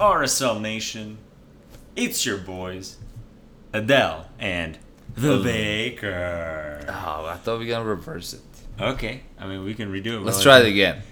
RSL 0.00 0.60
Nation. 0.62 1.18
It's 1.94 2.24
your 2.24 2.38
boys, 2.38 2.96
Adele 3.74 4.28
and 4.38 4.78
the 5.14 5.36
Baker. 5.36 6.86
Oh, 6.88 7.26
I 7.26 7.36
thought 7.36 7.58
we 7.58 7.66
were 7.66 7.70
gonna 7.70 7.84
reverse 7.84 8.32
it. 8.32 8.40
Okay, 8.80 9.20
I 9.38 9.46
mean 9.46 9.62
we 9.62 9.74
can 9.74 9.92
redo 9.92 10.14
it. 10.14 10.20
Let's 10.20 10.42
try 10.42 10.60
it 10.60 10.66
again. 10.66 11.02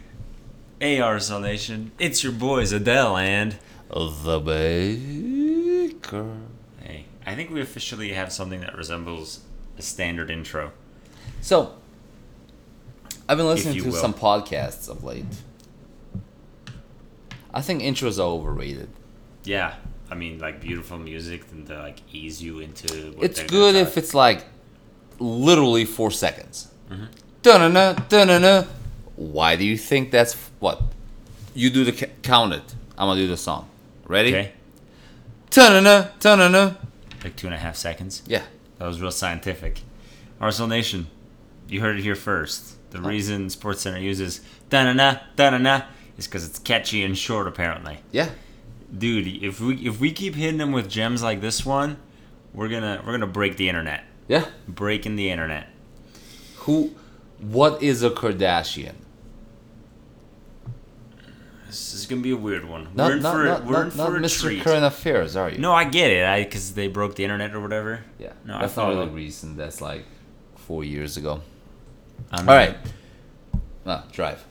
Hey 0.81 0.97
RSL 1.01 1.43
Nation, 1.43 1.93
it's 1.99 2.25
your 2.25 2.33
boys 2.33 2.73
Adele 2.73 3.19
and 3.19 3.57
The 3.91 4.41
Baker. 4.41 6.37
hey. 6.81 7.05
I 7.27 7.35
think 7.35 7.51
we 7.51 7.61
officially 7.61 8.15
have 8.15 8.33
something 8.33 8.61
that 8.61 8.75
resembles 8.75 9.41
a 9.77 9.83
standard 9.83 10.31
intro. 10.31 10.73
So, 11.43 11.75
I've 13.29 13.37
been 13.37 13.49
listening 13.49 13.83
to 13.83 13.91
will. 13.91 13.93
some 13.93 14.15
podcasts 14.15 14.89
of 14.89 15.05
late. 15.05 15.27
I 17.53 17.61
think 17.63 17.83
intros 17.83 18.19
are 18.19 18.23
overrated. 18.23 18.89
Yeah, 19.45 19.75
I 20.11 20.15
mean 20.15 20.39
like 20.39 20.61
beautiful 20.61 20.99
music 20.99 21.45
and 21.53 21.67
to 21.67 21.79
like 21.79 22.01
ease 22.13 22.43
you 22.43 22.59
into. 22.61 23.13
What 23.13 23.25
It's 23.25 23.43
good 23.43 23.75
if 23.75 23.97
it's 23.97 24.15
like 24.15 24.45
literally 25.19 25.85
four 25.85 26.11
seconds. 26.11 26.69
Mm-hmm. 26.91 27.05
Dun-na-na, 27.43 27.93
dun-na-na. 28.09 28.65
Why 29.17 29.57
do 29.57 29.65
you 29.65 29.77
think 29.79 30.11
that's 30.11 30.35
f- 30.35 30.51
what? 30.61 30.81
You 31.55 31.71
do 31.71 31.85
the 31.85 31.93
count 32.23 32.53
it. 32.53 32.75
I'm 32.97 33.09
gonna 33.09 33.21
do 33.21 33.27
the 33.29 33.37
song. 33.37 33.69
Ready? 34.07 34.31
okay, 34.35 34.53
Dun-na-na, 35.51 36.09
dun-na-na. 36.21 36.75
like 37.25 37.37
two 37.37 37.47
and 37.47 37.55
a 37.55 37.59
half 37.59 37.77
seconds. 37.77 38.23
Yeah. 38.27 38.43
That 38.79 38.87
was 38.87 39.01
real 39.01 39.11
scientific. 39.11 39.81
RSL 40.41 40.69
Nation, 40.69 41.09
you 41.69 41.81
heard 41.81 41.99
it 41.99 42.03
here 42.03 42.15
first. 42.15 42.77
The 42.91 42.99
Oh. 42.99 43.03
reason 43.09 43.47
SportsCenter 43.49 44.01
uses 44.03 44.41
da 44.71 44.85
na 44.85 44.93
na 44.93 45.19
da 45.37 45.51
na 45.51 45.59
na 45.59 45.83
is 46.19 46.27
because 46.27 46.45
it's 46.47 46.59
catchy 46.59 47.03
and 47.03 47.17
short. 47.17 47.47
Apparently, 47.49 47.99
Yeah. 48.13 48.29
dude, 48.97 49.43
if 49.43 49.61
we 49.61 49.77
if 49.87 49.99
we 50.01 50.13
keep 50.13 50.35
hitting 50.35 50.59
them 50.59 50.73
with 50.73 50.89
gems 50.91 51.23
like 51.23 51.41
this 51.41 51.65
one, 51.65 51.97
we're 52.53 52.69
gonna 52.69 53.03
we're 53.07 53.13
gonna 53.13 53.27
break 53.27 53.57
the 53.57 53.69
internet. 53.69 54.05
Yeah. 54.27 54.45
Breaking 54.67 55.17
the 55.17 55.31
internet. 55.31 55.69
Who? 56.59 56.91
What 57.41 57.83
is 57.83 58.03
a 58.03 58.11
Kardashian? 58.11 58.95
This 61.67 61.93
is 61.95 62.07
gonna 62.07 62.23
be 62.23 62.31
a 62.31 62.37
weird 62.37 62.65
one. 62.65 62.89
Not, 62.95 63.11
we're 63.11 63.17
in 63.17 63.23
not, 63.23 63.33
for 63.35 63.45
not, 63.45 63.65
we're 63.67 63.85
in 63.85 63.91
for 63.91 64.17
a 64.17 64.21
Mr. 64.21 64.41
treat. 64.41 64.63
Current 64.63 64.85
Affairs, 64.85 65.37
are 65.37 65.51
you? 65.51 65.59
No, 65.59 65.73
I 65.73 65.85
get 65.85 66.11
it. 66.11 66.25
I 66.27 66.45
because 66.45 66.73
they 66.75 66.89
broke 66.89 67.15
the 67.15 67.25
internet 67.25 67.55
or 67.55 67.61
whatever. 67.61 68.01
Yeah. 68.19 68.33
No, 68.45 68.57
I 68.57 68.61
that's 68.63 68.77
not 68.77 68.89
really 68.89 69.09
recent. 69.09 69.57
That's 69.59 69.81
like 69.83 70.05
four 70.57 70.83
years 70.83 71.17
ago. 71.19 71.43
I 72.33 72.41
mean, 72.41 72.49
All 72.49 72.55
right. 72.57 72.77
Ah, 73.87 74.05
drive. 74.13 74.45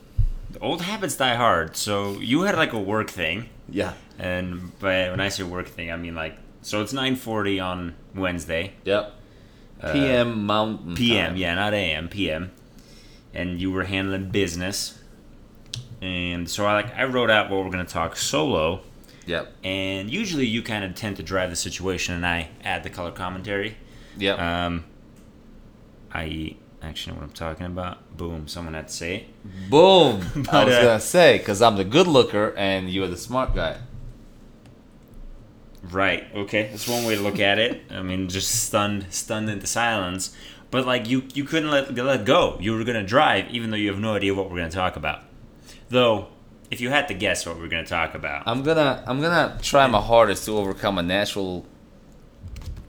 Old 0.61 0.81
habits 0.81 1.16
die 1.17 1.36
hard. 1.36 1.75
So 1.75 2.19
you 2.19 2.41
had 2.44 2.55
like 2.55 2.73
a 2.73 2.80
work 2.80 3.09
thing. 3.09 3.50
Yeah. 3.69 3.94
And 4.19 4.72
but 4.80 5.11
when 5.11 5.19
I 5.19 5.30
say 5.30 5.44
work 5.44 5.67
thing, 5.67 5.91
I 5.91 5.97
mean 5.97 6.16
like 6.16 6.38
so 6.61 6.81
it's 6.81 6.94
nine 6.94 7.16
forty 7.16 7.59
on 7.59 7.95
Wednesday, 8.16 8.73
Yep. 8.83 9.13
PM 9.94 10.45
Mountain. 10.45 10.95
PM. 10.95 11.28
Time. 11.31 11.38
Yeah, 11.38 11.53
not 11.55 11.73
AM, 11.73 12.09
PM. 12.09 12.52
And 13.33 13.61
you 13.61 13.72
were 13.72 13.83
handling 13.83 14.30
business, 14.31 14.97
and 16.02 16.50
so 16.50 16.66
I 16.66 16.73
like 16.73 16.95
I 16.95 17.03
wrote 17.03 17.30
out 17.30 17.52
what 17.52 17.63
we're 17.63 17.69
gonna 17.69 17.85
talk 17.85 18.16
solo. 18.16 18.81
Yep. 19.28 19.52
And 19.63 20.09
usually 20.09 20.47
you 20.47 20.63
kind 20.63 20.83
of 20.85 20.95
tend 20.95 21.17
to 21.17 21.23
drive 21.23 21.50
the 21.52 21.55
situation, 21.55 22.16
and 22.16 22.25
I 22.25 22.50
add 22.63 22.83
the 22.83 22.89
color 22.89 23.11
commentary. 23.11 23.78
Yep. 24.17 24.39
Um, 24.39 24.85
I 26.11 26.55
actually 26.81 27.14
know 27.14 27.22
what 27.22 27.30
I'm 27.30 27.33
talking 27.33 27.66
about. 27.66 28.17
Boom! 28.17 28.47
Someone 28.47 28.73
had 28.73 28.88
to 28.88 28.94
say 28.94 29.16
it. 29.16 29.70
Boom. 29.70 30.22
I 30.50 30.66
was 30.66 30.75
uh, 30.75 30.81
gonna 30.81 31.00
say 31.00 31.38
because 31.38 31.61
I'm 31.61 31.75
the 31.75 31.84
good 31.84 32.08
looker 32.08 32.53
and 32.58 32.89
you're 32.89 33.08
the 33.08 33.17
smart 33.17 33.56
guy. 33.56 33.78
Right. 35.92 36.25
Okay. 36.36 36.67
That's 36.69 36.88
one 36.88 37.06
way 37.06 37.16
to 37.16 37.22
look 37.22 37.39
at 37.39 37.59
it. 37.59 37.84
I 37.89 38.02
mean, 38.02 38.28
just 38.30 38.66
stunned, 38.66 39.08
stunned 39.09 39.50
into 39.50 39.67
silence. 39.67 40.36
But 40.69 40.86
like 40.86 41.08
you, 41.08 41.23
you 41.34 41.45
couldn't 41.45 41.72
let 41.72 41.94
let 41.96 42.25
go. 42.25 42.57
You 42.59 42.74
were 42.75 42.84
gonna 42.84 43.06
drive, 43.06 43.50
even 43.52 43.72
though 43.72 43.78
you 43.78 43.90
have 43.90 44.00
no 44.00 44.16
idea 44.16 44.34
what 44.34 44.50
we're 44.50 44.57
gonna 44.57 44.69
talk 44.69 44.97
about. 44.97 45.22
Though, 45.90 46.28
if 46.69 46.81
you 46.81 46.90
had 46.90 47.07
to 47.07 47.13
guess 47.13 47.46
what 47.46 47.57
we're 47.57 47.69
gonna 47.69 47.85
talk 47.85 48.16
about, 48.16 48.44
I'm 48.46 48.63
gonna 48.63 49.02
I'm 49.07 49.22
gonna 49.22 49.57
try 49.62 49.88
my 49.88 50.02
hardest 50.02 50.46
to 50.46 50.57
overcome 50.57 50.97
a 50.97 51.03
natural. 51.03 51.66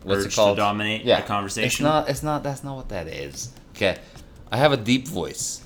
What's 0.02 0.24
urge 0.24 0.32
it 0.32 0.36
called? 0.36 0.56
to 0.56 0.62
dominate 0.62 1.04
yeah. 1.04 1.20
the 1.20 1.26
conversation. 1.26 1.66
It's 1.66 1.80
not. 1.80 2.08
It's 2.08 2.22
not. 2.24 2.42
That's 2.42 2.64
not 2.64 2.76
what 2.76 2.88
that 2.88 3.06
is. 3.06 3.52
Okay. 3.78 3.96
I 4.50 4.56
have 4.56 4.72
a 4.72 4.76
deep 4.76 5.06
voice. 5.06 5.62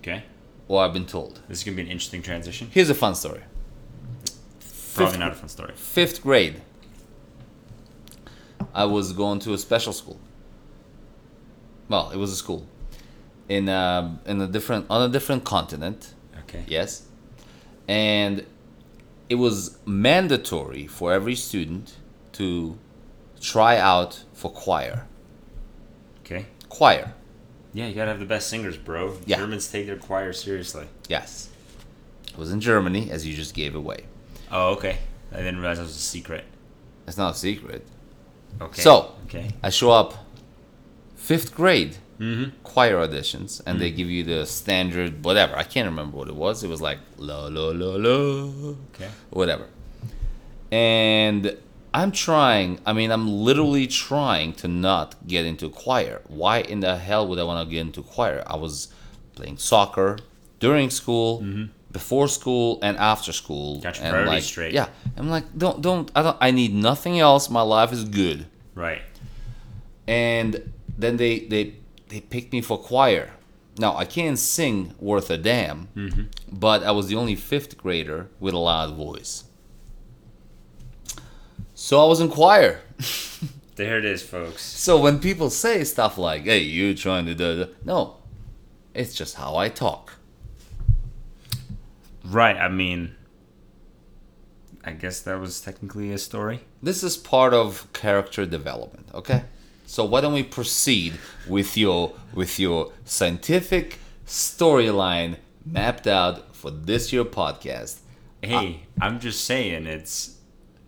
Okay. 0.00 0.24
Well, 0.66 0.80
I've 0.80 0.92
been 0.92 1.06
told. 1.06 1.40
This 1.48 1.58
is 1.58 1.64
gonna 1.64 1.76
be 1.76 1.82
an 1.82 1.88
interesting 1.88 2.22
transition. 2.22 2.68
Here's 2.72 2.90
a 2.90 2.94
fun 2.94 3.14
story. 3.14 3.42
Probably 4.94 5.12
Fifth- 5.12 5.18
not 5.20 5.30
a 5.30 5.34
fun 5.36 5.48
story. 5.48 5.72
Fifth 5.76 6.22
grade. 6.24 6.60
I 8.74 8.84
was 8.86 9.12
going 9.12 9.38
to 9.40 9.52
a 9.52 9.58
special 9.58 9.92
school. 9.92 10.18
Well, 11.88 12.10
it 12.10 12.16
was 12.16 12.32
a 12.32 12.36
school 12.36 12.66
in 13.48 13.68
a, 13.68 14.18
in 14.26 14.40
a 14.40 14.48
different 14.48 14.86
on 14.90 15.08
a 15.08 15.12
different 15.12 15.44
continent. 15.44 16.14
Okay. 16.40 16.64
Yes, 16.66 17.06
and 17.86 18.44
it 19.28 19.36
was 19.36 19.78
mandatory 19.86 20.88
for 20.88 21.12
every 21.12 21.36
student 21.36 21.94
to 22.32 22.76
try 23.40 23.76
out 23.76 24.24
for 24.32 24.50
choir. 24.50 25.06
Okay. 26.24 26.46
Choir. 26.68 27.12
Yeah, 27.72 27.86
you 27.86 27.94
gotta 27.94 28.10
have 28.10 28.20
the 28.20 28.26
best 28.26 28.48
singers, 28.48 28.76
bro. 28.76 29.16
Yeah. 29.26 29.36
Germans 29.38 29.70
take 29.70 29.86
their 29.86 29.96
choir 29.96 30.32
seriously. 30.32 30.86
Yes. 31.08 31.50
It 32.28 32.38
was 32.38 32.50
in 32.52 32.60
Germany, 32.60 33.10
as 33.10 33.26
you 33.26 33.34
just 33.34 33.54
gave 33.54 33.74
away. 33.74 34.04
Oh, 34.50 34.72
okay. 34.72 34.98
I 35.32 35.38
didn't 35.38 35.58
realize 35.58 35.78
that 35.78 35.84
was 35.84 35.96
a 35.96 35.98
secret. 35.98 36.44
It's 37.06 37.16
not 37.16 37.34
a 37.34 37.38
secret. 37.38 37.84
Okay. 38.60 38.82
So- 38.82 39.14
Okay. 39.26 39.50
I 39.62 39.70
show 39.70 39.90
up 39.90 40.14
fifth 41.16 41.54
grade 41.54 41.96
Mm-hmm. 42.20 42.50
choir 42.62 42.94
auditions 43.04 43.60
and 43.66 43.80
they 43.80 43.90
give 43.90 44.08
you 44.08 44.22
the 44.22 44.46
standard 44.46 45.24
whatever. 45.24 45.56
I 45.56 45.64
can't 45.64 45.86
remember 45.88 46.16
what 46.16 46.28
it 46.28 46.36
was. 46.36 46.62
It 46.62 46.68
was 46.68 46.80
like 46.80 46.98
la 47.18 47.46
la 47.48 47.70
la 47.70 47.96
la 47.96 48.74
Okay. 48.94 49.08
whatever. 49.30 49.66
And 50.70 51.56
I'm 52.00 52.10
trying, 52.12 52.80
I 52.84 52.92
mean 52.92 53.10
I'm 53.16 53.26
literally 53.48 53.86
trying 53.86 54.52
to 54.62 54.66
not 54.68 55.08
get 55.26 55.44
into 55.46 55.66
choir. 55.70 56.20
Why 56.26 56.56
in 56.72 56.80
the 56.80 56.96
hell 57.08 57.26
would 57.28 57.38
I 57.38 57.44
want 57.44 57.58
to 57.66 57.72
get 57.72 57.80
into 57.88 58.02
choir? 58.02 58.42
I 58.54 58.56
was 58.56 58.88
playing 59.36 59.58
soccer 59.58 60.18
during 60.58 60.90
school, 60.90 61.30
before 61.92 62.26
school 62.28 62.78
and 62.82 62.96
after 63.12 63.32
school. 63.32 63.74
Mm-hmm. 63.74 63.82
Got 63.82 63.96
your 63.96 64.04
and 64.06 64.12
priorities 64.12 64.34
like, 64.34 64.42
straight. 64.42 64.72
Yeah. 64.74 64.88
I'm 65.16 65.28
like 65.30 65.46
don't 65.56 65.78
don't 65.80 66.10
I 66.16 66.22
don't 66.22 66.36
I 66.40 66.50
need 66.50 66.74
nothing 66.74 67.18
else. 67.20 67.48
My 67.48 67.62
life 67.62 67.92
is 67.92 68.02
good 68.04 68.46
Right. 68.74 69.02
and 70.06 70.72
then 70.98 71.16
they 71.16 71.40
they 71.40 71.74
they 72.08 72.20
picked 72.20 72.52
me 72.52 72.60
for 72.60 72.76
choir. 72.78 73.30
Now 73.78 73.96
I 73.96 74.04
can't 74.04 74.38
sing 74.38 74.94
worth 75.00 75.30
a 75.30 75.38
damn, 75.38 75.88
Mm-hmm. 75.96 76.22
but 76.52 76.82
I 76.84 76.92
was 76.92 77.08
the 77.08 77.16
only 77.16 77.34
fifth 77.36 77.76
grader 77.78 78.28
with 78.40 78.54
a 78.54 78.58
loud 78.58 78.94
voice. 78.96 79.44
So 81.84 82.02
I 82.02 82.06
was 82.06 82.18
in 82.20 82.30
choir. 82.30 82.80
There 83.76 83.98
it 83.98 84.04
is, 84.04 84.22
folks. 84.22 84.62
So 84.62 85.00
when 85.00 85.18
people 85.18 85.50
say 85.50 85.82
stuff 85.82 86.16
like, 86.16 86.44
"Hey, 86.44 86.60
you 86.60 86.94
trying 86.94 87.26
to 87.26 87.34
do," 87.34 87.66
no, 87.84 88.18
it's 88.94 89.14
just 89.16 89.34
how 89.34 89.56
I 89.56 89.68
talk. 89.68 90.12
Right. 92.24 92.56
I 92.56 92.68
mean, 92.68 93.16
I 94.84 94.92
guess 94.92 95.18
that 95.22 95.40
was 95.40 95.60
technically 95.60 96.12
a 96.12 96.18
story. 96.18 96.60
This 96.80 97.02
is 97.02 97.16
part 97.16 97.52
of 97.52 97.92
character 97.92 98.46
development. 98.46 99.08
Okay, 99.12 99.42
so 99.86 100.04
why 100.04 100.20
don't 100.20 100.34
we 100.34 100.44
proceed 100.44 101.14
with 101.48 101.76
your 101.76 102.12
with 102.32 102.60
your 102.60 102.92
scientific 103.04 103.98
storyline 104.24 105.38
mapped 105.66 106.06
out 106.06 106.54
for 106.54 106.70
this 106.70 107.12
year 107.12 107.24
podcast? 107.24 107.98
Hey, 108.40 108.86
I'm 109.00 109.18
just 109.18 109.44
saying, 109.44 109.86
it's. 109.86 110.33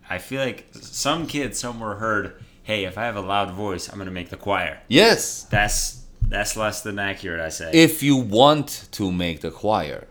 I 0.09 0.17
feel 0.17 0.41
like 0.41 0.67
some 0.73 1.27
kid 1.27 1.55
somewhere 1.55 1.95
heard, 1.95 2.43
"Hey, 2.63 2.85
if 2.85 2.97
I 2.97 3.03
have 3.03 3.15
a 3.15 3.21
loud 3.21 3.51
voice, 3.51 3.89
I'm 3.89 3.97
gonna 3.97 4.11
make 4.11 4.29
the 4.29 4.37
choir." 4.37 4.79
Yes, 4.87 5.43
That's 5.43 6.03
that's 6.21 6.57
less 6.57 6.81
than 6.81 6.99
accurate. 6.99 7.39
I 7.39 7.49
say. 7.49 7.71
if 7.73 8.03
you 8.03 8.17
want 8.17 8.87
to 8.91 9.11
make 9.11 9.41
the 9.41 9.51
choir. 9.51 10.07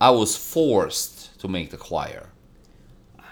I 0.00 0.10
was 0.10 0.36
forced 0.36 1.38
to 1.40 1.48
make 1.48 1.70
the 1.70 1.76
choir. 1.76 2.30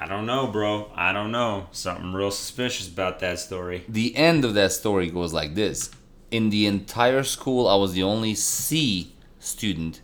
I 0.00 0.06
don't 0.06 0.26
know, 0.26 0.46
bro. 0.46 0.90
I 0.94 1.12
don't 1.12 1.31
know. 1.31 1.67
Something 1.72 2.12
real 2.12 2.31
suspicious 2.31 2.88
about 2.88 3.20
that 3.20 3.38
story. 3.38 3.84
The 3.88 4.17
end 4.17 4.44
of 4.44 4.55
that 4.55 4.72
story 4.72 5.10
goes 5.10 5.32
like 5.32 5.55
this. 5.55 5.90
In 6.31 6.50
the 6.50 6.67
entire 6.67 7.22
school, 7.22 7.69
I 7.69 7.76
was 7.76 7.93
the 7.93 8.02
only 8.02 8.34
C 8.34 9.12
student 9.38 10.00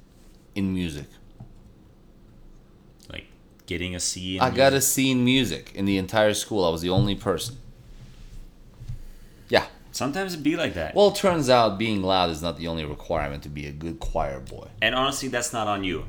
in 0.54 0.72
music. 0.74 1.06
Getting 3.70 3.94
a 3.94 4.00
C. 4.00 4.36
In 4.36 4.42
I 4.42 4.50
got 4.50 4.72
a 4.72 4.80
C 4.80 5.12
in 5.12 5.24
music 5.24 5.70
in 5.76 5.84
the 5.84 5.96
entire 5.96 6.34
school. 6.34 6.64
I 6.64 6.70
was 6.70 6.80
the 6.82 6.90
only 6.90 7.14
person. 7.14 7.56
Yeah. 9.48 9.66
Sometimes 9.92 10.34
it 10.34 10.42
be 10.42 10.56
like 10.56 10.74
that. 10.74 10.96
Well, 10.96 11.10
it 11.10 11.14
turns 11.14 11.48
out 11.48 11.78
being 11.78 12.02
loud 12.02 12.30
is 12.30 12.42
not 12.42 12.58
the 12.58 12.66
only 12.66 12.84
requirement 12.84 13.44
to 13.44 13.48
be 13.48 13.66
a 13.68 13.70
good 13.70 14.00
choir 14.00 14.40
boy. 14.40 14.66
and 14.82 14.92
honestly, 14.96 15.28
that's 15.28 15.52
not 15.52 15.68
on 15.68 15.84
you. 15.84 16.06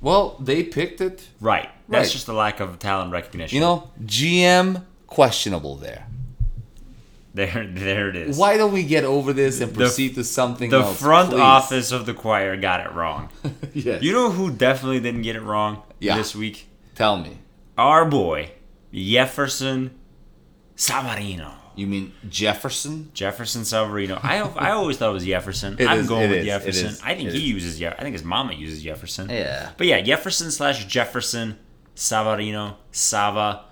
Well, 0.00 0.36
they 0.40 0.64
picked 0.64 1.00
it. 1.00 1.28
Right. 1.40 1.68
That's 1.88 2.08
Right. 2.08 2.12
just 2.12 2.26
a 2.26 2.32
lack 2.32 2.58
of 2.58 2.80
talent 2.80 3.12
recognition. 3.12 3.54
You 3.54 3.60
know, 3.60 3.90
GM 4.04 4.82
questionable 5.06 5.76
there. 5.76 6.08
there, 7.34 7.68
there 7.72 8.08
it 8.08 8.16
is. 8.16 8.36
Why 8.36 8.56
don't 8.56 8.72
we 8.72 8.82
get 8.82 9.04
over 9.04 9.32
this 9.32 9.60
and 9.60 9.72
proceed 9.72 10.16
to 10.16 10.24
something 10.24 10.70
The 10.70 10.80
else? 10.80 11.00
front 11.00 11.30
please? 11.30 11.38
office 11.40 11.92
of 11.92 12.04
the 12.04 12.14
choir 12.14 12.56
got 12.56 12.80
it 12.80 12.90
wrong. 12.92 13.28
yes. 13.74 14.02
You 14.02 14.10
know 14.12 14.30
who 14.30 14.50
definitely 14.50 14.98
didn't 14.98 15.22
get 15.22 15.36
it 15.36 15.42
wrong 15.42 15.82
Yeah. 16.00 16.16
this 16.16 16.34
week? 16.34 16.66
Tell 16.96 17.16
me. 17.18 17.38
Our 17.78 18.04
boy, 18.06 18.50
Jefferson 18.92 19.94
Savarino. 20.76 21.52
You 21.76 21.86
mean 21.86 22.12
Jefferson? 22.28 23.10
Jefferson 23.12 23.62
Savarino. 23.62 24.18
I 24.24 24.38
I 24.38 24.70
always 24.70 24.96
thought 24.96 25.10
it 25.10 25.12
was 25.12 25.26
Jefferson. 25.26 25.76
It 25.78 25.86
I'm 25.86 25.98
is, 26.00 26.08
going 26.08 26.24
it 26.24 26.30
with 26.30 26.38
is, 26.38 26.46
Jefferson. 26.46 26.96
I 27.04 27.14
think 27.14 27.28
it 27.28 27.34
he 27.34 27.44
is. 27.44 27.50
uses 27.50 27.78
Jeff. 27.78 27.94
I 27.98 28.02
think 28.02 28.14
his 28.14 28.24
mama 28.24 28.54
uses 28.54 28.82
Jefferson. 28.82 29.28
Yeah. 29.28 29.72
But 29.76 29.86
yeah, 29.86 30.00
Jefferson 30.00 30.50
slash 30.50 30.86
Jefferson 30.86 31.58
Savarino 31.94 32.76
Sava. 32.92 33.64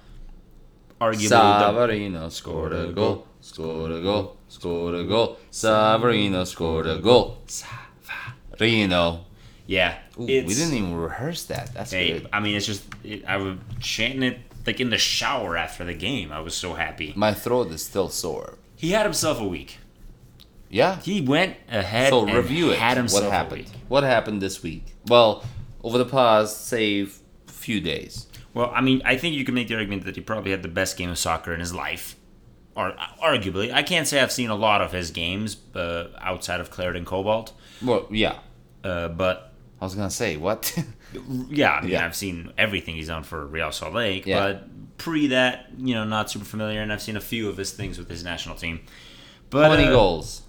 Arguably 1.01 1.29
Savarino 1.31 2.31
scored 2.31 2.75
a 2.75 2.93
goal. 2.93 3.27
Scored 3.41 3.91
a 3.91 4.03
goal. 4.03 4.37
Scored 4.49 4.95
a 4.97 5.05
goal. 5.05 5.39
Savarino 5.51 6.47
scored 6.47 6.87
a 6.87 6.99
goal. 6.99 7.39
Savarino. 7.47 9.25
Yeah. 9.67 9.99
Ooh, 10.19 10.25
we 10.27 10.43
didn't 10.43 10.75
even 10.75 10.95
rehearse 10.95 11.45
that. 11.45 11.73
That's 11.75 11.93
Hey, 11.93 12.13
good. 12.21 12.29
I 12.33 12.41
mean, 12.41 12.57
it's 12.57 12.67
just 12.67 12.85
it, 13.03 13.25
I 13.27 13.37
was 13.39 13.57
chanting 13.81 14.23
it 14.23 14.39
like 14.67 14.81
in 14.81 14.91
the 14.91 14.99
shower 14.99 15.57
after 15.57 15.85
the 15.85 15.95
game. 15.95 16.33
I 16.33 16.41
was 16.41 16.55
so 16.55 16.75
happy. 16.75 17.13
My 17.17 17.35
throat 17.35 17.71
is 17.71 17.85
still 17.85 18.09
sore. 18.09 18.59
He 18.77 18.91
had 18.93 19.05
himself 19.07 19.41
a 19.41 19.47
week. 19.47 19.79
Yeah. 20.71 21.01
He 21.01 21.21
went 21.21 21.57
ahead 21.71 22.11
So 22.11 22.27
and 22.27 22.35
review 22.35 22.71
it. 22.71 22.79
had 22.79 22.97
himself 22.97 23.25
What 23.25 23.33
happened? 23.33 23.71
What 23.89 24.03
happened 24.05 24.43
this 24.43 24.63
week? 24.63 24.95
Well, 25.07 25.45
over 25.83 25.99
the 25.99 26.05
past 26.07 26.67
say 26.67 27.07
few 27.47 27.81
days. 27.81 28.27
Well, 28.55 28.71
I 28.75 28.81
mean, 28.81 29.01
I 29.05 29.17
think 29.17 29.35
you 29.35 29.45
can 29.45 29.55
make 29.55 29.69
the 29.69 29.75
argument 29.77 30.05
that 30.05 30.17
he 30.17 30.21
probably 30.23 30.51
had 30.51 30.63
the 30.63 30.69
best 30.69 30.97
game 30.97 31.11
of 31.11 31.19
soccer 31.19 31.53
in 31.55 31.61
his 31.61 31.75
life. 31.75 32.17
Or 32.77 32.93
arguably, 33.23 33.73
I 33.73 33.83
can't 33.85 34.07
say 34.07 34.21
I've 34.21 34.33
seen 34.33 34.51
a 34.51 34.55
lot 34.57 34.81
of 34.81 34.91
his 34.93 35.11
games 35.13 35.57
uh, 35.77 36.09
outside 36.21 36.59
of 36.61 36.71
Clarendon 36.71 37.05
Cobalt, 37.05 37.53
Well, 37.81 38.07
yeah. 38.11 38.39
uh, 38.83 39.09
but 39.09 39.53
I 39.85 39.87
was 39.87 39.95
gonna 39.95 40.11
say 40.11 40.37
what? 40.37 40.77
yeah, 41.49 41.73
I 41.75 41.81
mean, 41.83 41.91
Yeah. 41.91 42.05
I've 42.07 42.17
seen 42.17 42.53
everything 42.59 42.97
he's 42.97 43.09
done 43.09 43.23
for 43.23 43.47
Real 43.47 43.71
Salt 43.71 43.95
Lake. 43.95 44.27
Yeah. 44.27 44.41
But 44.41 44.97
pre 44.99 45.27
that, 45.29 45.67
you 45.79 45.95
know, 45.95 46.05
not 46.05 46.31
super 46.31 46.45
familiar, 46.45 46.81
and 46.81 46.93
I've 46.93 47.03
seen 47.03 47.17
a 47.17 47.21
few 47.21 47.49
of 47.49 47.57
his 47.57 47.71
things 47.73 47.99
with 47.99 48.09
his 48.09 48.25
national 48.25 48.57
team. 48.57 48.81
But 49.51 49.65
How 49.65 49.71
many 49.77 49.87
uh, 49.89 49.93
goals? 49.93 50.43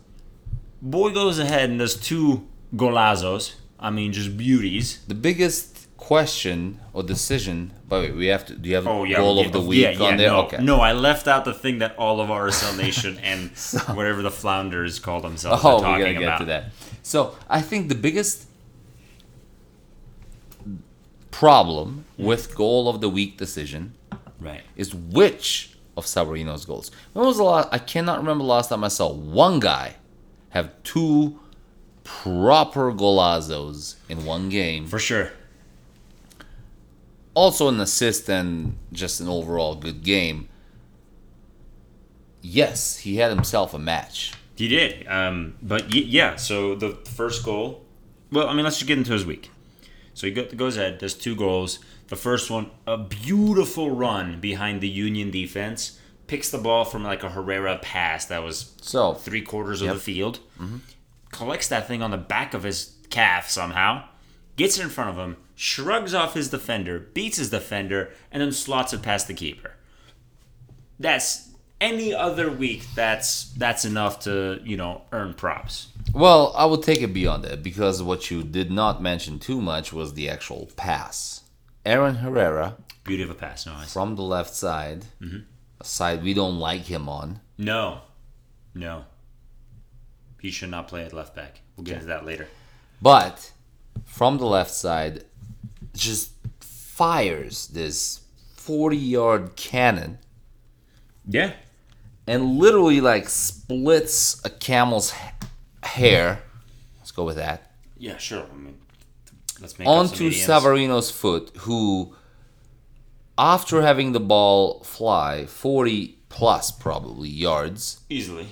Boy 0.82 1.12
goes 1.12 1.40
ahead 1.40 1.70
and 1.70 1.80
does 1.80 1.96
two 1.96 2.48
golazos. 2.76 3.56
I 3.80 3.90
mean, 3.90 4.14
just 4.14 4.38
beauties. 4.38 5.04
The 5.08 5.16
biggest 5.16 5.88
question 5.98 6.80
or 6.94 7.04
decision. 7.04 7.72
By 7.88 8.00
the 8.00 8.06
way, 8.08 8.12
we 8.14 8.26
have 8.28 8.46
to. 8.48 8.56
Do 8.56 8.70
you 8.70 8.76
have 8.76 8.88
Oh 8.88 9.04
yeah, 9.04 9.18
goal 9.18 9.40
of 9.40 9.52
the 9.52 9.62
week 9.62 9.98
yeah, 10.00 10.06
on 10.06 10.18
there? 10.18 10.30
No, 10.30 10.42
okay. 10.46 10.64
no, 10.64 10.80
I 10.80 10.94
left 10.94 11.28
out 11.28 11.46
the 11.46 11.54
thing 11.54 11.80
that 11.80 11.96
all 11.98 12.22
of 12.22 12.30
RSL 12.30 12.78
Nation 12.86 13.18
and 13.20 13.50
whatever 13.96 14.22
the 14.22 14.32
Flounders 14.32 15.00
call 15.00 15.20
themselves 15.22 15.64
Oh, 15.64 15.70
are 15.70 15.76
we're 15.76 15.82
talking 15.82 16.02
gonna 16.06 16.14
get 16.14 16.24
about. 16.24 16.38
to 16.40 16.46
that. 16.46 16.66
So 17.04 17.36
I 17.50 17.62
think 17.62 17.90
the 17.90 17.96
biggest 17.96 18.45
problem 21.40 22.06
with 22.18 22.56
goal 22.56 22.88
of 22.88 23.02
the 23.02 23.10
week 23.10 23.38
decision 23.38 23.94
Right. 24.40 24.62
is 24.78 24.94
which 24.96 25.72
of 25.98 26.06
Savarino's 26.06 26.66
goals. 26.66 26.92
When 27.14 27.26
was 27.26 27.38
the 27.38 27.44
last? 27.44 27.70
I 27.72 27.78
cannot 27.78 28.20
remember 28.20 28.44
the 28.44 28.50
last 28.50 28.70
time 28.70 28.84
I 28.84 28.88
saw 28.90 29.12
one 29.12 29.60
guy 29.60 29.96
have 30.50 30.72
two 30.84 31.40
proper 32.06 32.94
golazos 32.94 33.96
in 34.08 34.24
one 34.26 34.48
game. 34.50 34.88
For 34.88 35.00
sure. 35.00 35.32
Also 37.34 37.68
an 37.68 37.80
assist 37.82 38.30
and 38.30 38.78
just 38.94 39.20
an 39.20 39.28
overall 39.28 39.76
good 39.76 40.04
game. 40.04 40.48
Yes, 42.42 42.98
he 43.00 43.18
had 43.18 43.32
himself 43.32 43.74
a 43.74 43.80
match. 43.80 44.34
He 44.56 44.68
did. 44.70 45.06
Um, 45.08 45.56
but 45.62 45.84
y- 45.94 46.04
yeah, 46.06 46.36
so 46.38 46.76
the 46.76 46.92
first 47.16 47.44
goal. 47.44 47.84
Well, 48.32 48.48
I 48.48 48.54
mean, 48.54 48.64
let's 48.64 48.78
just 48.78 48.88
get 48.88 48.98
into 48.98 49.12
his 49.14 49.26
week. 49.26 49.52
So 50.16 50.28
he 50.28 50.32
goes 50.32 50.78
ahead, 50.78 50.98
does 50.98 51.14
two 51.14 51.36
goals. 51.36 51.80
The 52.08 52.16
first 52.16 52.50
one, 52.50 52.72
a 52.88 52.98
beautiful 52.98 53.92
run 53.92 54.40
behind 54.40 54.82
the 54.82 54.88
Union 54.88 55.30
defense. 55.30 56.00
Picks 56.28 56.50
the 56.50 56.58
ball 56.58 56.86
from 56.86 57.04
like 57.04 57.22
a 57.22 57.30
Herrera 57.30 57.78
pass 57.80 58.26
that 58.26 58.42
was 58.42 58.74
So 58.82 59.14
three 59.14 59.42
quarters 59.42 59.82
of 59.82 59.90
the 59.90 60.00
field. 60.00 60.40
Mm-hmm. 60.60 60.78
Collects 61.32 61.68
that 61.68 61.88
thing 61.88 62.02
on 62.02 62.12
the 62.12 62.18
back 62.18 62.54
of 62.54 62.64
his 62.64 62.96
calf 63.10 63.50
somehow. 63.50 64.06
Gets 64.56 64.80
it 64.80 64.84
in 64.84 64.90
front 64.90 65.12
of 65.12 65.18
him. 65.18 65.38
Shrugs 65.54 66.14
off 66.16 66.34
his 66.34 66.50
defender. 66.50 66.98
Beats 67.00 67.38
his 67.38 67.50
defender. 67.50 68.12
And 68.32 68.42
then 68.42 68.54
slots 68.54 68.94
it 68.94 69.04
past 69.04 69.28
the 69.28 69.34
keeper. 69.34 69.74
That's 70.98 71.50
any 71.82 72.14
other 72.14 72.50
week. 72.50 72.86
That's 72.96 73.52
that's 73.54 73.86
enough 73.86 74.22
to 74.22 74.62
you 74.64 74.78
know 74.78 75.02
earn 75.12 75.34
props. 75.34 75.90
Well, 76.14 76.54
I 76.56 76.66
would 76.66 76.84
take 76.84 77.02
it 77.02 77.14
beyond 77.14 77.44
that 77.44 77.62
because 77.64 78.02
what 78.02 78.32
you 78.32 78.44
did 78.44 78.72
not 78.72 79.02
mention 79.02 79.40
too 79.40 79.62
much 79.62 79.92
was 79.92 80.14
the 80.14 80.30
actual 80.30 80.70
pass. 80.78 81.42
Aaron 81.86 82.16
Herrera 82.16 82.78
Beauty 83.04 83.24
of 83.24 83.30
a 83.30 83.36
pass, 83.36 83.66
no 83.66 83.74
I 83.74 83.84
see. 83.86 83.92
from 83.94 84.16
the 84.16 84.24
left 84.24 84.54
side, 84.56 85.06
mm-hmm. 85.22 85.40
a 85.80 85.84
side 85.84 86.24
we 86.24 86.34
don't 86.34 86.58
like 86.58 86.82
him 86.84 87.08
on. 87.10 87.42
No, 87.58 88.02
no. 88.74 89.06
He 90.42 90.50
should 90.52 90.70
not 90.72 90.88
play 90.88 91.04
at 91.06 91.14
left 91.14 91.36
back. 91.36 91.62
We'll 91.76 91.84
get 91.86 91.96
into 91.96 92.08
that 92.08 92.26
later. 92.26 92.48
But 93.02 93.52
from 94.06 94.38
the 94.38 94.46
left 94.46 94.72
side, 94.72 95.26
just 95.94 96.32
fires 96.60 97.68
this 97.68 98.22
40 98.56 98.96
yard 98.98 99.56
cannon 99.56 100.18
Yeah. 101.28 101.54
and 102.26 102.58
literally 102.58 103.02
like 103.02 103.28
splits 103.30 104.44
a 104.46 104.50
camel's 104.50 105.12
hair. 105.96 106.42
Let's 106.98 107.12
go 107.12 107.24
with 107.24 107.36
that. 107.38 107.72
Yeah, 107.98 108.18
sure. 108.18 108.46
I 108.52 108.56
mean, 108.56 108.78
let's 109.62 109.78
make 109.80 109.88
onto. 109.88 110.30
Savarino's 110.32 111.12
foot, 111.12 111.52
who, 111.60 112.16
after 113.38 113.82
having 113.82 114.12
the 114.12 114.20
ball 114.20 114.84
fly 114.84 115.46
40 115.46 116.18
plus 116.30 116.72
probably 116.72 117.30
yards, 117.30 118.02
easily. 118.10 118.48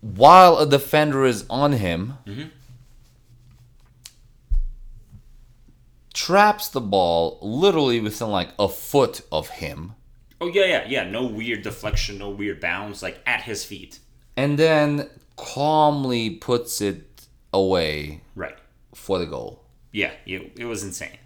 while 0.00 0.58
a 0.58 0.66
defender 0.66 1.24
is 1.24 1.44
on 1.50 1.72
him, 1.72 2.18
mm-hmm. 2.26 2.48
traps 6.14 6.68
the 6.68 6.80
ball 6.80 7.38
literally 7.42 8.00
within 8.00 8.28
like 8.30 8.50
a 8.58 8.68
foot 8.68 9.20
of 9.30 9.48
him, 9.50 9.94
Oh 10.38 10.48
yeah, 10.48 10.64
yeah, 10.66 10.84
yeah. 10.86 11.04
No 11.10 11.24
weird 11.24 11.62
deflection, 11.62 12.18
no 12.18 12.28
weird 12.28 12.60
bounce, 12.60 13.02
like 13.02 13.20
at 13.26 13.42
his 13.42 13.64
feet. 13.64 14.00
and 14.36 14.58
then 14.58 15.08
calmly 15.36 16.30
puts 16.30 16.80
it 16.80 17.26
away 17.52 18.20
Right. 18.34 18.56
for 18.94 19.18
the 19.18 19.26
goal. 19.26 19.62
Yeah. 19.92 20.12
It, 20.26 20.52
it 20.58 20.64
was 20.64 20.82
insane. 20.82 21.18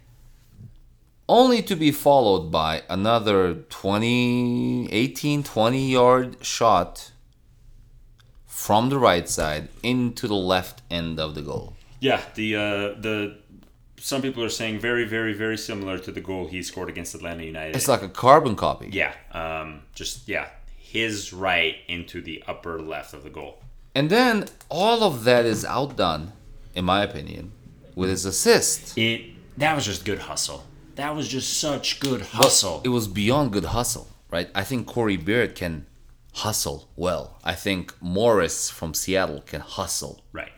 only 1.29 1.61
to 1.63 1.75
be 1.75 1.91
followed 1.91 2.51
by 2.51 2.83
another 2.89 3.53
20 3.69 4.89
18 4.91 5.43
20 5.43 5.91
yard 5.91 6.35
shot 6.45 7.11
from 8.45 8.89
the 8.89 8.97
right 8.99 9.27
side 9.29 9.69
into 9.81 10.27
the 10.27 10.35
left 10.35 10.81
end 10.91 11.19
of 11.19 11.33
the 11.35 11.41
goal 11.41 11.73
Yeah. 11.99 12.21
The 12.35 12.55
uh, 12.55 12.61
the 12.99 13.37
some 13.97 14.21
people 14.23 14.43
are 14.43 14.49
saying 14.49 14.79
very, 14.79 15.05
very, 15.05 15.33
very 15.33 15.57
similar 15.57 15.99
to 15.99 16.11
the 16.11 16.21
goal 16.21 16.47
he 16.47 16.63
scored 16.63 16.89
against 16.89 17.13
Atlanta 17.15 17.43
United. 17.43 17.75
it's 17.75 17.87
like 17.87 18.01
a 18.01 18.09
carbon 18.09 18.55
copy 18.55 18.89
yeah. 18.91 19.13
Um. 19.31 19.81
Just 19.95 20.27
yeah. 20.27 20.47
His 20.77 21.31
right 21.31 21.75
into 21.87 22.21
the 22.21 22.43
upper 22.47 22.81
left 22.81 23.13
of 23.13 23.23
the 23.23 23.29
goal. 23.29 23.60
And 23.93 24.09
then 24.09 24.47
all 24.69 25.03
of 25.03 25.23
that 25.25 25.45
is 25.45 25.65
outdone 25.65 26.31
in 26.73 26.85
my 26.85 27.03
opinion 27.03 27.51
with 27.95 28.09
his 28.09 28.25
assist 28.25 28.97
It 28.97 29.31
that 29.57 29.75
was 29.75 29.85
just 29.85 30.05
good 30.05 30.19
hustle. 30.19 30.63
That 30.95 31.15
was 31.15 31.27
just 31.27 31.59
such 31.59 31.99
good 31.99 32.21
hustle. 32.21 32.81
it 32.83 32.89
was 32.89 33.07
beyond 33.07 33.51
good 33.51 33.65
hustle 33.65 34.07
right 34.29 34.49
i 34.55 34.63
think 34.63 34.87
Corey 34.87 35.17
Baird 35.17 35.55
can 35.55 35.85
hustle 36.33 36.87
well 36.95 37.37
i 37.43 37.53
think 37.53 37.93
morris 38.01 38.69
from 38.69 38.93
seattle 38.93 39.41
can 39.41 39.61
hustle 39.61 40.21
right. 40.31 40.51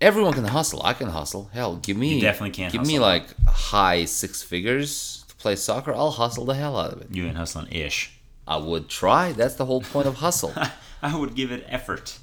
everyone 0.00 0.32
can 0.32 0.44
hustle. 0.44 0.80
I 0.84 0.92
can 0.92 1.08
hustle. 1.08 1.50
Hell, 1.52 1.76
give 1.76 1.96
me 1.96 2.14
You 2.14 2.20
definitely 2.20 2.50
can't. 2.50 2.72
Give 2.72 2.86
me 2.86 2.98
like 2.98 3.24
high 3.46 4.04
six 4.04 4.42
figures 4.42 5.24
to 5.28 5.34
play 5.36 5.56
soccer. 5.56 5.92
I'll 5.94 6.10
hustle 6.10 6.44
the 6.44 6.54
hell 6.54 6.76
out 6.76 6.92
of 6.92 7.00
it. 7.02 7.08
You 7.10 7.24
ain't 7.26 7.36
hustling 7.36 7.72
ish. 7.72 8.12
I 8.46 8.56
would 8.56 8.88
try. 8.88 9.32
That's 9.32 9.54
the 9.54 9.64
whole 9.64 9.80
point 9.80 10.06
of 10.06 10.16
hustle. 10.16 10.52
I 11.02 11.16
would 11.16 11.34
give 11.34 11.50
it 11.52 11.64
effort. 11.68 12.18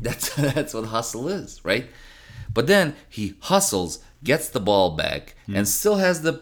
that's 0.00 0.34
that's 0.36 0.74
what 0.74 0.86
hustle 0.86 1.28
is, 1.28 1.64
right? 1.64 1.86
But 2.52 2.66
then 2.66 2.96
he 3.08 3.34
hustles, 3.40 3.98
gets 4.24 4.48
the 4.48 4.60
ball 4.60 4.96
back, 4.96 5.34
Hmm. 5.46 5.56
and 5.56 5.68
still 5.68 5.96
has 5.96 6.22
the 6.22 6.40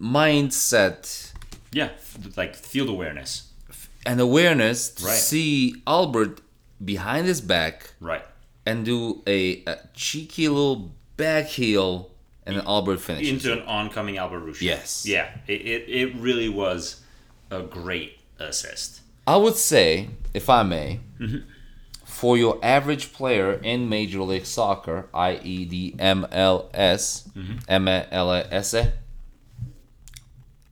mindset 0.00 1.32
Yeah, 1.72 1.90
f- 1.94 2.36
like 2.36 2.54
field 2.56 2.88
awareness. 2.88 3.50
and 4.06 4.20
awareness 4.20 4.88
to 4.90 5.04
Right. 5.04 5.16
see 5.18 5.82
Albert 5.86 6.40
behind 6.84 7.26
his 7.26 7.40
back 7.40 7.90
Right. 8.00 8.24
and 8.64 8.84
do 8.84 9.22
a, 9.26 9.62
a 9.66 9.76
cheeky 9.94 10.48
little 10.48 10.92
back 11.16 11.46
heel 11.46 12.10
and 12.46 12.56
then 12.56 12.64
Albert 12.66 12.98
finishes. 13.00 13.28
into 13.44 13.52
an 13.52 13.60
oncoming 13.66 14.16
Albert 14.16 14.40
Rush. 14.40 14.62
Yes. 14.62 15.04
Yeah. 15.06 15.28
It, 15.46 15.60
it, 15.60 15.88
it 15.88 16.14
really 16.16 16.48
was 16.48 17.02
a 17.50 17.60
great 17.62 18.18
assist. 18.38 19.00
I 19.26 19.36
would 19.36 19.56
say, 19.56 20.08
if 20.38 20.48
I 20.48 20.62
may, 20.62 21.00
mm-hmm. 21.18 21.38
for 22.04 22.36
your 22.38 22.54
average 22.62 23.12
player 23.12 23.54
in 23.72 23.88
Major 23.88 24.22
League 24.22 24.46
Soccer, 24.46 25.08
i.e., 25.12 25.64
the 25.74 25.94
MLS, 25.98 27.28
MLS, 27.68 28.92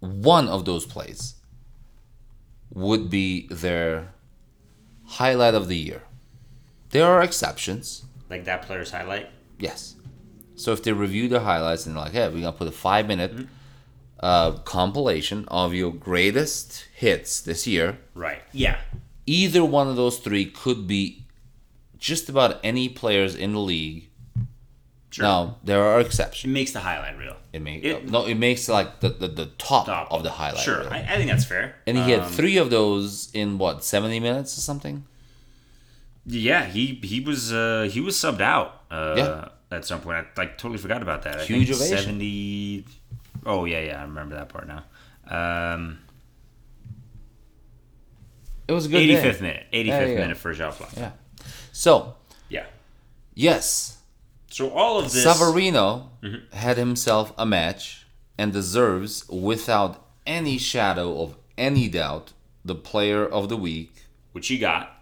mm-hmm. 0.00 0.22
one 0.34 0.46
of 0.48 0.64
those 0.64 0.86
plays 0.86 1.34
would 2.72 3.10
be 3.10 3.48
their 3.48 4.12
highlight 5.18 5.54
of 5.54 5.66
the 5.68 5.76
year. 5.76 6.02
There 6.90 7.06
are 7.06 7.22
exceptions, 7.22 8.04
Like 8.30 8.44
that 8.44 8.62
player's 8.62 8.90
highlight. 8.92 9.28
yes. 9.58 9.94
So 10.58 10.72
if 10.72 10.82
they 10.82 10.92
review 10.92 11.28
the 11.28 11.40
highlights 11.40 11.84
and 11.84 11.94
they're 11.94 12.04
like, 12.04 12.12
hey, 12.12 12.28
we're 12.28 12.40
gonna 12.40 12.52
put 12.52 12.68
a 12.68 12.72
five 12.72 13.06
minute 13.06 13.32
mm-hmm. 13.36 13.46
uh, 14.20 14.52
compilation 14.76 15.44
of 15.48 15.74
your 15.74 15.92
greatest 15.92 16.86
hits 16.94 17.40
this 17.42 17.66
year, 17.66 17.98
Right. 18.14 18.42
Yeah. 18.52 18.78
Either 19.26 19.64
one 19.64 19.88
of 19.88 19.96
those 19.96 20.18
three 20.18 20.44
could 20.46 20.86
be 20.86 21.24
just 21.98 22.28
about 22.28 22.58
any 22.62 22.88
players 22.88 23.34
in 23.34 23.52
the 23.52 23.60
league. 23.60 24.08
Sure. 25.10 25.24
Now 25.24 25.56
there 25.64 25.82
are 25.82 26.00
exceptions. 26.00 26.50
It 26.50 26.54
makes 26.54 26.72
the 26.72 26.80
highlight 26.80 27.16
reel. 27.18 27.36
It 27.52 27.62
makes 27.62 27.86
It- 27.86 28.10
no, 28.10 28.26
it 28.26 28.34
makes 28.34 28.68
like 28.68 29.00
the, 29.00 29.08
the, 29.08 29.28
the 29.28 29.46
top, 29.58 29.86
Top. 29.86 30.08
of 30.12 30.22
the 30.22 30.30
highlight. 30.32 30.60
Sure. 30.62 30.86
I, 30.92 30.98
I 31.00 31.16
think 31.16 31.30
that's 31.30 31.44
fair. 31.44 31.76
and 31.86 31.96
he 31.96 32.10
had 32.10 32.20
Um, 32.20 32.30
three 32.30 32.56
of 32.58 32.68
those 32.70 33.30
in 33.32 33.56
what 33.58 33.82
seventy 33.84 34.20
minutes 34.20 34.56
or 34.58 34.60
something. 34.60 35.04
Yeah, 36.26 36.64
he 36.66 36.86
he 37.02 37.20
was 37.20 37.52
uh, 37.52 37.88
he 37.90 38.00
was 38.00 38.16
subbed 38.16 38.40
out 38.40 38.82
uh, 38.90 39.14
Yeah. 39.16 39.48
at 39.70 39.84
some 39.84 40.00
point. 40.00 40.16
I 40.18 40.40
like 40.40 40.58
totally 40.58 40.78
forgot 40.78 41.00
about 41.00 41.22
that. 41.22 41.38
I 41.40 41.44
Huge 41.44 41.68
think 41.68 41.80
ovation. 41.80 41.98
Seventy. 41.98 42.84
Oh 43.46 43.64
yeah, 43.64 43.80
yeah, 43.80 44.00
I 44.00 44.02
remember 44.02 44.34
that 44.34 44.48
part 44.48 44.66
now. 44.68 44.84
Um, 45.30 45.98
It 48.68 48.72
was 48.72 48.86
a 48.86 48.88
good. 48.88 49.02
85th 49.08 49.22
day. 49.40 49.40
minute. 49.40 49.66
85th 49.72 50.08
you 50.08 50.14
go. 50.14 50.20
minute 50.22 50.36
for 50.36 50.54
Flach. 50.54 50.96
Yeah. 50.96 51.10
So 51.72 52.14
Yeah. 52.48 52.66
yes, 53.34 53.98
So 54.50 54.70
all 54.70 54.98
of 54.98 55.12
this. 55.12 55.24
Savarino 55.24 56.08
Mm-hmm. 56.22 56.56
had 56.56 56.76
himself 56.76 57.32
a 57.38 57.44
match 57.46 58.06
and 58.38 58.52
deserves, 58.52 59.28
without 59.28 60.04
any 60.26 60.58
shadow 60.58 61.20
of 61.22 61.36
any 61.56 61.88
doubt, 61.88 62.32
the 62.64 62.74
player 62.74 63.24
of 63.26 63.48
the 63.48 63.56
week. 63.56 63.92
which 64.32 64.48
he 64.48 64.58
got. 64.58 64.92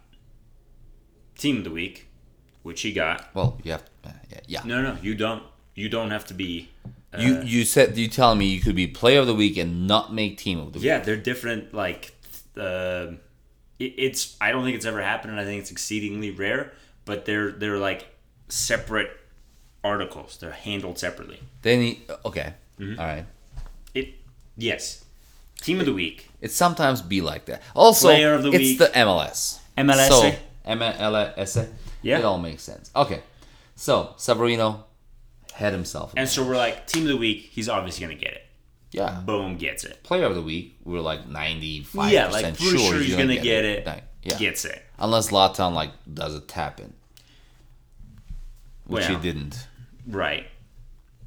Team 1.39 1.59
of 1.59 1.65
the 1.65 1.71
week, 1.71 2.07
which 2.63 2.83
he 2.83 2.93
got. 2.93 3.35
Well, 3.35 3.59
you 3.65 3.73
have 3.73 3.83
uh, 4.05 4.11
yeah. 4.31 4.41
yeah. 4.47 4.61
No, 4.65 4.83
no, 4.83 4.97
you 5.03 5.15
don't. 5.15 5.43
You 5.75 5.89
don't 5.89 6.11
have 6.11 6.25
to 6.27 6.35
be. 6.35 6.71
Uh, 7.13 7.19
You 7.21 7.43
you 7.43 7.65
said 7.65 7.97
you 7.97 8.07
telling 8.07 8.39
me 8.39 8.47
you 8.47 8.61
could 8.61 8.77
be 8.77 8.87
player 8.87 9.19
of 9.21 9.27
the 9.27 9.35
week 9.35 9.57
and 9.57 9.87
not 9.89 10.13
make 10.15 10.39
team 10.39 10.61
of 10.61 10.73
the 10.73 10.79
week. 10.79 10.87
yeah, 10.87 11.01
they're 11.01 11.17
different. 11.17 11.75
Like, 11.75 12.15
uh, 12.57 13.07
it, 13.79 13.95
it's. 13.97 14.37
I 14.41 14.53
don't 14.53 14.65
think 14.65 14.77
it's 14.77 14.87
ever 14.87 15.03
happened, 15.03 15.33
and 15.33 15.41
I 15.41 15.45
think 15.45 15.61
it's 15.63 15.71
exceedingly 15.71 16.31
rare. 16.31 16.73
But 17.05 17.25
they're 17.25 17.51
they're 17.53 17.79
like 17.79 18.07
separate 18.49 19.11
articles. 19.83 20.39
They're 20.39 20.53
handled 20.53 20.99
separately. 20.99 21.41
They 21.63 21.77
need 21.79 22.03
okay. 22.25 22.55
Mm-hmm. 22.79 22.99
All 22.99 23.07
right. 23.07 23.27
It. 23.95 24.15
Yes. 24.57 25.05
Team 25.61 25.81
of 25.81 25.87
the 25.87 25.93
week. 25.93 26.29
It 26.41 26.51
sometimes 26.51 27.01
be 27.01 27.21
like 27.21 27.47
that. 27.47 27.63
Also, 27.75 28.09
Player 28.09 28.35
of 28.35 28.43
the 28.43 28.51
it's 28.51 28.59
week. 28.59 28.79
the 28.79 28.87
MLS. 28.87 29.61
MLS. 29.79 30.09
So 30.09 30.33
MLS. 30.67 31.69
Yeah. 32.03 32.19
It 32.19 32.25
all 32.25 32.39
makes 32.39 32.63
sense. 32.63 32.91
Okay. 32.95 33.23
So 33.77 34.15
Savarino 34.19 34.83
had 35.53 35.73
himself. 35.73 36.13
And 36.17 36.29
so 36.29 36.45
we're 36.47 36.57
like, 36.57 36.87
team 36.87 37.05
of 37.05 37.09
the 37.09 37.17
week. 37.17 37.49
He's 37.53 37.69
obviously 37.69 38.05
gonna 38.07 38.19
get 38.19 38.33
it. 38.35 38.44
Yeah. 38.95 39.21
Boom, 39.27 39.57
gets 39.57 39.83
it. 39.83 40.05
Player 40.05 40.27
of 40.27 40.37
the 40.37 40.41
week, 40.41 40.77
we're 40.85 41.01
like 41.01 41.27
ninety 41.27 41.83
five 41.83 42.13
Yeah, 42.13 42.27
percent 42.27 42.45
like 42.45 42.59
pretty 42.59 42.79
sure, 42.79 42.99
he's 43.01 43.17
gonna, 43.17 43.41
get, 43.41 43.65
it. 43.65 43.85
Like, 43.85 44.05
yeah. 44.23 44.39
Gets 44.39 44.65
it. 44.65 44.83
Unless 45.01 45.31
Zlatan 45.31 45.75
like 45.75 45.91
does 46.13 46.37
a 46.37 46.41
tap 46.41 46.79
in, 46.79 46.93
which 48.87 49.07
he 49.07 49.17
didn't. 49.17 49.67
Right. 50.07 50.47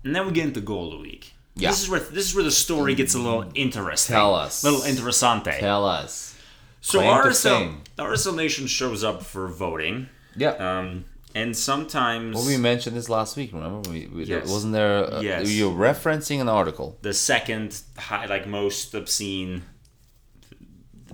And 0.05 0.15
then 0.15 0.25
we 0.25 0.31
get 0.31 0.45
into 0.45 0.61
goal 0.61 0.93
of 0.93 0.99
the 0.99 0.99
week. 0.99 1.33
Yeah. 1.55 1.71
This 1.71 1.83
is 1.83 1.89
where 1.89 1.99
this 1.99 2.29
is 2.29 2.35
where 2.35 2.43
the 2.45 2.51
story 2.51 2.95
gets 2.95 3.15
a 3.15 3.19
little 3.19 3.51
interesting. 3.53 4.13
Tell 4.13 4.33
us. 4.33 4.63
Little 4.63 4.79
interessante. 4.81 5.59
Tell 5.59 5.85
us. 5.85 6.37
so 6.79 6.99
claim 6.99 7.21
to 7.21 7.29
RSL. 7.29 7.77
RSL 7.97 8.35
Nation 8.35 8.67
shows 8.67 9.03
up 9.03 9.23
for 9.23 9.49
voting. 9.49 10.07
Yeah. 10.37 10.51
Um, 10.51 11.03
and 11.35 11.55
sometimes 11.55 12.35
well, 12.35 12.45
we 12.47 12.57
mentioned 12.57 12.95
this 12.95 13.09
last 13.09 13.37
week. 13.37 13.53
Remember, 13.53 13.89
we, 13.89 14.07
we, 14.07 14.23
Yes. 14.25 14.49
wasn't 14.49 14.73
there? 14.73 15.21
Yes. 15.21 15.51
You're 15.51 15.71
referencing 15.73 16.41
an 16.41 16.49
article. 16.49 16.97
the 17.01 17.13
second 17.13 17.81
high, 17.97 18.25
like 18.25 18.47
most 18.47 18.93
obscene, 18.93 19.63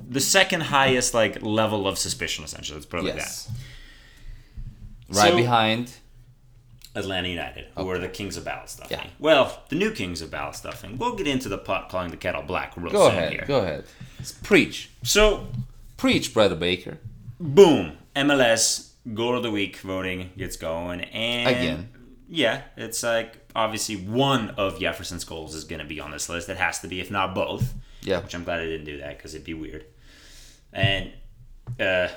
the 0.10 0.20
second 0.22 0.62
highest 0.63 1.13
like 1.13 1.41
level 1.41 1.88
of 1.88 1.98
suspicion, 1.98 2.43
essentially. 2.43 2.77
Let's 2.77 2.86
put 2.86 3.00
it 3.01 3.03
like 3.03 3.15
that. 3.15 3.48
Right 5.10 5.32
So- 5.32 5.36
behind. 5.38 5.91
Atlanta 6.96 7.27
United, 7.27 7.65
who 7.75 7.89
are 7.89 7.98
the 7.98 8.08
kings 8.08 8.38
of 8.38 8.46
ballot 8.46 8.70
stuffing. 8.70 8.96
Yeah. 9.00 9.08
Well, 9.17 9.63
the 9.70 9.75
new 9.75 9.89
kings 9.89 10.22
of 10.22 10.29
ballot 10.29 10.55
stuffing. 10.55 11.00
We'll 11.00 11.15
get 11.15 11.25
into 11.25 11.50
the 11.50 11.58
pot 11.58 11.89
calling 11.89 12.12
the 12.12 12.17
kettle 12.17 12.43
black 12.43 12.74
real 12.77 12.91
Go 12.91 13.08
soon 13.10 13.17
ahead. 13.17 13.32
here. 13.32 13.46
Go 13.48 13.62
ahead. 13.62 13.86
Preach. 14.43 14.91
So 15.01 15.48
Preach, 15.98 16.36
Brother 16.36 16.53
Baker. 16.55 17.00
boom 17.39 17.98
mls 18.15 18.89
goal 19.14 19.36
of 19.36 19.44
the 19.44 19.52
week 19.52 19.78
voting 19.78 20.32
gets 20.38 20.56
going 20.56 21.02
and 21.02 21.50
Again. 21.50 21.90
yeah 22.30 22.62
it's 22.78 23.04
like 23.04 23.50
obviously 23.56 23.96
one 23.98 24.52
of 24.52 24.80
jefferson's 24.80 25.24
goals 25.26 25.54
is 25.56 25.64
going 25.66 25.80
to 25.82 25.86
be 25.88 26.00
on 26.00 26.12
this 26.12 26.30
list 26.30 26.48
it 26.50 26.58
has 26.58 26.80
to 26.80 26.88
be 26.88 27.00
if 27.02 27.12
not 27.12 27.36
both 27.36 27.74
Yeah. 28.02 28.22
which 28.22 28.34
i'm 28.34 28.44
glad 28.46 28.60
i 28.62 28.66
didn't 28.66 28.86
do 28.86 28.98
that 29.00 29.18
because 29.18 29.34
it'd 29.36 29.46
be 29.46 29.54
weird 29.54 29.86
and 30.72 31.12
uh 31.80 32.08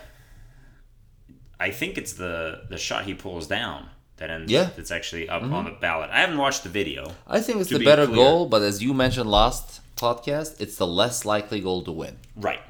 i 1.59 1.71
think 1.71 1.99
it's 1.99 2.13
the 2.15 2.63
the 2.71 2.79
shot 2.79 3.05
he 3.05 3.15
pulls 3.15 3.47
down 3.47 3.89
that 4.19 4.31
ends 4.31 4.51
Yeah. 4.53 4.65
Mm-hmm. 4.67 4.77
that's 4.77 4.91
actually 4.93 5.29
up 5.29 5.43
on 5.43 5.65
the 5.65 5.73
ballot 5.73 6.11
i 6.13 6.21
haven't 6.21 6.39
watched 6.39 6.63
the 6.63 6.69
video 6.71 7.13
I 7.27 7.41
think 7.41 7.61
it's 7.61 7.71
the 7.71 7.79
be 7.81 7.85
better 7.85 8.07
clear. 8.07 8.17
goal, 8.17 8.47
but 8.47 8.63
as 8.63 8.83
you 8.83 8.95
mentioned 8.95 9.29
last 9.31 9.81
podcast, 9.97 10.61
it's 10.61 10.77
the 10.77 10.87
less 10.87 11.25
likely 11.25 11.61
goal 11.61 11.83
to 11.83 11.93
win. 11.93 12.17
right 12.37 12.61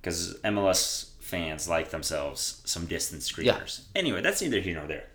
because 0.00 0.36
MLS 0.44 1.09
fans 1.30 1.68
like 1.68 1.90
themselves 1.90 2.60
some 2.64 2.86
distant 2.86 3.22
screamers. 3.22 3.88
Anyway, 3.94 4.20
that's 4.20 4.42
neither 4.42 4.60
here 4.60 4.74
nor 4.78 4.86
there. 4.88 5.06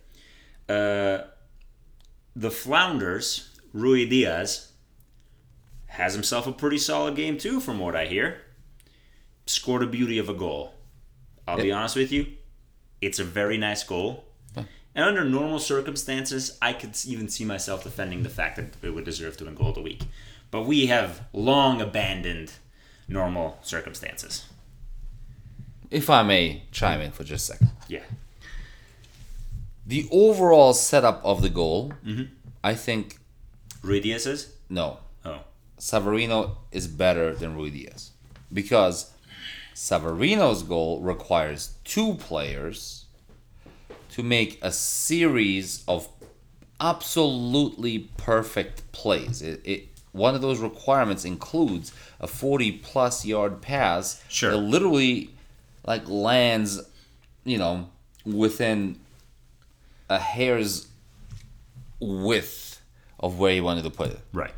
Uh, 0.67 1.27
the 2.35 2.51
Flounders, 2.51 3.57
Ruidíaz, 3.75 4.69
has 5.87 6.13
himself 6.13 6.47
a 6.47 6.51
pretty 6.51 6.77
solid 6.77 7.15
game 7.15 7.37
too, 7.37 7.59
from 7.59 7.79
what 7.79 7.95
I 7.95 8.05
hear. 8.05 8.41
Scored 9.45 9.83
a 9.83 9.87
beauty 9.87 10.17
of 10.17 10.29
a 10.29 10.33
goal. 10.33 10.73
I'll 11.47 11.57
be 11.57 11.71
honest 11.71 11.95
with 11.95 12.11
you, 12.11 12.25
it's 13.01 13.19
a 13.19 13.23
very 13.23 13.57
nice 13.57 13.83
goal. 13.83 14.25
And 14.95 15.03
under 15.03 15.25
normal 15.25 15.59
circumstances, 15.59 16.57
I 16.61 16.71
could 16.73 16.95
even 17.05 17.27
see 17.27 17.43
myself 17.43 17.83
defending 17.83 18.23
the 18.23 18.29
fact 18.29 18.55
that 18.55 18.75
it 18.81 18.91
would 18.95 19.03
deserve 19.03 19.35
to 19.37 19.45
win 19.45 19.53
goal 19.53 19.69
of 19.69 19.75
the 19.75 19.81
week. 19.81 20.03
But 20.51 20.63
we 20.63 20.85
have 20.87 21.25
long 21.33 21.81
abandoned 21.81 22.53
normal 23.07 23.59
circumstances. 23.61 24.45
If 25.95 26.09
I 26.09 26.23
may 26.23 26.63
chime 26.71 26.99
in 27.01 27.11
for 27.11 27.23
just 27.23 27.49
a 27.49 27.53
second. 27.53 27.69
Yeah. 27.87 28.03
The 29.85 30.07
overall 30.11 30.73
setup 30.73 31.21
of 31.23 31.41
the 31.41 31.49
goal, 31.49 31.93
Mm-hmm. 32.05 32.23
I 32.63 32.73
think, 32.75 33.17
Ruidíaz 33.83 34.25
is? 34.27 34.53
no, 34.69 34.97
Oh. 35.23 35.41
Savarino 35.79 36.55
is 36.71 36.87
better 36.87 37.33
than 37.35 37.55
Ruidíaz. 37.55 38.09
Because 38.51 39.11
Savarino's 39.75 40.63
goal 40.63 41.01
requires 41.01 41.75
two 41.83 42.15
players 42.15 43.05
to 44.11 44.23
make 44.23 44.57
a 44.63 44.71
series 44.71 45.83
of 45.87 46.07
absolutely 46.79 47.99
perfect 48.17 48.89
plays. 48.91 49.41
It, 49.41 49.61
it 49.63 49.87
one 50.11 50.33
of 50.33 50.41
those 50.41 50.59
requirements 50.59 51.25
includes 51.25 51.91
a 52.19 52.27
40 52.27 52.71
plus 52.73 53.25
yard 53.25 53.61
pass 53.61 54.23
Sure. 54.29 54.51
that 54.51 54.57
literally 54.57 55.29
like 55.85 56.07
lands, 56.09 56.81
you 57.43 57.57
know, 57.57 57.89
within 58.25 58.99
a 60.09 60.19
hair's 60.19 60.87
width 61.99 62.81
of 63.19 63.39
where 63.39 63.53
you 63.53 63.63
wanted 63.63 63.83
to 63.83 63.89
put 63.89 64.09
it 64.11 64.19
Right. 64.33 64.51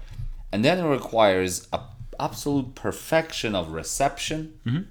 and 0.51 0.63
then 0.65 0.79
it 0.79 0.87
requires 0.87 1.67
a 1.71 1.79
absolute 2.19 2.73
perfection 2.73 3.53
of 3.53 3.71
reception, 3.71 4.57
mm-hmm. 4.65 4.81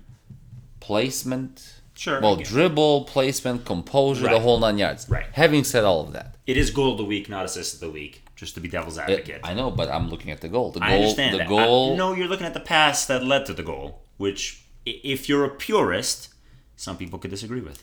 placement, 0.81 1.81
Sure, 1.95 2.21
well, 2.21 2.37
dribble, 2.37 3.05
placement, 3.05 3.65
composure, 3.65 4.29
the 4.29 4.39
whole 4.39 4.61
nine 4.61 4.77
yards. 4.77 5.09
Right. 5.09 5.25
Having 5.33 5.65
said 5.65 5.83
all 5.85 6.03
of 6.03 6.13
that, 6.13 6.37
It 6.47 6.57
is 6.59 6.71
goal 6.71 6.93
of 6.93 6.99
the 6.99 7.05
week, 7.05 7.29
not 7.31 7.47
assist 7.47 7.75
of 7.75 7.81
the 7.81 7.91
week, 7.91 8.23
just 8.37 8.55
to 8.55 8.61
be 8.61 8.69
devil's 8.69 8.99
advocate. 8.99 9.41
I 9.43 9.55
know, 9.55 9.71
but 9.71 9.89
I'm 9.89 10.09
looking 10.11 10.31
at 10.31 10.43
the 10.43 10.49
goal. 10.49 10.71
The 10.73 10.81
goal, 10.81 10.89
I 10.89 10.95
understand 10.97 11.35
the 11.35 11.39
that. 11.39 11.49
goal. 11.49 11.95
I, 11.95 11.97
no, 11.97 12.13
you're 12.15 12.29
looking 12.29 12.47
at 12.47 12.53
the 12.55 12.61
pass 12.61 13.07
that 13.07 13.25
led 13.25 13.47
to 13.47 13.55
the 13.55 13.63
goal, 13.63 14.03
which, 14.19 14.66
if 14.87 15.29
you're 15.29 15.45
a 15.45 15.51
purist, 15.51 16.29
some 16.77 16.97
people 16.97 17.19
could 17.19 17.31
disagree 17.31 17.61
with. 17.61 17.83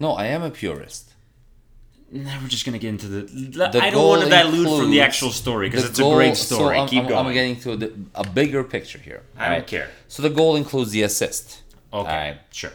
no, 0.00 0.12
I 0.12 0.26
am 0.26 0.42
a 0.42 0.50
purist. 0.50 1.12
Now 2.10 2.38
we're 2.40 2.48
just 2.48 2.64
gonna 2.64 2.78
get 2.78 2.88
into 2.88 3.06
the. 3.06 3.22
The 3.68 3.82
I 3.82 3.90
don't 3.90 4.08
want 4.08 4.22
to 4.22 4.30
dilute 4.30 4.66
from 4.80 4.90
the 4.90 5.02
actual 5.02 5.30
story 5.30 5.68
because 5.68 5.84
it's 5.84 5.98
a 5.98 6.02
goal- 6.02 6.14
great 6.14 6.36
so 6.38 6.54
story. 6.54 6.78
I'm, 6.78 6.88
Keep 6.88 7.02
I'm, 7.02 7.08
going. 7.08 7.26
I'm 7.26 7.32
getting 7.34 7.60
to 7.60 7.76
the, 7.76 7.92
a 8.14 8.26
bigger 8.26 8.64
picture 8.64 8.98
here. 8.98 9.22
I 9.36 9.50
don't 9.56 9.66
care. 9.66 9.90
So 10.08 10.22
the 10.22 10.30
goal 10.30 10.56
includes 10.56 10.90
the 10.92 11.02
assist. 11.02 11.62
Okay, 11.92 12.08
Alright. 12.08 12.38
sure. 12.50 12.72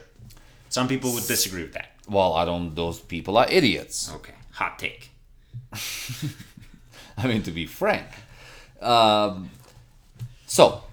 Some 0.70 0.88
people 0.88 1.14
would 1.14 1.26
disagree 1.26 1.64
with 1.64 1.74
that. 1.74 1.94
Well, 2.08 2.34
I 2.34 2.46
don't. 2.46 2.76
Those 2.76 3.00
people 3.00 3.38
are 3.38 3.48
idiots. 3.50 4.12
Okay, 4.14 4.34
hot 4.52 4.78
take. 4.78 5.10
I 7.18 7.26
mean, 7.28 7.42
to 7.44 7.52
be 7.52 7.66
frank. 7.66 8.06
Um, 8.82 9.50
so 10.46 10.84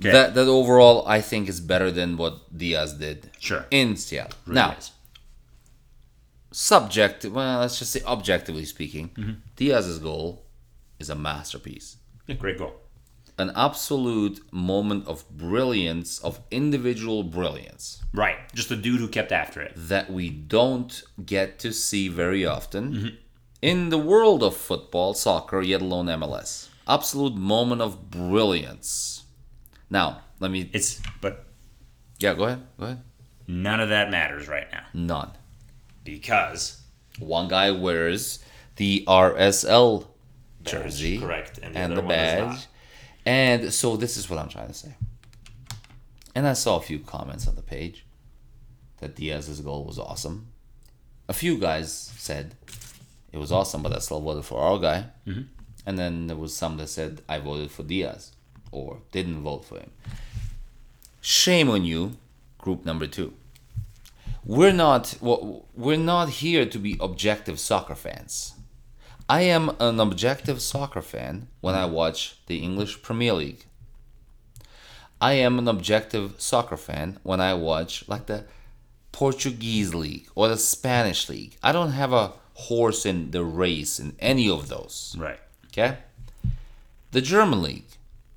Okay. 0.00 0.10
that 0.12 0.34
that 0.34 0.48
overall, 0.48 1.06
I 1.06 1.20
think, 1.20 1.48
is 1.48 1.60
better 1.60 1.90
than 1.90 2.16
what 2.16 2.56
Diaz 2.56 2.94
did. 2.94 3.30
Sure. 3.38 3.66
In 3.70 3.96
Seattle. 3.96 4.38
Really 4.46 4.54
now, 4.60 4.72
is. 4.78 4.92
subject. 6.52 7.24
Well, 7.24 7.60
let's 7.60 7.78
just 7.78 7.92
say 7.92 8.02
objectively 8.06 8.64
speaking, 8.64 9.10
Mm-hmm. 9.10 9.32
Diaz's 9.56 9.98
goal 9.98 10.44
is 10.98 11.10
a 11.10 11.14
masterpiece. 11.14 11.96
Yeah, 12.26 12.36
great 12.36 12.58
goal. 12.58 12.74
An 13.38 13.52
absolute 13.56 14.40
moment 14.52 15.06
of 15.06 15.28
brilliance, 15.30 16.18
of 16.18 16.40
individual 16.50 17.22
brilliance 17.22 18.02
Right, 18.12 18.36
just 18.54 18.70
a 18.70 18.76
dude 18.76 19.00
who 19.00 19.08
kept 19.08 19.32
after 19.32 19.62
it. 19.62 19.72
that 19.76 20.10
we 20.10 20.28
don't 20.28 21.02
get 21.24 21.58
to 21.60 21.72
see 21.72 22.08
very 22.08 22.44
often 22.44 23.16
in 23.62 23.88
the 23.88 23.98
world 23.98 24.42
of 24.42 24.54
football, 24.56 25.14
soccer, 25.14 25.62
yet 25.62 25.80
alone 25.80 26.06
MLS. 26.06 26.68
Absolute 26.86 27.34
moment 27.34 27.80
of 27.80 28.10
brilliance. 28.10 29.19
Now, 29.90 30.22
let 30.38 30.50
me. 30.50 30.70
It's 30.72 31.00
but 31.20 31.44
Yeah, 32.18 32.34
go 32.34 32.44
ahead. 32.44 32.62
Go 32.78 32.86
ahead. 32.86 33.02
none 33.48 33.80
of 33.80 33.88
that 33.88 34.10
matters 34.10 34.46
right 34.48 34.70
now 34.70 34.84
None. 34.94 35.30
because 36.04 36.80
One 37.18 37.48
guy 37.48 37.72
wears 37.72 38.38
the 38.76 39.04
RSL 39.08 40.06
jersey, 40.62 41.18
correct, 41.18 41.58
and 41.62 41.76
and, 41.76 41.92
the 41.92 41.96
the, 41.96 42.02
one 42.02 42.14
does 42.14 42.56
badge. 42.56 42.66
And 43.26 43.72
so 43.72 43.96
this 43.96 44.16
is 44.16 44.30
what 44.30 44.38
I'm 44.38 44.48
trying 44.48 44.68
to 44.68 44.74
say. 44.74 44.94
And 46.34 46.46
I 46.46 46.52
saw 46.54 46.76
a 46.76 46.80
few 46.80 47.00
comments 47.00 47.46
on 47.48 47.56
the 47.56 47.62
page 47.62 48.06
that 48.98 49.16
Diaz's 49.16 49.60
goal 49.60 49.84
was 49.84 49.98
awesome. 49.98 50.48
A 51.28 51.32
few 51.32 51.58
guys 51.58 51.92
said 51.92 52.54
it 53.32 53.38
was 53.38 53.52
awesome, 53.52 53.82
but 53.82 53.94
I 53.94 53.98
still 53.98 54.20
voted 54.20 54.44
for 54.44 54.60
our 54.60 54.78
guy. 54.78 55.06
Mm-hmm. 55.26 55.42
And 55.86 55.98
then 55.98 56.26
there 56.28 56.36
was 56.36 56.54
some 56.54 56.76
that 56.76 56.88
said 56.88 57.22
I 57.28 57.38
voted 57.38 57.70
for 57.70 57.82
Diaz 57.82 58.32
or 58.72 58.98
didn't 59.12 59.42
vote 59.42 59.64
for 59.64 59.78
him. 59.78 59.90
Shame 61.20 61.68
on 61.70 61.84
you, 61.84 62.16
group 62.58 62.84
number 62.84 63.06
two. 63.06 63.34
We're 64.44 64.72
not 64.72 65.16
well, 65.20 65.66
we're 65.74 65.96
not 65.98 66.30
here 66.30 66.64
to 66.64 66.78
be 66.78 66.96
objective 67.00 67.60
soccer 67.60 67.94
fans. 67.94 68.54
I 69.28 69.42
am 69.42 69.76
an 69.78 70.00
objective 70.00 70.60
soccer 70.60 71.02
fan 71.02 71.48
when 71.60 71.74
I 71.74 71.84
watch 71.86 72.38
the 72.46 72.58
English 72.58 73.02
Premier 73.02 73.34
League. 73.34 73.64
I 75.20 75.34
am 75.34 75.58
an 75.58 75.68
objective 75.68 76.34
soccer 76.38 76.76
fan 76.78 77.18
when 77.22 77.40
I 77.40 77.54
watch 77.54 78.08
like 78.08 78.26
the 78.26 78.44
Portuguese 79.12 79.94
league 79.94 80.26
or 80.34 80.48
the 80.48 80.56
Spanish 80.56 81.28
league. 81.28 81.56
I 81.62 81.72
don't 81.72 81.92
have 81.92 82.12
a 82.12 82.32
horse 82.54 83.04
in 83.04 83.30
the 83.30 83.44
race 83.44 84.00
in 84.00 84.16
any 84.18 84.48
of 84.48 84.68
those. 84.68 85.14
right. 85.18 85.40
Okay? 85.66 85.98
The 87.12 87.20
German 87.20 87.62
league, 87.62 87.86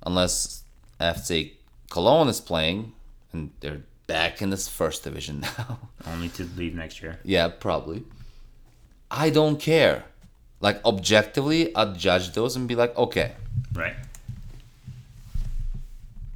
unless 0.06 0.62
FC 1.00 1.52
Cologne 1.90 2.28
is 2.28 2.40
playing 2.40 2.92
and 3.32 3.50
they're 3.60 3.82
back 4.06 4.42
in 4.42 4.50
this 4.50 4.68
first 4.68 5.04
division 5.04 5.40
now. 5.58 5.78
Only 6.06 6.28
to 6.30 6.44
leave 6.56 6.74
next 6.74 7.02
year. 7.02 7.18
Yeah, 7.24 7.48
probably. 7.48 8.02
I 9.10 9.30
don't 9.30 9.58
care. 9.60 10.04
Like 10.60 10.84
objectively, 10.84 11.74
I'd 11.74 11.96
judge 11.98 12.32
those 12.32 12.56
and 12.56 12.66
be 12.68 12.74
like, 12.74 12.96
okay. 12.96 13.32
Right. 13.72 13.94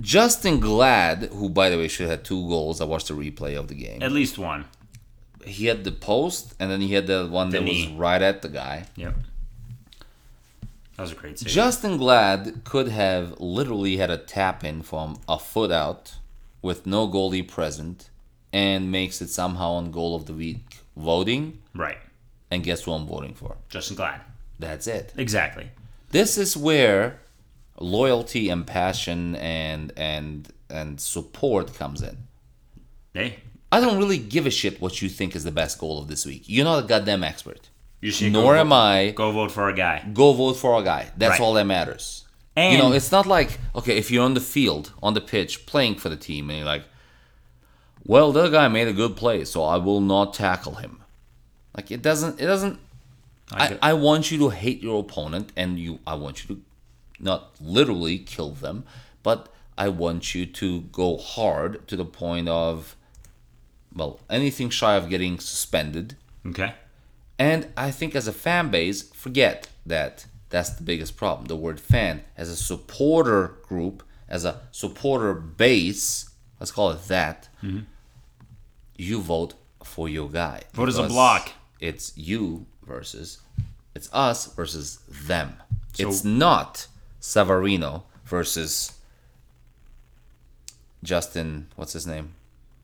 Justen 0.00 0.60
Glad, 0.60 1.24
who 1.32 1.48
by 1.48 1.70
the 1.70 1.76
way 1.76 1.88
should 1.88 2.08
have 2.08 2.18
had 2.18 2.24
two 2.24 2.46
goals. 2.48 2.80
I 2.80 2.84
watched 2.84 3.08
the 3.08 3.14
replay 3.14 3.58
of 3.58 3.68
the 3.68 3.74
game. 3.74 4.02
At 4.02 4.12
least 4.12 4.38
one. 4.38 4.64
He 5.44 5.66
had 5.66 5.82
the 5.84 5.92
post, 5.92 6.54
and 6.60 6.70
then 6.70 6.80
he 6.80 6.92
had 6.94 7.06
the 7.06 7.26
one 7.26 7.50
The 7.50 7.58
that 7.58 7.64
knee. 7.64 7.88
was 7.88 7.96
right 7.96 8.20
at 8.20 8.42
the 8.42 8.48
guy. 8.48 8.84
Yep. 8.96 9.14
That 10.98 11.02
was 11.02 11.12
a 11.12 11.14
great 11.14 11.38
save. 11.38 11.52
Justen 11.52 11.96
Glad 11.96 12.62
could 12.64 12.88
have 12.88 13.38
literally 13.38 13.98
had 13.98 14.10
a 14.10 14.16
tap 14.18 14.64
in 14.64 14.82
from 14.82 15.20
a 15.28 15.38
foot 15.38 15.70
out 15.70 16.16
with 16.60 16.88
no 16.88 17.06
goalie 17.06 17.46
present 17.46 18.10
and 18.52 18.90
makes 18.90 19.22
it 19.22 19.28
somehow 19.28 19.74
on 19.74 19.92
goal 19.92 20.16
of 20.16 20.26
the 20.26 20.32
week 20.32 20.78
voting. 20.96 21.60
right. 21.74 21.98
And 22.50 22.64
guess 22.64 22.82
who 22.82 22.92
I'm 22.92 23.06
voting 23.06 23.34
for? 23.34 23.58
Justen 23.70 23.94
Glad. 23.94 24.22
That's 24.58 24.88
it. 24.88 25.12
Exactly. 25.16 25.70
This 26.10 26.36
is 26.36 26.56
where 26.56 27.20
loyalty 27.78 28.48
and 28.48 28.66
passion 28.66 29.36
and 29.36 29.92
and 29.96 30.48
and 30.68 31.00
support 31.00 31.74
comes 31.74 32.02
in. 32.02 32.16
Hey, 33.14 33.36
I 33.70 33.80
don't 33.80 33.98
really 33.98 34.18
give 34.18 34.46
a 34.46 34.50
shit 34.50 34.80
what 34.80 35.00
you 35.00 35.08
think 35.08 35.36
is 35.36 35.44
the 35.44 35.52
best 35.52 35.78
goal 35.78 36.00
of 36.00 36.08
this 36.08 36.26
week. 36.26 36.44
You're 36.46 36.64
not 36.64 36.82
a 36.82 36.86
goddamn 36.88 37.22
expert. 37.22 37.67
You 38.00 38.10
should 38.10 38.32
Nor 38.32 38.56
am 38.56 38.68
vote, 38.68 38.74
I. 38.74 39.10
Go 39.10 39.32
vote 39.32 39.50
for 39.50 39.68
a 39.68 39.74
guy. 39.74 40.04
Go 40.12 40.32
vote 40.32 40.54
for 40.54 40.78
a 40.80 40.84
guy. 40.84 41.10
That's 41.16 41.32
Right. 41.32 41.40
all 41.40 41.54
that 41.54 41.64
matters. 41.66 42.24
And 42.56 42.72
you 42.72 42.78
know, 42.78 42.92
it's 42.92 43.12
not 43.12 43.26
like 43.26 43.58
okay, 43.74 43.96
if 43.96 44.10
you're 44.10 44.24
on 44.24 44.34
the 44.34 44.40
field, 44.40 44.92
on 45.02 45.14
the 45.14 45.20
pitch, 45.20 45.66
playing 45.66 45.96
for 45.96 46.08
the 46.08 46.16
team, 46.16 46.50
and 46.50 46.58
you're 46.58 46.66
like, 46.66 46.84
"Well, 48.04 48.32
the 48.32 48.48
guy 48.48 48.66
made 48.68 48.88
a 48.88 48.92
good 48.92 49.14
play, 49.16 49.44
so 49.44 49.62
I 49.62 49.76
will 49.76 50.00
not 50.00 50.34
tackle 50.34 50.74
him." 50.76 51.02
Like 51.76 51.90
it 51.90 52.02
doesn't. 52.02 52.40
It 52.40 52.46
doesn't. 52.46 52.78
I 53.52 53.64
I, 53.66 53.78
I 53.90 53.92
want 53.92 54.30
you 54.30 54.38
to 54.38 54.48
hate 54.50 54.82
your 54.82 55.00
opponent, 55.00 55.52
and 55.56 55.78
you. 55.78 56.00
I 56.06 56.14
want 56.14 56.42
you 56.48 56.56
to, 56.56 56.62
not 57.20 57.50
literally 57.60 58.18
kill 58.18 58.50
them, 58.50 58.84
but 59.22 59.48
I 59.76 59.88
want 59.88 60.34
you 60.34 60.44
to 60.46 60.80
go 60.90 61.16
hard 61.16 61.86
to 61.88 61.94
the 61.96 62.04
point 62.04 62.48
of, 62.48 62.96
well, 63.94 64.18
anything 64.28 64.70
shy 64.70 64.94
of 64.96 65.08
getting 65.08 65.38
suspended. 65.38 66.16
okay. 66.44 66.74
And 67.38 67.68
I 67.76 67.90
think 67.90 68.14
as 68.16 68.26
a 68.26 68.32
fan 68.32 68.70
base, 68.70 69.02
forget 69.12 69.68
that 69.86 70.26
that's 70.50 70.70
the 70.70 70.82
biggest 70.82 71.16
problem. 71.16 71.46
The 71.46 71.56
word 71.56 71.78
fan, 71.78 72.24
as 72.36 72.48
a 72.48 72.56
supporter 72.56 73.54
group, 73.62 74.02
as 74.28 74.44
a 74.44 74.60
supporter 74.72 75.34
base, 75.34 76.30
let's 76.58 76.72
call 76.72 76.90
it 76.90 77.06
that, 77.08 77.48
you 78.96 79.20
vote 79.20 79.54
for 79.84 80.08
your 80.08 80.28
guy. 80.28 80.62
Mm-hmm. 80.68 80.76
Vote 80.76 80.88
as 80.88 80.98
a 80.98 81.04
block. 81.04 81.52
It's 81.80 82.16
you 82.16 82.66
versus, 82.84 83.38
it's 83.94 84.08
us 84.12 84.52
versus 84.54 84.98
them. 85.08 85.54
So- 85.92 86.08
it's 86.08 86.24
not 86.24 86.86
Savarino 87.20 88.02
versus 88.24 88.92
Justin, 91.04 91.68
what's 91.76 91.92
his 91.92 92.06
name? 92.06 92.34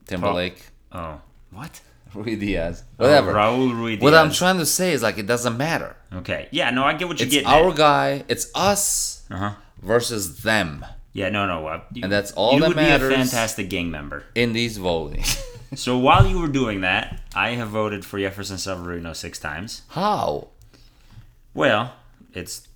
Timberlake, 0.07 0.67
Oh. 0.91 1.19
What? 1.51 1.81
Ruidíaz, 2.15 2.83
whatever. 2.97 3.31
Oh, 3.31 3.35
Raul 3.35 3.71
Ruiz. 3.77 3.99
What 4.01 4.13
I'm 4.15 4.31
trying 4.31 4.57
to 4.59 4.65
say 4.65 4.93
is 4.93 5.03
like 5.03 5.17
it 5.17 5.27
doesn't 5.27 5.57
matter. 5.57 5.95
Okay. 6.13 6.47
Yeah. 6.51 6.69
No, 6.71 6.83
I 6.83 6.93
get 6.93 7.07
what 7.07 7.19
you're 7.19 7.25
It's 7.27 7.33
getting. 7.35 7.47
our 7.47 7.73
guy. 7.73 8.23
It's 8.27 8.49
us 8.55 9.23
Uh 9.29 9.37
huh. 9.37 9.51
versus 9.81 10.41
them 10.43 10.85
Yeah. 11.13 11.29
No. 11.29 11.45
No. 11.45 11.67
Uh, 11.67 11.81
you, 11.93 12.03
And 12.03 12.11
that's 12.11 12.31
all 12.33 12.53
you 12.55 12.61
that 12.61 12.67
would 12.69 12.75
matters. 12.77 13.09
be 13.09 13.13
a 13.13 13.17
fantastic 13.17 13.69
gang 13.69 13.91
member. 13.91 14.23
in 14.33 14.53
these 14.53 14.77
voting. 14.77 15.23
So 15.75 15.97
while 15.97 16.25
you 16.25 16.39
were 16.39 16.47
doing 16.47 16.81
that, 16.81 17.19
I 17.35 17.49
have 17.55 17.67
voted 17.69 18.05
for 18.05 18.17
Jefferson 18.17 18.55
Savarino 18.55 19.13
six 19.13 19.39
times. 19.39 19.81
How? 19.89 20.49
Well, 21.53 21.93
it's 22.33 22.67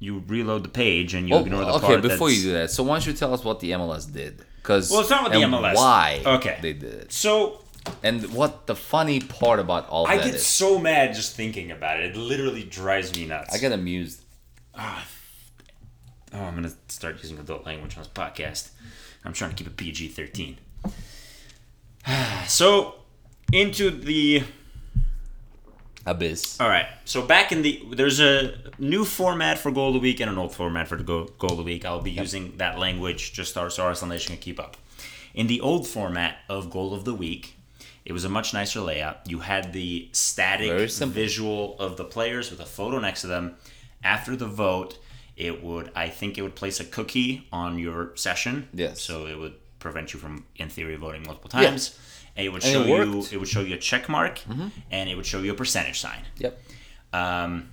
you 0.00 0.22
reload 0.26 0.64
the 0.64 0.68
page 0.68 1.14
and 1.14 1.28
you 1.28 1.34
Well, 1.36 1.44
ignore 1.44 1.64
the 1.64 1.70
Oh, 1.72 1.76
okay, 1.76 1.86
part 1.86 2.02
before 2.02 2.28
that's- 2.28 2.36
you 2.44 2.50
do 2.50 2.52
that, 2.54 2.70
so 2.70 2.82
why 2.82 2.96
don't 2.96 3.06
you 3.06 3.12
tell 3.14 3.32
us 3.32 3.42
what 3.44 3.60
the 3.60 3.70
MLS 3.72 4.04
did? 4.12 4.44
Because 4.60 4.90
Well, 4.90 5.00
it's 5.00 5.08
not 5.08 5.22
what 5.22 5.32
the 5.32 5.38
MLS 5.42 5.76
Why? 5.76 6.20
Okay. 6.26 6.58
They 6.60 6.72
did 6.74 6.92
it, 6.92 7.12
So 7.12 7.59
and 8.02 8.32
what 8.32 8.66
the 8.66 8.74
funny 8.76 9.20
part 9.20 9.58
about 9.58 9.88
all 9.88 10.06
that 10.06 10.14
is. 10.14 10.20
I 10.20 10.22
that 10.24 10.30
get 10.32 10.34
is, 10.36 10.46
so 10.46 10.78
mad 10.78 11.14
just 11.14 11.34
thinking 11.34 11.70
about 11.70 12.00
it. 12.00 12.14
It 12.14 12.16
literally 12.16 12.64
drives 12.64 13.14
me 13.16 13.26
nuts. 13.26 13.54
I 13.54 13.58
get 13.58 13.72
amused. 13.72 14.22
Ah. 14.74 15.06
Oh, 16.32 16.38
I'm 16.38 16.54
gonna 16.54 16.72
start 16.88 17.16
using 17.22 17.38
adult 17.38 17.66
language 17.66 17.96
on 17.96 18.02
this 18.02 18.12
podcast. 18.12 18.70
I'm 19.24 19.32
trying 19.32 19.50
to 19.50 19.56
keep 19.56 19.66
it 19.66 19.76
PG 19.76 20.08
thirteen. 20.08 20.58
So, 22.46 22.94
into 23.52 23.90
the 23.90 24.42
Abyss. 26.06 26.60
all 26.60 26.68
right. 26.68 26.86
So 27.04 27.22
back 27.26 27.52
in 27.52 27.62
the 27.62 27.82
there's 27.92 28.20
a 28.20 28.54
new 28.78 29.04
format 29.04 29.58
for 29.58 29.70
goal 29.70 29.88
of 29.88 29.94
the 29.94 30.00
week 30.00 30.20
and 30.20 30.30
an 30.30 30.38
old 30.38 30.54
format 30.54 30.88
for 30.88 30.96
the 30.96 31.04
go, 31.04 31.24
goal 31.38 31.52
of 31.52 31.56
the 31.58 31.62
week. 31.62 31.84
I'll 31.84 32.00
be 32.00 32.10
using 32.10 32.56
that 32.56 32.78
language 32.78 33.32
just 33.32 33.54
so 33.54 33.62
our 33.62 33.70
so 33.70 33.84
our 33.84 34.08
Nation 34.08 34.34
can 34.34 34.40
keep 34.42 34.58
up. 34.58 34.76
In 35.34 35.46
the 35.46 35.60
old 35.60 35.86
format 35.86 36.38
of 36.48 36.70
goal 36.70 36.94
of 36.94 37.04
the 37.04 37.14
week, 37.14 37.54
it 38.10 38.12
was 38.12 38.24
a 38.24 38.28
much 38.28 38.52
nicer 38.52 38.80
layout. 38.80 39.20
You 39.30 39.38
had 39.38 39.72
the 39.72 40.08
static 40.10 40.90
visual 40.90 41.78
of 41.78 41.96
the 41.96 42.02
players 42.02 42.50
with 42.50 42.58
a 42.58 42.66
photo 42.66 42.98
next 42.98 43.20
to 43.20 43.28
them. 43.28 43.54
After 44.02 44.34
the 44.34 44.48
vote, 44.48 44.98
it 45.36 45.62
would 45.62 45.92
I 45.94 46.08
think 46.08 46.36
it 46.36 46.42
would 46.42 46.56
place 46.56 46.80
a 46.80 46.84
cookie 46.84 47.46
on 47.52 47.78
your 47.78 48.10
session. 48.16 48.68
Yes. 48.74 49.00
So 49.00 49.26
it 49.26 49.38
would 49.38 49.54
prevent 49.78 50.12
you 50.12 50.18
from, 50.18 50.44
in 50.56 50.68
theory, 50.68 50.96
voting 50.96 51.22
multiple 51.22 51.50
times. 51.50 51.94
Yeah. 51.94 52.30
And 52.38 52.46
It 52.46 52.48
would 52.48 52.64
And 52.64 52.72
show 52.72 52.82
it 52.82 52.88
you. 52.88 52.94
Mm-hmm. 52.96 53.34
It 53.34 53.38
would 53.38 53.48
show 53.48 53.60
you 53.60 53.74
a 53.76 53.78
check 53.78 54.08
mark, 54.08 54.40
and 54.90 55.08
it 55.08 55.14
would 55.14 55.26
show 55.26 55.38
you 55.38 55.52
a 55.52 55.54
percentage 55.54 56.00
sign. 56.00 56.22
Yep. 56.38 56.60
Um, 57.12 57.70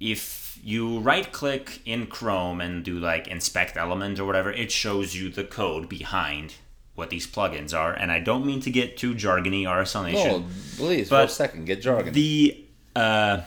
if 0.00 0.58
you 0.62 1.00
right 1.00 1.30
click 1.30 1.82
in 1.84 2.06
Chrome 2.06 2.62
and 2.62 2.82
do 2.82 2.98
like 2.98 3.28
inspect 3.28 3.76
element 3.76 4.18
or 4.18 4.24
whatever, 4.24 4.50
it 4.50 4.72
shows 4.72 5.14
you 5.14 5.28
the 5.28 5.44
code 5.44 5.90
behind 5.90 6.54
what 6.94 7.10
these 7.10 7.26
plugins 7.26 7.72
are. 7.76 7.92
And 7.92 8.10
I 8.12 8.20
don't 8.20 8.44
mean 8.46 8.60
to 8.60 8.70
get 8.70 8.96
too 8.96 9.14
jargony 9.14 9.62
RSL 9.64 10.04
Nation. 10.04 10.42
No, 10.42 10.46
please, 10.76 11.08
for 11.08 11.20
a 11.22 11.28
second, 11.28 11.64
get 11.66 11.82
jargon. 11.82 12.12
The 12.12 12.64
uh, 12.94 13.40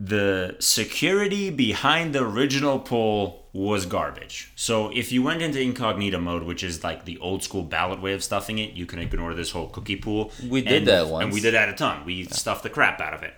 the 0.00 0.56
security 0.60 1.50
behind 1.50 2.14
the 2.14 2.22
original 2.22 2.78
pull 2.78 3.46
was 3.52 3.86
garbage. 3.86 4.52
So 4.54 4.90
if 4.94 5.10
you 5.10 5.22
went 5.22 5.42
into 5.42 5.60
incognito 5.60 6.18
mode, 6.20 6.44
which 6.44 6.62
is 6.62 6.84
like 6.84 7.04
the 7.04 7.18
old 7.18 7.42
school 7.42 7.64
ballot 7.64 8.00
way 8.00 8.12
of 8.12 8.22
stuffing 8.22 8.58
it, 8.58 8.74
you 8.74 8.86
can 8.86 9.00
ignore 9.00 9.34
this 9.34 9.50
whole 9.50 9.66
cookie 9.68 9.96
pool. 9.96 10.30
We 10.48 10.62
did 10.62 10.78
and, 10.78 10.86
that 10.86 11.08
once, 11.08 11.24
and 11.24 11.32
we 11.32 11.40
did 11.40 11.54
that 11.54 11.68
a 11.68 11.72
ton. 11.72 12.04
We 12.04 12.24
stuffed 12.26 12.62
the 12.62 12.70
crap 12.70 13.00
out 13.00 13.14
of 13.14 13.22
it. 13.24 13.34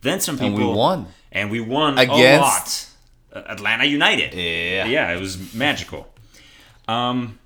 Then 0.00 0.20
some 0.20 0.38
And 0.38 0.54
people 0.56 0.70
we 0.70 0.76
won. 0.78 1.08
and 1.30 1.50
we 1.50 1.60
won 1.60 1.98
Against- 1.98 2.94
a 3.34 3.38
lot. 3.40 3.48
Atlanta 3.50 3.84
United. 3.84 4.32
Yeah. 4.32 4.86
yeah, 4.86 5.12
it 5.14 5.20
was 5.20 5.52
magical. 5.52 6.08
Um, 6.86 7.38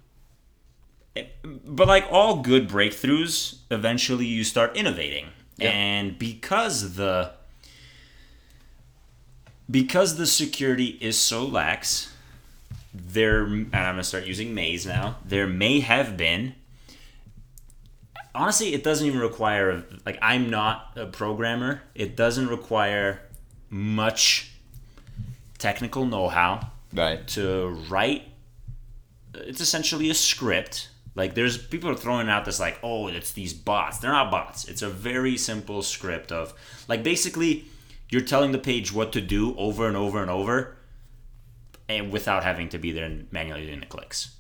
but 1.45 1.89
like 1.89 2.07
all 2.11 2.43
good 2.43 2.69
breakthroughs, 2.69 3.59
eventually 3.71 4.27
you 4.27 4.45
start 4.45 4.77
innovating, 4.77 5.27
and 5.61 6.19
because 6.19 6.95
the 6.97 7.33
because 9.71 10.17
the 10.17 10.27
security 10.27 10.99
is 11.01 11.19
so 11.19 11.45
lax, 11.45 12.13
there 12.95 13.45
and 13.45 13.75
I'm 13.75 13.95
gonna 13.95 14.05
start 14.05 14.25
using 14.25 14.55
maze 14.55 14.87
now. 14.87 15.17
There 15.25 15.47
may 15.47 15.81
have 15.81 16.17
been. 16.17 16.55
Honestly, 18.35 18.73
it 18.73 18.83
doesn't 18.83 19.07
even 19.07 19.21
require 19.21 19.85
like 20.07 20.19
I'm 20.23 20.49
not 20.49 20.93
a 20.97 21.07
programmer. 21.07 21.83
It 21.95 22.17
doesn't 22.17 22.49
require 22.49 23.21
much 23.69 24.51
technical 25.59 26.05
know-how 26.07 26.71
right. 26.93 27.27
to 27.29 27.69
write 27.89 28.25
it's 29.35 29.61
essentially 29.61 30.11
a 30.11 30.15
script 30.15 30.89
like 31.15 31.35
there's 31.35 31.59
people 31.59 31.91
are 31.91 31.97
throwing 31.97 32.29
out 32.29 32.45
this 32.45 32.61
like 32.61 32.79
oh 32.83 33.09
it's 33.09 33.33
these 33.33 33.53
bots. 33.53 33.99
They're 33.99 34.13
not 34.13 34.31
bots. 34.31 34.67
It's 34.67 34.83
a 34.83 34.89
very 34.89 35.37
simple 35.37 35.83
script 35.83 36.33
of 36.33 36.55
like 36.89 37.03
basically 37.03 37.65
you're 38.11 38.23
telling 38.23 38.53
the 38.53 38.59
page 38.59 38.93
what 38.93 39.13
to 39.13 39.21
do 39.21 39.57
over 39.57 39.89
and 39.89 39.97
over 39.97 40.21
and 40.21 40.31
over 40.31 40.77
and 41.89 42.13
without 42.13 42.45
having 42.45 42.69
to 42.71 42.79
be 42.79 42.93
there 42.93 43.05
and 43.05 43.31
manually 43.33 43.67
doing 43.67 43.81
the 43.81 43.87
clicks. 43.87 44.37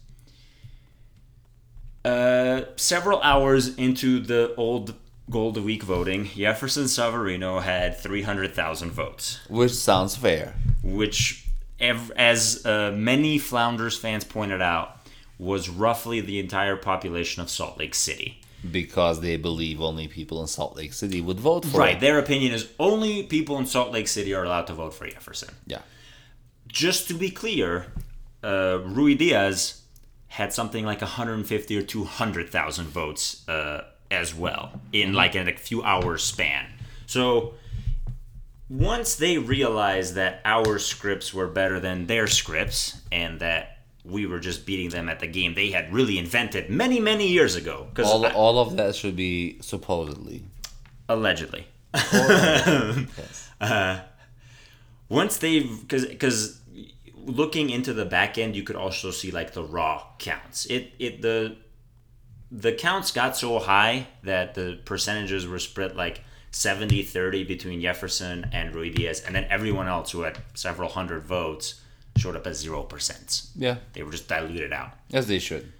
Uh, 2.04 2.62
several 2.76 3.20
hours 3.22 3.76
into 3.76 4.18
the 4.20 4.54
old 4.56 4.94
Gold 5.30 5.56
of 5.56 5.64
week 5.64 5.84
voting 5.84 6.24
jefferson 6.26 6.84
savarino 6.84 7.62
had 7.62 7.96
300000 7.96 8.90
votes. 8.90 9.38
Which 9.48 9.72
sounds 9.72 10.16
fair. 10.16 10.54
which, 10.82 11.46
as 11.80 12.66
uh, 12.66 12.92
many 12.94 13.38
Flounders 13.38 13.96
fans 13.96 14.24
pointed 14.24 14.60
out, 14.60 14.98
was 15.42 15.68
roughly 15.68 16.20
the 16.20 16.38
entire 16.38 16.76
population 16.76 17.42
of 17.42 17.50
Salt 17.50 17.76
Lake 17.78 17.94
City. 17.96 18.40
Because 18.70 19.20
they 19.20 19.36
believe 19.36 19.80
only 19.80 20.06
people 20.06 20.40
in 20.40 20.46
Salt 20.46 20.76
Lake 20.76 20.92
City 20.92 21.20
would 21.20 21.40
vote 21.40 21.64
for 21.64 21.78
Right. 21.78 21.96
it. 21.96 22.00
Their 22.00 22.18
opinion 22.20 22.52
is 22.52 22.68
only 22.78 23.24
people 23.24 23.58
in 23.58 23.66
Salt 23.66 23.90
Lake 23.90 24.06
City 24.06 24.32
are 24.34 24.44
allowed 24.44 24.68
to 24.68 24.74
vote 24.74 24.94
for 24.94 25.08
Jefferson. 25.08 25.52
Yeah. 25.66 25.80
Just 26.68 27.08
to 27.08 27.14
be 27.14 27.28
clear, 27.30 27.86
uh, 28.44 28.78
Rui 28.84 29.16
Diaz 29.16 29.82
had 30.28 30.52
something 30.52 30.86
like 30.86 31.00
150 31.02 31.76
or 31.76 31.82
200,000 31.82 32.86
votes 32.86 33.46
uh, 33.48 33.82
as 34.12 34.32
well 34.34 34.80
in 34.92 35.12
like 35.12 35.34
in 35.34 35.48
a 35.48 35.56
few 35.56 35.82
hours 35.82 36.22
span. 36.22 36.66
So 37.06 37.54
once 38.70 39.16
they 39.16 39.38
realized 39.38 40.14
that 40.14 40.40
our 40.44 40.78
scripts 40.78 41.34
were 41.34 41.48
better 41.48 41.80
than 41.80 42.06
their 42.06 42.26
scripts 42.28 43.02
and 43.10 43.40
that 43.40 43.78
we 44.04 44.26
were 44.26 44.40
just 44.40 44.66
beating 44.66 44.88
them 44.90 45.08
at 45.08 45.20
the 45.20 45.26
game 45.26 45.54
they 45.54 45.70
had 45.70 45.92
really 45.92 46.18
invented 46.18 46.68
many 46.68 46.98
many 47.00 47.28
years 47.28 47.54
ago 47.56 47.86
because 47.90 48.10
All, 48.10 48.26
all 48.26 48.58
of 48.58 48.76
that 48.76 48.94
should 48.94 49.16
be 49.16 49.58
supposedly. 49.60 50.42
allegedly 51.08 51.66
Yes. 51.94 53.50
Uh, 53.60 54.00
once 55.08 55.36
they've 55.38 55.80
because 55.82 56.06
because 56.06 56.60
looking 57.14 57.70
into 57.70 57.92
the 57.92 58.04
back 58.04 58.38
end 58.38 58.56
you 58.56 58.62
could 58.62 58.76
also 58.76 59.10
see 59.10 59.30
like 59.30 59.52
the 59.52 59.62
raw 59.62 60.02
counts 60.18 60.66
it 60.66 60.92
it 60.98 61.22
the 61.22 61.56
the 62.50 62.72
counts 62.72 63.12
got 63.12 63.36
so 63.36 63.58
high 63.58 64.06
that 64.24 64.54
the 64.54 64.78
percentages 64.84 65.46
were 65.46 65.58
split 65.58 65.94
like 65.96 66.22
70 66.50 67.02
30 67.02 67.44
between 67.44 67.80
jefferson 67.80 68.48
and 68.52 68.74
ruidíaz 68.74 69.24
and 69.24 69.34
then 69.34 69.46
everyone 69.48 69.86
else 69.86 70.10
who 70.10 70.22
had 70.22 70.38
several 70.54 70.88
hundred 70.88 71.24
votes 71.24 71.80
showed 72.16 72.36
up 72.36 72.46
as 72.46 72.64
0% 72.64 73.46
Yeah. 73.56 73.76
they 73.94 74.02
were 74.02 74.12
just 74.12 74.28
diluted 74.28 74.72
out 74.72 74.92
As 75.12 75.26
they 75.26 75.38
should. 75.38 75.72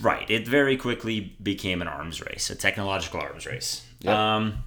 Right. 0.00 0.28
It 0.30 0.48
very 0.48 0.76
quickly 0.76 1.36
became 1.42 1.82
an 1.82 1.88
arms 1.88 2.20
race, 2.22 2.48
a 2.50 2.54
technological 2.54 3.20
arms 3.20 3.44
race. 3.46 3.84
Yep. 4.00 4.14
Um, 4.14 4.64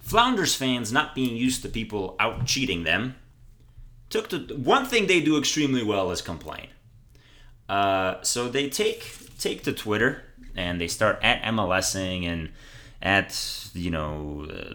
Flounders 0.00 0.54
fans, 0.56 0.92
not 0.92 1.14
being 1.14 1.36
used 1.36 1.62
to 1.62 1.68
people 1.68 2.16
out 2.18 2.44
cheating 2.44 2.82
them, 2.82 3.14
took 4.10 4.28
to 4.30 4.38
one 4.56 4.84
thing 4.84 5.06
they 5.06 5.20
do 5.20 5.38
extremely 5.38 5.82
well 5.84 6.10
is 6.10 6.20
complain. 6.20 6.66
Uh, 7.68 8.20
so 8.22 8.48
they 8.48 8.68
take 8.68 9.38
take 9.38 9.62
to 9.62 9.72
Twitter 9.72 10.22
and 10.56 10.80
they 10.80 10.88
start 10.88 11.18
at 11.22 11.40
MLSing 11.42 12.24
and 12.26 12.50
at 13.00 13.32
you 13.74 13.90
know 13.90 14.46
uh, 14.52 14.74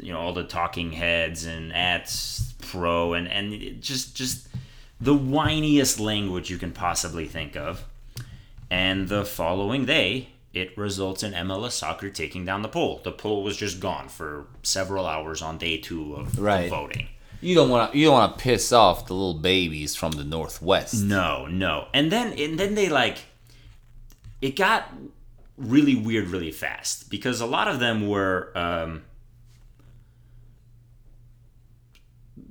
you 0.00 0.12
know 0.12 0.18
all 0.18 0.32
the 0.32 0.44
talking 0.44 0.92
heads 0.92 1.44
and 1.44 1.72
at 1.74 2.12
pro 2.62 3.12
and 3.12 3.28
and 3.28 3.80
just 3.82 4.16
just 4.16 4.48
the 5.02 5.14
whiniest 5.14 5.98
language 5.98 6.48
you 6.48 6.58
can 6.58 6.70
possibly 6.72 7.26
think 7.26 7.56
of. 7.56 7.84
And 8.70 9.08
the 9.08 9.24
following 9.24 9.84
day, 9.84 10.28
it 10.54 10.76
results 10.78 11.22
in 11.22 11.32
MLS 11.32 11.72
Soccer 11.72 12.08
taking 12.08 12.44
down 12.44 12.62
the 12.62 12.68
poll. 12.68 13.00
The 13.02 13.10
poll 13.12 13.42
was 13.42 13.56
just 13.56 13.80
gone 13.80 14.08
for 14.08 14.46
several 14.62 15.04
hours 15.06 15.42
on 15.42 15.58
day 15.58 15.78
two 15.78 16.14
of 16.14 16.38
Right. 16.38 16.70
voting. 16.70 17.08
You 17.40 17.56
don't 17.56 17.68
want 17.70 17.90
to. 17.92 17.98
You 17.98 18.06
don't 18.06 18.14
want 18.14 18.38
to 18.38 18.42
piss 18.42 18.70
off 18.72 19.06
the 19.08 19.14
little 19.14 19.34
babies 19.40 19.96
from 19.96 20.12
the 20.12 20.22
northwest. 20.22 20.94
No, 20.94 21.46
no. 21.46 21.88
And 21.92 22.12
then 22.12 22.32
and 22.38 22.56
then 22.56 22.76
they 22.76 22.88
like 22.88 23.18
it 24.40 24.54
got 24.54 24.92
really 25.56 25.96
weird 25.96 26.28
really 26.28 26.52
fast 26.52 27.10
because 27.10 27.40
a 27.40 27.46
lot 27.46 27.66
of 27.66 27.80
them 27.80 28.06
were 28.08 28.52
um 28.54 29.02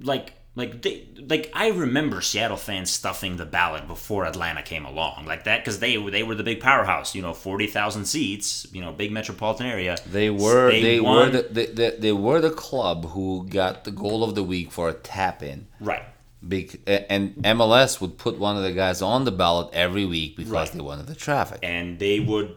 like 0.02 0.34
like 0.56 0.82
they 0.82 1.08
like 1.28 1.50
I 1.56 1.70
remember 1.70 2.20
Seattle 2.22 2.58
fans 2.58 2.92
stuffing 2.92 3.38
the 3.38 3.46
ballot 3.46 3.88
before 3.88 4.26
Atlanta 4.26 4.62
came 4.62 4.86
along 4.86 5.26
like 5.26 5.46
that 5.46 5.60
because 5.64 5.80
they 5.80 5.96
they 6.10 6.24
were 6.24 6.36
the 6.36 6.44
big 6.44 6.60
powerhouse 6.60 7.16
you 7.16 7.22
know 7.22 7.34
forty 7.34 7.68
thousand 7.68 8.06
seats 8.06 8.68
you 8.74 8.82
know 8.82 8.92
big 8.92 9.12
metropolitan 9.12 9.68
area 9.68 9.98
They 10.06 10.30
were. 10.30 10.70
They, 10.72 11.00
were 11.00 11.06
won- 11.06 11.32
the, 11.32 11.44
they, 11.44 11.66
they, 11.68 11.90
they 11.92 12.12
were 12.12 12.42
the 12.42 12.50
club 12.52 13.06
who 13.12 13.48
got 13.50 13.86
the 13.86 13.92
goal 13.92 14.24
of 14.24 14.36
the 14.36 14.44
week 14.44 14.72
for 14.72 14.90
a 14.90 14.94
tap 14.94 15.42
in. 15.42 15.68
right 15.80 16.04
Bec- 16.44 16.80
and 16.88 17.36
MLS 17.36 18.02
would 18.02 18.18
put 18.18 18.40
one 18.40 18.58
of 18.58 18.64
the 18.64 18.72
guys 18.74 19.02
on 19.04 19.26
the 19.26 19.32
ballot 19.32 19.70
every 19.74 20.06
week 20.06 20.36
because 20.36 20.52
Right. 20.52 20.72
they 20.72 20.82
wanted 20.82 21.06
the 21.08 21.14
traffic. 21.16 21.60
and 21.64 22.00
they 22.00 22.20
would 22.20 22.56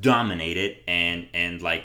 dominate 0.00 0.56
it 0.56 0.82
and 0.86 1.26
and 1.34 1.60
like 1.62 1.84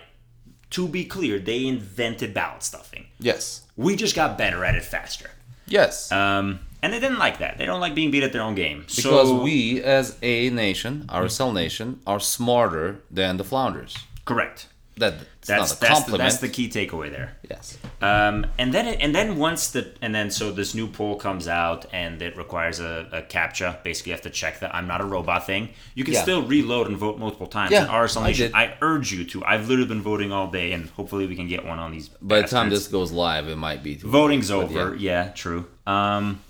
to 0.69 0.87
be 0.87 1.05
clear 1.05 1.39
they 1.39 1.65
invented 1.65 2.33
ballot 2.33 2.61
stuffing 2.63 3.07
yes. 3.19 3.63
we 3.75 3.95
just 3.95 4.15
got 4.15 4.37
better 4.37 4.63
at 4.63 4.75
it 4.75 4.83
faster 4.83 5.29
Yes. 5.69 6.11
um 6.11 6.59
and 6.81 6.93
they 6.93 6.99
didn't 6.99 7.19
like 7.19 7.39
that 7.39 7.57
they 7.57 7.65
don't 7.65 7.81
like 7.81 7.93
being 7.95 8.11
beat 8.11 8.23
at 8.23 8.31
their 8.33 8.41
own 8.41 8.55
game 8.55 8.79
because 8.95 9.27
so, 9.29 9.41
we, 9.43 9.81
as 9.83 10.17
a 10.21 10.49
nation, 10.49 11.05
RSL 11.09 11.53
nation, 11.53 11.99
are 12.07 12.19
smarter 12.19 13.01
than 13.11 13.37
the 13.37 13.43
Flounders. 13.43 13.97
correct 14.25 14.67
That, 14.99 15.15
that's, 15.45 15.47
that's 15.47 15.71
not 15.71 15.77
a 15.77 15.79
that's 15.79 16.03
the, 16.11 16.17
that's 16.17 16.37
the 16.37 16.49
key 16.49 16.69
takeaway 16.69 17.09
there 17.09 17.37
yes. 17.49 17.77
Um, 18.01 18.45
and 18.57 18.73
then 18.73 18.87
it, 18.87 18.99
and 19.01 19.13
then 19.13 19.37
once 19.37 19.71
the 19.71 19.91
and 20.01 20.13
then 20.15 20.31
so 20.31 20.51
this 20.51 20.73
new 20.73 20.87
poll 20.87 21.15
comes 21.15 21.47
out 21.47 21.85
and 21.91 22.21
it 22.21 22.37
requires 22.37 22.79
a, 22.79 23.07
a 23.11 23.21
captcha. 23.23 23.81
Basically, 23.83 24.11
you 24.11 24.13
have 24.13 24.21
to 24.23 24.29
check 24.29 24.59
that 24.59 24.73
I'm 24.73 24.87
not 24.87 25.01
a 25.01 25.05
robot 25.05 25.45
thing. 25.45 25.69
You 25.95 26.03
can 26.03 26.13
Yeah. 26.13 26.21
still 26.21 26.43
reload 26.45 26.87
and 26.87 26.95
vote 26.97 27.17
multiple 27.19 27.47
times. 27.47 27.71
Yeah, 27.71 27.87
RSL 27.87 28.21
I 28.21 28.27
Nation, 28.27 28.45
did. 28.47 28.55
I, 28.55 28.77
urge 28.81 29.11
you 29.11 29.25
to. 29.25 29.43
I've 29.43 29.67
literally 29.67 29.87
been 29.89 30.01
voting 30.01 30.31
all 30.31 30.49
day, 30.49 30.71
and 30.71 30.89
hopefully 30.91 31.25
we 31.27 31.35
can 31.35 31.47
get 31.47 31.65
one 31.65 31.79
on 31.79 31.91
these. 31.91 32.09
By 32.21 32.41
the 32.41 32.47
time 32.47 32.69
this 32.69 32.87
goes 32.87 33.11
live, 33.11 33.47
it 33.47 33.57
might 33.57 33.83
be. 33.83 33.95
too 33.95 34.07
voting's 34.07 34.49
late, 34.51 34.63
over, 34.63 34.95
yeah. 34.95 35.25
yeah. 35.25 35.31
true. 35.31 35.65
Um, 35.87 36.41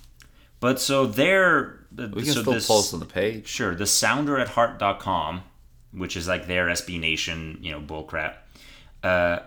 but 0.60 0.80
so 0.80 1.06
there, 1.06 1.80
We 1.96 2.08
can 2.24 2.26
so 2.26 2.42
still 2.42 2.54
this, 2.54 2.68
post 2.68 2.94
on 2.94 3.00
the 3.00 3.06
page. 3.06 3.48
Sure. 3.48 3.74
The 3.76 3.86
sounder 3.88 4.38
at 4.38 4.50
heart.com, 4.50 5.42
which 5.92 6.16
is 6.16 6.28
like 6.28 6.48
their 6.48 6.68
SB 6.68 7.00
Nation, 7.00 7.58
you 7.62 7.72
know, 7.72 7.80
bullcrap, 7.82 8.36
uh, 9.04 9.40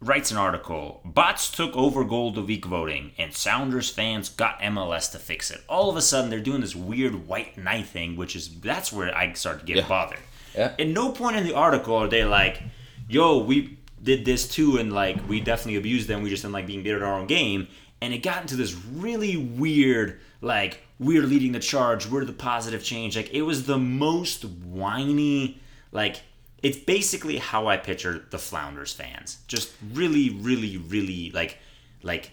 writes 0.00 0.30
an 0.30 0.36
article. 0.36 1.00
Bots 1.04 1.50
took 1.50 1.74
over 1.76 2.04
Gold 2.04 2.36
of 2.38 2.46
Week 2.46 2.64
voting, 2.66 3.12
and 3.16 3.32
Sounders 3.32 3.88
fans 3.90 4.28
got 4.28 4.60
MLS 4.60 5.10
to 5.12 5.18
fix 5.18 5.50
it. 5.50 5.62
All 5.68 5.88
of 5.90 5.96
a 5.96 6.02
sudden, 6.02 6.30
they're 6.30 6.40
doing 6.40 6.60
this 6.60 6.74
weird 6.76 7.26
white 7.26 7.56
knight 7.56 7.86
thing, 7.86 8.16
which 8.16 8.36
is 8.36 8.48
that's 8.60 8.92
where 8.92 9.14
I 9.16 9.32
start 9.34 9.60
to 9.60 9.66
get 9.66 9.76
Yeah. 9.76 9.88
bothered. 9.88 10.18
Yeah. 10.54 10.72
At 10.78 10.88
no 10.88 11.10
point 11.10 11.36
in 11.36 11.44
the 11.44 11.54
article 11.54 11.94
are 11.96 12.08
they 12.08 12.24
like, 12.24 12.62
"Yo, 13.08 13.38
we 13.38 13.78
did 14.02 14.24
this 14.24 14.46
too, 14.46 14.76
and 14.78 14.92
like 14.92 15.16
we 15.28 15.40
definitely 15.40 15.76
abused 15.76 16.06
them. 16.08 16.22
We 16.22 16.30
just 16.30 16.42
didn't 16.42 16.52
like 16.54 16.66
being 16.66 16.82
beat 16.82 16.92
at 16.94 17.02
our 17.02 17.14
own 17.18 17.26
game." 17.26 17.68
And 18.02 18.12
it 18.12 18.18
got 18.22 18.42
into 18.42 18.54
this 18.56 18.74
really 18.74 19.36
weird, 19.36 20.20
like 20.42 20.82
we're 20.98 21.22
leading 21.22 21.52
the 21.52 21.58
charge, 21.60 22.06
we're 22.06 22.24
the 22.26 22.32
positive 22.34 22.84
change. 22.84 23.16
Like 23.16 23.30
it 23.32 23.42
was 23.42 23.64
the 23.64 23.78
most 23.78 24.44
whiny, 24.44 25.58
like 25.94 26.20
it's 26.62 26.76
basically 26.78 27.38
how 27.38 27.66
I 27.68 27.78
picture 27.78 28.26
the 28.30 28.38
Flounders 28.38 28.92
fans. 28.92 29.38
Just 29.48 29.72
really, 29.92 30.28
really, 30.30 30.76
really 30.76 31.30
like, 31.30 31.58
like 32.02 32.32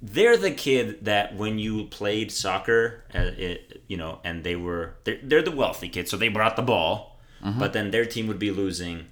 they're 0.00 0.36
the 0.36 0.50
kid 0.52 1.04
that 1.04 1.34
when 1.34 1.58
you 1.58 1.86
played 1.86 2.30
soccer, 2.30 3.04
uh, 3.14 3.30
it, 3.36 3.82
you 3.88 3.96
know, 3.96 4.20
and 4.22 4.44
they 4.44 4.54
were 4.54 4.94
they're, 5.04 5.18
they're 5.22 5.42
the 5.42 5.50
wealthy 5.50 5.88
kids, 5.88 6.10
so 6.10 6.16
they 6.16 6.28
brought 6.28 6.54
the 6.56 6.62
ball, 6.62 7.18
but 7.58 7.72
then 7.72 7.90
their 7.90 8.04
team 8.04 8.26
would 8.26 8.38
be 8.38 8.50
losing, 8.50 9.06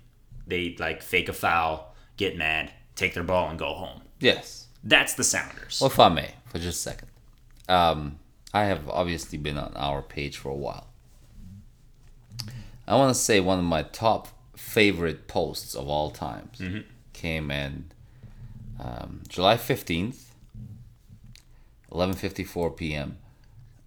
they 0.46 0.76
like 0.78 1.02
fake 1.02 1.28
a 1.28 1.32
foul, 1.32 1.94
get 2.16 2.36
mad, 2.36 2.72
take 2.96 3.14
their 3.14 3.22
ball, 3.22 3.48
and 3.48 3.58
go 3.58 3.72
home. 3.74 4.02
Yes. 4.20 4.66
That's 4.82 5.14
the 5.14 5.24
Sounders. 5.24 5.80
Well, 5.80 5.90
if 5.90 5.98
I 5.98 6.08
may, 6.08 6.34
for 6.46 6.58
just 6.58 6.80
a 6.86 6.90
second. 6.90 7.08
Um, 7.68 8.18
I 8.52 8.64
have 8.64 8.88
obviously 8.88 9.38
been 9.38 9.56
on 9.56 9.72
our 9.76 10.02
page 10.02 10.36
for 10.36 10.50
a 10.50 10.54
while. 10.54 10.88
I 12.86 12.96
want 12.96 13.14
to 13.14 13.20
say 13.20 13.40
one 13.40 13.58
of 13.58 13.64
my 13.64 13.82
top 13.82 14.28
favorite 14.56 15.26
posts 15.28 15.74
of 15.74 15.88
all 15.88 16.10
times 16.10 16.60
came 17.12 17.50
in 17.50 17.92
um, 18.78 19.22
July 19.28 19.56
15th, 19.56 20.26
11:54 21.90 22.76
p.m., 22.76 23.18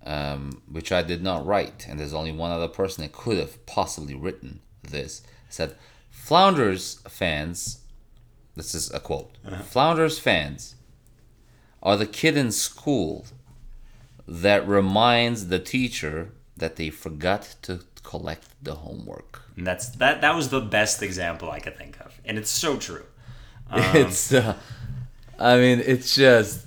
um, 0.06 0.62
which 0.72 0.92
I 0.92 1.02
did 1.04 1.22
not 1.22 1.46
write, 1.46 1.86
and 1.88 2.00
there's 2.00 2.14
only 2.14 2.32
one 2.32 2.52
other 2.52 2.68
person 2.70 3.04
that 3.04 3.12
could 3.12 3.38
have 3.38 3.66
possibly 3.66 4.16
written 4.16 4.62
this. 4.82 5.22
It 5.48 5.54
said, 5.54 5.76
"Flounders 6.10 7.00
fans." 7.08 7.82
This 8.56 8.74
is 8.74 8.92
a 8.92 9.00
quote. 9.00 9.38
Flounders 9.66 10.18
fans 10.18 10.76
are 11.84 11.96
the 11.96 12.08
kid 12.08 12.36
in 12.36 12.52
school 12.52 13.28
that 14.28 14.68
reminds 14.68 15.48
the 15.48 15.60
teacher 15.60 16.32
that 16.56 16.76
they 16.76 16.90
forgot 16.90 17.56
to 17.62 17.82
collect 18.08 18.48
the 18.64 18.76
homework. 18.76 19.42
And 19.58 19.68
that's 19.68 19.90
that. 20.02 20.22
That 20.22 20.36
was 20.36 20.50
the 20.50 20.62
best 20.62 21.04
example 21.04 21.52
I 21.52 21.60
could 21.60 21.78
think 21.78 22.00
of, 22.00 22.10
and 22.26 22.38
it's 22.38 22.50
so 22.50 22.78
true. 22.78 23.06
it's, 23.74 24.34
uh, 24.34 24.56
I 25.38 25.58
mean, 25.58 25.84
it's 25.86 26.16
just 26.16 26.66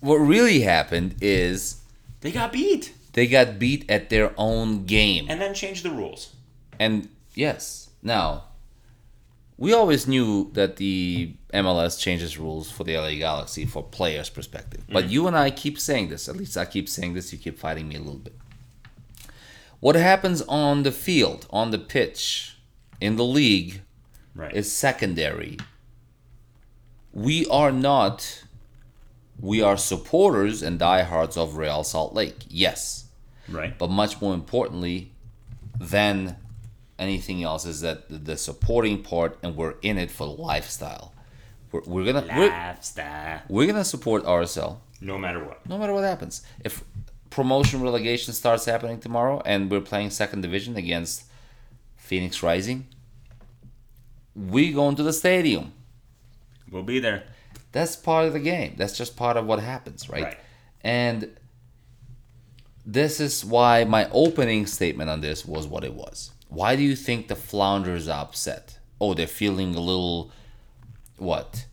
what 0.00 0.16
really 0.16 0.60
happened 0.60 1.14
is 1.20 1.80
They 2.22 2.32
got 2.32 2.52
beat 2.52 2.92
they 3.12 3.26
got 3.26 3.58
beat 3.58 3.90
at 3.90 4.10
their 4.10 4.32
own 4.36 4.84
game. 4.84 5.26
and 5.28 5.40
then 5.40 5.54
changed 5.54 5.84
the 5.84 5.90
rules. 5.90 6.34
And 6.78 7.08
yes, 7.34 7.90
now 8.02 8.44
we 9.58 9.72
always 9.74 10.06
knew 10.06 10.50
that 10.54 10.76
the 10.76 11.34
MLS 11.52 12.00
changes 12.00 12.38
rules 12.38 12.70
for 12.70 12.84
the 12.84 12.96
LA 12.96 13.14
Galaxy 13.14 13.66
for 13.66 13.82
players' 13.82 14.30
perspective. 14.30 14.84
But 14.90 15.10
you 15.10 15.26
and 15.26 15.36
I 15.36 15.50
keep 15.50 15.78
saying 15.78 16.08
this. 16.08 16.28
At 16.28 16.36
least 16.36 16.56
I 16.56 16.64
keep 16.64 16.88
saying 16.88 17.14
this. 17.14 17.32
You 17.32 17.38
keep 17.38 17.58
fighting 17.58 17.88
me 17.88 17.96
a 17.96 17.98
little 17.98 18.14
bit. 18.20 18.34
What 19.80 19.96
happens 19.96 20.42
on 20.42 20.82
the 20.82 20.92
field, 20.92 21.46
on 21.50 21.70
the 21.70 21.78
pitch, 21.78 22.56
in 23.00 23.16
the 23.16 23.24
league 23.24 23.80
Right. 24.34 24.54
is 24.54 24.70
secondary. 24.70 25.58
We 27.12 27.46
are 27.46 27.72
not. 27.72 28.44
We 29.40 29.62
are 29.62 29.76
supporters 29.76 30.62
and 30.62 30.78
diehards 30.78 31.36
of 31.36 31.56
Real 31.56 31.82
Salt 31.82 32.14
Lake. 32.14 32.44
Yes. 32.48 33.06
right. 33.48 33.76
But 33.76 33.90
much 33.90 34.20
more 34.20 34.32
importantly 34.34 35.10
than 35.80 36.36
anything 36.98 37.42
else 37.42 37.64
is 37.64 37.80
that 37.80 38.04
the- 38.26 38.36
supporting 38.36 39.02
part, 39.02 39.38
and 39.42 39.56
we're 39.56 39.74
in 39.82 39.98
it 39.98 40.10
for 40.10 40.26
the 40.26 40.42
lifestyle. 40.42 41.12
We're, 41.72 41.80
we're 41.86 42.04
gonna 42.04 42.26
we're, 42.36 42.48
Lifestyle. 42.50 43.40
we're 43.48 43.66
gonna 43.66 43.84
support 43.84 44.24
RSL 44.24 44.78
No 45.00 45.16
matter 45.18 45.42
what. 45.42 45.66
no 45.68 45.78
matter 45.78 45.92
what 45.92 46.04
happens. 46.04 46.42
If 46.62 46.84
promotion 47.30 47.80
relegation 47.80 48.34
starts 48.34 48.64
happening 48.64 49.00
tomorrow 49.00 49.40
and 49.46 49.70
we're 49.70 49.80
playing 49.80 50.10
second 50.10 50.42
division 50.42 50.76
against 50.76 51.24
Phoenix 51.96 52.42
Rising, 52.42 52.86
we 54.34 54.72
go 54.72 54.88
into 54.88 55.02
the 55.02 55.12
stadium. 55.12 55.72
We'll 56.70 56.82
be 56.82 56.98
there. 56.98 57.24
That's 57.72 57.96
part 57.96 58.26
of 58.26 58.32
the 58.32 58.40
game. 58.40 58.74
That's 58.76 58.96
just 58.96 59.16
part 59.16 59.36
of 59.36 59.46
what 59.46 59.60
happens, 59.60 60.08
right? 60.08 60.24
Right. 60.24 60.38
And 60.82 61.36
this 62.84 63.20
is 63.20 63.44
why 63.44 63.84
my 63.84 64.08
opening 64.10 64.66
statement 64.66 65.10
on 65.10 65.20
this 65.20 65.44
was 65.44 65.66
what 65.66 65.84
it 65.84 65.94
was. 65.94 66.32
Why 66.48 66.74
do 66.74 66.82
you 66.82 66.96
think 66.96 67.28
the 67.28 67.36
Flounders 67.36 68.08
are 68.08 68.22
upset? 68.22 68.78
Oh, 69.00 69.14
they're 69.14 69.26
feeling 69.26 69.74
a 69.74 69.80
little 69.80 70.32
what? 71.16 71.66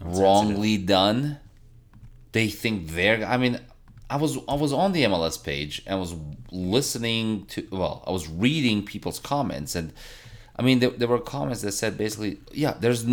Wrongly 0.00 0.78
done. 0.78 1.38
They 2.32 2.48
think 2.48 2.88
they're 2.88 3.24
I 3.24 3.36
mean, 3.36 3.60
I 4.12 4.16
was 4.16 4.36
I 4.46 4.54
was 4.54 4.72
on 4.72 4.92
the 4.92 5.04
MLS 5.04 5.42
page 5.42 5.82
and 5.86 5.98
was 5.98 6.14
listening 6.50 7.46
to 7.46 7.66
well, 7.70 8.04
I 8.06 8.10
was 8.10 8.28
reading 8.28 8.84
people's 8.84 9.18
comments 9.18 9.74
and 9.74 9.92
I 10.54 10.62
mean 10.62 10.80
there, 10.80 10.90
there 10.90 11.08
were 11.08 11.18
comments 11.18 11.62
that 11.62 11.72
said 11.72 11.96
basically, 11.96 12.38
yeah, 12.52 12.74
there's 12.78 13.04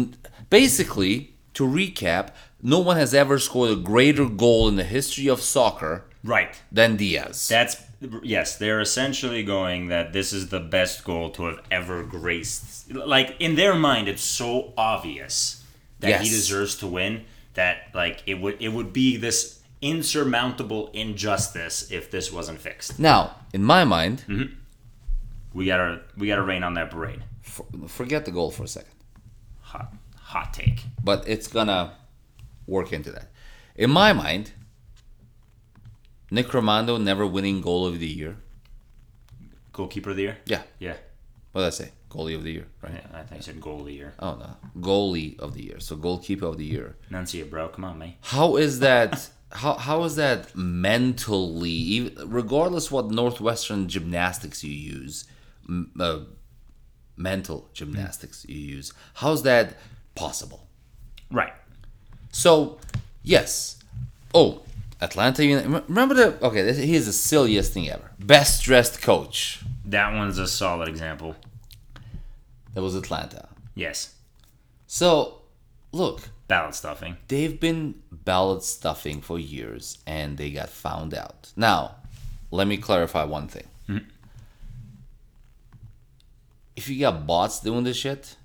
basically 0.50 1.34
to 1.54 1.64
recap, 1.66 2.32
no 2.62 2.80
one 2.80 2.98
has 2.98 3.14
ever 3.14 3.40
scored 3.40 3.72
a 3.72 3.76
greater 3.76 4.26
goal 4.26 4.68
in 4.68 4.76
the 4.76 4.84
history 4.84 5.28
of 5.28 5.42
soccer 5.42 6.04
Right. 6.22 6.62
than 6.70 6.98
Diaz. 6.98 7.48
That's 7.48 7.78
yes. 8.22 8.58
They're 8.58 8.82
essentially 8.82 9.44
going 9.44 9.88
that 9.88 10.12
this 10.12 10.34
is 10.34 10.50
the 10.50 10.60
best 10.60 11.06
goal 11.06 11.30
to 11.32 11.44
have 11.46 11.60
ever 11.72 12.04
graced. 12.04 12.94
Like 12.94 13.38
in 13.40 13.56
their 13.56 13.74
mind, 13.76 14.10
it's 14.10 14.24
so 14.24 14.74
obvious 14.78 15.64
that 16.02 16.22
he 16.22 16.30
deserves 16.30 16.76
to 16.78 16.88
win 16.88 17.24
that 17.54 17.84
like 17.94 18.22
it 18.26 18.36
would 18.42 18.62
it 18.62 18.70
would 18.70 18.92
be 18.92 19.16
this 19.16 19.59
insurmountable 19.82 20.90
injustice 20.94 21.92
if 21.92 22.12
this 22.12 22.32
wasn't 22.32 22.60
fixed. 22.60 23.00
now, 23.00 23.36
in 23.54 23.64
my 23.64 23.84
mind, 23.86 24.24
mm-hmm. 24.28 24.54
We 25.52 25.66
gotta 25.66 26.02
we 26.16 26.28
gotta 26.28 26.44
rain 26.44 26.64
on 26.64 26.76
that 26.76 26.92
parade. 26.92 27.24
for, 27.42 27.66
forget 27.88 28.26
the 28.26 28.32
goal 28.32 28.52
for 28.52 28.64
a 28.64 28.68
second. 28.68 28.94
Hot 29.62 29.92
hot 30.16 30.54
take. 30.54 30.84
but 31.04 31.28
it's 31.28 31.48
gonna 31.48 31.94
work 32.68 32.94
into 32.94 33.12
that. 33.12 33.32
In 33.76 33.90
my 33.90 34.14
mind, 34.14 34.52
Nick 36.30 36.48
Rimando 36.50 37.02
never 37.02 37.26
winning 37.26 37.62
goal 37.62 37.88
of 37.88 38.00
the 38.00 38.06
year. 38.08 38.38
Goalkeeper 39.74 40.12
of 40.12 40.18
the 40.18 40.22
year. 40.24 40.38
Yeah, 40.46 40.62
Yeah. 40.78 40.98
what 41.52 41.62
did 41.62 41.68
I 41.68 41.72
say? 41.72 41.92
Goalie 42.12 42.36
of 42.36 42.44
the 42.44 42.52
year, 42.52 42.68
right? 42.82 42.94
yeah 42.94 43.20
I 43.20 43.24
think 43.24 43.42
I 43.42 43.44
said 43.44 43.60
goal 43.62 43.80
of 43.82 43.86
the 43.88 43.94
year. 43.94 44.14
Oh 44.20 44.36
no, 44.36 44.56
goalie 44.80 45.40
of 45.40 45.56
the 45.56 45.64
year. 45.64 45.80
So 45.80 45.96
goalkeeper 45.96 46.46
of 46.46 46.58
the 46.60 46.66
year. 46.66 46.96
Enunciate, 47.10 47.50
bro. 47.50 47.70
Come 47.70 47.86
on, 47.86 47.98
man. 47.98 48.14
How 48.22 48.56
is 48.58 48.80
that? 48.82 49.30
How 49.52 49.74
how 49.76 50.04
is 50.04 50.16
that 50.16 50.56
mentally? 50.56 52.16
Regardless 52.26 52.92
what 52.92 53.10
Northwestern 53.10 53.88
gymnastics 53.90 54.64
you 54.64 54.72
use, 54.74 55.26
m- 55.68 55.92
uh, 56.00 56.20
mental 57.18 57.70
gymnastics 57.74 58.46
you 58.48 58.58
use. 58.60 58.94
How's 59.16 59.44
that 59.44 59.78
possible? 60.16 60.68
Right. 61.32 61.54
So, 62.32 62.80
yes. 63.24 63.78
Oh, 64.34 64.62
Atlanta 65.02 65.42
Remember 65.88 66.14
the. 66.14 66.46
Okay, 66.46 66.62
this, 66.62 66.78
here's 66.78 67.06
the 67.06 67.14
silliest 67.14 67.74
thing 67.74 67.90
ever. 67.90 68.12
Best 68.20 68.64
dressed 68.64 69.02
coach. 69.02 69.62
That 69.86 70.14
one's 70.14 70.38
a 70.38 70.48
solid 70.48 70.88
example. 70.88 71.36
That 72.74 72.82
was 72.82 72.96
Atlanta. 72.96 73.48
Yes. 73.76 74.14
So, 74.86 75.42
look, 75.92 76.30
Ballot 76.50 76.76
stuffing. 76.76 77.16
they've 77.30 77.58
been 77.60 77.96
ballot 78.12 78.64
stuffing 78.64 79.22
for 79.22 79.40
years 79.40 80.00
and 80.06 80.38
they 80.38 80.52
got 80.52 80.68
found 80.68 81.14
out. 81.14 81.54
Now, 81.56 81.96
let 82.52 82.68
me 82.68 82.76
clarify 82.76 83.24
one 83.24 83.48
thing. 83.48 83.68
Mm-hmm. 83.88 84.10
If 86.76 86.90
you 86.90 87.00
got 87.00 87.26
bots 87.26 87.62
doing 87.62 87.86
this 87.86 87.96
shit, 87.96 88.36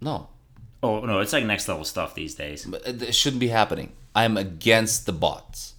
no, 0.00 0.28
Oh 0.82 1.00
no, 1.00 1.20
it's 1.20 1.32
like 1.32 1.44
next 1.44 1.68
level 1.68 1.84
stuff 1.84 2.14
these 2.14 2.34
days. 2.34 2.64
But 2.64 2.86
uh, 2.86 2.90
it 2.90 3.02
it 3.02 3.14
shouldn't 3.14 3.40
be 3.40 3.48
happening. 3.48 3.92
I'm 4.14 4.36
against 4.36 5.06
the 5.06 5.12
bots. 5.12 5.74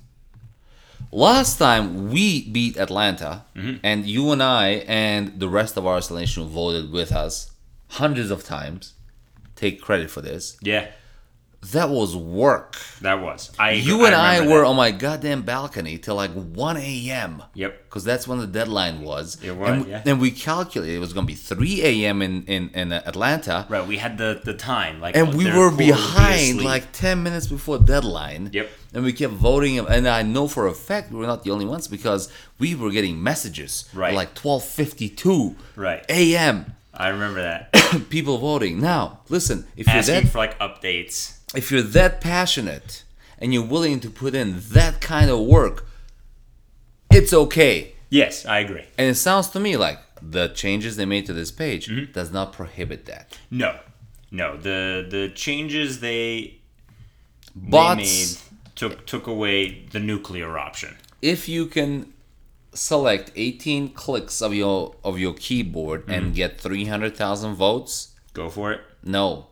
Last 1.11 1.59
time 1.59 2.09
we 2.09 2.49
beat 2.49 2.77
Atlanta, 2.77 3.43
mm-hmm. 3.55 3.77
and 3.83 4.05
you 4.05 4.31
and 4.31 4.41
I 4.41 4.85
and 4.87 5.39
the 5.39 5.49
rest 5.49 5.77
of 5.77 5.85
our 5.85 6.01
nation 6.09 6.47
voted 6.47 6.91
with 6.91 7.11
us 7.11 7.51
hundreds 7.89 8.31
of 8.31 8.43
times. 8.43 8.93
Take 9.63 9.82
credit 9.82 10.10
for 10.15 10.21
this. 10.21 10.58
Yeah. 10.62 10.88
that 11.71 11.89
was 11.89 12.12
work. 12.17 12.76
That 12.99 13.21
was. 13.21 13.39
I 13.58 13.71
You 13.89 14.06
and 14.06 14.13
I, 14.13 14.41
were 14.45 14.62
that. 14.63 14.67
on 14.71 14.76
my 14.76 14.91
goddamn 14.91 15.43
balcony 15.43 15.97
till 15.97 16.15
like 16.23 16.32
1 16.32 16.76
a.m. 16.78 17.41
Yep. 17.54 17.71
Because 17.86 18.04
that's 18.04 18.28
when 18.28 18.39
the 18.39 18.47
deadline 18.60 18.97
was. 19.12 19.26
It 19.41 19.56
was, 19.56 19.69
and, 19.69 19.88
yeah. 19.88 20.02
and 20.10 20.19
we 20.19 20.30
calculated 20.32 20.95
it 20.97 20.99
was 20.99 21.13
going 21.13 21.26
to 21.26 21.32
be 21.36 21.39
3 21.39 21.82
a.m. 21.91 22.21
in, 22.21 22.43
in, 22.56 22.63
in 22.82 22.91
Atlanta. 22.91 23.65
Right. 23.69 23.88
We 23.88 23.95
had 24.06 24.17
the 24.17 24.41
the 24.43 24.54
time 24.73 24.99
like. 24.99 25.15
And 25.15 25.34
we 25.39 25.45
were 25.49 25.69
would 25.69 25.78
be 25.78 25.88
behind 25.88 26.62
like 26.62 26.86
10 26.91 27.23
minutes 27.23 27.47
before 27.47 27.78
deadline. 27.80 28.49
Yep. 28.52 28.67
And 28.93 29.04
we 29.06 29.13
kept 29.13 29.34
voting. 29.34 29.73
And 29.80 30.06
I 30.19 30.21
know 30.23 30.45
for 30.49 30.67
a 30.67 30.73
fact 30.73 31.12
we 31.13 31.17
were 31.21 31.28
not 31.34 31.45
the 31.45 31.52
only 31.52 31.67
ones 31.76 31.88
because 31.88 32.23
we 32.60 32.76
were 32.76 32.91
getting 32.91 33.15
messages 33.23 33.86
Right. 33.93 34.13
like 34.13 34.32
12.52 34.36 35.56
Right. 35.78 36.04
a.m. 36.10 36.58
I 36.93 37.10
remember 37.10 37.41
that. 37.41 37.73
People 38.10 38.38
voting. 38.38 38.79
Now, 38.79 39.19
listen, 39.29 39.65
if 39.75 39.88
you're 39.88 39.95
Asking 39.97 40.23
that 40.25 40.29
for 40.32 40.38
like 40.38 40.58
updates. 40.60 41.38
if 41.56 41.71
you're 41.71 41.82
that 41.82 42.21
passionate 42.21 43.03
and 43.39 43.53
you're 43.53 43.65
willing 43.65 43.99
to 44.01 44.10
put 44.10 44.36
in 44.36 44.60
that 44.71 45.01
kind 45.01 45.29
of 45.29 45.39
work, 45.41 45.88
it's 47.12 47.34
okay. 47.34 47.93
Yes, 48.10 48.45
I 48.45 48.60
agree. 48.60 48.86
And 48.97 49.10
it 49.10 49.15
sounds 49.15 49.49
to 49.49 49.60
me 49.60 49.75
like 49.77 49.99
the 50.21 50.49
changes 50.49 50.95
they 50.95 51.06
made 51.06 51.25
to 51.25 51.34
this 51.34 51.51
page 51.51 51.88
Mm-hmm. 51.89 52.12
does 52.12 52.32
not 52.32 52.53
prohibit 52.53 53.06
that. 53.06 53.38
No, 53.49 53.77
no. 54.32 54.56
The 54.58 55.06
the 55.10 55.29
changes 55.34 55.99
they 55.99 56.60
Bots, 57.56 57.97
they 57.97 58.03
made 58.03 58.75
took 58.75 59.06
took 59.06 59.27
away 59.27 59.86
the 59.91 59.99
nuclear 59.99 60.58
option. 60.58 60.95
if 61.21 61.47
you 61.49 61.65
can 61.65 62.12
select 62.73 63.31
18 63.36 63.89
clicks 63.89 64.41
of 64.41 64.53
your 64.53 64.95
of 65.03 65.19
your 65.19 65.33
keyboard 65.33 66.01
Mm-hmm. 66.03 66.12
and 66.12 66.36
get 66.36 66.59
300,000 66.59 67.55
votes, 67.55 68.09
Go 68.33 68.49
for 68.49 68.71
it. 68.73 68.81
no, 69.03 69.47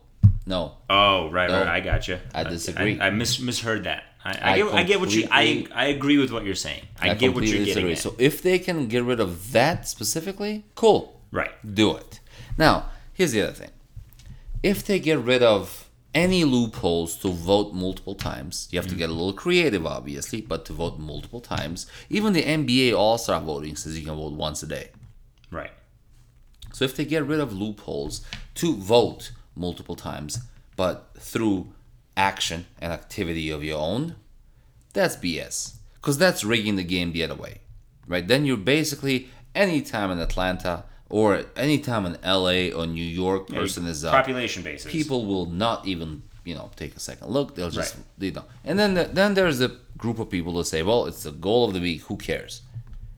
no. 0.46 0.72
Oh, 0.90 1.30
right, 1.30 1.48
No. 1.50 1.58
right. 1.60 1.68
I 1.68 1.80
got 1.80 2.08
you. 2.08 2.18
I 2.34 2.44
disagree. 2.44 2.98
I, 3.00 3.06
I 3.06 3.10
mis- 3.10 3.40
misheard 3.40 3.84
that. 3.84 4.04
I, 4.24 4.30
I, 4.30 4.52
I 4.52 4.56
get, 4.56 4.74
I 4.74 4.82
get 4.84 5.00
what 5.00 5.14
you. 5.14 5.28
I 5.30 5.66
I 5.74 5.86
agree 5.86 6.16
with 6.18 6.30
what 6.32 6.44
you're 6.44 6.54
saying. 6.54 6.82
I, 7.00 7.14
get 7.14 7.34
what 7.34 7.42
you're 7.44 7.64
getting 7.64 7.86
disagree. 7.88 7.92
at. 7.92 7.98
So 7.98 8.14
if 8.18 8.40
they 8.42 8.58
can 8.60 8.86
get 8.86 9.02
rid 9.02 9.18
of 9.18 9.50
that 9.52 9.88
specifically, 9.88 10.64
cool. 10.76 11.20
right. 11.32 11.50
do 11.74 11.96
it. 11.96 12.20
Now, 12.56 12.86
here's 13.12 13.32
the 13.32 13.42
other 13.42 13.52
thing. 13.52 13.70
If 14.62 14.84
they 14.86 15.00
get 15.00 15.18
rid 15.18 15.42
of 15.42 15.81
any 16.14 16.44
loopholes 16.44 17.16
to 17.16 17.28
vote 17.28 17.72
multiple 17.72 18.14
times, 18.14 18.68
you 18.70 18.78
have 18.78 18.88
to 18.88 18.94
get 18.94 19.08
a 19.08 19.12
little 19.12 19.32
creative, 19.32 19.86
obviously, 19.86 20.40
but 20.40 20.64
to 20.66 20.72
vote 20.72 20.98
multiple 20.98 21.40
times, 21.40 21.86
even 22.10 22.32
the 22.32 22.42
NBA 22.42 22.96
All 22.96 23.18
Star 23.18 23.40
voting 23.40 23.76
says 23.76 23.98
you 23.98 24.04
can 24.04 24.16
vote 24.16 24.32
once 24.32 24.62
a 24.62 24.66
day. 24.66 24.90
Right. 25.50 25.72
So 26.72 26.84
if 26.84 26.96
they 26.96 27.04
get 27.04 27.26
rid 27.26 27.40
of 27.40 27.52
loopholes 27.52 28.24
to 28.56 28.76
vote 28.76 29.32
multiple 29.54 29.96
times, 29.96 30.40
but 30.76 31.10
through 31.18 31.72
action 32.16 32.66
and 32.80 32.92
activity 32.92 33.50
of 33.50 33.64
your 33.64 33.78
own, 33.78 34.16
that's 34.92 35.16
BS. 35.16 35.76
Because 35.94 36.18
that's 36.18 36.44
rigging 36.44 36.76
the 36.76 36.84
game 36.84 37.12
the 37.12 37.22
other 37.22 37.34
way, 37.34 37.60
right? 38.06 38.26
Then 38.26 38.44
you're 38.44 38.56
basically 38.56 39.28
anytime 39.54 40.10
in 40.10 40.18
Atlanta 40.18 40.84
or 41.12 41.44
anytime 41.56 42.04
in 42.06 42.14
LA 42.24 42.74
or 42.76 42.86
New 42.86 43.04
York, 43.24 43.46
person 43.48 43.86
is 43.86 44.04
up, 44.04 44.12
Population 44.12 44.62
basis. 44.64 44.90
people 44.90 45.26
will 45.26 45.46
not 45.46 45.86
even 45.86 46.22
you 46.44 46.54
know 46.56 46.70
take 46.74 46.96
a 46.96 47.00
second 47.00 47.28
look. 47.30 47.54
They'll 47.54 47.70
just 47.70 47.94
Right. 47.94 48.04
they 48.18 48.30
don't. 48.30 48.46
And 48.64 48.76
then 48.78 48.94
the, 48.94 49.04
then 49.04 49.34
there's 49.34 49.60
a 49.60 49.70
group 49.96 50.18
of 50.18 50.28
people 50.28 50.54
that 50.54 50.64
say, 50.64 50.82
well, 50.82 51.06
it's 51.06 51.22
the 51.22 51.30
goal 51.30 51.68
of 51.68 51.74
the 51.74 51.80
week. 51.80 52.00
Who 52.08 52.16
cares? 52.16 52.62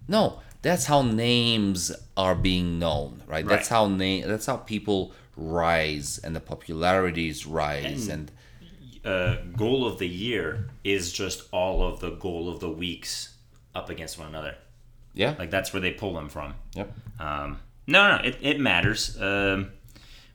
No, 0.09 0.41
that's 0.61 0.85
how 0.87 1.01
names 1.03 1.91
are 2.17 2.35
being 2.35 2.79
known, 2.79 3.23
right? 3.27 3.37
right. 3.37 3.47
That's 3.49 3.69
how 3.69 3.87
name. 3.89 4.29
That's 4.29 4.47
how 4.47 4.57
people 4.59 5.13
rise 5.37 6.19
and 6.23 6.35
the 6.37 6.41
popularities 6.41 7.47
rise 7.47 8.09
and, 8.09 8.31
uh, 9.05 9.37
goal 9.57 9.87
of 9.87 9.99
the 9.99 10.07
year 10.09 10.69
is 10.83 11.13
just 11.13 11.49
all 11.53 11.83
of 11.83 12.01
the 12.01 12.11
goal 12.11 12.49
of 12.49 12.61
the 12.61 12.71
weeks 12.71 13.35
up 13.75 13.91
against 13.91 14.19
one 14.19 14.29
another. 14.29 14.55
yeah. 15.15 15.35
Like 15.39 15.51
that's 15.51 15.73
where 15.73 15.81
they 15.81 15.91
pull 15.93 16.15
them 16.15 16.29
from. 16.29 16.55
yep. 16.75 16.93
Um, 17.21 17.59
no, 17.87 18.17
no, 18.17 18.23
it, 18.25 18.39
it 18.41 18.61
matters. 18.61 19.21
Um, 19.21 19.71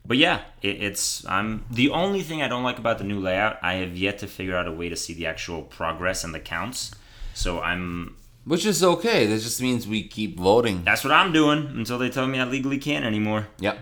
but 0.06 0.16
yeah, 0.16 0.40
it, 0.62 0.82
it's 0.82 1.26
I'm 1.26 1.64
the 1.70 1.90
only 1.90 2.22
thing 2.22 2.42
I 2.42 2.48
don't 2.48 2.62
like 2.62 2.78
about 2.78 2.98
the 2.98 3.04
new 3.04 3.20
layout. 3.20 3.58
I 3.62 3.74
have 3.74 3.96
yet 3.96 4.18
to 4.20 4.26
figure 4.26 4.56
out 4.56 4.66
a 4.66 4.72
way 4.72 4.88
to 4.88 4.96
see 4.96 5.14
the 5.14 5.26
actual 5.26 5.62
progress 5.62 6.24
and 6.24 6.34
the 6.34 6.40
counts. 6.40 6.90
So 7.34 7.60
I'm 7.60 8.16
Which 8.44 8.64
is 8.66 8.82
okay. 8.82 9.26
That 9.26 9.40
just 9.40 9.60
means 9.62 9.86
we 9.86 10.02
keep 10.08 10.38
voting. 10.38 10.82
that's 10.84 11.04
what 11.04 11.12
I'm 11.12 11.32
doing 11.32 11.66
until 11.76 11.98
they 11.98 12.10
tell 12.10 12.26
me 12.26 12.38
I 12.40 12.44
legally 12.44 12.78
can't 12.78 13.04
anymore. 13.04 13.46
Yep. 13.60 13.78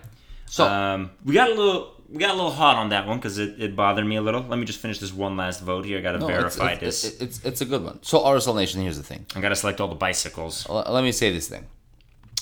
So 0.47 0.65
Um, 0.67 1.11
we 1.25 1.35
got 1.35 1.51
a 1.51 1.55
little 1.55 1.95
we 2.11 2.19
got 2.19 2.31
a 2.31 2.35
little 2.35 2.51
hot 2.53 2.77
on 2.77 2.89
that 2.89 3.07
one 3.07 3.19
because 3.19 3.37
it, 3.39 3.61
it 3.61 3.77
bothered 3.77 4.07
me 4.07 4.17
a 4.17 4.23
little. 4.23 4.41
Let 4.43 4.59
me 4.59 4.65
just 4.65 4.81
finish 4.81 4.99
this 4.99 5.13
one 5.13 5.37
last 5.37 5.61
vote 5.63 5.85
here. 5.85 5.99
I 5.99 6.01
got 6.01 6.13
to 6.13 6.19
no, 6.19 6.27
it's, 6.29 6.37
verify 6.57 6.73
it's, 6.73 6.81
this. 6.81 7.05
it's, 7.05 7.21
it's 7.23 7.45
it's 7.45 7.61
a 7.61 7.65
good 7.67 7.85
one. 7.85 8.03
So 8.03 8.21
RSL 8.21 8.57
Nation, 8.57 8.81
here's 8.83 8.97
the 8.97 9.03
thing. 9.03 9.27
I 9.37 9.41
got 9.41 9.51
to 9.51 9.57
select 9.57 9.81
all 9.81 9.89
the 9.89 9.95
bicycles. 9.95 10.67
L- 10.69 10.85
let 10.89 11.05
me 11.05 11.13
say 11.13 11.31
this 11.31 11.49
thing. 11.49 11.67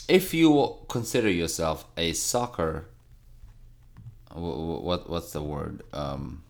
If 0.08 0.32
you 0.32 0.76
consider 0.88 1.30
yourself 1.30 1.84
a 1.96 2.12
soccer, 2.12 2.86
wh- 4.30 4.36
wh- 4.38 4.82
what 4.84 5.10
what's 5.10 5.32
the 5.32 5.42
word? 5.42 5.82
Um, 5.92 6.42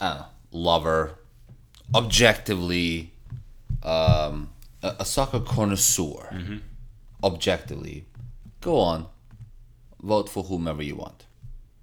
I 0.00 0.08
don't 0.08 0.18
know, 0.20 0.26
lover, 0.52 1.18
objectively, 1.94 3.12
um, 3.82 4.50
a, 4.82 4.96
a 5.00 5.04
soccer 5.04 5.40
connoisseur, 5.40 6.60
objectively, 7.22 8.06
go 8.60 8.78
on, 8.80 9.06
vote 10.02 10.28
for 10.28 10.44
whomever 10.44 10.82
you 10.82 10.96
want, 10.96 11.26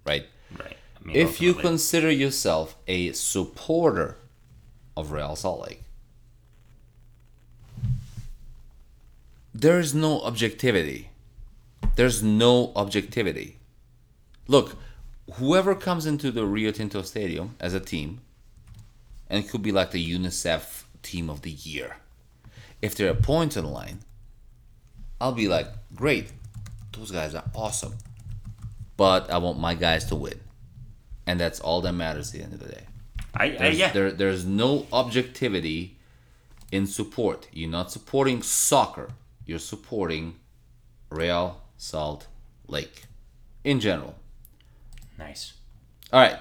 right? 0.06 0.26
Right. 0.60 0.76
I 1.00 1.08
mean, 1.08 1.16
If 1.16 1.40
you 1.40 1.54
consider 1.54 2.12
yourself 2.12 2.76
a 2.88 3.12
supporter 3.14 4.18
of 4.98 5.12
Real 5.12 5.36
Salt 5.36 5.62
Lake, 5.70 5.84
there's 9.60 9.96
no 9.96 10.22
objectivity. 10.22 11.10
There's 11.96 12.22
no 12.22 12.72
objectivity. 12.76 13.58
Look, 14.48 14.78
whoever 15.34 15.74
comes 15.74 16.06
into 16.06 16.30
the 16.32 16.46
Rio 16.46 16.72
Tinto 16.72 17.02
Stadium 17.02 17.56
as 17.60 17.74
a 17.74 17.80
team, 17.80 18.22
and 19.30 19.44
it 19.44 19.50
could 19.50 19.64
be 19.64 19.72
like 19.72 19.92
the 19.92 20.14
UNICEF 20.14 20.84
team 21.02 21.28
of 21.30 21.42
the 21.42 21.52
year, 21.52 21.98
if 22.84 22.96
there 22.96 23.10
are 23.10 23.16
points 23.16 23.58
on 23.58 23.64
the 23.64 23.70
line, 23.70 24.00
I'll 25.20 25.32
be 25.34 25.48
like, 25.48 25.68
great, 25.96 26.32
those 26.92 27.10
guys 27.10 27.34
are 27.34 27.46
awesome. 27.56 27.96
But 28.96 29.32
I 29.32 29.40
want 29.40 29.60
my 29.60 29.74
guys 29.74 30.06
to 30.06 30.16
win. 30.16 30.40
And 31.26 31.40
that's 31.40 31.60
all 31.60 31.82
that 31.82 31.94
matters 31.94 32.30
at 32.30 32.38
the 32.38 32.44
end 32.44 32.54
of 32.54 32.60
the 32.60 32.70
day. 32.70 32.84
I, 33.34 33.46
I 33.60 33.68
yeah. 33.70 33.92
there, 33.92 34.12
there's 34.12 34.46
no 34.46 34.86
objectivity 34.94 35.98
in 36.72 36.86
support. 36.86 37.48
You're 37.52 37.70
not 37.70 37.92
supporting 37.92 38.44
soccer. 38.44 39.10
You're 39.48 39.60
supporting 39.60 40.36
Real 41.10 41.62
Salt 41.78 42.28
Lake 42.68 43.04
in 43.64 43.80
general. 43.80 44.16
Nice. 45.18 45.54
All 46.14 46.20
right. 46.22 46.38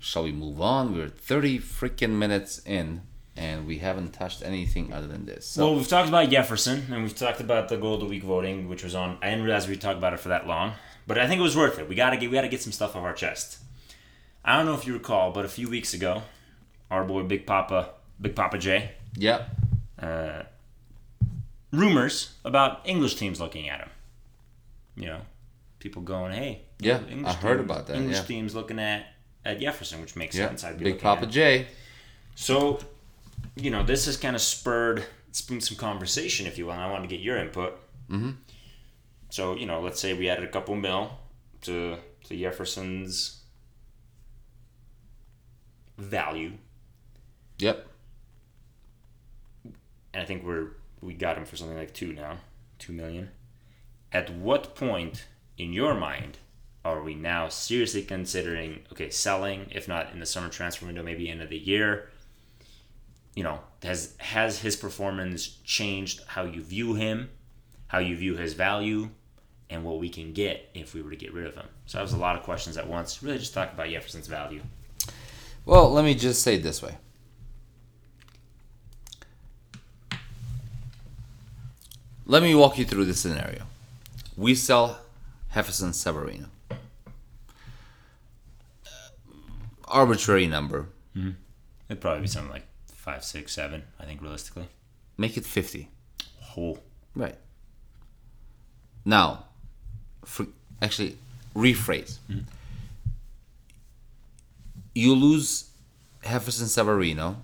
Shall 0.00 0.24
we 0.24 0.32
move 0.32 0.60
on? 0.60 0.94
We're 0.96 1.08
30 1.08 1.58
freaking 1.60 2.12
minutes 2.12 2.58
in, 2.66 3.02
and 3.36 3.66
we 3.66 3.78
haven't 3.78 4.12
touched 4.12 4.42
anything 4.42 4.92
other 4.92 5.06
than 5.06 5.24
this. 5.26 5.46
So, 5.46 5.66
Well, 5.66 5.76
we've 5.76 5.88
talked 5.88 6.08
about 6.08 6.28
Jefferson, 6.30 6.86
and 6.90 7.02
we've 7.02 7.14
talked 7.16 7.40
about 7.40 7.68
the 7.68 7.76
goal 7.76 7.94
of 7.94 8.00
the 8.00 8.06
week 8.06 8.22
voting, 8.22 8.68
which 8.68 8.82
was 8.82 8.94
on. 8.94 9.18
I 9.22 9.30
didn't 9.30 9.44
realize 9.44 9.68
we 9.68 9.76
talked 9.76 9.98
about 9.98 10.12
it 10.14 10.20
for 10.20 10.28
that 10.30 10.46
long, 10.46 10.72
but 11.06 11.16
I 11.18 11.26
think 11.26 11.38
it 11.38 11.42
was 11.42 11.56
worth 11.56 11.78
it. 11.78 11.88
We 11.88 11.94
gotta 11.94 12.16
get 12.16 12.30
we 12.30 12.34
gotta 12.34 12.48
get 12.48 12.60
some 12.62 12.72
stuff 12.72 12.96
off 12.96 13.02
our 13.02 13.14
chest. 13.14 13.58
I 14.44 14.56
don't 14.56 14.66
know 14.66 14.74
if 14.74 14.86
you 14.86 14.92
recall, 14.94 15.32
but 15.32 15.44
a 15.46 15.48
few 15.48 15.68
weeks 15.70 15.94
ago, 15.94 16.22
our 16.90 17.04
boy 17.04 17.22
Big 17.22 17.46
Papa, 17.46 17.90
Big 18.20 18.34
Papa 18.34 18.58
J, 18.58 18.90
yeah. 19.16 19.46
uh, 19.98 20.42
rumors 21.76 22.34
about 22.44 22.80
English 22.84 23.16
teams 23.16 23.40
looking 23.40 23.68
at 23.68 23.80
him. 23.80 23.90
You 24.96 25.06
know, 25.06 25.20
people 25.78 26.02
going, 26.02 26.32
"Hey, 26.32 26.62
Yeah, 26.80 27.00
English 27.08 27.34
I 27.36 27.38
heard 27.38 27.60
about 27.60 27.86
that, 27.86 27.96
English 27.96 28.16
yeah. 28.18 28.22
teams 28.24 28.54
looking 28.54 28.78
at 28.78 29.06
at 29.44 29.60
Jefferson, 29.60 30.00
which 30.00 30.16
makes 30.16 30.34
Yeah. 30.36 30.48
sense. 30.48 30.64
I'd 30.64 30.78
be 30.78 30.84
Big 30.84 31.00
Papa. 31.00 31.26
J. 31.26 31.66
So, 32.34 32.80
you 33.56 33.70
know, 33.70 33.82
this 33.82 34.06
has 34.06 34.16
kind 34.16 34.34
of 34.36 34.42
spurred 34.42 35.04
spurred 35.32 35.62
some 35.62 35.76
conversation, 35.76 36.46
if 36.46 36.56
you 36.58 36.64
will, 36.66 36.72
and 36.72 36.80
I 36.80 36.90
wanted 36.90 37.08
to 37.08 37.14
get 37.16 37.20
your 37.20 37.36
input. 37.36 37.72
Mm-hmm. 38.08 38.30
So, 39.30 39.54
you 39.56 39.66
know, 39.66 39.80
let's 39.80 40.00
say 40.00 40.14
we 40.14 40.28
added 40.28 40.44
a 40.44 40.48
couple 40.48 40.74
mil 40.76 41.18
to 41.62 41.98
to 42.24 42.36
Jefferson's 42.36 43.42
value, 45.98 46.52
Yep. 47.58 47.86
and 49.64 50.22
I 50.22 50.24
think 50.24 50.42
we're 50.44 50.70
we 51.04 51.14
got 51.14 51.36
him 51.36 51.44
for 51.44 51.56
something 51.56 51.76
like 51.76 51.92
two 51.92 52.12
now, 52.12 52.38
two 52.78 52.92
million. 52.92 53.30
At 54.10 54.30
what 54.34 54.74
point 54.74 55.26
in 55.58 55.72
your 55.72 55.94
mind 55.94 56.38
are 56.84 57.02
we 57.02 57.14
now 57.14 57.48
seriously 57.48 58.02
considering 58.02 58.80
okay 58.92 59.10
selling, 59.10 59.66
if 59.70 59.86
not 59.86 60.12
in 60.12 60.20
the 60.20 60.26
summer 60.26 60.48
transfer 60.48 60.86
window, 60.86 61.02
maybe 61.02 61.28
end 61.28 61.42
of 61.42 61.50
the 61.50 61.58
year? 61.58 62.10
You 63.34 63.44
know, 63.44 63.60
has 63.82 64.14
has 64.18 64.60
his 64.60 64.76
performance 64.76 65.46
changed 65.64 66.22
how 66.26 66.44
you 66.44 66.62
view 66.62 66.94
him, 66.94 67.30
how 67.88 67.98
you 67.98 68.16
view 68.16 68.36
his 68.36 68.54
value, 68.54 69.10
and 69.68 69.84
what 69.84 69.98
we 69.98 70.08
can 70.08 70.32
get 70.32 70.70
if 70.74 70.94
we 70.94 71.02
were 71.02 71.10
to 71.10 71.16
get 71.16 71.34
rid 71.34 71.46
of 71.46 71.54
him. 71.54 71.66
So 71.86 71.98
that 71.98 72.02
was 72.02 72.12
a 72.12 72.18
lot 72.18 72.36
of 72.36 72.44
questions 72.44 72.76
at 72.76 72.88
once. 72.88 73.22
Really, 73.22 73.38
just 73.38 73.54
talk 73.54 73.72
about 73.72 73.88
Jefferson's 73.88 74.28
value. 74.28 74.62
Well, 75.66 75.90
let 75.90 76.04
me 76.04 76.14
just 76.14 76.42
say 76.42 76.56
it 76.56 76.62
this 76.62 76.82
way. 76.82 76.96
Let 82.26 82.42
me 82.42 82.54
walk 82.54 82.78
you 82.78 82.84
through 82.84 83.04
the 83.04 83.14
scenario. 83.14 83.64
We 84.36 84.54
sell 84.54 85.00
Hefferson 85.54 85.90
Savarino. 85.90 86.46
Uh, 86.70 86.74
arbitrary 89.86 90.46
number. 90.46 90.86
Mm-hmm. 91.16 91.30
It'd 91.88 92.00
probably 92.00 92.22
be 92.22 92.26
something 92.28 92.50
like 92.50 92.66
five, 92.86 93.24
six, 93.24 93.52
seven. 93.52 93.82
I 94.00 94.04
think 94.04 94.22
realistically. 94.22 94.68
Make 95.18 95.36
it 95.36 95.44
50. 95.44 95.88
Oh, 96.56 96.78
Right. 97.14 97.36
Now, 99.04 99.44
for, 100.24 100.46
actually, 100.80 101.16
rephrase. 101.54 102.18
Mm-hmm. 102.30 102.40
You 104.94 105.14
lose 105.14 105.70
Hefferson 106.24 106.64
Savarino. 106.66 107.36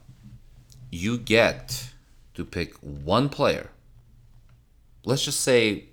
You 0.91 1.19
get 1.19 1.91
to 2.35 2.45
pick 2.45 2.75
one 2.77 3.29
player. 3.29 3.71
Let's 5.05 5.25
just 5.25 5.41
say 5.41 5.87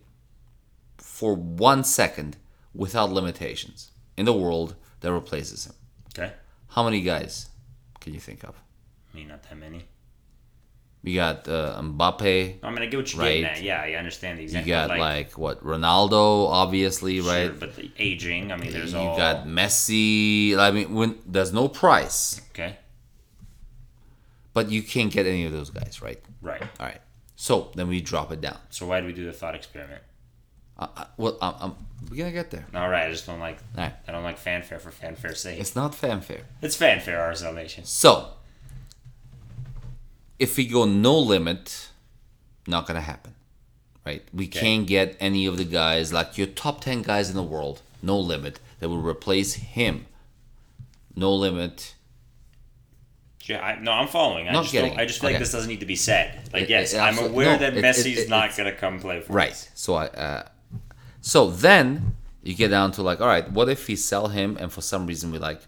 for 0.97 1.33
one 1.35 1.83
second 1.83 2.37
without 2.73 3.11
limitations 3.11 3.91
in 4.15 4.25
the 4.25 4.33
world 4.33 4.75
that 5.01 5.11
replaces 5.11 5.65
him. 5.65 5.73
okay. 6.17 6.33
How 6.69 6.83
many 6.83 7.01
guys 7.01 7.49
can 7.99 8.13
you 8.13 8.19
think 8.19 8.43
of? 8.43 8.55
I 9.13 9.17
mean, 9.17 9.27
not 9.29 9.43
that 9.43 9.57
many. 9.57 9.85
You 11.03 11.15
got 11.15 11.47
uh, 11.47 11.79
Mbappe. 11.81 12.57
I 12.61 12.69
mean, 12.69 12.79
I 12.81 12.85
get 12.87 12.97
what 12.97 13.13
you're 13.13 13.23
getting 13.23 13.43
Right. 13.43 13.57
at. 13.57 13.63
Yeah, 13.63 13.81
I 13.81 13.93
understand 13.93 14.39
the 14.39 14.43
exact. 14.43 14.67
You 14.67 14.73
got 14.73 14.89
like, 14.89 15.37
what 15.37 15.63
Ronaldo, 15.63 16.49
obviously, 16.49 17.21
sure, 17.21 17.31
right? 17.31 17.57
but 17.59 17.75
the 17.75 17.89
aging. 17.97 18.51
I 18.51 18.57
mean, 18.57 18.71
there's 18.73 18.91
you 18.91 18.99
all. 18.99 19.13
You 19.13 19.17
got 19.17 19.45
Messi. 19.45 20.57
I 20.57 20.71
mean, 20.71 20.93
when 20.93 21.17
there's 21.25 21.53
no 21.53 21.67
price, 21.69 22.41
okay. 22.51 22.77
but 24.53 24.69
you 24.69 24.81
can't 24.83 25.11
get 25.11 25.25
any 25.25 25.45
of 25.45 25.53
those 25.53 25.69
guys, 25.69 26.01
right? 26.01 26.21
Right. 26.41 26.61
All 26.61 26.85
right. 26.85 27.01
So 27.39 27.71
then 27.75 27.87
we 27.87 28.01
drop 28.01 28.31
it 28.31 28.41
down. 28.41 28.57
So 28.71 28.87
why 28.87 28.99
do 28.99 29.05
we 29.05 29.13
do 29.13 29.23
the 29.23 29.31
thought 29.31 29.53
experiment? 29.53 30.01
Uh, 30.77 30.87
uh, 30.97 31.05
well, 31.17 31.37
I'm, 31.39 31.53
I'm, 31.61 31.75
we're 32.09 32.17
gonna 32.17 32.31
get 32.31 32.49
there. 32.49 32.65
All 32.73 32.89
right. 32.89 33.07
I 33.07 33.11
just 33.11 33.27
don't 33.27 33.39
like. 33.39 33.59
Right. 33.77 33.93
I 34.07 34.11
don't 34.11 34.23
like 34.23 34.39
fanfare 34.39 34.79
for 34.79 34.89
fanfare's 34.89 35.39
sake. 35.39 35.59
It's 35.59 35.75
not 35.75 35.93
fanfare. 35.93 36.41
It's 36.63 36.75
fanfare, 36.75 37.21
our 37.21 37.35
salvation. 37.35 37.85
So 37.85 38.31
if 40.39 40.57
we 40.57 40.65
go 40.65 40.85
no 40.85 41.17
limit, 41.17 41.89
not 42.67 42.87
gonna 42.87 43.01
happen, 43.01 43.35
right? 44.03 44.23
We 44.33 44.47
can't 44.47 44.87
get 44.87 45.15
any 45.19 45.45
of 45.45 45.57
the 45.57 45.63
guys 45.63 46.11
like 46.11 46.39
your 46.39 46.47
top 46.47 46.81
ten 46.81 47.03
guys 47.03 47.29
in 47.29 47.35
the 47.35 47.43
world, 47.43 47.81
no 48.01 48.19
limit, 48.19 48.59
that 48.79 48.89
will 48.89 49.01
replace 49.01 49.53
him. 49.53 50.07
No 51.15 51.33
limit. 51.33 51.93
Yeah, 53.47 53.65
I, 53.65 53.79
no, 53.79 53.91
I'm 53.91 54.07
following. 54.07 54.47
I 54.49 54.51
Not 54.51 54.63
just 54.63 54.73
getting 54.73 54.91
don't. 54.91 54.99
I 54.99 55.05
just 55.05 55.21
feel 55.21 55.29
like 55.29 55.39
this 55.39 55.51
doesn't 55.51 55.69
need 55.69 55.79
to 55.79 55.85
be 55.85 55.95
said. 55.95 56.49
Like, 56.53 56.63
It- 56.63 56.69
yes, 56.69 56.93
it 56.93 56.99
I'm 56.99 57.17
aware 57.17 57.53
no, 57.53 57.57
that 57.59 57.77
it- 57.77 57.83
Messi's 57.83 58.27
not 58.27 58.55
gonna 58.57 58.73
come 58.73 58.99
play 58.99 59.21
for 59.21 59.33
Right. 59.33 59.51
us. 59.51 59.69
So 59.73 59.95
I 59.95 60.07
uh, 60.07 60.47
so 61.21 61.49
then 61.51 62.15
you 62.43 62.53
get 62.55 62.69
down 62.69 62.91
to 62.93 63.01
like, 63.03 63.21
all 63.21 63.27
right, 63.27 63.49
what 63.51 63.69
if 63.69 63.87
we 63.87 63.95
sell 63.95 64.27
him 64.27 64.57
and 64.59 64.71
for 64.71 64.81
some 64.81 65.05
reason 65.07 65.31
we 65.31 65.37
like 65.39 65.61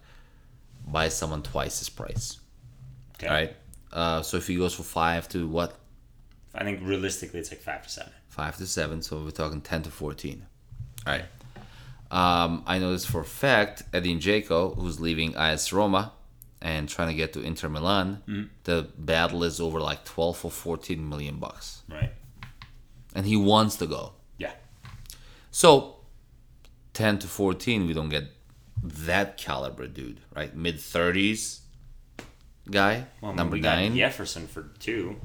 buy 0.88 1.10
someone 1.10 1.42
twice 1.44 1.80
his 1.80 1.90
price? 1.90 2.40
Okay. 3.16 3.28
All 3.28 3.34
right. 3.34 3.56
Uh, 3.92 4.22
so 4.22 4.38
if 4.38 4.48
he 4.48 4.56
goes 4.56 4.74
for 4.74 4.84
five 4.84 5.28
to 5.30 5.48
what? 5.48 5.76
I 6.56 6.64
think 6.64 6.80
realistically, 6.84 7.40
it's 7.40 7.52
like 7.52 7.62
five 7.62 7.84
to 7.84 7.90
seven. 7.90 8.12
Five 8.28 8.58
to 8.58 8.68
seven, 8.68 9.02
so 9.02 9.24
we're 9.24 9.32
talking 9.32 9.62
ten 9.62 9.84
to 9.84 9.90
fourteen. 9.92 10.46
All 11.08 11.14
right. 11.14 11.26
Um, 12.12 12.64
I 12.66 12.80
know 12.80 12.92
this 12.92 13.06
for 13.06 13.22
a 13.22 13.26
fact. 13.26 13.84
Edin 13.94 14.20
Dzeko, 14.20 14.76
who's 14.76 15.00
leaving 15.00 15.36
AS 15.36 15.72
Roma 15.72 16.12
and 16.62 16.90
trying 16.90 17.08
to 17.08 17.14
get 17.14 17.34
to 17.34 17.42
Inter 17.42 17.70
Milan, 17.70 18.22
mm. 18.28 18.50
the 18.66 18.90
battle 18.98 19.44
is 19.44 19.60
over 19.60 19.80
like 19.80 20.04
twelve 20.06 20.44
or 20.44 20.52
fourteen 20.52 21.08
million 21.10 21.38
bucks, 21.38 21.84
Right. 21.90 22.12
and 23.16 23.26
he 23.26 23.36
wants 23.38 23.76
to 23.78 23.86
go. 23.88 24.14
Yeah. 24.38 24.54
So, 25.52 25.96
10 26.94 27.20
to 27.20 27.28
14, 27.28 27.88
we 27.88 27.94
don't 27.94 28.10
get 28.10 28.26
that 28.84 29.38
caliber 29.38 29.88
dude, 29.88 30.20
right? 30.36 30.56
Mid 30.56 30.76
30s 30.78 31.60
guy, 32.70 33.06
Well, 33.22 33.34
number 33.34 33.58
nine. 33.58 33.96
Jefferson 33.96 34.48
for 34.48 34.64
two. 34.80 35.20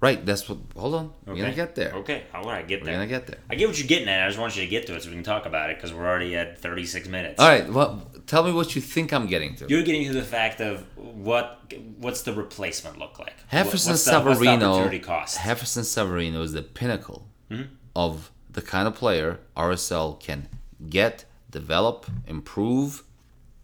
Right, 0.00 0.24
that's 0.24 0.48
what. 0.48 0.58
Hold 0.76 0.94
on. 0.94 1.12
We're 1.26 1.34
gonna 1.36 1.52
get 1.54 1.74
there. 1.74 1.92
Okay. 1.96 2.22
All 2.34 2.44
right. 2.44 2.66
Get 2.66 2.82
there. 2.84 2.94
We're 2.94 3.02
to 3.02 3.06
get 3.06 3.26
there. 3.26 3.36
I 3.50 3.54
get 3.54 3.68
what 3.68 3.78
you're 3.78 3.86
getting 3.86 4.08
at. 4.08 4.24
I 4.24 4.28
just 4.28 4.38
want 4.38 4.56
you 4.56 4.62
to 4.62 4.68
get 4.68 4.86
to 4.86 4.94
it 4.96 5.02
so 5.02 5.10
we 5.10 5.14
can 5.14 5.22
talk 5.22 5.44
about 5.44 5.68
it 5.68 5.76
because 5.76 5.92
we're 5.92 6.06
already 6.08 6.34
at 6.36 6.58
36 6.58 7.06
minutes. 7.08 7.38
All 7.38 7.46
right, 7.46 7.70
well, 7.70 8.10
tell 8.26 8.42
me 8.42 8.50
what 8.52 8.74
you 8.74 8.80
think 8.80 9.12
I'm 9.12 9.26
getting 9.26 9.54
to. 9.56 9.66
You're 9.68 9.82
getting 9.82 10.06
to 10.06 10.14
the 10.14 10.22
fact 10.22 10.60
of 10.62 10.86
what 10.96 11.58
what's 11.98 12.22
the 12.22 12.32
replacement 12.32 12.98
look 12.98 13.18
like? 13.18 13.34
Jefferson 13.50 13.92
what's 13.92 14.04
the, 14.06 14.20
what's 14.20 14.40
the 14.40 14.46
Savarino. 14.46 15.02
cost? 15.02 15.42
Jefferson 15.44 15.82
Savarino 15.82 16.42
is 16.42 16.52
the 16.52 16.62
pinnacle 16.62 17.26
Hmm? 17.50 17.62
of 17.94 18.30
the 18.48 18.62
kind 18.62 18.88
of 18.88 18.94
player 18.94 19.40
RSL 19.56 20.18
can 20.18 20.48
get, 20.88 21.24
develop, 21.50 22.06
improve, 22.26 23.02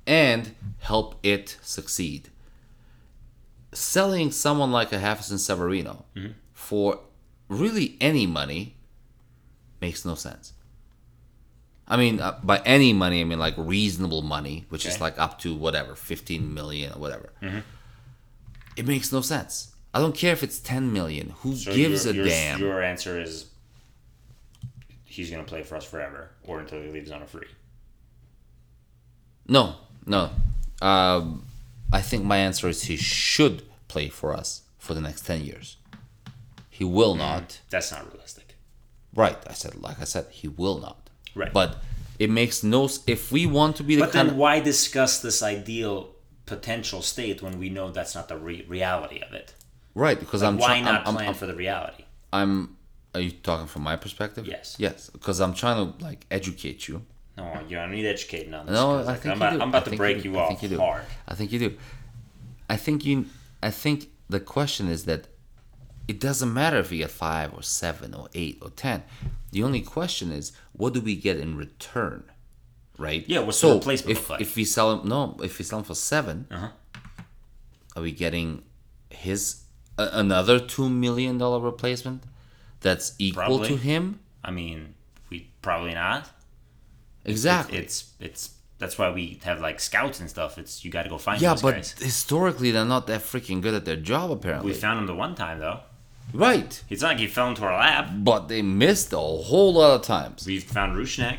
and 0.06 0.54
help 0.80 1.16
it 1.22 1.56
succeed. 1.62 2.28
Selling 3.76 4.30
someone 4.30 4.72
like 4.72 4.92
a 4.92 4.98
Jefferson 4.98 5.36
Savarino 5.36 6.04
Mm-hmm. 6.16 6.32
for 6.52 7.00
really 7.48 7.96
any 8.00 8.26
money 8.26 8.76
makes 9.80 10.04
no 10.04 10.14
sense. 10.14 10.52
I 11.88 11.96
mean, 11.96 12.18
uh, 12.20 12.38
by 12.42 12.58
any 12.64 12.92
money, 12.92 13.20
I 13.20 13.24
mean 13.24 13.38
like 13.38 13.54
reasonable 13.56 14.22
money, 14.22 14.64
which 14.70 14.86
is 14.86 15.00
like 15.00 15.18
up 15.18 15.38
to 15.40 15.54
whatever, 15.54 15.94
15 15.94 16.52
million 16.52 16.92
or 16.94 16.98
whatever. 16.98 17.32
Mm-hmm. 17.42 17.58
It 18.76 18.86
makes 18.86 19.12
no 19.12 19.20
sense. 19.20 19.74
I 19.94 20.00
don't 20.00 20.14
care 20.14 20.32
if 20.32 20.42
it's 20.42 20.58
10 20.58 20.92
million. 20.92 21.34
Who 21.42 21.54
So 21.54 21.72
gives 21.74 22.04
your, 22.04 22.12
a 22.12 22.16
your, 22.16 22.24
damn? 22.26 22.58
Your 22.60 22.82
answer 22.82 23.20
is 23.20 23.46
he's 25.04 25.30
going 25.30 25.44
to 25.44 25.48
play 25.48 25.62
for 25.62 25.76
us 25.76 25.84
forever 25.84 26.30
or 26.44 26.58
until 26.60 26.82
he 26.82 26.88
leaves 26.90 27.10
on 27.10 27.22
a 27.22 27.26
free. 27.26 27.46
No, 29.48 29.76
no. 30.04 30.30
Um, 30.82 31.46
I 31.92 32.00
think 32.00 32.24
my 32.24 32.38
answer 32.38 32.68
is 32.68 32.82
he 32.82 32.96
should 32.96 33.62
play 33.96 34.08
for 34.10 34.30
us 34.40 34.48
for 34.78 34.92
the 34.94 35.00
next 35.08 35.22
10 35.30 35.40
years. 35.50 35.66
He 36.78 36.84
will 36.84 37.14
Mm. 37.14 37.18
not. 37.26 37.46
That's 37.70 37.90
not 37.94 38.02
realistic. 38.12 38.48
Right. 39.22 39.38
I 39.52 39.54
said, 39.54 39.72
like 39.88 39.98
I 40.04 40.04
said, 40.14 40.24
he 40.40 40.48
will 40.62 40.78
not. 40.86 41.00
Right. 41.34 41.52
But 41.60 41.70
it 42.24 42.30
makes 42.40 42.56
no. 42.62 42.80
If 43.06 43.22
we 43.36 43.42
want 43.58 43.72
to 43.80 43.82
be 43.88 43.94
the 43.96 44.02
But 44.04 44.12
then 44.18 44.36
why 44.42 44.54
discuss 44.72 45.12
this 45.26 45.38
ideal 45.56 45.94
potential 46.52 47.00
state 47.12 47.38
when 47.44 47.54
we 47.62 47.68
know 47.76 47.86
that's 47.98 48.14
not 48.18 48.26
the 48.32 48.36
re- 48.48 48.66
reality 48.76 49.18
of 49.26 49.32
it? 49.40 49.48
Right, 50.04 50.18
because 50.24 50.42
I'm 50.46 50.58
Why 50.58 50.66
trying. 50.66 50.84
not 50.84 51.06
I'm, 51.08 51.14
plan 51.16 51.28
I'm, 51.30 51.34
for 51.40 51.46
the 51.52 51.54
reality? 51.66 52.04
I'm. 52.38 52.52
Are 53.14 53.22
you 53.26 53.30
talking 53.48 53.66
from 53.74 53.82
my 53.90 53.96
perspective? 54.04 54.44
Yes. 54.46 54.66
Yes, 54.86 54.98
because 55.16 55.40
I'm 55.44 55.54
trying 55.62 55.78
to 55.80 56.04
like 56.08 56.20
educate 56.30 56.80
you. 56.88 56.96
No, 57.38 57.44
you 57.68 57.76
don't 57.80 57.92
need 57.96 58.06
educating 58.16 58.52
on 58.58 58.62
this. 58.66 58.74
No, 58.78 58.84
I 58.98 59.02
like, 59.02 59.20
think 59.20 59.32
I'm 59.34 59.40
you 59.40 59.46
about, 59.46 59.52
do. 59.56 59.62
I'm 59.62 59.68
I 59.74 59.78
about 59.78 59.84
to 59.90 59.96
break 59.96 60.16
you- 60.24 60.32
you, 60.32 60.38
I 60.38 60.42
off 60.42 60.48
think 60.50 60.62
you 60.64 60.68
do. 60.76 60.78
hard. 60.86 61.04
I 61.30 61.34
think 61.38 61.48
you 61.52 61.58
do. 61.66 61.70
I 62.68 62.76
think 62.84 62.98
you. 63.08 63.16
I 63.62 63.70
think 63.70 64.08
the 64.28 64.40
question 64.40 64.88
is 64.88 65.04
that 65.04 65.28
it 66.08 66.20
doesn't 66.20 66.52
matter 66.52 66.78
if 66.78 66.90
we 66.90 66.98
get 66.98 67.10
five 67.10 67.52
or 67.52 67.62
seven 67.62 68.14
or 68.14 68.28
eight 68.34 68.58
or 68.62 68.70
ten. 68.70 69.02
The 69.52 69.62
only 69.62 69.80
question 69.80 70.30
is 70.32 70.52
what 70.72 70.92
do 70.94 71.00
we 71.00 71.16
get 71.16 71.36
in 71.38 71.56
return, 71.56 72.24
right? 72.98 73.24
Yeah, 73.26 73.40
what's 73.40 73.60
the 73.60 73.68
so 73.68 73.74
replacement 73.74 74.18
if 74.18 74.30
like? 74.30 74.40
if 74.40 74.54
we 74.56 74.64
sell 74.64 74.92
him, 75.00 75.08
no, 75.08 75.36
if 75.42 75.58
we 75.58 75.64
sell 75.64 75.78
him 75.80 75.84
for 75.84 75.94
7 75.94 76.46
Uh-huh. 76.50 76.68
are 77.96 78.02
we 78.02 78.12
getting 78.12 78.62
his 79.10 79.62
a, 79.98 80.08
another 80.12 80.60
two 80.60 80.88
million 80.88 81.38
dollar 81.38 81.58
replacement 81.60 82.22
that's 82.80 83.14
equal 83.18 83.42
Probably. 83.58 83.68
to 83.68 83.76
him? 83.76 84.20
I 84.44 84.50
mean, 84.50 84.94
we 85.30 85.50
probably 85.62 85.94
not. 85.94 86.28
Exactly. 87.24 87.78
It's 87.78 88.12
it's 88.20 88.50
that's 88.78 88.98
why 88.98 89.10
we 89.10 89.40
have 89.44 89.60
like 89.60 89.80
scouts 89.80 90.20
and 90.20 90.28
stuff. 90.28 90.58
It's 90.58 90.84
you 90.84 90.90
got 90.90 91.04
to 91.04 91.08
go 91.08 91.18
find 91.18 91.40
yeah, 91.40 91.56
but 91.60 91.74
guys. 91.76 91.92
historically 91.92 92.70
they're 92.70 92.84
not 92.84 93.06
that 93.06 93.20
freaking 93.22 93.60
good 93.62 93.74
at 93.74 93.84
their 93.84 93.96
job 93.96 94.30
apparently. 94.30 94.72
We 94.72 94.76
found 94.78 94.98
them 94.98 95.06
the 95.06 95.14
one 95.14 95.34
time 95.34 95.58
though. 95.60 95.80
right. 96.34 96.82
It's 96.90 97.02
not 97.02 97.08
like 97.08 97.18
he 97.18 97.26
fell 97.26 97.48
into 97.48 97.64
our 97.64 97.78
lap. 97.78 98.10
but 98.14 98.48
they 98.48 98.62
missed 98.62 99.12
a 99.12 99.18
whole 99.18 99.74
lot 99.74 99.94
of 99.94 100.02
times. 100.02 100.46
We 100.46 100.58
found 100.60 100.96
Rushnek. 100.96 101.38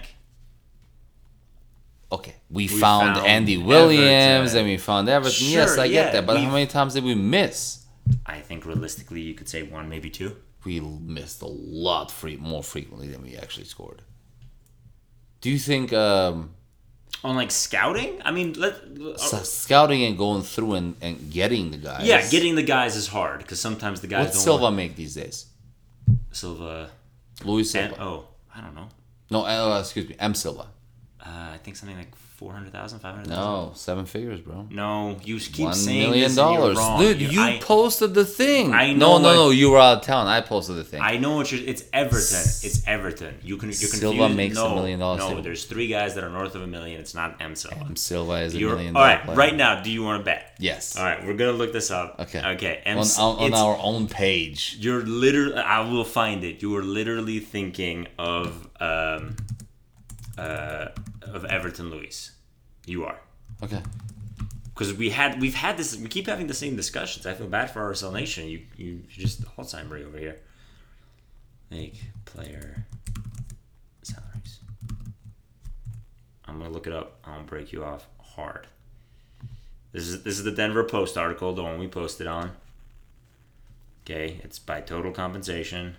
Okay, 2.09 2.35
we, 2.49 2.67
found, 2.67 3.17
found 3.17 3.27
Andy 3.27 3.57
Williams 3.57 4.51
Everton. 4.51 4.59
and 4.59 4.67
we 4.69 4.77
found 4.77 5.09
everything. 5.09 5.49
yes, 5.49 5.77
I 5.77 5.85
yeah, 5.85 6.03
get 6.03 6.13
that, 6.13 6.25
but 6.25 6.37
how 6.39 6.49
many 6.49 6.65
times 6.65 6.93
did 6.93 7.03
we 7.03 7.15
miss? 7.15 7.83
I 8.25 8.39
think 8.39 8.65
realistically, 8.65 9.19
you 9.19 9.33
could 9.33 9.49
say 9.49 9.63
one, 9.63 9.89
maybe 9.89 10.09
two. 10.09 10.37
We 10.63 10.79
missed 10.79 11.41
a 11.41 11.47
lot 11.47 12.09
free, 12.09 12.37
more 12.37 12.63
frequently 12.63 13.09
than 13.09 13.23
we 13.23 13.35
actually 13.35 13.65
scored. 13.65 14.03
Do 15.41 15.49
you 15.49 15.59
think 15.59 15.91
um, 15.91 16.51
On 17.23 17.35
like 17.35 17.49
scouting, 17.51 18.21
I 18.23 18.31
mean, 18.31 18.53
let 18.53 18.75
s- 19.15 19.49
scouting 19.49 20.03
and 20.03 20.17
going 20.17 20.43
through 20.43 20.73
and, 20.75 20.95
and 21.01 21.31
getting 21.31 21.71
the 21.71 21.77
guys? 21.77 22.05
yeah, 22.05 22.27
getting 22.29 22.55
the 22.55 22.63
guys 22.63 22.95
is 22.95 23.07
hard 23.07 23.39
because 23.39 23.59
sometimes 23.59 24.01
the 24.01 24.07
guys 24.07 24.25
What's 24.27 24.35
don't. 24.37 24.43
Silva 24.43 24.63
want- 24.65 24.75
make 24.75 24.95
these 24.95 25.15
days? 25.15 25.47
Silva 26.31 26.89
Luis 27.43 27.73
and 27.75 27.89
Silva. 27.95 28.03
oh, 28.03 28.27
I 28.55 28.61
don't 28.61 28.75
know. 28.75 28.87
No, 29.31 29.45
uh, 29.45 29.79
excuse 29.79 30.07
me, 30.07 30.15
M 30.19 30.33
Silva. 30.35 30.67
Uh, 31.19 31.49
I 31.53 31.57
think 31.63 31.75
something 31.75 31.97
like 31.97 32.11
400,000, 32.37 32.99
500,000. 32.99 33.33
No, 33.33 33.71
seven 33.73 34.05
figures, 34.05 34.39
bro. 34.41 34.67
No, 34.69 35.17
you 35.23 35.39
keep 35.39 35.65
One 35.65 35.73
saying 35.73 36.11
million 36.11 36.35
dollars, 36.35 36.77
dude. 36.99 37.19
You 37.33 37.41
I, 37.41 37.57
posted 37.59 38.13
the 38.13 38.25
thing. 38.25 38.73
I 38.73 38.93
know 38.93 39.17
no, 39.17 39.23
what- 39.27 39.33
no. 39.35 39.49
You 39.49 39.71
were 39.71 39.79
out 39.79 39.97
of 39.97 40.03
town. 40.03 40.27
I 40.27 40.41
posted 40.41 40.75
the 40.75 40.83
thing. 40.83 41.01
I 41.01 41.17
know 41.17 41.35
what 41.37 41.51
you're. 41.51 41.67
It's 41.67 41.83
Everton. 41.91 42.37
It's 42.61 42.83
Everton. 42.85 43.39
You 43.41 43.57
can. 43.57 43.69
You're 43.69 43.79
confused. 43.89 43.99
Silva 44.01 44.29
makes 44.29 44.55
a 44.55 44.69
million 44.69 44.99
dollars 44.99 45.21
No, 45.21 45.37
too. 45.37 45.41
there's 45.41 45.65
three 45.65 45.87
guys 45.87 46.13
that 46.13 46.23
are 46.23 46.29
north 46.29 46.53
of 46.53 46.61
a 46.61 46.67
million. 46.67 46.99
It's 47.01 47.15
not 47.15 47.41
M 47.41 47.55
Silva. 47.55 47.79
M 47.83 47.95
Silva 47.95 48.33
is 48.41 48.53
a 48.53 48.59
You're, 48.59 48.75
million 48.75 48.95
all 48.95 49.01
right, 49.01 49.27
right 49.35 49.55
now. 49.55 49.81
Do 49.81 49.89
you 49.89 50.03
want 50.03 50.21
to 50.21 50.23
bet? 50.23 50.55
Yes. 50.59 50.95
All 50.95 51.03
right, 51.03 51.25
we're 51.25 51.33
gonna 51.33 51.53
look 51.53 51.73
this 51.73 51.89
up. 51.89 52.19
Okay. 52.19 52.43
Okay. 52.53 52.81
M- 52.85 52.99
On, 52.99 53.05
on, 53.17 53.53
our 53.55 53.77
own 53.81 54.07
page. 54.07 54.77
You're 54.79 55.01
literally. 55.01 55.55
I 55.55 55.79
will 55.89 56.05
find 56.05 56.43
it. 56.43 56.61
You 56.61 56.75
are 56.77 56.83
literally 56.83 57.39
thinking 57.39 58.05
of 58.19 58.67
um, 58.79 59.35
uh, 60.37 60.89
of 61.21 61.45
Everton 61.45 61.89
Luiz. 61.89 62.31
You 62.85 63.05
are. 63.05 63.19
Okay. 63.63 63.81
because 64.73 64.93
we 64.93 65.09
had 65.09 65.41
we've 65.41 65.55
had 65.55 65.77
this 65.77 65.97
we 65.97 66.07
keep 66.07 66.27
having 66.27 66.47
the 66.47 66.53
same 66.53 66.75
discussions. 66.75 67.25
I 67.25 67.33
feel 67.33 67.47
bad 67.47 67.71
for 67.71 67.81
RSL 67.91 68.13
Nation. 68.13 68.47
You 68.47 68.61
you 68.77 69.03
just 69.09 69.43
Alzheimer 69.57 70.05
over 70.05 70.17
here. 70.17 70.37
Make 71.69 72.01
player 72.25 72.85
salaries. 74.03 74.59
I'm 76.45 76.59
gonna 76.59 76.69
look 76.69 76.87
it 76.87 76.93
up. 76.93 77.19
I'll 77.25 77.43
break 77.43 77.73
you 77.73 77.83
off 77.83 78.07
hard. 78.21 78.67
This 79.91 80.07
is 80.07 80.23
this 80.23 80.37
is 80.37 80.43
the 80.43 80.51
Denver 80.51 80.83
Post 80.83 81.17
article, 81.17 81.53
the 81.53 81.63
one 81.63 81.79
we 81.79 81.87
posted 81.87 82.27
on. 82.27 82.51
Okay, 84.05 84.39
it's 84.43 84.59
by 84.59 84.79
total 84.79 85.11
compensation. 85.11 85.95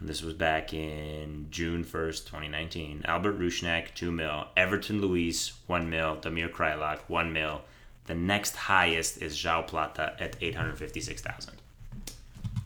This 0.00 0.22
was 0.22 0.32
back 0.34 0.72
in 0.72 1.46
June 1.50 1.84
1st, 1.84 2.24
2019. 2.26 3.02
Albert 3.04 3.38
Rushnak, 3.38 3.94
2 3.94 4.10
mil. 4.10 4.46
Everton 4.56 5.00
Luiz, 5.02 5.52
1 5.66 5.90
mil. 5.90 6.16
Damir 6.16 6.50
Kreilach, 6.50 7.00
1 7.08 7.32
mil. 7.32 7.60
The 8.06 8.14
next 8.14 8.56
highest 8.56 9.20
is 9.20 9.36
João 9.36 9.66
Plata 9.66 10.16
at 10.18 10.36
856,000. 10.40 11.54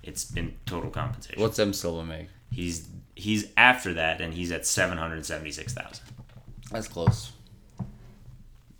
It's 0.04 0.24
been 0.24 0.54
total 0.64 0.90
compensation. 0.90 1.40
What's 1.42 1.58
M 1.58 1.72
Silva 1.72 2.04
make? 2.06 2.28
He's 2.52 2.88
he's 3.16 3.48
after 3.56 3.94
that 3.94 4.20
and 4.20 4.32
he's 4.34 4.52
at 4.52 4.64
776,000. 4.66 6.04
That's 6.70 6.88
close. 6.88 7.32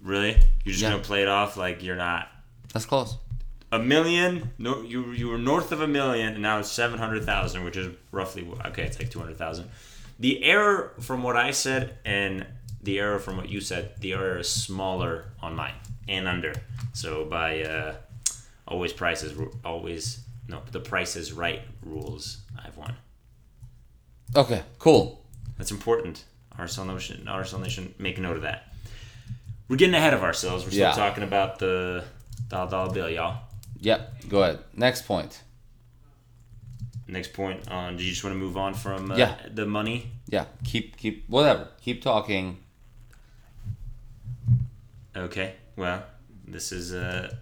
Really? 0.01 0.33
You're 0.65 0.73
just 0.73 0.83
Yeah. 0.83 0.91
going 0.91 1.03
to 1.03 1.07
play 1.07 1.23
it 1.23 1.29
off 1.29 1.57
like 1.57 1.83
you're 1.83 1.97
not 1.97 2.29
That's 2.73 2.87
close. 2.87 3.17
A 3.75 3.79
million. 3.79 4.51
No, 4.59 4.83
you 4.83 5.13
you 5.13 5.29
were 5.29 5.39
north 5.39 5.73
of 5.73 5.81
a 5.81 5.87
million, 5.89 6.35
and 6.35 6.43
now 6.43 6.59
it's 6.59 6.71
seven 6.71 6.99
hundred 6.99 7.25
thousand, 7.25 7.65
which 7.65 7.77
is 7.77 7.95
roughly 8.13 8.47
okay. 8.67 8.85
It's 8.85 8.99
like 8.99 9.11
two 9.11 9.19
hundred 9.21 9.37
thousand. 9.39 9.69
The 10.19 10.45
error 10.45 10.93
from 11.01 11.23
what 11.23 11.37
I 11.37 11.51
said 11.51 11.99
and 12.05 12.47
the 12.83 12.99
error 13.01 13.19
from 13.19 13.37
what 13.37 13.49
you 13.49 13.61
said, 13.61 13.95
the 14.01 14.13
error 14.13 14.39
is 14.39 14.49
smaller 14.49 15.25
on 15.43 15.57
mine 15.57 15.75
and 16.09 16.29
under. 16.29 16.53
So 16.93 17.25
by 17.25 17.63
uh, 17.63 17.95
always 18.69 18.93
prices, 18.93 19.37
always 19.65 20.21
no, 20.49 20.61
the 20.71 20.81
price 20.81 21.17
is 21.17 21.33
right 21.33 21.63
rules. 21.83 22.39
I've 22.65 22.77
won. 22.77 22.95
Okay, 24.37 24.63
cool. 24.79 25.25
That's 25.59 25.71
important. 25.71 26.25
RSL 26.59 26.87
Nation, 26.87 27.25
RSL 27.29 27.61
Nation, 27.63 27.95
make 27.99 28.19
a 28.19 28.21
note 28.21 28.37
of 28.37 28.43
that. 28.43 28.73
We're 29.69 29.77
getting 29.77 29.95
ahead 29.95 30.15
of 30.15 30.23
ourselves. 30.23 30.65
We're 30.65 30.71
still 30.71 30.89
Yeah. 30.89 30.93
talking 30.93 31.25
about 31.25 31.59
the 31.59 32.05
dollar 32.49 32.71
dollar 32.71 32.93
bill, 32.93 33.09
y'all. 33.11 33.43
Yep, 33.85 34.29
go 34.31 34.43
ahead. 34.43 34.61
Next 34.75 35.03
point. 35.07 35.43
Next 37.07 37.35
point 37.35 37.71
on. 37.71 37.97
Do 37.99 38.03
you 38.03 38.11
just 38.11 38.25
want 38.25 38.35
to 38.35 38.39
move 38.41 38.57
on 38.57 38.73
from 38.73 39.11
uh, 39.11 39.17
Yeah. 39.17 39.37
the 39.53 39.67
money? 39.67 40.11
Yeah, 40.27 40.47
keep 40.65 40.97
keep 40.97 41.25
whatever. 41.29 41.69
Keep 41.83 42.01
talking. 42.03 42.57
Okay. 45.15 45.55
Well, 45.77 46.03
this 46.47 46.73
is 46.73 46.93
a 46.93 47.37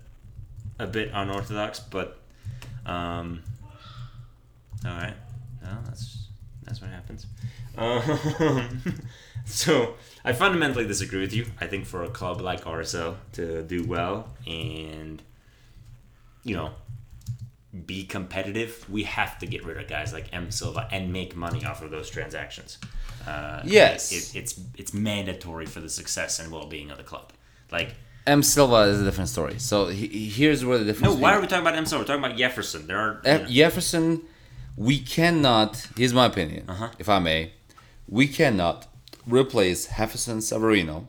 a 0.79 0.87
bit 0.87 1.11
unorthodox, 1.15 1.79
but 1.81 2.19
um. 2.87 3.43
All 4.85 4.91
right. 4.91 5.15
Well, 5.63 5.79
that's 5.85 6.27
that's 6.65 6.81
what 6.81 6.91
happens. 6.91 7.27
Um, 7.79 8.83
so 9.45 9.95
I 10.25 10.33
fundamentally 10.33 10.87
disagree 10.89 11.21
with 11.21 11.33
you. 11.33 11.47
I 11.61 11.69
think 11.69 11.87
for 11.87 12.03
a 12.03 12.09
club 12.11 12.41
like 12.41 12.65
RSL 12.65 13.15
to 13.35 13.63
do 13.63 13.85
well 13.85 14.29
and 14.45 15.23
you 16.45 16.57
know 16.57 16.71
be 17.87 18.05
competitive, 18.05 18.85
we 18.91 19.05
have 19.05 19.39
to 19.39 19.47
get 19.47 19.65
rid 19.65 19.79
of 19.79 19.89
guys 19.89 20.13
like 20.13 20.27
M 20.33 20.51
Silva 20.51 20.87
and 20.93 21.11
make 21.13 21.35
money 21.35 21.65
off 21.65 21.81
of 21.83 21.91
those 21.91 22.11
transactions. 22.11 22.79
Uh, 23.27 23.63
Yes. 23.65 24.13
it, 24.13 24.37
it's 24.39 24.61
it's 24.77 24.93
mandatory 24.93 25.65
for 25.67 25.81
the 25.81 25.89
success 25.89 26.39
and 26.39 26.53
well 26.53 26.67
being 26.67 26.91
of 26.91 26.99
the 26.99 27.05
club. 27.05 27.33
Like, 27.71 27.95
M 28.27 28.43
Silva 28.43 28.83
is 28.91 29.01
a 29.01 29.05
different 29.05 29.31
story. 29.31 29.59
So 29.59 29.87
he, 29.87 30.07
he- 30.07 30.29
here's 30.29 30.65
where 30.65 30.77
the 30.79 30.85
difference. 30.85 31.15
no, 31.15 31.21
why 31.21 31.35
are 31.35 31.41
we 31.41 31.47
talking 31.47 31.63
about 31.67 31.77
M 31.77 31.87
Silva? 31.87 32.03
We're 32.03 32.07
talking 32.09 32.25
about 32.25 32.37
Jefferson. 32.37 32.87
There 32.87 32.99
are 32.99 33.21
F- 33.25 33.49
Jefferson, 33.49 34.21
we 34.77 34.99
cannot. 34.99 35.89
Here's 35.97 36.13
my 36.13 36.27
opinion, 36.27 36.65
Uh-huh. 36.69 36.91
if 36.99 37.09
I 37.09 37.21
may. 37.21 37.53
We 38.07 38.29
cannot 38.29 38.87
replace 39.27 39.87
Jefferson 39.97 40.39
Savarino 40.39 41.07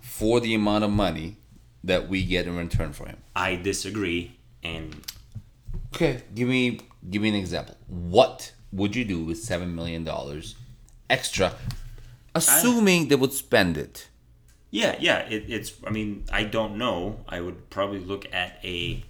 for 0.00 0.40
the 0.40 0.54
amount 0.54 0.82
of 0.84 0.90
money 0.90 1.36
that 1.84 2.08
we 2.08 2.24
get 2.24 2.46
in 2.46 2.56
return 2.56 2.92
for 2.92 3.06
him. 3.06 3.18
I 3.34 3.56
disagree, 3.56 4.38
and 4.62 4.96
Okay, 5.94 6.22
give 6.34 6.48
me 6.48 6.80
give 7.10 7.22
me 7.22 7.28
an 7.28 7.34
example. 7.34 7.76
What 7.86 8.52
would 8.72 8.96
you 8.96 9.04
do 9.04 9.24
with 9.24 9.38
seven 9.38 9.74
million 9.74 10.04
dollars 10.04 10.54
extra, 11.10 11.54
assuming 12.34 13.08
they 13.08 13.16
would 13.16 13.32
spend 13.32 13.76
it? 13.76 14.08
yeah, 14.70 14.96
yeah, 14.98 15.18
it, 15.28 15.44
it's. 15.48 15.74
I 15.86 15.90
mean, 15.90 16.24
I 16.32 16.44
don't 16.44 16.78
know. 16.78 17.20
I 17.28 17.40
would 17.40 17.68
probably 17.68 17.98
look 18.00 18.26
at 18.32 18.58
a 18.64 19.04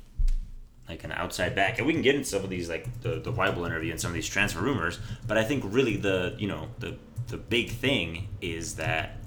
like 0.89 1.05
an 1.05 1.13
outside 1.13 1.55
back, 1.55 1.79
and 1.79 1.87
we 1.87 1.93
can 1.93 2.03
get 2.03 2.15
into 2.17 2.29
some 2.29 2.43
of 2.43 2.51
these 2.51 2.69
like 2.69 3.01
the 3.03 3.21
the 3.21 3.33
Waibel 3.33 3.65
interview 3.65 3.93
and 3.93 4.01
some 4.01 4.11
of 4.11 4.15
these 4.15 4.27
transfer 4.29 4.61
rumors. 4.61 4.99
But 5.27 5.39
I 5.39 5.45
think 5.45 5.63
really 5.67 5.97
the 5.97 6.35
you 6.39 6.49
know 6.49 6.69
the 6.81 6.97
the 7.29 7.37
big 7.37 7.71
thing 7.71 8.29
is 8.41 8.75
that 8.77 9.19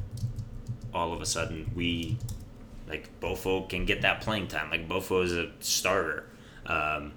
all 0.93 1.13
of 1.13 1.21
a 1.21 1.25
sudden 1.25 1.71
we 1.73 2.17
like 2.87 3.09
Bofo 3.19 3.67
can 3.67 3.85
get 3.85 4.01
that 4.01 4.21
playing 4.21 4.47
time. 4.47 4.69
Like 4.69 4.87
Bofo 4.87 5.23
is 5.23 5.33
a 5.33 5.51
starter. 5.59 6.25
Um, 6.65 7.13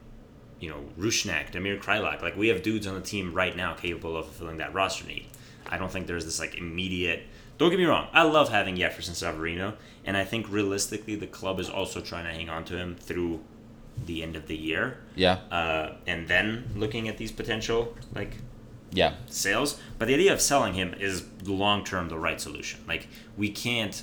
you 0.61 0.69
know, 0.69 0.85
Rushnak, 0.99 1.53
Damir 1.53 1.81
Kreilach. 1.81 2.21
Like 2.23 2.37
we 2.37 2.49
have 2.49 2.62
dudes 2.62 2.87
on 2.87 2.95
the 2.95 3.01
team 3.01 3.33
right 3.33 3.57
now 3.57 3.75
capable 3.75 4.16
of 4.16 4.27
fulfilling 4.27 4.59
that 4.59 4.75
roster 4.75 5.07
need. 5.07 5.27
I 5.69 5.79
don't 5.79 5.91
think 5.91 6.07
there's 6.07 6.25
this 6.25 6.41
like 6.41 6.57
immediate. 6.57 7.23
Don't 7.59 7.71
get 7.71 7.79
me 7.79 7.85
wrong. 7.85 8.09
I 8.12 8.23
love 8.23 8.49
having 8.51 8.77
Jefferson 8.77 9.14
Savarino, 9.14 9.75
and 10.05 10.16
I 10.16 10.25
think 10.25 10.51
realistically 10.51 11.16
the 11.16 11.27
club 11.27 11.61
is 11.61 11.69
also 11.69 12.01
trying 12.01 12.25
to 12.25 12.33
hang 12.33 12.49
on 12.49 12.64
to 12.66 12.77
him 12.77 12.97
through 12.97 13.41
the 14.07 14.23
end 14.23 14.37
of 14.37 14.47
the 14.47 14.57
year, 14.57 14.99
Yeah, 15.16 15.39
uh, 15.51 15.95
and 16.07 16.29
then 16.29 16.71
looking 16.77 17.09
at 17.09 17.19
these 17.19 17.33
potential 17.33 17.97
like 18.14 18.37
yeah, 18.93 19.14
sales. 19.27 19.81
But 19.99 20.07
the 20.09 20.14
idea 20.14 20.33
of 20.33 20.41
selling 20.41 20.75
him 20.75 20.95
is 20.99 21.25
long 21.45 21.85
term 21.85 22.09
the 22.09 22.19
right 22.19 22.41
solution. 22.41 22.81
Like 22.87 23.09
we 23.37 23.51
can't. 23.51 24.03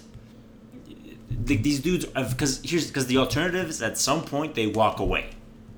Th- 1.47 1.61
These 1.61 1.79
dudes, 1.81 2.05
because 2.05 2.61
here's 2.63 2.87
because 2.87 3.07
the 3.07 3.17
alternative 3.17 3.69
is 3.69 3.81
at 3.81 3.97
some 3.97 4.23
point 4.23 4.55
they 4.55 4.67
walk 4.67 4.99
away 4.99 5.29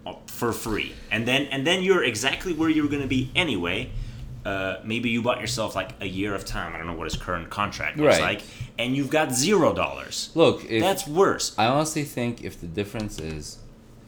uh, 0.05 0.13
for 0.27 0.51
free, 0.53 0.93
and 1.11 1.27
then 1.27 1.43
and 1.51 1.65
then 1.65 1.83
you're 1.83 2.03
exactly 2.03 2.53
where 2.53 2.69
you're 2.69 2.87
going 2.89 3.01
to 3.01 3.07
be 3.07 3.31
anyway. 3.35 3.89
Uh, 4.45 4.79
maybe 4.85 5.09
you 5.09 5.21
bought 5.21 5.41
yourself 5.41 5.75
like 5.75 5.89
a 5.99 6.05
year 6.07 6.33
of 6.33 6.45
time. 6.45 6.73
I 6.73 6.77
don't 6.77 6.87
know 6.87 6.93
what 6.93 7.03
his 7.11 7.17
current 7.17 7.49
contract 7.49 7.97
looks 7.97 8.17
Right. 8.19 8.37
like, 8.37 8.41
and 8.79 8.95
you've 8.95 9.09
got 9.09 9.33
zero 9.33 9.73
dollars. 9.73 10.29
Look, 10.35 10.63
if, 10.69 10.81
That's 10.81 11.05
worse. 11.05 11.53
I 11.57 11.65
honestly 11.65 12.03
think 12.05 12.43
if 12.45 12.61
the 12.61 12.67
difference 12.67 13.19
is 13.19 13.57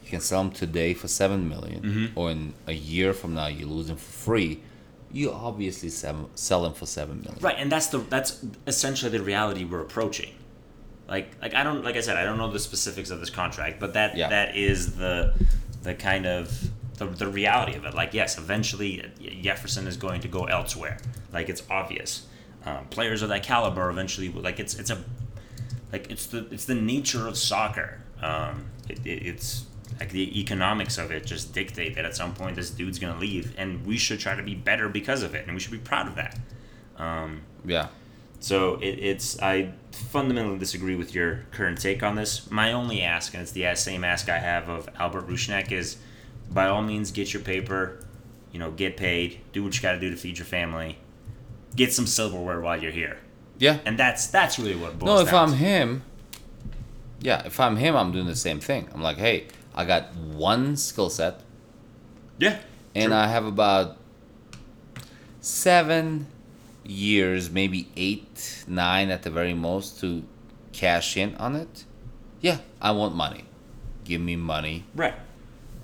you 0.05 0.09
can 0.09 0.21
sell 0.21 0.43
them 0.43 0.51
today 0.53 0.93
for 0.93 1.09
seven 1.09 1.49
million, 1.49 1.81
Mm-hmm. 1.81 2.17
or 2.19 2.31
in 2.31 2.53
a 2.67 2.71
year 2.73 3.11
from 3.13 3.33
now 3.33 3.47
you 3.47 3.65
lose 3.67 3.87
them 3.87 3.97
for 3.97 4.11
free, 4.11 4.61
you 5.11 5.29
obviously 5.31 5.89
sell, 5.89 6.29
sell 6.35 6.61
them 6.63 6.73
for 6.73 6.85
seven 6.85 7.17
million. 7.21 7.39
Right, 7.41 7.55
and 7.57 7.69
that's 7.69 7.87
the 7.87 7.97
that's 7.97 8.39
essentially 8.65 9.11
the 9.11 9.21
reality 9.21 9.65
we're 9.65 9.81
approaching. 9.81 10.31
Like 11.09 11.31
like 11.41 11.53
I 11.53 11.63
don't 11.63 11.83
like 11.83 11.95
I 11.95 12.01
said 12.01 12.17
I 12.17 12.23
don't 12.23 12.37
know 12.37 12.51
the 12.51 12.59
specifics 12.59 13.09
of 13.09 13.19
this 13.19 13.29
contract, 13.29 13.79
but 13.79 13.93
that 13.93 14.15
Yeah. 14.15 14.29
that 14.29 14.55
is 14.55 14.95
the 14.95 15.33
the 15.83 15.93
kind 15.95 16.25
of 16.25 16.69
the, 16.97 17.05
the 17.07 17.27
reality 17.27 17.75
of 17.75 17.85
it. 17.85 17.93
Like 17.93 18.13
yes, 18.13 18.37
eventually 18.37 19.03
Jefferson 19.41 19.87
is 19.87 19.97
going 19.97 20.21
to 20.21 20.27
go 20.27 20.45
elsewhere. 20.45 20.97
Like 21.33 21.49
it's 21.49 21.63
obvious. 21.69 22.27
Um, 22.65 22.85
players 22.89 23.21
of 23.21 23.29
that 23.29 23.41
caliber 23.43 23.89
eventually 23.89 24.29
like 24.29 24.59
it's 24.59 24.75
it's 24.75 24.89
a 24.89 25.03
like 25.91 26.11
it's 26.11 26.27
the 26.27 26.45
it's 26.51 26.65
the 26.65 26.75
nature 26.75 27.27
of 27.27 27.37
soccer. 27.37 28.01
Um, 28.21 28.65
it, 28.89 28.99
it, 29.05 29.25
it's 29.27 29.65
like 29.99 30.11
the 30.11 30.39
economics 30.39 30.97
of 30.97 31.09
it 31.11 31.25
just 31.25 31.53
dictate 31.53 31.95
that 31.95 32.05
at 32.05 32.15
some 32.15 32.33
point 32.33 32.55
this 32.55 32.69
dude's 32.69 32.99
gonna 32.99 33.17
leave, 33.19 33.53
and 33.57 33.85
we 33.85 33.97
should 33.97 34.19
try 34.19 34.35
to 34.35 34.43
be 34.43 34.53
better 34.55 34.87
because 34.89 35.23
of 35.23 35.33
it, 35.35 35.45
and 35.45 35.53
we 35.55 35.59
should 35.59 35.71
be 35.71 35.77
proud 35.79 36.07
of 36.07 36.15
that. 36.15 36.37
Um, 36.97 37.41
Yeah, 37.65 37.87
so 38.39 38.75
it, 38.75 38.99
it's 38.99 39.41
I 39.41 39.73
fundamentally 39.91 40.57
disagree 40.57 40.95
with 40.95 41.13
your 41.13 41.45
current 41.51 41.79
take 41.81 42.03
on 42.03 42.15
this. 42.15 42.49
My 42.49 42.71
only 42.73 43.01
ask, 43.01 43.33
and 43.33 43.41
it's 43.43 43.51
the 43.51 43.73
same 43.75 44.03
ask 44.03 44.29
I 44.29 44.37
have 44.39 44.69
of 44.69 44.89
Albert 44.97 45.27
Rushnek, 45.27 45.71
is 45.71 45.97
by 46.51 46.67
all 46.67 46.81
means 46.81 47.11
get 47.11 47.33
your 47.33 47.43
paper, 47.43 48.03
you 48.51 48.59
know, 48.59 48.71
get 48.71 48.97
paid, 48.97 49.39
do 49.51 49.63
what 49.63 49.75
you 49.75 49.81
got 49.81 49.93
to 49.93 49.99
do 49.99 50.09
to 50.09 50.15
feed 50.15 50.37
your 50.37 50.45
family, 50.45 50.97
get 51.75 51.93
some 51.93 52.07
silverware 52.07 52.59
while 52.61 52.81
you're 52.81 52.91
here, 52.91 53.17
Yeah. 53.59 53.79
and 53.85 53.97
that's 53.99 54.27
that's 54.27 54.57
really 54.57 54.75
what 54.75 54.97
boils 54.97 55.19
No, 55.21 55.27
if 55.27 55.33
I'm 55.33 55.51
to. 55.51 55.55
him, 55.57 56.03
yeah, 57.21 57.45
if 57.45 57.59
I'm 57.59 57.75
him, 57.75 57.95
I'm 57.95 58.11
doing 58.11 58.25
the 58.25 58.35
same 58.35 58.59
thing. 58.59 58.87
I'm 58.93 59.01
like, 59.01 59.17
hey, 59.17 59.47
I 59.75 59.85
got 59.85 60.15
one 60.15 60.77
skill 60.77 61.09
set, 61.09 61.41
yeah, 62.39 62.59
and 62.95 63.07
True. 63.11 63.15
I 63.15 63.27
have 63.27 63.45
about 63.45 63.97
seven 65.41 66.27
years, 66.89 67.49
maybe 67.49 67.87
eight, 67.95 68.65
nine 68.67 69.09
at 69.09 69.23
the 69.23 69.29
very 69.29 69.53
most, 69.53 69.99
to 70.01 70.23
cash 70.73 71.17
in 71.17 71.35
on 71.35 71.55
it. 71.55 71.85
Yeah, 72.41 72.57
I 72.81 72.91
want 72.91 73.15
money. 73.15 73.45
Give 74.03 74.21
me 74.21 74.35
money. 74.35 74.85
right. 74.95 75.13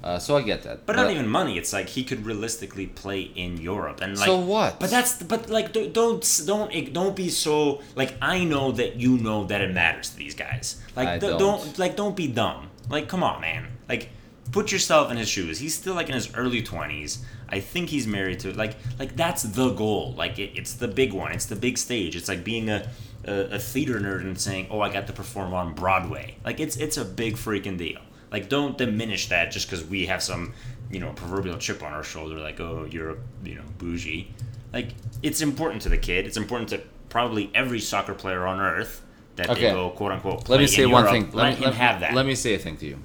Uh, 0.04 0.20
so 0.20 0.38
I 0.38 0.44
get 0.44 0.62
that. 0.62 0.86
But 0.86 0.98
not 0.98 1.10
even 1.10 1.28
money. 1.28 1.58
It's 1.58 1.74
like 1.74 1.90
he 1.90 2.04
could 2.04 2.28
realistically 2.28 2.86
play 2.86 3.22
in 3.22 3.58
Europe, 3.58 4.02
and 4.02 4.16
like. 4.16 4.28
So 4.28 4.38
what? 4.38 4.80
But 4.80 4.92
that's 4.92 5.24
but 5.24 5.50
like 5.50 5.74
don't 5.74 5.92
don't 5.94 6.42
don't 6.46 6.94
don't 6.94 7.16
be 7.16 7.30
so 7.30 7.82
like 7.96 8.14
I 8.22 8.44
know 8.44 8.72
that 8.74 8.98
you 8.98 9.18
know 9.18 9.46
that 9.46 9.62
it 9.62 9.74
matters 9.74 10.12
to 10.12 10.18
these 10.18 10.36
guys. 10.36 10.80
Like 10.96 11.08
I 11.08 11.18
don't. 11.18 11.40
don't. 11.40 11.80
like 11.80 11.96
don't 11.96 12.16
be 12.16 12.28
dumb. 12.28 12.70
Like 12.88 13.08
come 13.10 13.24
on, 13.24 13.42
man. 13.42 13.66
Like 13.90 14.10
put 14.52 14.72
yourself 14.72 15.10
in 15.10 15.18
his 15.18 15.28
shoes. 15.28 15.58
He's 15.58 15.74
still 15.74 15.96
like 15.96 16.08
in 16.08 16.14
his 16.14 16.36
early 16.36 16.62
twenties. 16.62 17.26
I 17.56 17.62
think 17.62 17.88
he's 17.90 18.06
married 18.06 18.42
to 18.42 18.52
like 18.54 18.76
like 19.00 19.16
that's 19.16 19.44
the 19.44 19.70
goal. 19.72 20.14
Like 20.18 20.38
it, 20.40 20.52
it's 20.56 20.74
the 20.74 20.90
big 20.90 21.14
one. 21.14 21.32
It's 21.32 21.46
the 21.46 21.56
big 21.56 21.78
stage. 21.78 22.18
It's 22.18 22.28
like 22.28 22.44
being 22.44 22.70
a, 22.70 22.90
a 23.26 23.56
a 23.56 23.60
theater 23.60 23.98
nerd 24.00 24.22
and 24.22 24.38
saying, 24.38 24.68
"Oh, 24.70 24.82
I 24.82 24.92
got 24.92 25.08
to 25.08 25.14
perform 25.14 25.54
on 25.54 25.74
Broadway." 25.74 26.36
Like 26.44 26.60
it's 26.60 26.76
it's 26.76 26.98
a 26.98 27.06
big 27.06 27.36
freaking 27.36 27.78
deal. 27.78 28.02
Like 28.30 28.50
don't 28.50 28.78
diminish 28.78 29.30
that 29.30 29.52
just 29.54 29.70
because 29.70 29.86
we 29.86 30.06
have 30.08 30.22
some 30.22 30.54
you 30.92 31.00
know 31.00 31.14
proverbial 31.14 31.58
chip 31.58 31.82
on 31.82 31.94
our 31.94 32.04
shoulder. 32.04 32.36
Like 32.40 32.60
oh, 32.60 32.88
you're 32.92 33.20
you 33.46 33.56
know 33.56 33.64
bougie. 33.78 34.34
Like 34.74 34.90
it's 35.24 35.40
important 35.40 35.82
to 35.84 35.90
the 35.90 35.98
kid. 35.98 36.26
It's 36.26 36.36
important 36.36 36.68
to 36.72 36.82
probably 37.08 37.50
every 37.56 37.80
soccer 37.80 38.14
player 38.14 38.46
on 38.46 38.60
earth 38.60 39.02
that 39.38 39.50
Okay. 39.50 39.62
they 39.68 39.72
go 39.72 39.92
quote 39.92 40.12
unquote. 40.12 40.50
Let 40.50 40.60
me 40.60 40.68
say 40.68 40.86
one 40.86 41.06
Europe. 41.06 41.12
thing. 41.14 41.24
Let, 41.32 41.36
Let, 41.36 41.50
me, 41.52 41.56
him 41.56 41.64
let 41.72 41.74
have 41.76 42.00
that. 42.02 42.14
Let 42.14 42.26
me 42.26 42.36
say 42.36 42.54
a 42.56 42.60
thing 42.60 42.76
to 42.78 42.86
you. 42.86 43.00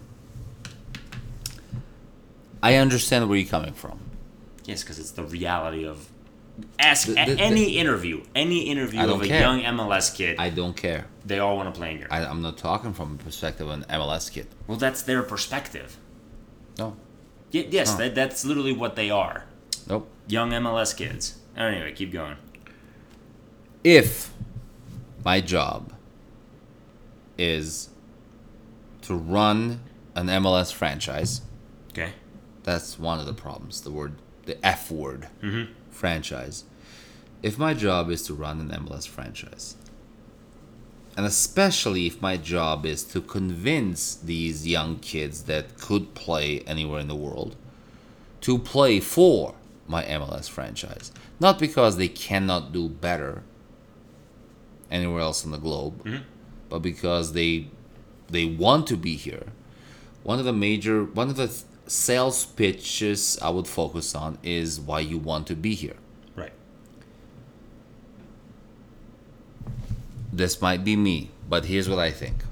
I 2.63 2.75
understand 2.75 3.29
where 3.29 3.39
you're 3.39 3.49
coming 3.49 3.73
from. 3.75 3.99
Yes, 4.71 4.83
because 4.83 4.99
it's 4.99 5.11
the 5.13 5.25
reality 5.25 5.85
of. 5.87 6.09
Ask 6.79 7.07
The- 7.07 7.13
a- 7.23 7.27
the- 7.27 7.35
the- 7.37 7.41
any 7.43 7.79
interview, 7.79 8.23
any 8.35 8.61
interview 8.73 9.01
of 9.01 9.23
a 9.23 9.27
care. 9.27 9.41
young 9.41 9.61
MLS 9.63 10.11
kid. 10.15 10.37
I 10.39 10.51
don't 10.51 10.77
care. 10.77 11.07
they 11.25 11.39
all 11.39 11.57
want 11.57 11.73
to 11.73 11.79
play 11.79 11.91
in 11.93 11.97
Europe. 11.99 12.13
I, 12.13 12.25
I'm 12.25 12.43
not 12.43 12.57
talking 12.59 12.93
from 12.93 13.17
the 13.17 13.25
perspective 13.25 13.67
of 13.69 13.75
an 13.81 13.85
MLS 13.89 14.31
kid. 14.31 14.47
well, 14.67 14.77
that's 14.79 15.03
their 15.03 15.23
perspective. 15.23 15.97
No. 16.79 16.97
Y- 17.55 17.67
yes, 17.71 17.91
Huh. 17.93 17.97
that, 17.99 18.15
that's 18.15 18.45
literally 18.45 18.73
what 18.73 18.95
they 18.97 19.11
are. 19.11 19.45
Nope. 19.89 20.09
Young 20.29 20.51
MLS 20.53 20.93
kids. 20.97 21.39
Anyway, 21.57 21.93
keep 21.93 22.13
going. 22.13 22.37
if 23.85 24.31
my 25.25 25.41
job 25.41 25.93
is 27.39 27.89
to 29.03 29.15
run 29.15 29.81
an 30.15 30.27
MLS 30.29 30.73
franchise, 30.73 31.43
Okay. 31.93 32.13
that's 32.63 32.99
one 32.99 33.19
of 33.19 33.27
the 33.27 33.33
problems. 33.35 33.81
The 33.83 33.91
word, 33.91 34.15
the 34.51 34.67
F 34.67 34.91
word, 34.91 35.29
Mm-hmm. 35.43 35.73
franchise. 35.91 36.65
If 37.43 37.59
my 37.59 37.73
job 37.75 38.11
is 38.11 38.23
to 38.25 38.35
run 38.35 38.61
an 38.61 38.69
MLS 38.85 39.07
franchise, 39.09 39.77
and 41.17 41.25
especially 41.27 42.07
if 42.07 42.21
my 42.21 42.37
job 42.37 42.85
is 42.87 43.03
to 43.05 43.21
convince 43.21 44.15
these 44.15 44.67
young 44.67 44.99
kids 44.99 45.43
that 45.45 45.77
could 45.79 46.15
play 46.15 46.61
anywhere 46.61 47.01
in 47.01 47.09
the 47.09 47.17
world 47.17 47.57
to 48.43 48.59
play 48.59 49.01
for 49.01 49.55
my 49.89 50.03
MLS 50.05 50.49
franchise, 50.49 51.11
not 51.41 51.59
because 51.59 51.97
they 51.97 52.09
cannot 52.09 52.73
do 52.73 52.89
better 52.89 53.43
anywhere 54.91 55.21
else 55.21 55.45
on 55.45 55.51
the 55.51 55.59
globe, 55.59 56.03
Mhm. 56.05 56.23
but 56.69 56.81
because 56.81 57.33
they 57.33 57.69
they 58.31 58.45
want 58.45 58.87
to 58.87 58.97
be 58.97 59.17
here. 59.17 59.47
One 60.23 60.39
of 60.39 60.45
the 60.45 60.53
major 60.53 61.05
one 61.05 61.29
of 61.29 61.37
the 61.37 61.49
th- 61.49 61.63
sales 61.91 62.47
pitches 62.47 63.37
I 63.43 63.51
would 63.51 63.67
focus 63.67 64.15
on 64.15 64.39
is 64.45 64.79
why 64.79 65.01
you 65.01 65.19
want 65.19 65.49
to 65.49 65.57
be 65.57 65.75
here. 65.75 65.97
Right. 66.37 66.53
This 70.33 70.63
might 70.63 70.85
be 70.85 70.95
me, 70.95 71.31
but 71.49 71.65
here's 71.65 71.89
what 71.89 71.99
I 71.99 72.13
think. 72.13 72.45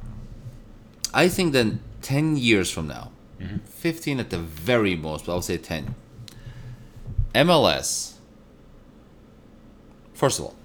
I 1.15 1.29
think 1.29 1.53
that 1.53 1.79
10 2.03 2.37
years 2.37 2.69
from 2.71 2.89
now, 2.89 3.13
mm-hmm. 3.41 3.59
15 3.59 4.19
at 4.19 4.31
the 4.31 4.39
very 4.39 4.97
most, 4.97 5.27
but 5.27 5.33
I 5.33 5.35
would 5.37 5.45
say 5.45 5.57
10, 5.57 5.95
MLS, 7.37 8.15
first 10.15 10.41
of 10.41 10.47
all, 10.47 10.57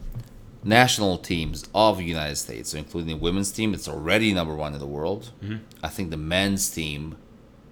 national 0.64 1.20
teams 1.20 1.70
of 1.76 1.98
the 1.98 2.06
United 2.06 2.38
States, 2.38 2.74
including 2.74 3.18
the 3.18 3.22
women's 3.22 3.52
team, 3.52 3.76
it's 3.76 3.88
already 3.88 4.34
number 4.34 4.56
one 4.56 4.74
in 4.74 4.80
the 4.80 4.88
world. 4.88 5.30
Mm-hmm. 5.44 5.58
I 5.84 5.90
think 5.90 6.10
the 6.10 6.18
men's 6.18 6.72
team 6.72 7.18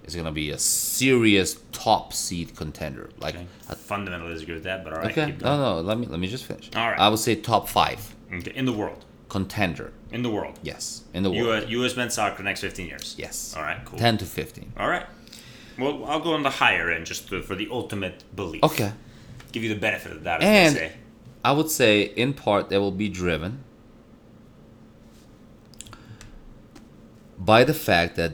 is 0.04 0.14
going 0.14 0.26
to 0.26 0.32
be 0.32 0.50
a 0.50 0.58
serious 0.58 1.58
top 1.72 2.12
seed 2.12 2.56
contender. 2.56 3.10
Like, 3.18 3.34
Okay. 3.36 3.46
I 3.68 3.74
fundamentally 3.74 4.32
disagree 4.34 4.54
with 4.54 4.64
that, 4.64 4.82
but 4.84 4.92
all 4.92 4.98
right. 5.00 5.10
okay, 5.16 5.34
no, 5.40 5.56
no, 5.76 5.80
let 5.80 5.98
me 5.98 6.06
let 6.06 6.18
me 6.20 6.26
just 6.26 6.44
finish. 6.44 6.70
All 6.74 6.88
right. 6.90 6.98
I 6.98 7.08
would 7.08 7.18
say 7.20 7.34
top 7.36 7.68
five 7.68 8.14
Okay, 8.32 8.52
In 8.54 8.64
the 8.64 8.72
world. 8.72 9.04
contender. 9.28 9.92
In 10.10 10.22
the 10.22 10.30
world. 10.30 10.58
Yes, 10.62 11.02
in 11.14 11.22
the 11.22 11.30
world. 11.30 11.64
US, 11.64 11.70
US 11.70 11.96
men's 11.96 12.14
soccer 12.14 12.42
next 12.42 12.60
15 12.62 12.86
years. 12.86 13.14
Yes. 13.18 13.54
All 13.56 13.62
right, 13.62 13.80
cool. 13.84 13.98
10 13.98 14.18
to 14.18 14.24
15. 14.26 14.72
All 14.76 14.88
right. 14.88 15.06
Well, 15.78 16.04
I'll 16.04 16.20
go 16.20 16.34
on 16.34 16.42
the 16.42 16.50
higher 16.50 16.90
end 16.90 17.06
just 17.06 17.28
to, 17.28 17.42
for 17.42 17.54
the 17.54 17.68
ultimate 17.70 18.24
belief. 18.36 18.62
Okay. 18.62 18.92
Give 19.52 19.62
you 19.62 19.68
the 19.72 19.80
benefit 19.80 20.12
of 20.12 20.24
that. 20.24 20.42
And- 20.42 20.74
say. 20.76 20.92
I 21.44 21.50
would 21.52 21.70
say, 21.70 22.02
in 22.02 22.34
part, 22.34 22.68
they 22.68 22.78
will 22.78 22.92
be 22.92 23.08
driven 23.08 23.64
by 27.38 27.64
the 27.64 27.74
fact 27.74 28.16
that 28.16 28.32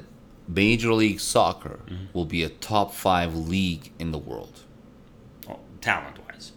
Major 0.48 0.92
League 0.94 1.20
Soccer 1.20 1.78
Mm-hmm. 1.86 2.04
will 2.12 2.24
be 2.24 2.42
a 2.42 2.48
top 2.48 2.92
five 2.94 3.34
league 3.36 3.92
in 3.98 4.10
the 4.12 4.18
world. 4.18 4.60
Well, 5.46 5.60
talent 5.80 6.18
wise. 6.26 6.52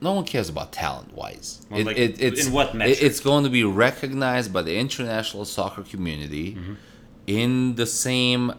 No 0.00 0.14
one 0.14 0.24
cares 0.24 0.48
about 0.48 0.72
talent 0.72 1.12
wise. 1.12 1.66
Well, 1.70 1.84
like, 1.84 1.96
in 1.98 2.52
what 2.52 2.74
metric? 2.74 2.98
it's 3.02 3.20
going 3.20 3.44
to 3.44 3.50
be 3.50 3.64
recognized 3.64 4.52
by 4.52 4.62
the 4.62 4.76
international 4.78 5.44
soccer 5.44 5.82
community 5.82 6.54
Mm-hmm. 6.54 6.74
in 7.26 7.74
the 7.74 7.86
same 7.86 8.52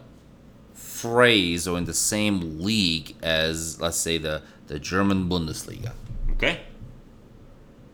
phrase 0.72 1.66
or 1.66 1.76
in 1.78 1.84
the 1.84 1.94
same 1.94 2.60
league 2.62 3.16
as, 3.22 3.80
let's 3.80 3.96
say, 3.96 4.18
the, 4.18 4.42
the 4.68 4.78
German 4.78 5.28
Bundesliga. 5.28 5.92
Okay. 6.32 6.60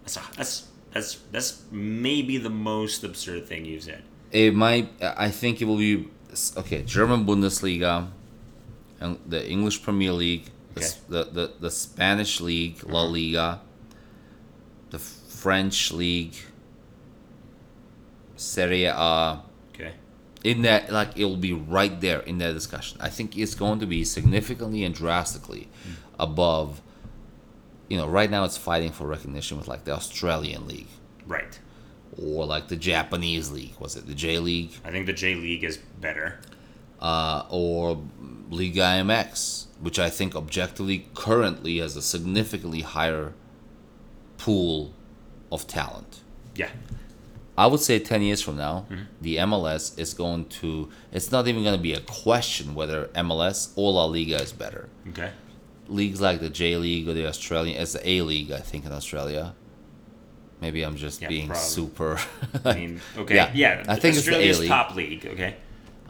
That's 0.03 0.19
that's 0.37 0.69
that's 0.93 1.15
that's 1.33 1.63
maybe 1.71 2.39
the 2.39 2.49
most 2.51 3.05
absurd 3.05 3.47
thing 3.47 3.65
you've 3.67 3.83
said. 3.83 4.03
It 4.31 4.55
might. 4.55 4.91
I 5.01 5.31
think 5.31 5.62
it 5.62 5.64
will 5.64 5.79
be 5.79 6.09
okay. 6.57 6.83
German 6.83 7.24
Bundesliga, 7.24 8.09
and 9.01 9.18
the 9.26 9.49
English 9.49 9.83
Premier 9.83 10.12
League, 10.12 10.47
the, 10.74 10.83
s- 10.83 11.01
the, 11.09 11.24
the, 11.24 11.53
the 11.61 11.70
Spanish 11.70 12.41
League, 12.41 12.83
La 12.85 13.05
mm-hmm. 13.05 13.12
Liga, 13.12 13.61
the 14.91 14.99
French 14.99 15.93
League, 15.93 16.35
Serie 18.37 18.85
A. 18.85 19.43
Okay. 19.74 19.93
In 20.45 20.62
that, 20.62 20.93
like, 20.93 21.16
it 21.16 21.24
will 21.24 21.37
be 21.37 21.53
right 21.53 22.01
there 22.01 22.20
in 22.20 22.39
that 22.39 22.53
discussion. 22.53 22.99
I 23.01 23.09
think 23.09 23.37
it's 23.37 23.55
going 23.55 23.81
to 23.81 23.87
be 23.87 24.05
significantly 24.05 24.85
and 24.85 24.95
drastically 24.95 25.68
mm. 25.87 25.95
above. 26.18 26.81
You 27.89 27.97
know, 27.97 28.07
right 28.07 28.31
now 28.31 28.45
it's 28.45 28.59
fighting 28.59 28.93
for 28.93 29.07
recognition 29.07 29.57
with 29.57 29.66
like 29.66 29.85
the 29.85 29.93
Australian 29.93 30.66
League 30.68 30.89
Right. 31.29 31.59
Or 32.21 32.45
like 32.47 32.69
the 32.69 32.77
Japanese 32.77 33.51
League. 33.53 33.75
Was 33.79 33.95
it 33.97 34.07
the 34.07 34.14
J 34.14 34.39
League? 34.39 34.73
I 34.85 34.91
think 34.91 35.07
the 35.07 35.12
J 35.12 35.35
League 35.37 35.62
is 35.64 35.77
better. 36.01 36.41
uh, 37.01 37.45
or 37.49 38.03
Liga 38.51 38.81
MX, 38.81 39.66
which 39.81 39.99
I 40.01 40.11
think 40.11 40.35
objectively 40.35 41.07
currently 41.14 41.79
has 41.79 41.95
a 41.97 42.03
significantly 42.03 42.81
higher 42.81 43.35
pool 44.37 44.93
of 45.53 45.66
talent. 45.69 46.21
Yeah. 46.57 46.71
I 47.57 47.66
would 47.66 47.81
say 47.81 47.99
10 47.99 48.23
years 48.23 48.41
from 48.43 48.57
now, 48.57 48.87
Mm-hmm. 48.91 49.03
the 49.21 49.37
MLS 49.37 49.97
is 49.99 50.14
going 50.14 50.47
to, 50.61 50.89
it's 51.12 51.31
not 51.33 51.47
even 51.49 51.62
going 51.62 51.77
to 51.77 51.83
be 51.83 51.93
a 51.93 52.01
question 52.01 52.75
whether 52.75 53.07
MLS 53.14 53.73
or 53.77 53.93
La 53.93 54.05
Liga 54.07 54.41
is 54.43 54.53
better. 54.53 54.89
Okay. 55.11 55.31
Leagues 55.89 56.21
like 56.21 56.41
the 56.41 56.51
J 56.51 56.77
League 56.77 57.09
or 57.09 57.14
the 57.14 57.27
Australian, 57.27 57.81
it's 57.81 57.93
the 57.95 58.09
A 58.09 58.23
League, 58.23 58.51
I 58.53 58.59
think, 58.61 58.85
in 58.87 58.93
Australia. 58.93 59.55
Maybe 60.61 60.83
I'm 60.83 60.97
just 60.97 61.21
Yeah, 61.23 61.29
being 61.29 61.47
probably. 61.49 61.63
super. 61.65 62.19
I 62.65 62.75
mean, 62.81 63.01
okay. 63.17 63.37
Yeah, 63.37 63.51
Yeah. 63.55 63.85
I 63.89 63.97
think 63.97 64.17
it's 64.17 64.27
the 64.27 64.37
A-League. 64.37 64.69
top 64.69 64.95
league. 64.97 65.27
Okay. 65.27 65.55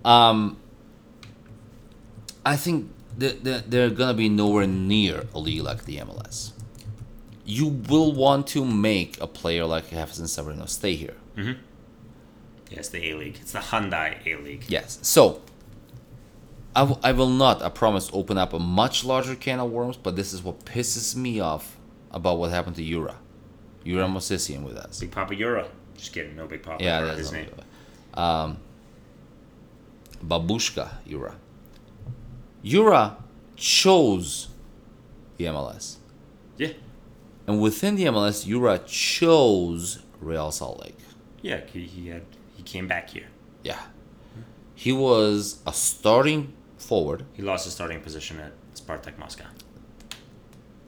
Um, 0.04 0.56
I 2.46 2.56
think 2.56 2.90
that 3.18 3.70
they're 3.70 3.90
gonna 3.90 4.14
be 4.14 4.28
nowhere 4.28 4.66
near 4.66 5.26
a 5.34 5.38
league 5.38 5.62
like 5.62 5.84
the 5.84 5.98
MLS. 5.98 6.52
You 7.44 7.66
will 7.68 8.12
want 8.12 8.46
to 8.48 8.64
make 8.64 9.20
a 9.20 9.26
player 9.26 9.64
like 9.64 9.90
Jefferson 9.90 10.26
Savarino 10.26 10.68
stay 10.68 10.94
here. 10.94 11.16
Mhm. 11.36 11.56
Yes, 12.70 12.88
the 12.90 13.10
A 13.10 13.14
League. 13.16 13.38
It's 13.40 13.52
the 13.52 13.58
Hyundai 13.60 14.16
A 14.26 14.36
League. 14.42 14.64
Yes. 14.68 14.98
So, 15.02 15.40
I, 16.76 16.80
w- 16.80 17.00
I 17.02 17.12
will 17.12 17.30
not, 17.30 17.62
I 17.62 17.70
promise, 17.70 18.10
open 18.12 18.36
up 18.38 18.52
a 18.52 18.58
much 18.58 19.04
larger 19.04 19.34
can 19.34 19.58
of 19.58 19.70
worms, 19.70 19.96
but 19.96 20.16
this 20.16 20.32
is 20.34 20.42
what 20.42 20.64
pisses 20.66 21.16
me 21.16 21.40
off 21.40 21.76
about 22.10 22.38
what 22.38 22.50
happened 22.50 22.76
to 22.76 22.82
Yura. 22.82 23.16
Yura 23.88 24.06
Movsisyan 24.06 24.62
with 24.64 24.76
us. 24.76 25.00
Big 25.00 25.10
Papa 25.10 25.34
Euro. 25.36 25.66
Just 25.96 26.12
kidding. 26.12 26.36
No 26.36 26.46
Big 26.46 26.62
Papa. 26.62 26.84
Yeah, 26.84 26.98
Euro, 26.98 27.08
that's 27.08 27.18
his 27.20 27.32
name. 27.32 27.48
um, 28.12 28.58
Babushka 30.22 30.90
Yura. 31.06 31.34
Yura 32.62 33.16
chose 33.56 34.48
the 35.38 35.46
MLS. 35.46 35.96
Yeah. 36.58 36.72
And 37.46 37.62
within 37.62 37.94
the 37.96 38.04
MLS, 38.04 38.46
Yura 38.46 38.78
chose 38.80 40.02
Real 40.20 40.50
Salt 40.50 40.80
Lake. 40.82 40.98
Yeah. 41.40 41.60
He, 41.72 41.84
he 41.86 42.08
had 42.08 42.24
he 42.56 42.62
came 42.62 42.86
back 42.88 43.08
here. 43.08 43.28
Yeah. 43.62 43.80
He 44.74 44.92
was 44.92 45.60
a 45.66 45.72
starting 45.72 46.52
forward. 46.76 47.24
He 47.32 47.42
lost 47.42 47.64
his 47.64 47.72
starting 47.72 48.00
position 48.00 48.38
at 48.38 48.52
Spartak 48.74 49.18
Moscow. 49.18 49.46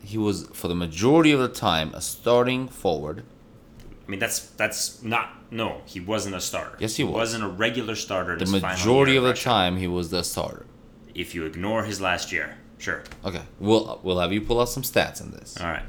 He 0.03 0.19
was, 0.19 0.49
for 0.53 0.69
the 0.69 0.75
majority 0.75 1.33
of 1.33 1.41
the 1.41 1.49
time, 1.49 1.93
a 1.95 2.01
starting 2.01 2.69
forward. 2.69 3.25
I 4.07 4.11
mean, 4.11 4.19
that's 4.19 4.41
that's 4.41 5.03
not 5.03 5.53
no. 5.53 5.83
He 5.85 6.01
wasn't 6.01 6.35
a 6.35 6.41
starter. 6.41 6.77
Yes, 6.81 6.97
he 6.97 7.05
was. 7.05 7.15
wasn't 7.15 7.45
a 7.45 7.49
regular 7.49 7.95
starter. 7.95 8.37
The 8.37 8.47
majority 8.47 9.17
of 9.17 9.25
the 9.25 9.35
time, 9.35 9.77
he 9.77 9.87
was 9.87 10.11
the 10.11 10.25
starter. 10.25 10.67
If 11.15 11.35
you 11.35 11.45
ignore 11.45 11.85
his 11.85 12.01
last 12.01 12.33
year, 12.33 12.57
sure. 12.79 13.05
Okay, 13.25 13.43
we'll 13.59 14.01
we'll 14.03 14.19
have 14.19 14.33
you 14.33 14.41
pull 14.41 14.61
out 14.61 14.69
some 14.69 14.83
stats 14.83 15.21
on 15.21 15.31
this. 15.31 15.57
All 15.61 15.67
right. 15.67 15.85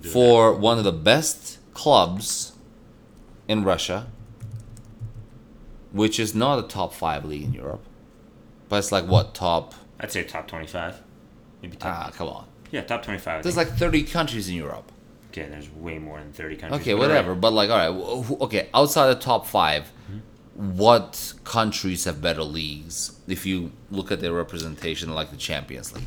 Do 0.00 0.08
For 0.08 0.54
one 0.54 0.78
of 0.78 0.84
the 0.84 0.92
best 0.92 1.58
clubs 1.74 2.52
in 3.46 3.62
Russia, 3.62 4.06
which 5.92 6.18
is 6.18 6.34
not 6.34 6.58
a 6.58 6.62
top 6.66 6.94
five 6.94 7.24
league 7.24 7.44
in 7.44 7.52
Europe, 7.52 7.84
but 8.68 8.76
it's 8.76 8.90
like 8.90 9.04
what 9.04 9.34
top? 9.34 9.74
I'd 10.00 10.10
say 10.10 10.24
top 10.24 10.48
twenty-five. 10.48 11.00
Maybe 11.60 11.76
top. 11.76 12.06
Ah, 12.06 12.10
come 12.10 12.28
on. 12.28 12.46
Yeah, 12.72 12.82
top 12.82 13.04
twenty-five. 13.04 13.44
There's 13.44 13.56
like 13.56 13.68
30 13.68 14.02
countries 14.02 14.48
in 14.48 14.56
Europe. 14.56 14.90
okay, 15.30 15.46
there's 15.48 15.70
way 15.70 15.98
more 16.00 16.18
than 16.18 16.32
thirty 16.32 16.56
countries. 16.56 16.80
Okay, 16.80 16.92
all 16.94 16.98
right. 16.98 17.06
whatever. 17.08 17.34
But 17.36 17.52
like, 17.52 17.70
all 17.70 17.76
right, 17.78 18.40
okay. 18.42 18.68
Outside 18.74 19.06
the 19.14 19.20
top 19.20 19.46
5 19.46 19.92
Mm-hmm. 20.10 20.76
what 20.76 21.32
countries 21.44 22.04
have 22.04 22.20
better 22.20 22.42
leagues? 22.42 23.18
If 23.28 23.46
you 23.46 23.72
look 23.90 24.10
at 24.12 24.20
their 24.20 24.32
representation, 24.34 25.14
like 25.14 25.30
the 25.30 25.36
Champions 25.38 25.94
League, 25.94 26.04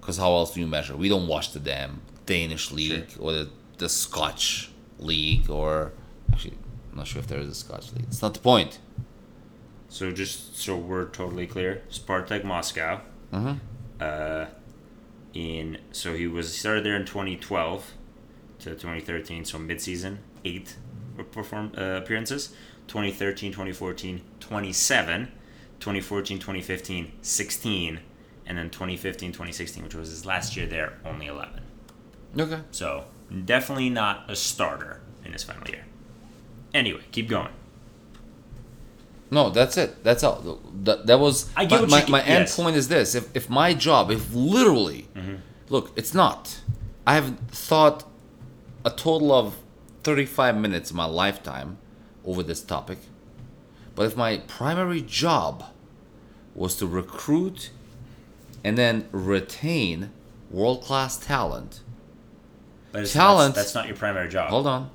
because 0.00 0.16
how 0.18 0.32
else 0.32 0.54
do 0.54 0.60
you 0.60 0.66
measure? 0.66 0.96
We 0.96 1.08
don't 1.08 1.28
watch 1.28 1.52
the 1.52 1.60
damn 1.60 2.00
Danish 2.26 2.72
league 2.72 3.06
or 3.20 3.32
the, 3.32 3.50
the 3.78 3.88
Scotch 3.88 4.70
league, 4.98 5.48
or 5.50 5.92
actually, 6.32 6.54
I'm 6.90 6.98
not 6.98 7.06
sure 7.06 7.20
if 7.20 7.28
there 7.28 7.38
is 7.38 7.48
a 7.48 7.54
Scotch 7.54 7.92
league. 7.92 8.06
It's 8.08 8.22
not 8.22 8.34
the 8.34 8.40
point. 8.40 8.78
So 9.88 10.10
just 10.10 10.56
so 10.58 10.76
we're 10.76 11.06
totally 11.10 11.46
clear, 11.46 11.82
Spartak 11.90 12.42
Moscow. 12.44 13.00
Mhm. 13.32 13.58
Uh, 14.02 14.46
in 15.34 15.78
so 15.92 16.14
he 16.14 16.26
was 16.26 16.52
he 16.52 16.58
started 16.58 16.84
there 16.84 16.96
in 16.96 17.04
2012 17.06 17.92
to 18.60 18.70
2013, 18.70 19.44
so 19.44 19.58
mid-season 19.58 20.18
eight 20.44 20.76
perform 21.30 21.72
uh, 21.76 22.00
appearances. 22.02 22.54
2013, 22.88 23.52
2014, 23.52 24.20
27. 24.40 25.32
2014, 25.82 26.38
2015, 26.38 27.12
16, 27.22 28.00
and 28.46 28.56
then 28.56 28.70
2015, 28.70 29.32
2016, 29.32 29.82
which 29.82 29.96
was 29.96 30.10
his 30.10 30.24
last 30.24 30.56
year 30.56 30.64
there, 30.64 30.92
only 31.04 31.26
11. 31.26 31.60
Okay. 32.38 32.60
So 32.70 33.06
definitely 33.44 33.90
not 33.90 34.30
a 34.30 34.36
starter 34.36 35.00
in 35.24 35.32
his 35.32 35.42
final 35.42 35.66
year. 35.66 35.84
Anyway, 36.72 37.02
keep 37.10 37.28
going. 37.28 37.48
No, 39.32 39.48
that's 39.50 39.76
it. 39.78 40.04
That's 40.04 40.22
all. 40.22 40.60
That, 40.84 41.06
that 41.06 41.18
was 41.18 41.50
I 41.56 41.64
get 41.64 41.76
my, 41.76 41.80
what 41.80 41.90
my, 41.90 42.02
you- 42.04 42.12
my 42.12 42.22
end 42.22 42.48
point 42.50 42.76
is 42.76 42.88
this. 42.88 43.14
If, 43.14 43.34
if 43.34 43.48
my 43.50 43.72
job, 43.74 44.10
if 44.10 44.32
literally, 44.34 45.08
Mm-hmm. 45.16 45.36
look, 45.70 45.90
it's 45.96 46.12
not. 46.14 46.60
I 47.06 47.14
have 47.14 47.38
thought 47.48 48.04
a 48.84 48.90
total 48.90 49.32
of 49.32 49.56
35 50.04 50.56
minutes 50.56 50.90
in 50.90 50.96
my 50.96 51.06
lifetime 51.06 51.78
over 52.24 52.42
this 52.42 52.60
topic. 52.62 52.98
But 53.94 54.06
if 54.06 54.16
my 54.16 54.38
primary 54.46 55.00
job 55.00 55.64
was 56.54 56.76
to 56.76 56.86
recruit 56.86 57.70
and 58.64 58.76
then 58.76 59.08
retain 59.12 60.10
world 60.50 60.82
class 60.82 61.16
talent, 61.16 61.80
But 62.92 63.06
Talent- 63.06 63.54
That's, 63.54 63.72
that's 63.72 63.74
not 63.74 63.86
your 63.86 63.96
primary 63.96 64.28
job. 64.28 64.50
hold 64.50 64.66
on. 64.66 64.90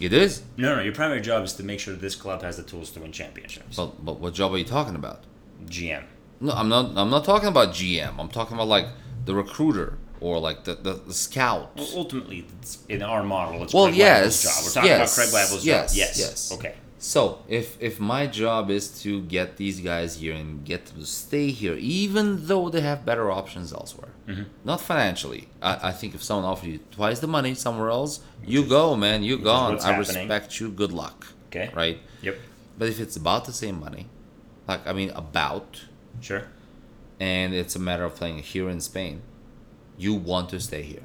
It 0.00 0.12
is. 0.12 0.42
No, 0.56 0.76
no, 0.76 0.82
your 0.82 0.92
primary 0.94 1.20
job 1.20 1.44
is 1.44 1.54
to 1.54 1.62
make 1.62 1.80
sure 1.80 1.94
this 1.94 2.14
club 2.14 2.42
has 2.42 2.56
the 2.56 2.62
tools 2.62 2.90
to 2.90 3.00
win 3.00 3.12
championships. 3.12 3.76
But, 3.76 4.04
but 4.04 4.20
what 4.20 4.34
job 4.34 4.52
are 4.52 4.58
you 4.58 4.64
talking 4.64 4.94
about? 4.94 5.24
GM. 5.66 6.04
No, 6.40 6.52
I'm 6.52 6.68
not. 6.68 6.92
I'm 6.96 7.08
not 7.10 7.24
talking 7.24 7.48
about 7.48 7.70
GM. 7.70 8.18
I'm 8.18 8.28
talking 8.28 8.56
about 8.56 8.68
like 8.68 8.86
the 9.24 9.34
recruiter 9.34 9.98
or 10.20 10.38
like 10.38 10.64
the 10.64 10.74
the, 10.74 10.94
the 10.94 11.14
scout. 11.14 11.72
Well, 11.76 11.88
ultimately, 11.94 12.46
in 12.88 13.02
our 13.02 13.22
model, 13.22 13.62
it's 13.62 13.72
Well, 13.72 13.86
Craig 13.86 13.96
yes, 13.96 14.26
Waibel's 14.26 14.42
job. 14.42 14.64
We're 14.64 14.72
talking 14.72 14.90
yes, 14.90 15.16
about 15.16 15.30
Craig 15.30 15.34
Waibel's 15.34 15.64
yes, 15.64 15.92
job. 15.92 15.98
Yes. 15.98 16.18
yes. 16.18 16.52
Okay. 16.52 16.74
So 16.98 17.42
if 17.46 17.76
if 17.80 18.00
my 18.00 18.26
job 18.26 18.70
is 18.70 19.02
to 19.02 19.20
get 19.22 19.56
these 19.58 19.80
guys 19.80 20.16
here 20.16 20.34
and 20.34 20.64
get 20.64 20.86
them 20.86 21.00
to 21.00 21.06
stay 21.06 21.50
here, 21.50 21.74
even 21.74 22.46
though 22.46 22.70
they 22.70 22.80
have 22.80 23.04
better 23.04 23.30
options 23.30 23.72
elsewhere, 23.72 24.10
Mm-hmm. 24.26 24.42
not 24.64 24.80
financially. 24.80 25.46
I, 25.62 25.90
I 25.90 25.92
think 25.92 26.14
if 26.14 26.22
someone 26.22 26.46
offers 26.50 26.68
you 26.68 26.80
twice 26.90 27.20
the 27.20 27.28
money 27.28 27.54
somewhere 27.54 27.90
else, 27.90 28.20
you 28.44 28.64
go, 28.64 28.96
man. 28.96 29.22
You 29.22 29.38
gone. 29.38 29.78
I 29.78 29.92
happening. 29.92 29.98
respect 29.98 30.58
you. 30.58 30.68
Good 30.70 30.90
luck. 30.92 31.26
Okay. 31.48 31.70
Right. 31.74 31.98
Yep. 32.22 32.36
But 32.78 32.88
if 32.88 32.98
it's 32.98 33.14
about 33.16 33.44
the 33.44 33.52
same 33.52 33.78
money, 33.78 34.08
like 34.66 34.84
I 34.86 34.92
mean 34.92 35.10
about, 35.10 35.84
Sure. 36.20 36.44
and 37.20 37.54
it's 37.54 37.76
a 37.76 37.78
matter 37.78 38.04
of 38.04 38.16
playing 38.16 38.38
here 38.40 38.68
in 38.68 38.80
Spain, 38.80 39.22
you 39.96 40.14
want 40.14 40.48
to 40.50 40.58
stay 40.60 40.82
here. 40.82 41.04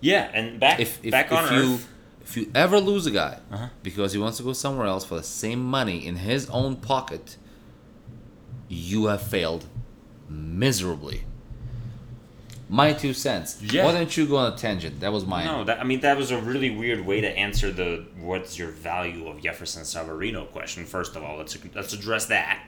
Yeah, 0.00 0.28
and 0.34 0.58
back 0.58 0.80
if 0.80 0.98
if, 1.04 1.10
back 1.12 1.26
if 1.26 1.38
on 1.38 1.54
you 1.54 1.74
Earth. 1.74 1.88
If 2.32 2.36
you 2.38 2.50
ever 2.54 2.80
lose 2.80 3.06
a 3.06 3.10
guy 3.10 3.38
Uh-huh. 3.50 3.68
because 3.82 4.12
he 4.14 4.18
wants 4.18 4.38
to 4.38 4.42
go 4.42 4.54
somewhere 4.54 4.86
else 4.86 5.04
for 5.04 5.16
the 5.16 5.22
same 5.22 5.62
money 5.62 6.06
in 6.06 6.16
his 6.16 6.48
own 6.48 6.76
pocket, 6.76 7.36
you 8.68 9.06
have 9.06 9.22
failed 9.22 9.66
miserably. 10.30 11.24
My 12.70 12.94
two 12.94 13.12
cents. 13.12 13.60
Yeah. 13.62 13.84
Why 13.84 13.92
don't 13.92 14.16
you 14.16 14.24
go 14.26 14.36
on 14.38 14.54
a 14.54 14.56
tangent? 14.56 15.00
That 15.00 15.12
was 15.12 15.26
my. 15.26 15.44
No, 15.44 15.62
that 15.64 15.78
I 15.78 15.84
mean 15.84 16.00
that 16.00 16.16
was 16.16 16.30
a 16.30 16.40
really 16.40 16.70
weird 16.70 17.04
way 17.04 17.20
to 17.20 17.28
answer 17.28 17.70
the 17.70 18.06
what's 18.18 18.58
your 18.58 18.70
value 18.70 19.28
of 19.28 19.42
Jefferson 19.42 19.82
Savarino 19.82 20.50
question. 20.50 20.86
First 20.86 21.14
of 21.14 21.22
all, 21.22 21.36
let's 21.36 21.54
let's 21.74 21.92
address 21.92 22.26
that. 22.26 22.64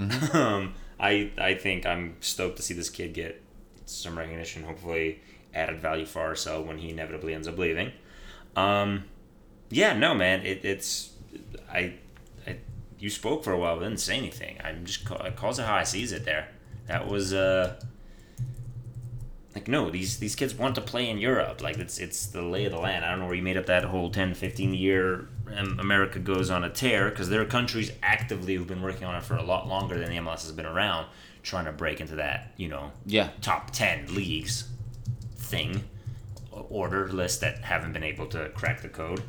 Mm-hmm. 0.00 0.36
Um, 0.36 0.74
I 0.98 1.30
I 1.38 1.54
think 1.54 1.86
I'm 1.86 2.16
stoked 2.20 2.56
to 2.56 2.62
see 2.62 2.74
this 2.74 2.90
kid 2.90 3.14
get 3.14 3.40
some 3.86 4.18
recognition. 4.18 4.64
Hopefully, 4.64 5.20
added 5.54 5.78
value 5.78 6.04
for 6.06 6.22
ourselves 6.22 6.66
when 6.66 6.78
he 6.78 6.90
inevitably 6.90 7.32
ends 7.32 7.46
up 7.46 7.56
leaving. 7.56 7.92
Um, 8.56 9.04
yeah, 9.70 9.92
no, 9.96 10.14
man, 10.14 10.44
it, 10.46 10.64
it's 10.64 11.10
I, 11.72 11.94
I 12.46 12.56
you 12.98 13.10
spoke 13.10 13.44
for 13.44 13.52
a 13.52 13.58
while, 13.58 13.76
but 13.76 13.84
didn't 13.84 14.00
say 14.00 14.16
anything. 14.16 14.58
I'm 14.62 14.84
just 14.84 15.04
call, 15.04 15.18
it 15.22 15.36
calls 15.36 15.58
it 15.58 15.64
how 15.66 15.74
I 15.74 15.84
sees 15.84 16.12
it. 16.12 16.24
There, 16.24 16.48
that 16.86 17.08
was 17.08 17.32
uh 17.34 17.80
like 19.54 19.68
no 19.68 19.88
these 19.90 20.18
these 20.18 20.34
kids 20.34 20.52
want 20.54 20.74
to 20.74 20.80
play 20.80 21.08
in 21.08 21.16
europe 21.18 21.62
like 21.62 21.78
it's 21.78 21.98
it's 21.98 22.26
the 22.26 22.42
lay 22.42 22.64
of 22.64 22.72
the 22.72 22.78
land 22.78 23.04
i 23.04 23.10
don't 23.10 23.20
know 23.20 23.26
where 23.26 23.36
you 23.36 23.42
made 23.42 23.56
up 23.56 23.66
that 23.66 23.84
whole 23.84 24.10
10 24.10 24.34
15 24.34 24.74
year 24.74 25.28
um, 25.56 25.78
america 25.78 26.18
goes 26.18 26.50
on 26.50 26.64
a 26.64 26.68
tear 26.68 27.08
because 27.08 27.28
there 27.28 27.40
are 27.40 27.44
countries 27.44 27.92
actively 28.02 28.56
who've 28.56 28.66
been 28.66 28.82
working 28.82 29.04
on 29.04 29.14
it 29.14 29.22
for 29.22 29.36
a 29.36 29.42
lot 29.44 29.68
longer 29.68 29.96
than 29.96 30.10
the 30.10 30.16
mls 30.16 30.42
has 30.42 30.50
been 30.50 30.66
around 30.66 31.06
trying 31.44 31.66
to 31.66 31.70
break 31.72 32.00
into 32.00 32.16
that 32.16 32.52
you 32.56 32.66
know 32.66 32.90
Yeah. 33.06 33.28
top 33.42 33.70
10 33.70 34.12
leagues 34.12 34.68
thing 35.36 35.84
order 36.70 37.08
list 37.08 37.40
that 37.40 37.58
haven't 37.58 37.92
been 37.92 38.04
able 38.04 38.26
to 38.26 38.48
crack 38.50 38.82
the 38.82 38.88
code. 38.88 39.22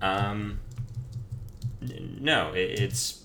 Um 0.00 0.60
no 1.80 2.52
it, 2.52 2.80
it's 2.80 3.23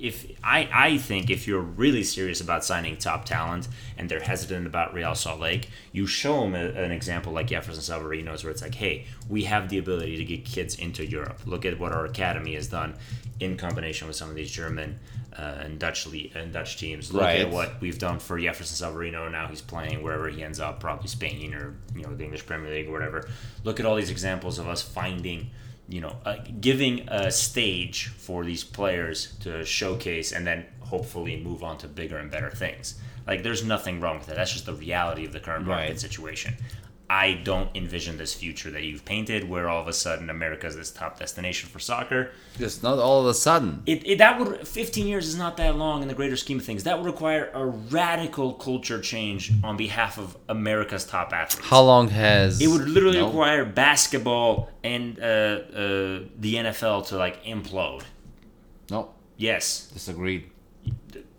if 0.00 0.26
I, 0.42 0.68
I 0.72 0.98
think 0.98 1.28
if 1.30 1.46
you're 1.46 1.60
really 1.60 2.02
serious 2.02 2.40
about 2.40 2.64
signing 2.64 2.96
top 2.96 3.24
talent 3.24 3.68
and 3.98 4.08
they're 4.08 4.20
hesitant 4.20 4.66
about 4.66 4.94
Real 4.94 5.14
Salt 5.14 5.40
Lake, 5.40 5.68
you 5.92 6.06
show 6.06 6.40
them 6.40 6.54
a, 6.54 6.68
an 6.82 6.90
example 6.90 7.32
like 7.32 7.48
Jefferson 7.48 7.82
Savarino's 7.82 8.42
where 8.42 8.50
it's 8.50 8.62
like, 8.62 8.74
hey, 8.74 9.06
we 9.28 9.44
have 9.44 9.68
the 9.68 9.78
ability 9.78 10.16
to 10.16 10.24
get 10.24 10.44
kids 10.44 10.76
into 10.76 11.04
Europe. 11.04 11.40
Look 11.46 11.64
at 11.64 11.78
what 11.78 11.92
our 11.92 12.06
academy 12.06 12.54
has 12.54 12.68
done 12.68 12.94
in 13.40 13.56
combination 13.56 14.06
with 14.06 14.16
some 14.16 14.28
of 14.30 14.36
these 14.36 14.50
German 14.50 14.98
uh, 15.38 15.58
and 15.60 15.78
Dutch 15.78 16.06
le- 16.06 16.28
and 16.34 16.52
Dutch 16.52 16.76
teams. 16.78 17.12
Look 17.12 17.22
Right. 17.22 17.40
at 17.40 17.50
what 17.50 17.80
we've 17.80 17.98
done 17.98 18.18
for 18.18 18.38
Jefferson 18.38 18.88
Savarino. 18.88 19.30
Now 19.30 19.46
he's 19.48 19.62
playing 19.62 20.02
wherever 20.02 20.28
he 20.28 20.42
ends 20.42 20.60
up, 20.60 20.80
probably 20.80 21.08
Spain 21.08 21.54
or 21.54 21.76
you 21.94 22.02
know 22.02 22.14
the 22.14 22.24
English 22.24 22.44
Premier 22.46 22.70
League 22.70 22.88
or 22.88 22.92
whatever. 22.92 23.28
Look 23.64 23.80
at 23.80 23.86
all 23.86 23.96
these 23.96 24.10
examples 24.10 24.58
of 24.58 24.66
us 24.68 24.82
finding 24.82 25.50
you 25.90 26.00
know, 26.00 26.16
uh, 26.24 26.36
giving 26.60 27.06
a 27.08 27.30
stage 27.30 28.06
for 28.06 28.44
these 28.44 28.64
players 28.64 29.34
to 29.40 29.64
showcase 29.64 30.32
and 30.32 30.46
then 30.46 30.64
hopefully 30.80 31.36
move 31.36 31.62
on 31.62 31.76
to 31.78 31.88
bigger 31.88 32.16
and 32.18 32.30
better 32.30 32.50
things. 32.50 32.94
Like, 33.26 33.42
there's 33.42 33.64
nothing 33.64 34.00
wrong 34.00 34.18
with 34.18 34.26
that. 34.28 34.36
That's 34.36 34.52
just 34.52 34.66
the 34.66 34.74
reality 34.74 35.24
of 35.26 35.32
the 35.32 35.40
current 35.40 35.66
market 35.66 35.88
Right. 35.90 36.00
situation. 36.00 36.54
I 37.12 37.32
don't 37.42 37.68
envision 37.74 38.18
this 38.18 38.32
future 38.34 38.70
that 38.70 38.84
you've 38.84 39.04
painted, 39.04 39.48
where 39.48 39.68
all 39.68 39.82
of 39.82 39.88
a 39.88 39.92
sudden 39.92 40.30
America 40.30 40.68
is 40.68 40.76
this 40.76 40.92
top 40.92 41.18
destination 41.18 41.68
for 41.68 41.80
soccer. 41.80 42.30
Just 42.56 42.84
not 42.84 43.00
all 43.00 43.20
of 43.22 43.26
a 43.26 43.34
sudden. 43.34 43.82
It, 43.84 44.06
it 44.06 44.18
that 44.18 44.38
would 44.38 44.68
15 44.68 45.08
years 45.08 45.26
is 45.26 45.34
not 45.36 45.56
that 45.56 45.74
long 45.74 46.02
in 46.02 46.08
the 46.08 46.14
greater 46.14 46.36
scheme 46.36 46.60
of 46.60 46.64
things. 46.64 46.84
That 46.84 46.98
would 46.98 47.06
require 47.06 47.50
a 47.52 47.66
radical 47.66 48.54
culture 48.54 49.00
change 49.00 49.50
on 49.64 49.76
behalf 49.76 50.18
of 50.18 50.36
America's 50.48 51.04
top 51.04 51.32
athletes. 51.32 51.68
How 51.68 51.82
long 51.82 52.06
has 52.10 52.60
It 52.60 52.68
would 52.68 52.88
literally 52.88 53.18
No. 53.18 53.26
require 53.26 53.64
basketball 53.64 54.70
and 54.84 55.18
uh, 55.18 55.22
uh, 55.22 56.20
the 56.38 56.54
NFL 56.54 57.08
to 57.08 57.16
like 57.16 57.44
implode. 57.44 58.02
No, 58.88 59.10
Yes. 59.36 59.90
disagreed. 59.92 60.44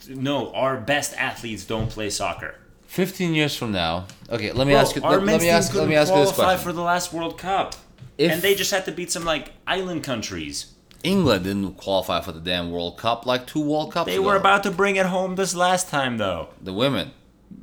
No, 0.09 0.51
our 0.53 0.75
best 0.81 1.13
athletes 1.17 1.63
don't 1.63 1.89
play 1.89 2.09
soccer. 2.09 2.55
Fifteen 2.91 3.33
years 3.33 3.55
from 3.55 3.71
now, 3.71 4.05
okay. 4.29 4.51
Let 4.51 4.67
me 4.67 4.73
Bro, 4.73 4.81
ask 4.81 4.95
you. 4.97 5.01
Let, 5.01 5.23
let 5.23 5.39
me 5.41 5.47
ask. 5.49 5.73
Let 5.73 5.87
me 5.87 5.95
ask 5.95 6.11
you 6.11 6.19
this 6.19 6.33
qualify 6.33 6.43
question. 6.55 6.63
for 6.65 6.73
the 6.73 6.81
last 6.81 7.13
World 7.13 7.37
Cup, 7.37 7.73
If- 8.17 8.29
and 8.29 8.41
they 8.41 8.53
just 8.53 8.69
had 8.69 8.83
to 8.83 8.91
beat 8.91 9.09
some 9.09 9.23
like 9.23 9.53
island 9.65 10.03
countries. 10.03 10.73
England 11.01 11.45
didn't 11.45 11.77
qualify 11.77 12.19
for 12.19 12.33
the 12.33 12.41
damn 12.41 12.69
World 12.69 12.97
Cup 12.97 13.25
like 13.25 13.47
two 13.47 13.61
World 13.61 13.93
Cups 13.93 14.07
They 14.07 14.15
ago. 14.17 14.23
were 14.25 14.35
about 14.35 14.63
to 14.63 14.71
bring 14.71 14.97
it 14.97 15.05
home 15.05 15.35
this 15.35 15.55
last 15.55 15.87
time, 15.87 16.17
though. 16.17 16.49
the 16.61 16.73
women. 16.73 17.11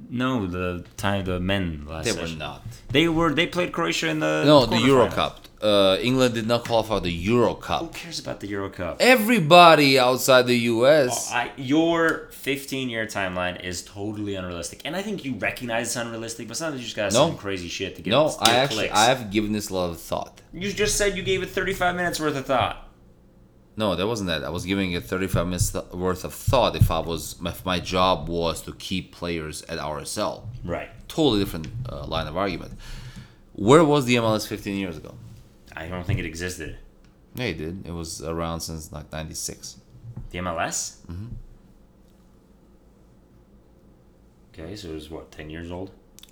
No, 0.09 0.47
the 0.47 0.85
time 0.97 1.27
the 1.27 1.39
men 1.39 1.85
last. 1.87 2.07
They 2.07 2.19
were 2.19 2.27
not. 2.29 2.63
They 2.91 3.07
were. 3.07 3.35
They 3.35 3.47
played 3.47 3.71
Croatia 3.73 4.09
in 4.09 4.21
the 4.21 4.45
No, 4.47 4.65
the 4.65 4.79
Euro. 4.81 5.09
Cup. 5.11 5.41
Uh, 5.61 5.97
England 6.01 6.35
did 6.35 6.47
not 6.47 6.65
qualify 6.65 7.01
the 7.01 7.11
Euro 7.11 7.55
Cup. 7.55 7.81
Who 7.83 7.89
cares 7.89 8.21
about 8.21 8.39
the 8.39 8.47
Euro 8.49 8.71
Cup? 8.71 8.99
Everybody 9.01 9.99
outside 9.99 10.43
the 10.47 10.55
U.S. 10.73 11.33
I, 11.33 11.51
your 11.57 12.29
15 12.31 12.89
year 12.89 13.07
timeline 13.07 13.61
is 13.65 13.83
totally 13.83 14.37
unrealistic, 14.37 14.83
and 14.85 14.95
I 14.95 15.03
think 15.03 15.25
you 15.25 15.35
recognize 15.35 15.89
it's 15.89 15.97
unrealistic. 15.97 16.47
But 16.47 16.57
sometimes 16.59 16.81
you 16.81 16.85
just 16.85 16.97
gotta 16.97 17.13
No. 17.13 17.29
some 17.31 17.37
crazy 17.39 17.67
shit 17.69 17.97
to 17.97 18.03
get. 18.03 18.11
no, 18.13 18.29
I 18.41 18.55
actually 18.57 18.89
clicks. 18.89 18.95
I 18.95 19.07
have 19.07 19.31
given 19.33 19.53
this 19.53 19.71
a 19.71 19.75
lot 19.75 19.91
of 19.91 20.01
thought. 20.01 20.41
You 20.53 20.73
just 20.73 20.97
said 20.97 21.17
you 21.17 21.23
gave 21.25 21.43
it 21.43 21.51
35 21.51 21.97
minutes 21.97 22.21
worth 22.21 22.37
of 22.37 22.47
thought. 22.47 22.85
No, 23.77 23.95
that 23.97 24.07
wasn't 24.07 24.29
that. 24.29 24.45
I 24.45 24.51
was 24.51 24.65
giving 24.65 24.93
it 24.93 25.05
35 25.05 25.47
minutes 25.47 25.71
th- 25.71 25.85
worth 25.93 26.25
of 26.25 26.35
thought 26.35 26.75
if 26.77 26.91
I 26.91 26.99
was 27.01 27.37
if 27.45 27.65
my 27.65 27.79
job 27.81 28.29
was 28.29 28.63
to 28.63 28.73
keep 28.75 29.13
players 29.13 29.63
at 29.63 29.79
RSL. 29.79 30.47
Right. 30.65 30.89
Totally 31.09 31.41
different 31.41 31.69
uh, 31.89 32.05
line 32.07 32.27
of 32.29 32.37
argument. 32.37 32.75
Where 33.55 33.83
was 33.85 34.05
the 34.05 34.17
MLS 34.17 34.47
15 34.47 34.77
years 34.77 34.97
ago? 34.97 35.15
I 35.85 35.87
don't 35.89 36.05
think 36.07 36.19
it 36.19 36.27
existed. 36.27 36.77
Yeah, 37.35 37.45
it 37.47 37.59
did. 37.59 37.87
It 37.87 37.93
was 37.93 38.23
around 38.23 38.61
since 38.61 38.91
like 38.93 39.11
96. 39.13 39.77
The 40.31 40.39
MLS. 40.39 40.97
Mm-hmm. 41.07 41.27
Okay, 44.53 44.75
so 44.77 44.89
it 44.89 44.95
was 44.95 45.09
what 45.11 45.31
10 45.31 45.51
years 45.51 45.71
old. 45.71 45.91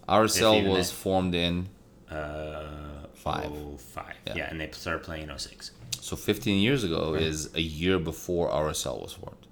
RSL 0.09 0.68
was 0.68 0.90
formed 0.92 1.34
in 1.34 1.68
Uh, 2.11 3.07
Five. 3.14 3.51
oh, 3.51 3.76
five. 3.76 4.14
Yeah. 4.26 4.34
Yeah. 4.36 4.51
and 4.51 4.61
they 4.61 4.70
started 4.70 5.03
playing 5.03 5.28
in 5.28 5.36
06. 5.38 5.72
so 6.01 6.14
15 6.14 6.61
years 6.61 6.84
ago 6.84 7.14
is 7.14 7.53
a 7.55 7.61
year 7.61 7.99
before 7.99 8.49
RSL 8.51 9.01
was 9.03 9.12
formed. 9.12 9.47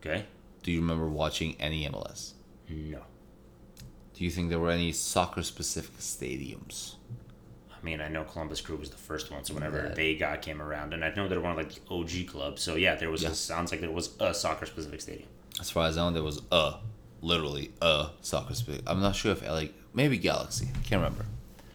Okay. 0.00 0.24
Do 0.62 0.70
you 0.70 0.80
remember 0.80 1.08
watching 1.08 1.56
any 1.58 1.84
MLS? 1.88 2.34
No. 2.68 3.00
Do 4.14 4.24
you 4.24 4.30
think 4.30 4.50
there 4.50 4.60
were 4.60 4.70
any 4.70 4.92
soccer 4.92 5.42
specific 5.42 5.98
stadiums? 5.98 6.94
I 7.80 7.84
mean, 7.84 8.00
I 8.00 8.08
know 8.08 8.24
Columbus 8.24 8.60
Crew 8.60 8.76
was 8.76 8.90
the 8.90 8.96
first 8.96 9.30
one, 9.30 9.44
so 9.44 9.54
whenever 9.54 9.82
That- 9.82 9.94
they 9.96 10.14
got 10.16 10.42
came 10.42 10.60
around, 10.60 10.92
and 10.94 11.04
I 11.04 11.14
know 11.14 11.28
they're 11.28 11.40
one 11.40 11.52
of 11.52 11.56
like 11.58 11.72
the 11.74 11.80
OG 11.94 12.24
clubs. 12.26 12.62
So 12.62 12.74
yeah, 12.74 12.94
there 12.96 13.10
was. 13.10 13.22
Yeah. 13.22 13.30
A, 13.30 13.34
sounds 13.34 13.70
like 13.70 13.80
there 13.80 13.90
was 13.90 14.10
a 14.20 14.34
soccer 14.34 14.66
specific 14.66 15.00
stadium. 15.00 15.28
As 15.60 15.70
far 15.70 15.86
as 15.86 15.96
I 15.96 16.06
know, 16.08 16.12
there 16.14 16.22
was 16.22 16.42
a, 16.52 16.74
literally 17.20 17.72
a 17.80 18.08
soccer 18.20 18.54
specific. 18.54 18.84
I'm 18.86 19.00
not 19.00 19.14
sure 19.16 19.32
if 19.32 19.46
like 19.48 19.74
maybe 19.94 20.18
Galaxy. 20.18 20.66
Can't 20.84 21.02
remember. 21.02 21.24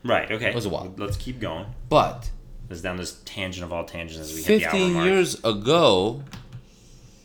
Right. 0.03 0.29
Okay. 0.31 0.49
It 0.49 0.55
was 0.55 0.65
a 0.65 0.69
while. 0.69 0.93
Let's 0.97 1.15
keep 1.17 1.39
going. 1.39 1.65
But 1.89 2.29
Let's 2.69 2.81
down 2.81 2.97
this 2.97 3.21
tangent 3.25 3.63
of 3.63 3.71
all 3.71 3.85
tangents 3.85 4.19
as 4.29 4.33
we 4.35 4.41
hit 4.41 4.59
the 4.59 4.65
hour 4.65 4.71
15 4.71 4.93
mark. 4.93 5.05
years 5.05 5.35
ago, 5.43 6.23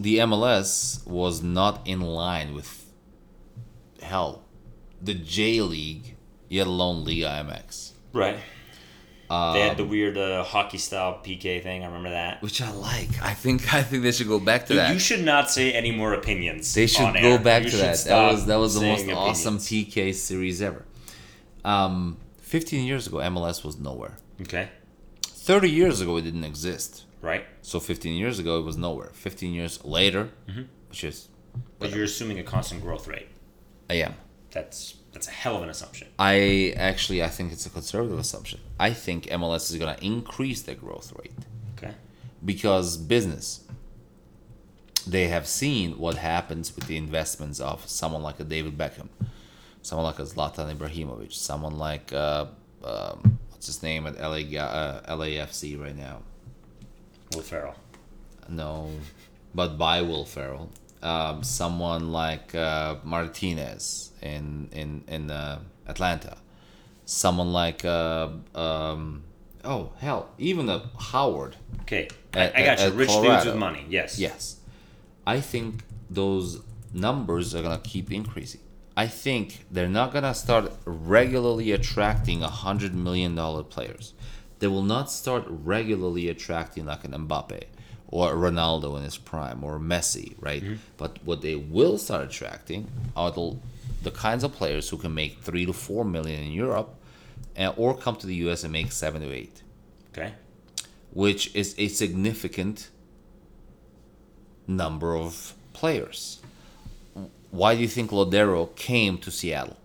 the 0.00 0.18
MLS 0.18 1.04
was 1.06 1.42
not 1.42 1.86
in 1.86 2.00
line 2.00 2.54
with 2.54 2.86
hell, 4.02 4.44
the 5.02 5.14
J 5.14 5.60
League, 5.60 6.16
yet 6.48 6.66
alone 6.66 7.04
Liga 7.04 7.26
MX, 7.44 7.92
Right. 8.12 8.38
Um, 9.30 9.52
they 9.54 9.60
had 9.60 9.76
the 9.76 9.84
weird 9.84 10.16
uh, 10.16 10.42
hockey 10.42 10.78
style 10.78 11.20
PK 11.22 11.62
thing. 11.62 11.82
I 11.82 11.86
remember 11.86 12.10
that. 12.10 12.40
which 12.42 12.62
I 12.62 12.70
like. 12.72 13.10
I 13.22 13.34
think 13.34 13.72
I 13.74 13.82
think 13.82 14.02
they 14.02 14.12
should 14.12 14.28
go 14.28 14.40
back 14.40 14.66
to 14.66 14.74
that. 14.74 14.92
You 14.94 14.98
should 14.98 15.24
not 15.24 15.50
say 15.50 15.72
any 15.72 15.90
more 15.90 16.14
opinions. 16.14 16.72
they 16.72 16.86
should 16.86 17.12
go 17.14 17.32
air. 17.34 17.38
back 17.38 17.64
You 17.64 17.70
to 17.70 17.76
that. 17.76 17.98
That 18.06 18.32
was 18.32 18.46
that 18.46 18.56
was 18.56 18.74
the 18.74 18.86
most 18.86 19.00
saying 19.04 19.12
awesome. 19.16 19.58
PK 19.58 20.14
series 20.14 20.62
ever. 20.62 20.84
Um, 21.64 22.16
15 22.38 22.86
years 22.86 23.06
ago, 23.06 23.18
MLS 23.18 23.64
was 23.64 23.78
nowhere. 23.78 24.16
Okay. 24.40 24.70
30 25.22 25.70
years 25.70 26.00
ago, 26.00 26.16
it 26.16 26.22
didn't 26.22 26.44
exist. 26.44 27.04
Right. 27.20 27.44
So 27.62 27.80
15 27.80 28.14
years 28.16 28.38
ago, 28.38 28.58
it 28.58 28.62
was 28.62 28.76
nowhere. 28.76 29.10
15 29.12 29.52
years 29.52 29.84
later, 29.84 30.30
Mm-hmm. 30.48 30.62
which 30.88 31.04
is 31.04 31.28
But 31.78 31.90
you're 31.94 32.04
assuming 32.04 32.38
a 32.38 32.42
constant 32.42 32.80
growth 32.82 33.06
rate. 33.08 33.28
I 33.90 33.94
am. 33.94 34.14
That's 34.50 34.94
that's 35.12 35.28
a 35.28 35.30
hell 35.30 35.56
of 35.56 35.62
an 35.62 35.68
assumption. 35.70 36.08
I 36.18 36.74
actually 36.76 37.22
I 37.22 37.28
think 37.28 37.52
it's 37.52 37.66
a 37.66 37.70
conservative 37.70 38.18
assumption. 38.18 38.60
I 38.78 38.92
think 38.92 39.24
MLS 39.26 39.70
is 39.70 39.76
going 39.76 39.94
to 39.96 40.04
increase 40.04 40.62
their 40.62 40.74
growth 40.74 41.12
rate 41.18 41.32
Okay. 41.76 41.94
because 42.44 42.96
business 42.96 43.64
they 45.06 45.28
have 45.28 45.46
seen 45.46 45.98
what 45.98 46.16
happens 46.16 46.74
with 46.76 46.86
the 46.86 46.96
investments 46.96 47.60
of 47.60 47.88
someone 47.88 48.22
like 48.22 48.38
a 48.40 48.44
David 48.44 48.76
Beckham, 48.76 49.08
someone 49.80 50.04
like 50.04 50.18
a 50.18 50.22
Zlatan 50.22 50.74
Ibrahimovic, 50.76 51.32
someone 51.32 51.78
like 51.78 52.12
uh, 52.12 52.44
um, 52.84 53.38
what's 53.50 53.66
his 53.66 53.82
name 53.82 54.06
at 54.06 54.16
LA 54.20 54.58
uh, 54.60 55.16
LAFC 55.16 55.80
right 55.80 55.96
now. 55.96 56.20
Will 57.34 57.40
Ferrell. 57.42 57.74
No, 58.50 58.90
but 59.54 59.78
by 59.78 60.02
Will 60.02 60.24
Ferrell. 60.26 60.70
Um, 61.02 61.42
someone 61.44 62.10
like 62.12 62.54
uh, 62.54 62.96
Martinez 63.04 64.12
in 64.20 64.68
in 64.72 65.04
in 65.06 65.30
uh, 65.30 65.60
Atlanta. 65.86 66.38
Someone 67.04 67.52
like 67.52 67.84
uh, 67.84 68.28
um, 68.54 69.22
oh 69.64 69.92
hell, 69.98 70.30
even 70.38 70.68
a 70.68 70.82
Howard. 70.98 71.56
Okay. 71.82 72.08
At- 72.34 72.54
I, 72.56 72.60
I 72.62 72.64
got 72.64 72.78
at- 72.78 72.80
you. 72.80 72.86
at 72.86 72.94
Rich 72.94 73.08
dudes 73.10 73.44
with 73.46 73.56
money. 73.56 73.86
Yes. 73.88 74.18
Yes, 74.18 74.56
I 75.26 75.40
think 75.40 75.84
those 76.10 76.60
numbers 76.92 77.54
are 77.54 77.62
gonna 77.62 77.80
keep 77.82 78.10
increasing. 78.12 78.60
I 78.96 79.06
think 79.06 79.64
they're 79.70 79.88
not 79.88 80.12
gonna 80.12 80.34
start 80.34 80.72
regularly 80.84 81.70
attracting 81.72 82.42
a 82.42 82.48
hundred 82.48 82.94
million 82.94 83.34
dollar 83.36 83.62
players. 83.62 84.14
They 84.58 84.66
will 84.66 84.82
not 84.82 85.10
start 85.12 85.44
regularly 85.48 86.28
attracting 86.28 86.86
like 86.86 87.04
an 87.04 87.12
Mbappe 87.12 87.62
or 88.08 88.32
Ronaldo 88.32 88.96
in 88.96 89.04
his 89.04 89.18
prime 89.18 89.62
or 89.62 89.78
Messi, 89.78 90.34
right? 90.40 90.62
Mm-hmm. 90.62 90.74
But 90.96 91.18
what 91.24 91.42
they 91.42 91.56
will 91.56 91.98
start 91.98 92.24
attracting 92.26 92.88
are 93.14 93.30
the, 93.30 93.56
the 94.02 94.10
kinds 94.10 94.44
of 94.44 94.52
players 94.52 94.88
who 94.88 94.96
can 94.96 95.14
make 95.14 95.40
three 95.42 95.66
to 95.66 95.72
four 95.72 96.04
million 96.04 96.42
in 96.42 96.52
Europe, 96.52 96.94
and, 97.54 97.74
or 97.76 97.96
come 97.96 98.16
to 98.16 98.26
the 98.26 98.34
U.S. 98.36 98.64
and 98.64 98.72
make 98.72 98.92
seven 98.92 99.20
to 99.22 99.30
eight 99.32 99.62
Okay. 100.16 100.32
which 101.12 101.54
is 101.54 101.74
a 101.78 101.88
significant 101.88 102.88
number 104.66 105.16
of 105.16 105.54
players. 105.72 106.40
Why 107.50 107.74
do 107.74 107.80
you 107.80 107.88
think 107.88 108.10
Lodeiro 108.10 108.74
came 108.74 109.18
to 109.18 109.30
Seattle? 109.30 109.76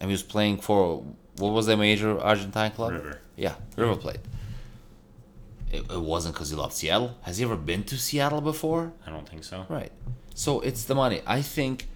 And 0.00 0.10
he 0.10 0.12
was 0.12 0.22
playing 0.22 0.58
for 0.58 1.02
what 1.36 1.52
was 1.52 1.66
the 1.66 1.76
major 1.76 2.18
Argentine 2.20 2.70
club? 2.72 2.92
River. 2.92 3.20
Yeah, 3.36 3.54
River 3.76 3.96
Plate. 3.96 4.20
It, 5.74 5.90
it 5.90 6.00
wasn't 6.00 6.34
because 6.34 6.50
he 6.50 6.56
loved 6.56 6.72
Seattle. 6.74 7.16
Has 7.22 7.38
he 7.38 7.44
ever 7.44 7.56
been 7.56 7.82
to 7.84 7.96
Seattle 7.96 8.40
before? 8.40 8.92
I 9.06 9.10
don't 9.10 9.28
think 9.28 9.44
so. 9.44 9.66
Right. 9.68 9.92
So 10.34 10.60
it's 10.60 10.84
the 10.84 10.94
money. 10.94 11.20
I 11.26 11.40
think, 11.42 11.88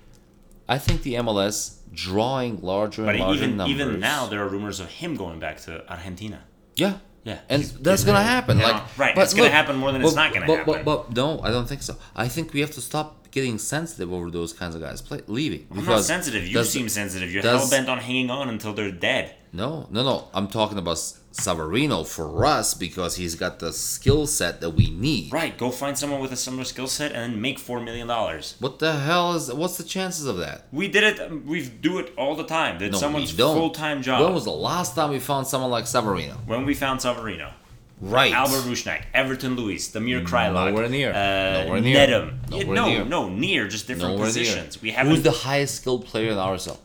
I 0.68 0.78
think 0.78 1.02
the 1.02 1.14
MLS 1.14 1.76
drawing 1.92 2.60
larger 2.60 3.04
But 3.04 3.14
and 3.16 3.24
larger 3.24 3.44
even 3.44 3.56
numbers. 3.56 3.74
even 3.80 4.00
now, 4.00 4.26
there 4.26 4.42
are 4.44 4.48
rumors 4.48 4.78
of 4.80 4.88
him 4.88 5.16
going 5.16 5.38
back 5.40 5.60
to 5.62 5.70
Argentina. 5.90 6.40
Yeah. 6.76 6.98
Yeah. 7.24 7.38
And 7.48 7.62
He's- 7.62 7.74
that's 7.80 8.00
he's 8.02 8.06
gonna 8.06 8.18
ready. 8.18 8.28
happen. 8.30 8.58
Yeah, 8.58 8.66
Like 8.68 8.98
right. 8.98 9.14
but 9.14 9.24
It's 9.24 9.34
gonna 9.34 9.50
happen 9.50 9.76
more 9.76 9.92
than 9.92 10.02
it's 10.02 10.14
not 10.14 10.32
gonna 10.32 10.46
but, 10.46 10.58
happen. 10.58 10.84
But, 10.84 11.08
but 11.10 11.16
no, 11.16 11.40
I 11.42 11.50
don't 11.50 11.68
think 11.68 11.82
so. 11.82 11.96
I 12.16 12.28
think 12.28 12.52
we 12.54 12.60
have 12.60 12.70
to 12.72 12.80
stop 12.80 13.30
getting 13.30 13.58
sensitive 13.58 14.10
over 14.12 14.30
those 14.30 14.52
kinds 14.54 14.74
of 14.74 14.80
guys 14.80 15.02
play, 15.02 15.20
leaving. 15.26 15.66
I'm 15.70 15.84
not 15.84 16.04
sensitive. 16.04 16.46
You 16.46 16.54
does- 16.54 16.70
seem 16.70 16.88
sensitive. 16.88 17.30
You're 17.32 17.42
hell 17.42 17.68
bent 17.68 17.88
on 17.88 17.98
hanging 17.98 18.30
on 18.30 18.48
until 18.48 18.72
they're 18.72 18.92
dead. 18.92 19.34
No, 19.52 19.86
no, 19.90 20.02
no. 20.02 20.28
I'm 20.32 20.48
talking 20.48 20.78
about 20.78 20.98
Savarino 21.32 22.06
for 22.06 22.44
us 22.46 22.74
because 22.74 23.16
he's 23.16 23.34
got 23.34 23.58
the 23.58 23.72
skill 23.72 24.26
set 24.26 24.60
that 24.60 24.70
we 24.70 24.90
need. 24.90 25.32
Right. 25.32 25.56
Go 25.56 25.70
find 25.70 25.96
someone 25.96 26.20
with 26.20 26.32
a 26.32 26.36
similar 26.36 26.64
skill 26.64 26.86
set 26.88 27.12
and 27.12 27.40
make 27.40 27.58
four 27.58 27.80
million 27.80 28.08
dollars. 28.08 28.56
What 28.60 28.78
the 28.78 28.92
hell 28.94 29.34
is? 29.34 29.52
What's 29.52 29.76
the 29.76 29.84
chances 29.84 30.26
of 30.26 30.38
that? 30.38 30.66
We 30.72 30.88
did 30.88 31.04
it. 31.04 31.44
We 31.44 31.68
do 31.68 31.98
it 31.98 32.12
all 32.16 32.34
the 32.34 32.44
time. 32.44 32.82
It's 32.82 32.92
No, 32.92 32.98
someone's 32.98 33.30
full 33.32 33.70
time 33.70 34.02
job. 34.02 34.22
When 34.24 34.34
was 34.34 34.44
the 34.46 34.50
last 34.52 34.94
time 34.96 35.10
we 35.10 35.18
found 35.20 35.46
someone 35.46 35.70
like 35.70 35.84
Savarino? 35.84 36.34
when 36.46 36.64
we 36.64 36.74
found 36.74 37.00
Savarino, 37.00 37.52
Right. 38.00 38.32
Albert 38.32 38.62
Rushnak, 38.70 39.02
Everton 39.12 39.54
Luiz, 39.56 39.92
Damir 39.92 40.24
Kreilach, 40.24 40.70
Nowhere 40.70 40.88
near. 40.88 41.10
uh, 41.12 41.64
Nowhere 41.64 41.80
near. 41.80 41.96
Yeah, 42.08 42.30
Nowhere 42.50 42.74
no, 42.74 42.88
near. 42.88 43.04
no, 43.04 43.28
near, 43.28 43.68
just 43.68 43.86
different 43.86 44.14
Nowhere 44.14 44.26
positions. 44.28 44.76
near. 44.76 44.82
We 44.82 44.90
haven't. 44.92 45.12
Who's 45.14 45.22
the 45.24 45.30
highest 45.32 45.74
skilled 45.76 46.06
player 46.06 46.30
in 46.30 46.38
RSL? 46.38 46.78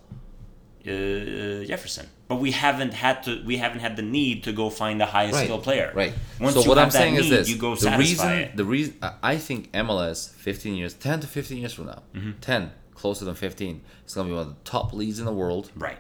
uh, 0.86 1.64
Jefferson. 1.66 2.08
But 2.34 2.42
we 2.42 2.50
haven't 2.50 2.96
had 2.96 3.22
to. 3.26 3.44
We 3.46 3.58
haven't 3.58 3.82
had 3.82 3.96
the 3.96 4.02
need 4.02 4.46
to 4.46 4.54
go 4.54 4.72
find 4.72 5.00
the 5.00 5.06
highest 5.06 5.36
right, 5.36 5.44
skilled 5.44 5.62
player. 5.62 5.92
Right. 5.94 6.14
Once 6.40 6.56
so 6.56 6.68
what 6.68 6.80
I'm 6.80 6.90
saying 6.90 7.14
is 7.14 7.30
this: 7.30 7.48
you 7.48 7.58
go 7.58 7.76
the 7.76 7.96
reason, 7.96 8.32
it. 8.32 8.58
the 8.58 8.66
reason, 8.66 8.98
I 9.22 9.38
think 9.38 9.72
MLS 9.72 10.32
15 10.32 10.74
years, 10.74 10.96
10 10.96 11.20
to 11.20 11.28
15 11.28 11.60
years 11.60 11.74
from 11.74 11.86
now, 11.86 12.02
Mm-hmm. 12.16 12.40
10 12.42 12.72
closer 12.96 13.24
than 13.24 13.36
15, 13.36 13.82
it's 14.04 14.16
gonna 14.16 14.30
be 14.30 14.34
one 14.34 14.48
of 14.48 14.50
the 14.50 14.60
top 14.64 14.94
leagues 14.94 15.20
in 15.20 15.26
the 15.26 15.32
world, 15.32 15.70
right. 15.76 16.00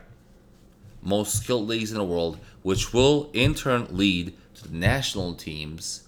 most 1.03 1.43
skilled 1.43 1.67
leagues 1.67 1.91
in 1.91 1.99
the 1.99 2.03
world, 2.03 2.39
which 2.63 2.93
will 2.93 3.29
in 3.33 3.53
turn 3.53 3.85
lead 3.91 4.33
to 4.55 4.67
the 4.67 4.75
national 4.75 5.35
teams 5.35 6.07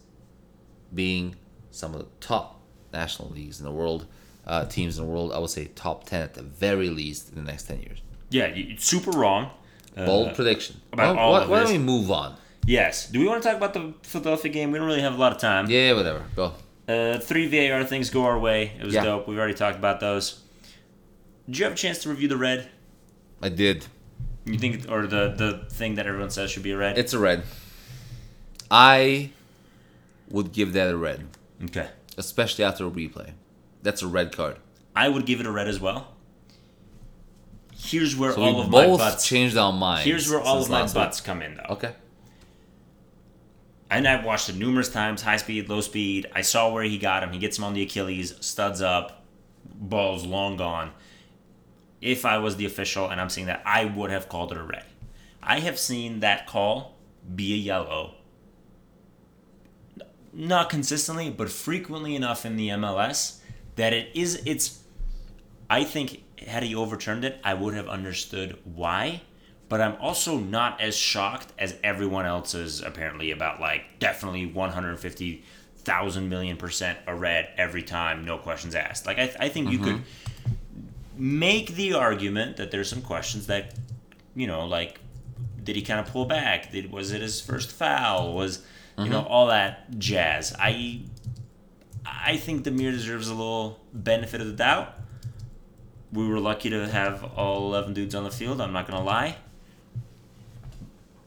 being 0.92 1.36
some 1.70 1.94
of 1.94 2.00
the 2.00 2.08
top 2.20 2.62
national 2.92 3.30
leagues 3.30 3.60
in 3.60 3.66
the 3.66 3.72
world, 3.72 4.08
uh, 4.48 4.66
teams 4.66 4.98
in 4.98 5.06
the 5.06 5.12
world. 5.12 5.32
I 5.32 5.38
would 5.38 5.52
say 5.52 5.66
top 5.76 6.06
10 6.06 6.24
at 6.24 6.34
the 6.34 6.42
very 6.42 6.90
least 6.90 7.30
in 7.30 7.36
the 7.36 7.44
next 7.44 7.68
10 7.68 7.82
years. 7.82 8.00
Yeah, 8.32 8.46
it's 8.46 8.86
super 8.86 9.12
wrong. 9.12 9.52
Uh, 9.96 10.06
Bold 10.06 10.36
prediction. 10.36 10.82
about 10.92 11.16
Why- 11.16 11.22
all 11.22 11.32
why, 11.34 11.42
of 11.44 11.50
why 11.50 11.60
don't 11.64 11.72
we 11.72 11.78
move 11.78 12.12
on? 12.12 12.36
Yes. 12.66 13.08
Do 13.10 13.20
we 13.20 13.28
want 13.28 13.42
to 13.44 13.48
talk 13.48 13.58
about 13.58 13.74
the 13.74 13.94
Philadelphia 14.02 14.52
game? 14.52 14.72
We 14.72 14.80
don't 14.80 14.88
really 14.88 15.02
have 15.02 15.14
a 15.14 15.18
lot 15.18 15.32
of 15.32 15.38
time. 15.38 15.70
Yeah, 15.70 15.94
whatever. 15.94 16.24
Go. 16.36 16.54
Uh, 16.88 17.20
three 17.20 17.48
VAR 17.48 17.84
things 17.86 18.10
go 18.10 18.24
our 18.26 18.38
way. 18.38 18.74
It 18.80 18.86
was 18.86 18.94
Yeah. 18.94 19.04
dope. 19.04 19.28
We've 19.28 19.38
already 19.38 19.54
talked 19.54 19.78
about 19.78 20.00
those. 20.00 20.42
Did 21.48 21.60
you 21.60 21.64
have 21.66 21.74
a 21.74 21.78
chance 21.78 22.00
to 22.04 22.10
review 22.10 22.28
the 22.28 22.38
red? 22.38 22.70
I 23.42 23.50
did. 23.50 23.86
You 24.46 24.58
think, 24.58 24.90
or 24.92 25.08
the 25.08 25.34
the 25.36 25.66
thing 25.74 25.96
that 25.96 26.06
everyone 26.08 26.30
says 26.30 26.52
should 26.52 26.64
be 26.64 26.72
a 26.72 26.78
red? 26.78 26.98
It's 26.98 27.14
a 27.14 27.20
red. 27.20 27.44
I 28.70 29.32
would 30.30 30.52
give 30.52 30.74
that 30.74 30.90
a 30.92 30.98
red, 30.98 31.28
okay. 31.66 31.90
especially 32.18 32.64
after 32.66 32.86
a 32.88 32.90
replay. 32.90 33.32
That's 33.84 34.02
a 34.02 34.08
red 34.08 34.36
card. 34.36 34.58
I 34.96 35.10
would 35.10 35.26
give 35.26 35.40
it 35.40 35.46
a 35.46 35.52
red 35.52 35.68
as 35.68 35.80
well. 35.80 36.15
Here's 37.86 38.16
where 38.16 38.34
So 38.34 38.42
all 38.42 38.56
we 38.56 38.62
of 38.62 38.70
my 38.70 38.88
butts. 38.98 39.28
changed 39.28 39.58
our 39.58 39.72
minds. 39.74 40.06
Here's 40.06 40.30
where 40.30 40.40
all 40.42 40.62
of 40.62 40.70
my 40.70 40.82
last 40.82 40.96
week. 40.96 41.04
butts 41.04 41.22
come 41.22 41.42
in, 41.42 41.56
though. 41.56 41.74
Okay. 41.76 41.94
And 43.90 44.08
I've 44.08 44.26
watched 44.26 44.50
it 44.50 44.56
numerous 44.56 44.90
times, 44.90 45.22
high 45.22 45.38
speed, 45.38 45.70
low 45.70 45.82
speed. 45.82 46.28
I 46.34 46.42
saw 46.42 46.72
where 46.72 46.84
he 46.84 46.98
got 46.98 47.24
him. 47.24 47.32
He 47.32 47.38
gets 47.40 47.58
him 47.58 47.64
on 47.64 47.74
the 47.74 47.84
Achilles, 47.84 48.34
studs 48.42 48.82
up, 48.82 49.24
ball's 49.74 50.26
long 50.26 50.58
gone. 50.58 50.92
If 52.02 52.26
I 52.26 52.40
was 52.40 52.56
the 52.58 52.66
official 52.66 53.08
and 53.10 53.22
I'm 53.22 53.30
seeing 53.30 53.48
that, 53.48 53.62
I 53.66 53.86
would 53.86 54.10
have 54.12 54.28
called 54.28 54.52
it 54.52 54.58
a 54.58 54.64
red. 54.64 54.84
I 55.42 55.60
have 55.60 55.78
seen 55.78 56.20
that 56.22 56.48
call 56.48 56.96
be 57.36 57.54
a 57.54 57.58
yellow. 57.58 58.16
Not 60.34 60.70
consistently, 60.70 61.30
but 61.30 61.50
frequently 61.50 62.16
enough 62.16 62.46
in 62.46 62.58
the 62.58 62.70
MLS 62.70 63.38
that 63.76 63.94
it 63.94 64.10
is 64.14 64.42
it's 64.46 64.80
I 65.70 65.84
think 65.84 66.24
had 66.46 66.64
he 66.64 66.76
overturned 66.76 67.26
it, 67.26 67.40
I 67.44 67.54
would 67.54 67.74
have 67.74 67.88
understood 67.88 68.58
why. 68.64 69.22
But 69.68 69.82
I'm 69.82 69.96
also 70.00 70.38
not 70.38 70.80
as 70.80 70.96
shocked 70.96 71.52
as 71.58 71.76
everyone 71.84 72.26
else 72.26 72.54
is 72.54 72.82
apparently 72.82 73.32
about 73.32 73.60
like 73.60 74.00
definitely 74.00 74.46
150,000 74.46 76.30
million 76.30 76.58
percent 76.58 77.00
a 77.08 77.16
red 77.16 77.50
every 77.58 77.82
time, 77.82 78.26
no 78.26 78.38
questions 78.38 78.76
asked. 78.76 79.08
Like 79.08 79.18
I, 79.18 79.36
I 79.40 79.50
think 79.50 79.72
you 79.72 79.80
could 79.80 79.96
mm-hmm. 79.96 81.40
make 81.40 81.70
the 81.70 81.94
argument 81.94 82.58
that 82.58 82.70
there's 82.70 82.90
some 82.90 83.02
questions 83.02 83.48
that, 83.48 83.74
you 84.36 84.46
know, 84.46 84.68
like 84.68 85.00
did 85.66 85.76
he 85.76 85.82
kind 85.82 86.00
of 86.00 86.08
pull 86.08 86.26
back? 86.26 86.72
Did 86.72 86.92
was 86.92 87.12
it 87.12 87.22
his 87.22 87.42
first 87.42 87.72
foul? 87.72 88.34
Was 88.34 88.64
you 88.98 89.10
know 89.10 89.22
mm-hmm. 89.22 89.32
all 89.32 89.48
that 89.48 90.00
jazz? 90.00 90.56
I 90.58 91.02
I 92.06 92.38
think 92.38 92.64
Damir 92.64 92.92
deserves 92.92 93.28
a 93.28 93.34
little 93.34 93.80
benefit 93.92 94.40
of 94.40 94.48
the 94.48 94.54
doubt. 94.54 94.94
We 96.16 96.28
were 96.28 96.40
lucky 96.40 96.70
to 96.70 96.88
have 96.88 97.24
all 97.36 97.68
11 97.68 97.94
dudes 97.94 98.16
on 98.16 98.24
the 98.24 98.32
field, 98.32 98.62
I'm 98.62 98.72
not 98.72 98.88
going 98.88 98.98
to 98.98 99.06
lie. 99.06 99.36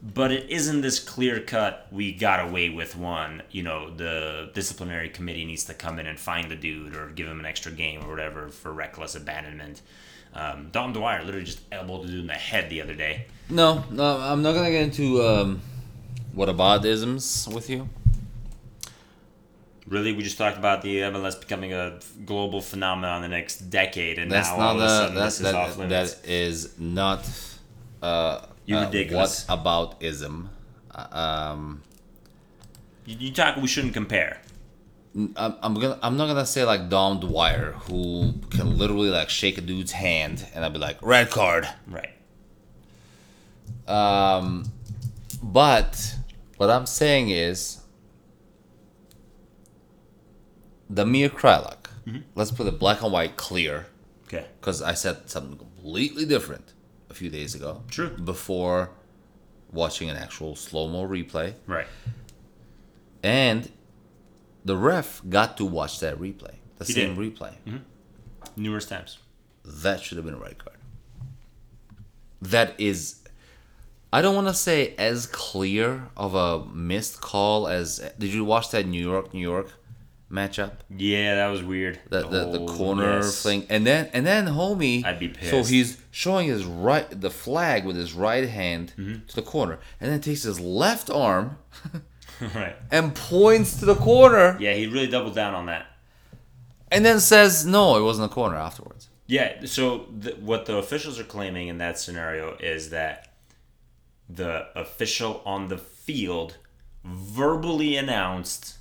But 0.02 0.32
it 0.32 0.48
isn't 0.48 0.80
this 0.80 0.98
clear 0.98 1.40
cut, 1.40 1.88
we 1.90 2.12
got 2.12 2.48
away 2.48 2.70
with 2.70 2.96
one. 2.96 3.42
You 3.50 3.64
know, 3.64 3.94
the 3.94 4.50
disciplinary 4.54 5.10
committee 5.10 5.44
needs 5.44 5.64
to 5.64 5.74
come 5.74 5.98
in 5.98 6.06
and 6.06 6.18
find 6.18 6.50
the 6.50 6.56
dude 6.56 6.96
or 6.96 7.08
give 7.08 7.26
him 7.28 7.38
an 7.38 7.46
extra 7.46 7.70
game 7.70 8.02
or 8.04 8.08
whatever 8.08 8.48
for 8.48 8.72
reckless 8.72 9.14
abandonment. 9.14 9.82
Um, 10.34 10.70
Dom 10.72 10.92
Dwyer 10.92 11.22
literally 11.24 11.44
just 11.44 11.60
elbowed 11.70 12.04
the 12.04 12.08
dude 12.08 12.20
in 12.20 12.26
the 12.26 12.34
head 12.34 12.70
the 12.70 12.80
other 12.80 12.94
day. 12.94 13.26
No, 13.50 13.84
no, 13.90 14.18
I'm 14.18 14.42
not 14.42 14.54
gonna 14.54 14.70
get 14.70 14.82
into 14.84 15.22
um, 15.22 15.60
isms 16.84 17.48
with 17.52 17.68
you. 17.68 17.88
Really, 19.88 20.12
we 20.12 20.22
just 20.22 20.36
talked 20.36 20.58
about 20.58 20.82
the 20.82 20.98
MLS 20.98 21.40
becoming 21.40 21.72
a 21.72 21.98
global 22.26 22.60
phenomenon 22.60 23.24
in 23.24 23.30
the 23.30 23.36
next 23.36 23.70
decade, 23.70 24.18
and 24.18 24.30
That's 24.30 24.48
now 24.50 24.60
all 24.60 24.76
of 24.76 24.82
a 24.82 24.88
sudden 24.88 25.14
that's 25.14 25.38
this 25.38 25.48
is 25.48 25.54
off 25.54 25.78
limits. 25.78 26.14
that 26.14 26.28
is 26.30 26.78
not 26.78 27.28
uh, 28.02 28.46
You're 28.66 28.80
uh, 28.80 28.84
ridiculous. 28.86 29.48
What 29.48 29.60
about 29.60 30.02
ism? 30.02 30.50
Uh, 30.94 31.06
Um, 31.12 31.82
You, 33.06 33.16
you 33.18 33.32
talk. 33.32 33.56
We 33.56 33.66
shouldn't 33.66 33.94
compare. 33.94 34.42
I'm, 35.16 35.56
I'm 35.62 35.74
gonna 35.74 35.98
I'm 36.02 36.16
not 36.16 36.26
gonna 36.26 36.46
say 36.46 36.64
like 36.64 36.90
Dom 36.90 37.18
Dwyer 37.20 37.72
who 37.88 38.34
can 38.50 38.76
literally 38.78 39.08
like 39.08 39.30
shake 39.30 39.56
a 39.58 39.62
dude's 39.62 39.92
hand 39.92 40.46
and 40.54 40.64
I'll 40.64 40.70
be 40.70 40.78
like 40.78 40.98
red 41.00 41.30
card. 41.30 41.66
Right. 41.86 42.10
Um, 43.88 44.70
but 45.42 46.14
what 46.58 46.68
I'm 46.70 46.86
saying 46.86 47.30
is, 47.30 47.77
Damir 50.92 51.28
Kreilach. 51.30 51.76
Mm-hmm. 52.06 52.18
Let's 52.34 52.50
put 52.50 52.66
it 52.66 52.78
black 52.78 53.02
and 53.02 53.12
white, 53.12 53.36
clear, 53.36 53.86
Okay. 54.26 54.46
because 54.60 54.80
I 54.82 54.94
said 54.94 55.28
something 55.30 55.58
completely 55.58 56.24
different 56.24 56.72
a 57.10 57.14
few 57.14 57.28
days 57.30 57.54
ago. 57.54 57.82
True. 57.90 58.10
Before 58.10 58.90
watching 59.72 60.08
an 60.08 60.16
actual 60.16 60.56
slow 60.56 60.88
mo 60.88 61.06
replay, 61.06 61.54
Right. 61.66 61.86
and 63.22 63.70
the 64.64 64.76
ref 64.76 65.20
got 65.28 65.56
to 65.58 65.64
watch 65.64 66.00
that 66.00 66.18
replay, 66.18 66.54
the 66.76 66.84
He 66.84 66.92
same 66.94 67.14
did. 67.14 67.34
replay. 67.36 67.54
Mm-hmm. 67.66 67.76
Numerous 68.56 68.86
times. 68.86 69.18
That 69.64 70.00
should 70.00 70.16
have 70.16 70.24
been 70.24 70.34
a 70.34 70.38
red 70.38 70.56
card. 70.58 70.76
That 72.40 72.78
is, 72.80 73.16
I 74.12 74.22
don't 74.22 74.34
want 74.34 74.46
to 74.48 74.54
say 74.54 74.94
as 74.96 75.26
clear 75.26 76.08
of 76.16 76.34
a 76.34 76.64
missed 76.66 77.20
call 77.20 77.66
as. 77.68 77.98
Did 78.18 78.32
you 78.32 78.44
watch 78.44 78.70
that 78.70 78.86
New 78.86 79.02
York 79.02 79.34
New 79.34 79.40
York 79.40 79.72
matchup? 80.30 80.72
Yeah, 80.94 81.34
that 81.36 81.48
was 81.48 81.62
weird. 81.62 82.00
The 82.10 82.22
the, 82.22 82.58
the 82.58 82.66
corner 82.66 83.16
yes. 83.16 83.42
thing, 83.42 83.66
and 83.70 83.86
then 83.86 84.10
and 84.12 84.26
then 84.26 84.46
homie. 84.46 85.04
I'd 85.04 85.18
be 85.18 85.28
pissed. 85.28 85.50
So 85.50 85.62
he's 85.64 86.00
showing 86.10 86.48
his 86.48 86.64
right 86.64 87.08
the 87.20 87.30
flag 87.30 87.84
with 87.84 87.96
his 87.96 88.12
right 88.12 88.48
hand 88.48 88.92
Mm-hmm. 88.98 89.26
to 89.26 89.34
the 89.36 89.42
corner, 89.42 89.78
and 90.00 90.10
then 90.12 90.20
takes 90.20 90.42
his 90.42 90.58
left 90.60 91.08
arm 91.10 91.58
right. 92.54 92.76
and 92.90 93.14
points 93.14 93.78
to 93.80 93.84
the 93.86 93.94
corner, 93.94 94.56
Yeah, 94.60 94.74
he 94.74 94.86
really 94.86 95.06
doubled 95.08 95.34
down 95.34 95.54
on 95.54 95.66
that. 95.66 95.86
and 96.90 97.04
then 97.04 97.20
says 97.20 97.64
no, 97.66 97.96
it 97.98 98.02
wasn't 98.02 98.30
a 98.30 98.34
corner 98.34 98.56
afterwards. 98.56 99.08
Yeah. 99.26 99.64
So 99.66 100.06
th- 100.22 100.36
what 100.38 100.64
the 100.66 100.76
officials 100.76 101.18
are 101.20 101.24
claiming 101.24 101.68
in 101.68 101.78
that 101.78 101.98
scenario 101.98 102.56
is 102.56 102.90
that 102.90 103.34
the 104.28 104.66
official 104.74 105.42
on 105.44 105.68
the 105.68 105.78
field 105.78 106.56
verbally 107.04 107.96
announced. 107.96 108.78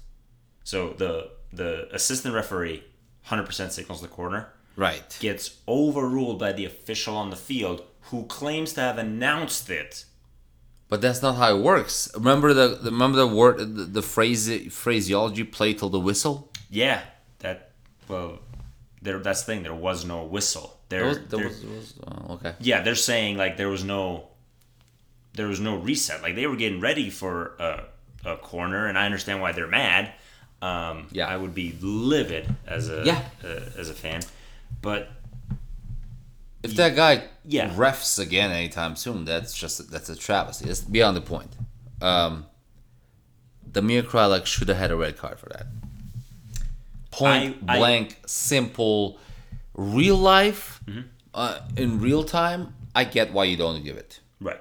So 0.63 0.89
the 0.97 1.31
the 1.53 1.87
assistant 1.93 2.33
referee, 2.35 2.83
hundred 3.23 3.45
percent 3.45 3.71
signals 3.73 4.01
the 4.01 4.07
corner. 4.07 4.49
Right. 4.75 5.17
gets 5.19 5.57
overruled 5.67 6.37
by 6.37 6.51
the 6.53 6.65
official 6.65 7.15
on 7.17 7.31
the 7.31 7.35
field 7.35 7.81
who 8.11 8.25
claims 8.25 8.73
to 8.73 8.81
have 8.81 8.99
announced 8.99 9.71
it. 9.71 10.05
But 10.87 11.01
that's 11.01 11.23
not 11.23 11.35
how 11.35 11.57
it 11.57 11.61
works. 11.63 12.11
Remember 12.15 12.53
the, 12.53 12.67
the 12.81 12.91
remember 12.91 13.17
the 13.17 13.27
word 13.27 13.57
the, 13.57 13.65
the 13.85 14.01
phrase 14.03 14.71
phraseology 14.71 15.43
play 15.43 15.73
till 15.73 15.89
the 15.89 15.99
whistle. 15.99 16.51
Yeah, 16.69 17.01
that 17.39 17.71
well, 18.07 18.39
there 19.01 19.17
that's 19.19 19.41
the 19.41 19.53
thing. 19.53 19.63
There 19.63 19.73
was 19.73 20.05
no 20.05 20.23
whistle. 20.23 20.77
There, 20.89 20.99
There 20.99 21.07
was, 21.09 21.17
there 21.17 21.39
there- 21.39 21.47
was, 21.49 21.63
was 21.63 21.93
oh, 22.07 22.33
okay. 22.35 22.53
yeah, 22.59 22.81
they're 22.81 22.95
saying 22.95 23.35
like 23.37 23.57
there 23.57 23.69
was 23.69 23.83
no, 23.83 24.27
there 25.33 25.47
was 25.47 25.59
no 25.59 25.75
reset. 25.77 26.21
Like 26.21 26.35
they 26.35 26.45
were 26.47 26.55
getting 26.55 26.79
ready 26.79 27.09
for 27.09 27.55
a, 27.59 27.83
a 28.23 28.37
corner, 28.37 28.85
and 28.85 28.97
I 28.97 29.05
understand 29.05 29.41
why 29.41 29.51
they're 29.53 29.67
mad. 29.67 30.13
Um, 30.61 31.07
Yeah. 31.11 31.27
I 31.27 31.37
would 31.37 31.53
be 31.53 31.75
livid 31.81 32.55
as 32.65 32.89
a 32.89 33.03
Yeah. 33.05 33.23
uh, 33.43 33.47
as 33.77 33.89
a 33.89 33.93
fan, 33.93 34.21
but 34.81 35.11
If 36.63 36.75
that 36.75 36.95
guy 36.95 37.23
Yeah. 37.45 37.69
refs 37.75 38.17
again 38.19 38.51
anytime 38.51 38.95
soon, 38.95 39.23
that's 39.25 39.53
just 39.57 39.89
that's 39.91 40.09
a 40.09 40.15
travesty. 40.15 40.65
That's 40.65 40.81
beyond 40.81 41.15
the 41.15 41.21
point. 41.21 41.55
Um, 42.01 42.47
Damir 43.71 44.01
Kreilach 44.03 44.45
should 44.47 44.67
have 44.67 44.77
had 44.77 44.91
a 44.91 44.95
red 44.95 45.17
card 45.17 45.39
for 45.39 45.49
that. 45.49 45.67
Point 47.11 47.57
I- 47.67 47.75
I- 47.75 47.77
blank, 47.77 48.17
simple, 48.25 49.19
real 49.75 50.17
life, 50.17 50.81
Mm-hmm. 50.87 51.01
uh, 51.33 51.59
in 51.77 51.99
real 51.99 52.23
time. 52.23 52.73
I 52.95 53.03
get 53.03 53.31
why 53.31 53.43
you 53.45 53.55
don't 53.57 53.83
give 53.83 53.95
it, 53.97 54.19
right. 54.41 54.59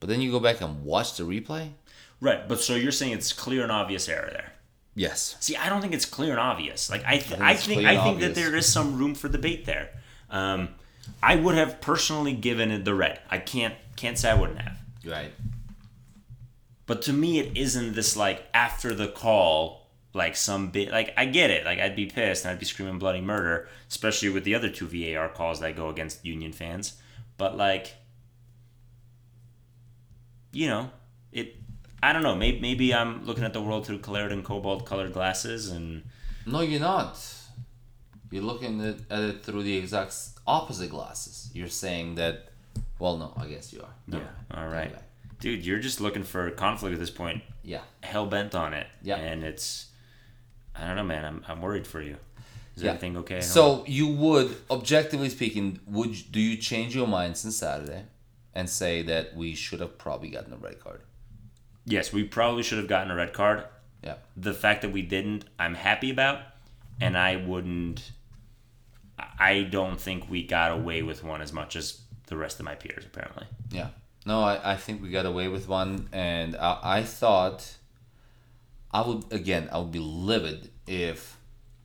but 0.00 0.08
then 0.10 0.20
you 0.20 0.30
go 0.30 0.38
back 0.40 0.60
and 0.60 0.84
watch 0.84 1.16
the 1.16 1.24
replay. 1.24 1.72
Right, 2.20 2.46
but 2.46 2.60
so 2.60 2.74
you're 2.74 2.92
saying 2.92 3.12
it's 3.12 3.32
clear 3.32 3.62
and 3.62 3.72
obvious 3.72 4.08
error 4.08 4.28
there. 4.30 4.52
Yes. 4.94 5.36
See, 5.40 5.56
I 5.56 5.68
don't 5.68 5.80
think 5.80 5.92
it's 5.92 6.04
clear 6.04 6.30
and 6.30 6.40
obvious. 6.40 6.88
Like 6.88 7.04
I, 7.04 7.18
th- 7.18 7.24
think 7.24 7.42
I 7.42 7.54
think, 7.54 7.84
I 7.84 8.02
think 8.02 8.20
that 8.20 8.34
there 8.34 8.54
is 8.54 8.70
some 8.72 8.98
room 8.98 9.14
for 9.14 9.28
debate 9.28 9.66
there. 9.66 9.90
Um, 10.30 10.68
I 11.22 11.36
would 11.36 11.54
have 11.54 11.80
personally 11.80 12.32
given 12.32 12.70
it 12.70 12.84
the 12.84 12.94
red. 12.94 13.20
I 13.30 13.38
can't 13.38 13.74
can't 13.96 14.18
say 14.18 14.30
I 14.30 14.34
wouldn't 14.34 14.60
have. 14.60 14.78
Right. 15.04 15.32
But 16.86 17.02
to 17.02 17.12
me, 17.12 17.38
it 17.38 17.56
isn't 17.56 17.94
this 17.94 18.16
like 18.16 18.44
after 18.52 18.94
the 18.94 19.08
call, 19.08 19.88
like 20.12 20.36
some 20.36 20.70
bit. 20.70 20.90
Like 20.90 21.12
I 21.16 21.24
get 21.26 21.50
it. 21.50 21.64
Like 21.64 21.78
I'd 21.78 21.96
be 21.96 22.06
pissed 22.06 22.44
and 22.44 22.52
I'd 22.52 22.60
be 22.60 22.66
screaming 22.66 22.98
bloody 22.98 23.20
murder, 23.20 23.68
especially 23.88 24.28
with 24.28 24.44
the 24.44 24.54
other 24.54 24.68
two 24.68 24.86
VAR 24.86 25.28
calls 25.28 25.60
that 25.60 25.76
go 25.76 25.88
against 25.88 26.24
Union 26.24 26.52
fans. 26.52 26.94
But 27.36 27.56
like, 27.56 27.94
you 30.52 30.68
know, 30.68 30.90
it. 31.32 31.56
I 32.06 32.12
don't 32.12 32.22
know. 32.22 32.36
Maybe 32.44 32.60
maybe 32.68 32.86
I'm 33.00 33.12
looking 33.28 33.44
at 33.44 33.52
the 33.52 33.62
world 33.66 33.86
through 33.86 34.00
claret 34.08 34.32
and 34.32 34.44
cobalt 34.44 34.84
colored 34.90 35.12
glasses, 35.18 35.62
and 35.76 36.02
No, 36.46 36.60
you're 36.60 36.80
not. 36.94 37.14
You're 38.30 38.42
looking 38.52 38.74
at, 38.90 38.96
at 39.16 39.22
it 39.30 39.36
through 39.44 39.62
the 39.62 39.76
exact 39.76 40.14
opposite 40.46 40.90
glasses. 40.90 41.50
You're 41.54 41.68
saying 41.84 42.16
that. 42.16 42.36
Well, 42.98 43.16
no, 43.16 43.32
I 43.36 43.46
guess 43.46 43.72
you 43.72 43.80
are. 43.86 43.94
No. 44.06 44.18
yeah. 44.18 44.56
All 44.58 44.68
right, 44.68 44.94
dude, 45.40 45.64
you're 45.66 45.78
just 45.88 46.00
looking 46.00 46.24
for 46.24 46.50
conflict 46.50 46.92
at 46.94 47.00
this 47.00 47.10
point. 47.22 47.42
Yeah. 47.62 47.82
Hell 48.02 48.26
bent 48.26 48.54
on 48.54 48.74
it. 48.74 48.86
Yeah. 49.02 49.16
And 49.16 49.42
it's. 49.44 49.86
I 50.76 50.86
don't 50.86 50.96
know, 50.96 51.04
man. 51.14 51.24
I'm 51.24 51.38
I'm 51.48 51.60
worried 51.62 51.86
for 51.86 52.00
you. 52.02 52.16
Is 52.76 52.82
Yeah. 52.82 52.90
everything 52.90 53.16
okay? 53.18 53.40
So 53.40 53.84
you 53.86 54.08
would, 54.08 54.48
objectively 54.70 55.28
speaking, 55.38 55.78
would 55.86 56.12
do 56.32 56.40
you 56.40 56.56
change 56.70 56.94
your 56.94 57.06
mind 57.06 57.36
since 57.36 57.56
Saturday, 57.56 58.02
and 58.54 58.68
say 58.68 59.02
that 59.02 59.24
we 59.36 59.54
should 59.54 59.80
have 59.80 59.96
probably 59.96 60.28
gotten 60.36 60.52
a 60.52 60.56
red 60.56 60.80
card? 60.80 61.00
Yes, 61.86 62.12
we 62.12 62.24
probably 62.24 62.62
should 62.62 62.78
have 62.78 62.88
gotten 62.88 63.10
a 63.10 63.14
red 63.14 63.32
card. 63.32 63.64
Yeah. 64.02 64.16
The 64.36 64.54
fact 64.54 64.82
that 64.82 64.92
we 64.92 65.02
didn't, 65.02 65.44
I'm 65.58 65.74
happy 65.74 66.10
about, 66.10 66.40
and 67.00 67.16
I 67.16 67.36
wouldn't. 67.36 68.10
I 69.38 69.62
don't 69.62 70.00
think 70.00 70.28
we 70.28 70.44
got 70.46 70.72
away 70.72 71.02
with 71.02 71.22
one 71.22 71.40
as 71.40 71.52
much 71.52 71.76
as 71.76 72.00
the 72.26 72.36
rest 72.36 72.58
of 72.58 72.64
my 72.64 72.74
peers, 72.74 73.04
apparently. 73.04 73.46
Yeah. 73.70 73.88
No, 74.26 74.40
I, 74.42 74.72
I 74.72 74.76
think 74.76 75.02
we 75.02 75.10
got 75.10 75.26
away 75.26 75.48
with 75.48 75.68
one, 75.68 76.08
and 76.12 76.56
I, 76.56 76.78
I 76.82 77.02
thought 77.02 77.76
I 78.92 79.06
would, 79.06 79.30
again, 79.32 79.68
I 79.70 79.78
would 79.78 79.92
be 79.92 79.98
livid 79.98 80.70
if 80.86 81.36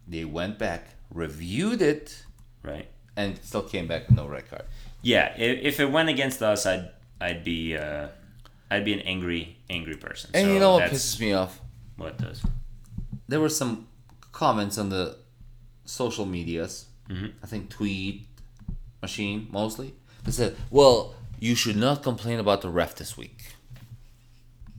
they 0.07 0.25
went 0.25 0.57
back, 0.57 0.87
reviewed 1.13 1.81
it, 1.81 2.23
Right? 2.63 2.87
and 3.15 3.37
still 3.43 3.63
came 3.63 3.87
back 3.87 4.07
with 4.07 4.15
no 4.17 4.25
red 4.27 4.49
card. 4.49 4.63
Yeah. 5.01 5.33
If, 5.37 5.59
if 5.75 5.79
it 5.79 5.91
went 5.91 6.09
against 6.09 6.41
us, 6.41 6.65
I'd 6.65 6.89
I'd 7.21 7.43
be 7.43 7.75
uh, 7.75 8.07
I'd 8.71 8.85
be 8.85 8.93
an 8.93 8.99
angry 9.01 9.57
angry 9.69 9.95
person. 9.95 10.29
And 10.33 10.47
so 10.47 10.53
you 10.53 10.59
know 10.59 10.73
what 10.73 10.91
pisses 10.91 11.19
me 11.19 11.33
off? 11.33 11.59
what 11.97 12.17
does. 12.17 12.41
There 13.27 13.39
were 13.41 13.49
some 13.49 13.87
comments 14.31 14.77
on 14.77 14.89
the 14.89 15.17
social 15.85 16.25
medias, 16.25 16.85
Mhm. 17.09 17.33
I 17.43 17.47
think 17.47 17.69
tweet 17.69 18.27
machine 19.01 19.47
mostly, 19.51 19.93
that 20.23 20.31
said, 20.33 20.55
well, 20.69 21.13
you 21.39 21.55
should 21.55 21.75
not 21.77 22.03
complain 22.03 22.39
about 22.39 22.61
the 22.61 22.69
ref 22.69 22.95
this 22.95 23.17
week. 23.17 23.55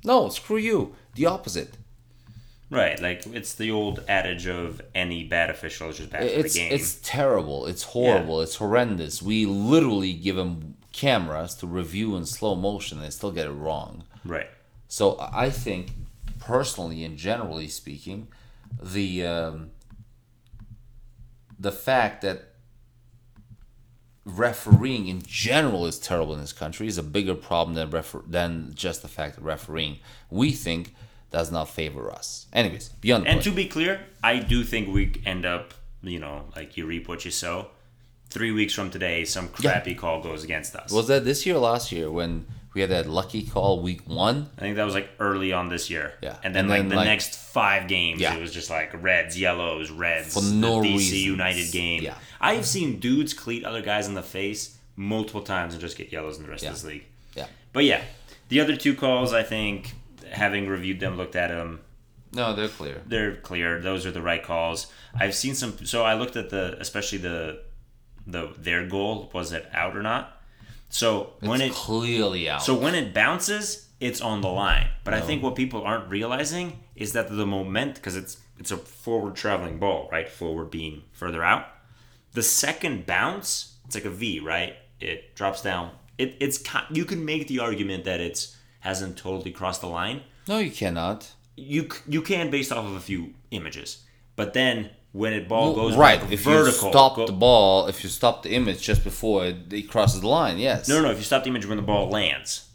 No, 0.05 0.29
screw 0.31 0.57
you. 0.57 0.95
The 1.15 1.27
opposite. 1.27 1.75
Right, 2.71 3.01
like 3.03 3.27
it's 3.27 3.55
the 3.55 3.71
old 3.73 4.05
adage 4.09 4.47
of 4.47 4.81
any 4.95 5.25
bad 5.25 5.51
official 5.51 5.89
is 5.91 5.97
just 5.99 6.11
bad 6.11 6.31
for 6.31 6.43
the 6.43 6.49
game. 6.49 6.73
it's 6.73 6.95
terrible. 7.03 7.67
It's 7.67 7.83
horrible. 7.83 8.41
It's 8.41 8.57
horrendous. 8.57 9.21
We 9.21 9.45
literally 9.45 10.13
give 10.13 10.37
them 10.37 10.77
cameras 10.93 11.55
to 11.57 11.67
review 11.67 12.17
in 12.17 12.27
slow 12.27 12.55
motion 12.55 12.99
and 12.99 13.07
they 13.07 13.11
still 13.11 13.33
get 13.33 13.47
it 13.47 13.53
wrong. 13.53 14.05
right. 14.25 14.49
So 14.89 15.17
I 15.21 15.51
think, 15.51 15.93
personally 16.41 17.05
and 17.05 17.17
generally 17.17 17.69
speaking, 17.69 18.27
the 18.83 19.25
um, 19.25 19.71
the 21.59 21.71
fact 21.71 22.23
that 22.23 22.55
refereeing 24.25 25.09
in 25.09 25.23
general 25.23 25.87
is 25.87 25.99
terrible 25.99 26.35
in 26.35 26.41
this 26.41 26.53
country 26.53 26.87
is 26.87 26.99
a 26.99 27.03
bigger 27.03 27.35
problem 27.35 27.75
than 27.75 27.91
refer- 27.91 28.23
than 28.27 28.73
just 28.75 29.03
the 29.03 29.09
fact 29.09 29.37
that 29.37 29.43
refereeing 29.43 29.99
we 30.31 30.53
think 30.53 30.95
does 31.31 31.51
not 31.53 31.69
favor 31.69 32.11
us. 32.11 32.47
Anyways, 32.53 32.89
beyond 33.01 33.27
And 33.27 33.37
point. 33.37 33.45
to 33.45 33.51
be 33.53 33.67
clear, 33.67 34.01
I 34.23 34.39
do 34.41 34.65
think 34.65 34.89
we 34.93 35.13
end 35.25 35.47
up, 35.47 35.73
you 36.03 36.19
know, 36.19 36.47
like 36.57 36.77
you 36.77 36.85
reap 36.87 37.09
what 37.09 37.25
you 37.25 37.31
sow. 37.31 37.69
Three 38.31 38.53
weeks 38.53 38.73
from 38.75 38.91
today, 38.91 39.25
some 39.25 39.49
crappy 39.49 39.95
call 39.95 40.23
goes 40.23 40.45
against 40.45 40.77
us. 40.77 40.93
Was 40.93 41.09
that 41.09 41.25
this 41.25 41.45
year 41.47 41.57
or 41.57 41.59
last 41.61 41.91
year 41.91 42.11
when 42.11 42.47
we 42.75 42.81
had 42.81 42.91
that 42.91 43.07
lucky 43.09 43.43
call 43.45 43.83
week 43.83 44.03
one? 44.09 44.49
I 44.57 44.61
think 44.61 44.77
that 44.77 44.85
was 44.85 44.95
like 44.95 45.11
early 45.19 45.53
on 45.53 45.69
this 45.69 45.91
year. 45.91 46.13
Yeah. 46.23 46.37
And 46.45 46.55
then 46.55 46.61
And 46.67 46.69
like 46.71 46.79
then, 46.83 46.89
the 46.91 46.97
like- 46.97 47.07
next 47.07 47.35
five 47.37 47.89
games, 47.89 48.21
Yeah. 48.21 48.35
it 48.37 48.41
was 48.41 48.53
just 48.55 48.71
like 48.71 48.91
reds, 49.03 49.39
yellows, 49.39 49.91
reds. 49.91 50.35
For 50.35 50.43
no 50.45 50.81
the 50.81 50.89
DC 50.91 50.99
reasons. 50.99 51.25
United 51.25 51.73
game. 51.73 52.03
Yeah. 52.05 52.15
I've 52.41 52.67
seen 52.67 53.01
dudes 53.01 53.35
cleat 53.35 53.65
other 53.65 53.83
guys 53.83 54.07
in 54.07 54.15
the 54.15 54.23
face 54.23 54.77
multiple 54.95 55.43
times 55.43 55.75
and 55.75 55.81
just 55.81 55.97
get 55.97 56.13
yellows 56.13 56.37
in 56.37 56.45
the 56.45 56.51
rest 56.51 56.63
Yeah. 56.63 56.69
of 56.71 56.77
this 56.77 56.85
league. 56.85 57.05
Yeah. 57.35 57.47
But 57.73 57.85
yeah, 57.85 58.03
the 58.49 58.61
other 58.61 58.77
two 58.77 58.95
calls, 58.95 59.33
I 59.33 59.43
think, 59.43 59.95
having 60.31 60.69
reviewed 60.69 61.01
them, 61.01 61.17
looked 61.17 61.35
at 61.35 61.49
them, 61.51 61.81
No, 62.33 62.55
they're 62.55 62.69
clear. 62.69 63.03
they're 63.07 63.35
clear. 63.35 63.81
Those 63.81 64.07
are 64.07 64.13
the 64.13 64.23
right 64.23 64.43
calls. 64.45 64.87
I've 65.19 65.35
seen 65.35 65.57
some. 65.57 65.85
So 65.85 66.05
I 66.05 66.15
looked 66.15 66.37
at 66.37 66.51
the, 66.51 66.77
especially 66.79 67.19
the, 67.19 67.59
the 68.33 68.53
their 68.59 68.87
goal 68.87 69.31
was 69.33 69.53
it 69.53 69.69
out 69.73 69.97
or 69.97 70.03
not? 70.03 70.41
So 70.89 71.35
when 71.41 71.61
it's 71.61 71.77
it 71.77 71.79
clearly 71.79 72.49
out. 72.49 72.63
so 72.63 72.75
when 72.75 72.95
it 72.95 73.15
bounces, 73.15 73.89
it's 74.01 74.21
on 74.21 74.41
the 74.41 74.49
line. 74.49 74.89
But 75.05 75.15
I 75.15 75.21
think 75.21 75.43
what 75.43 75.55
people 75.55 75.83
aren't 75.83 76.09
realizing 76.09 76.81
is 76.97 77.13
that 77.13 77.29
the 77.29 77.47
moment, 77.47 77.95
because 77.95 78.17
it's 78.17 78.39
it's 78.59 78.71
a 78.71 78.77
forward 78.77 79.37
traveling 79.37 79.79
ball, 79.79 80.09
right? 80.13 80.29
Forward 80.29 80.71
being 80.71 81.03
further 81.13 81.43
out. 81.43 81.67
The 82.33 82.43
second 82.43 83.07
bounce, 83.07 83.77
it's 83.87 83.95
like 83.95 84.05
a 84.05 84.11
V, 84.11 84.41
right? 84.41 84.75
It 85.01 85.35
drops 85.35 85.63
down. 85.63 85.93
It, 86.19 86.37
it's 86.41 86.63
you 86.91 87.05
can 87.05 87.25
make 87.25 87.49
the 87.49 87.59
argument 87.61 88.05
that 88.05 88.21
it's 88.21 88.57
hasn't 88.81 89.17
totally 89.17 89.51
crossed 89.51 89.81
the 89.81 89.89
line. 89.89 90.23
no, 90.49 90.59
you 90.59 90.71
cannot. 90.71 91.33
You 91.57 91.89
you 92.09 92.23
can 92.23 92.51
based 92.51 92.73
off 92.73 92.85
of 92.85 92.95
a 92.95 93.01
few 93.01 93.35
images, 93.51 94.05
but 94.37 94.53
then 94.55 94.91
when 95.13 95.33
it 95.33 95.49
ball 95.49 95.75
goes 95.75 95.97
right. 95.97 96.21
like 96.23 96.33
If 96.33 96.41
vertical, 96.45 96.89
you 96.89 96.93
stop 96.93 97.17
go- 97.17 97.27
the 97.27 97.33
ball, 97.33 97.87
if 97.89 98.03
you 98.05 98.09
stop 98.11 98.43
the 98.45 98.51
image 98.53 98.81
just 98.83 99.03
before 99.05 99.45
it, 99.47 99.73
it 99.73 99.83
crosses 99.91 100.21
the 100.21 100.29
line, 100.29 100.59
yes. 100.59 100.89
no, 100.89 100.97
no, 100.97 101.03
no. 101.03 101.11
If 101.11 101.19
you 101.19 101.25
stop 101.25 101.43
the 101.45 101.51
image 101.51 101.67
when 101.67 101.77
the 101.77 101.83
ball 101.83 102.09
lands, 102.09 102.67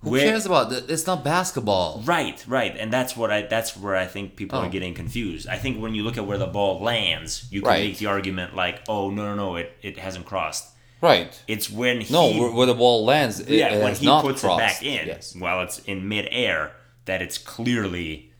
Who 0.00 0.10
Where- 0.10 0.26
cares 0.30 0.46
about 0.46 0.70
that? 0.70 0.90
It's 0.90 1.06
not 1.06 1.22
basketball. 1.22 2.02
Right, 2.04 2.44
right, 2.48 2.76
and 2.76 2.92
that's 2.92 3.16
what 3.16 3.30
I. 3.30 3.42
That's 3.42 3.76
where 3.76 3.94
I 3.94 4.06
think 4.06 4.34
people 4.34 4.58
Oh. 4.58 4.62
are 4.62 4.68
getting 4.68 4.94
confused. 4.94 5.46
I 5.48 5.56
think 5.58 5.80
when 5.80 5.94
you 5.94 6.02
look 6.02 6.16
at 6.18 6.26
where 6.26 6.38
the 6.38 6.48
ball 6.48 6.80
lands, 6.80 7.46
you 7.52 7.60
can 7.62 7.68
Right. 7.70 7.84
make 7.86 7.98
the 7.98 8.06
argument 8.06 8.56
like, 8.56 8.80
"Oh 8.88 9.10
no, 9.10 9.22
no, 9.26 9.34
no, 9.36 9.54
it, 9.56 9.76
it 9.80 9.98
hasn't 10.00 10.26
crossed." 10.26 10.66
Right. 11.00 11.32
It's 11.46 11.70
when 11.70 12.00
he, 12.00 12.12
No, 12.12 12.30
where, 12.32 12.50
where 12.50 12.66
the 12.66 12.74
ball 12.74 13.04
lands, 13.04 13.38
it, 13.40 13.48
yeah, 13.50 13.74
it 13.74 13.82
when 13.84 13.94
he 13.94 14.06
not 14.06 14.22
puts 14.24 14.40
crossed. 14.40 14.60
it 14.60 14.66
back 14.66 14.82
in 14.82 15.06
Yes. 15.06 15.36
while 15.36 15.60
it's 15.62 15.78
in 15.80 16.08
midair 16.08 16.72
that 17.04 17.22
it's 17.22 17.38
clearly 17.38 18.30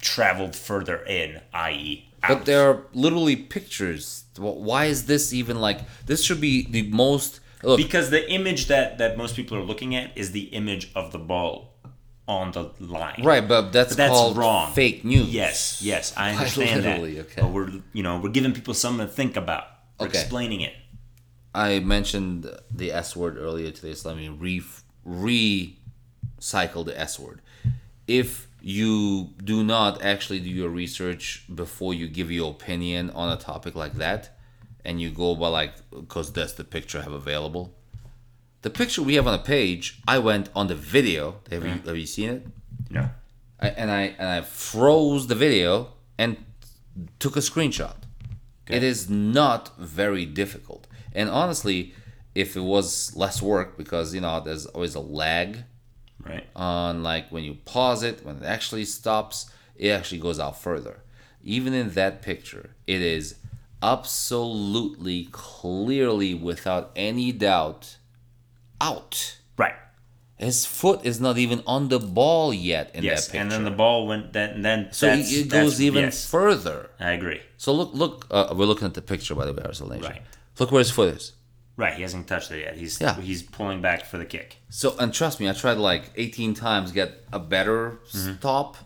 traveled 0.00 0.54
further 0.54 1.02
in, 1.04 1.40
i.e., 1.54 2.05
out. 2.22 2.38
But 2.38 2.46
there 2.46 2.68
are 2.70 2.82
literally 2.94 3.36
pictures. 3.36 4.24
Why 4.38 4.86
is 4.86 5.06
this 5.06 5.32
even 5.32 5.60
like? 5.60 5.80
This 6.06 6.22
should 6.24 6.40
be 6.40 6.66
the 6.70 6.82
most. 6.90 7.40
Look, 7.62 7.78
because 7.78 8.10
the 8.10 8.30
image 8.30 8.66
that 8.66 8.98
that 8.98 9.16
most 9.16 9.34
people 9.36 9.56
are 9.56 9.62
looking 9.62 9.94
at 9.96 10.16
is 10.16 10.32
the 10.32 10.42
image 10.54 10.90
of 10.94 11.12
the 11.12 11.18
ball 11.18 11.72
on 12.28 12.50
the 12.52 12.70
line. 12.80 13.22
right, 13.24 13.46
but 13.46 13.70
that's, 13.72 13.90
But 13.90 13.96
that's 13.98 14.10
called 14.12 14.36
wrong. 14.36 14.72
fake 14.72 15.04
news. 15.04 15.28
Yes, 15.32 15.80
yes, 15.82 16.12
I 16.16 16.30
understand 16.34 16.84
that. 16.84 17.00
okay. 17.00 17.40
But 17.40 17.50
we're 17.52 17.70
you 17.92 18.02
know 18.02 18.18
we're 18.18 18.30
giving 18.30 18.52
people 18.52 18.74
something 18.74 19.06
to 19.06 19.12
think 19.12 19.36
about. 19.36 19.64
We're 19.98 20.06
Okay. 20.08 20.18
explaining 20.18 20.60
it. 20.60 20.74
I 21.54 21.78
mentioned 21.78 22.50
the 22.70 22.92
S 22.92 23.16
word 23.16 23.38
earlier 23.38 23.70
today, 23.70 23.94
so 23.94 24.10
let 24.10 24.18
me 24.18 24.28
re 24.28 24.60
recycle 25.06 26.84
the 26.84 26.98
S 26.98 27.18
word. 27.18 27.40
If 28.06 28.45
you 28.66 29.30
do 29.44 29.62
not 29.62 30.02
actually 30.02 30.40
do 30.40 30.50
your 30.50 30.68
research 30.68 31.44
before 31.54 31.94
you 31.94 32.08
give 32.08 32.32
your 32.32 32.50
opinion 32.50 33.10
on 33.10 33.32
a 33.32 33.36
topic 33.36 33.76
like 33.76 33.92
that, 33.94 34.36
and 34.84 35.00
you 35.00 35.08
go 35.08 35.36
by 35.36 35.46
like, 35.46 35.74
because 35.90 36.32
that's 36.32 36.54
the 36.54 36.64
picture 36.64 36.98
I 36.98 37.02
have 37.02 37.12
available. 37.12 37.76
The 38.62 38.70
picture 38.70 39.02
we 39.02 39.14
have 39.14 39.28
on 39.28 39.34
the 39.34 39.44
page, 39.44 40.00
I 40.08 40.18
went 40.18 40.48
on 40.52 40.66
the 40.66 40.74
video. 40.74 41.36
Have 41.48 41.64
you 41.64 41.74
mm-hmm. 41.74 41.86
have 41.86 41.96
you 41.96 42.06
seen 42.06 42.28
it? 42.28 42.46
No. 42.90 43.08
I, 43.60 43.68
and 43.68 43.88
I 43.88 44.02
and 44.18 44.28
I 44.28 44.40
froze 44.40 45.28
the 45.28 45.36
video 45.36 45.92
and 46.18 46.36
took 47.20 47.36
a 47.36 47.40
screenshot. 47.50 47.98
It 48.68 48.82
is 48.82 49.08
not 49.08 49.78
very 49.78 50.26
difficult. 50.26 50.88
And 51.12 51.30
honestly, 51.30 51.94
if 52.34 52.56
it 52.56 52.62
was 52.62 53.14
less 53.14 53.40
work, 53.40 53.78
because 53.78 54.12
you 54.12 54.20
know 54.22 54.40
there's 54.40 54.66
always 54.66 54.96
a 54.96 55.00
lag 55.22 55.62
Right. 56.28 56.46
on 56.56 57.02
like 57.02 57.30
when 57.30 57.44
you 57.44 57.54
pause 57.64 58.02
it, 58.02 58.24
when 58.24 58.36
it 58.38 58.44
actually 58.44 58.84
stops, 58.84 59.50
it 59.76 59.90
actually 59.90 60.20
goes 60.20 60.38
out 60.40 60.60
further. 60.60 61.00
Even 61.42 61.74
in 61.74 61.90
that 61.90 62.22
picture, 62.22 62.70
it 62.86 63.00
is 63.00 63.36
absolutely 63.82 65.28
clearly 65.32 66.34
without 66.34 66.90
any 66.96 67.32
doubt 67.32 67.98
out. 68.80 69.38
Right. 69.56 69.74
His 70.36 70.66
foot 70.66 71.00
is 71.04 71.20
not 71.20 71.38
even 71.38 71.62
on 71.66 71.88
the 71.88 71.98
ball 71.98 72.52
yet 72.52 72.90
in 72.94 73.04
Yes. 73.04 73.26
that 73.26 73.32
picture. 73.32 73.42
And 73.42 73.50
then 73.52 73.64
the 73.64 73.70
ball 73.70 74.06
went. 74.06 74.32
Then 74.32 74.62
then 74.62 74.88
so 74.92 75.08
it 75.08 75.48
goes 75.48 75.80
even 75.80 76.04
yes, 76.04 76.28
further. 76.28 76.90
I 77.00 77.12
agree. 77.12 77.40
So 77.56 77.72
look, 77.72 77.94
look. 77.94 78.26
Uh, 78.30 78.52
we're 78.56 78.66
looking 78.66 78.86
at 78.86 78.94
the 78.94 79.02
picture 79.02 79.34
by 79.34 79.46
the 79.46 79.52
way, 79.52 79.62
RSL 79.62 80.02
Right. 80.02 80.22
Look 80.58 80.72
where 80.72 80.80
his 80.80 80.90
foot 80.90 81.14
is. 81.14 81.32
Right, 81.76 81.94
he 81.94 82.02
hasn't 82.02 82.26
touched 82.26 82.50
it 82.50 82.60
yet. 82.60 82.76
He's 82.76 83.00
Yeah. 83.00 83.20
he's 83.20 83.42
pulling 83.42 83.82
back 83.82 84.06
for 84.06 84.16
the 84.16 84.24
kick. 84.24 84.56
So, 84.70 84.96
and 84.98 85.12
trust 85.12 85.40
me, 85.40 85.48
I 85.48 85.52
tried 85.52 85.76
like 85.76 86.10
18 86.16 86.54
times 86.54 86.92
get 86.92 87.24
a 87.32 87.38
better 87.38 88.00
mm-hmm. 88.12 88.36
stop. 88.36 88.76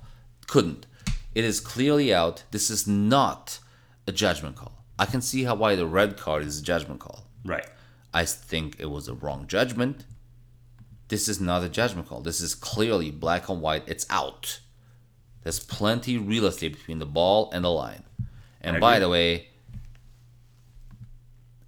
Couldn't. 0.48 0.86
It 1.34 1.44
is 1.44 1.60
clearly 1.60 2.12
out. 2.12 2.42
This 2.50 2.70
is 2.70 2.88
not 2.88 3.60
a 4.06 4.12
judgment 4.12 4.56
call. 4.56 4.84
I 4.98 5.06
can 5.06 5.22
see 5.22 5.44
how 5.44 5.54
why 5.54 5.76
the 5.76 5.86
red 5.86 6.16
card 6.16 6.42
is 6.42 6.58
a 6.58 6.62
judgment 6.62 7.00
call. 7.00 7.26
Right. 7.44 7.66
I 8.12 8.24
think 8.24 8.76
it 8.80 8.90
was 8.90 9.06
a 9.06 9.14
wrong 9.14 9.46
judgment. 9.46 10.04
This 11.08 11.28
is 11.28 11.40
not 11.40 11.62
a 11.62 11.68
judgment 11.68 12.08
call. 12.08 12.20
This 12.20 12.40
is 12.40 12.54
clearly 12.54 13.10
black 13.10 13.48
and 13.48 13.60
white. 13.60 13.84
It's 13.86 14.06
out. 14.10 14.60
There's 15.42 15.60
plenty 15.60 16.18
real 16.18 16.46
estate 16.46 16.76
between 16.76 16.98
the 16.98 17.06
ball 17.06 17.50
and 17.52 17.64
the 17.64 17.70
line. 17.70 18.02
And 18.60 18.80
by 18.80 18.98
the 18.98 19.08
way, 19.08 19.48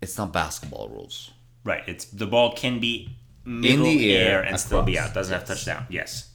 it's 0.02 0.18
not 0.18 0.32
basketball 0.32 0.88
rules. 0.88 1.30
Right. 1.64 1.82
It's 1.86 2.04
the 2.06 2.26
ball 2.26 2.52
can 2.54 2.80
be 2.80 3.16
middle 3.44 3.84
the 3.84 4.14
air, 4.16 4.42
and 4.42 4.58
still 4.60 4.82
be 4.82 4.96
across. 4.96 5.08
out. 5.10 5.14
Doesn't 5.14 5.32
have 5.32 5.48
Yes. 5.48 5.48
touchdown. 5.48 5.86
Yes. 5.88 6.28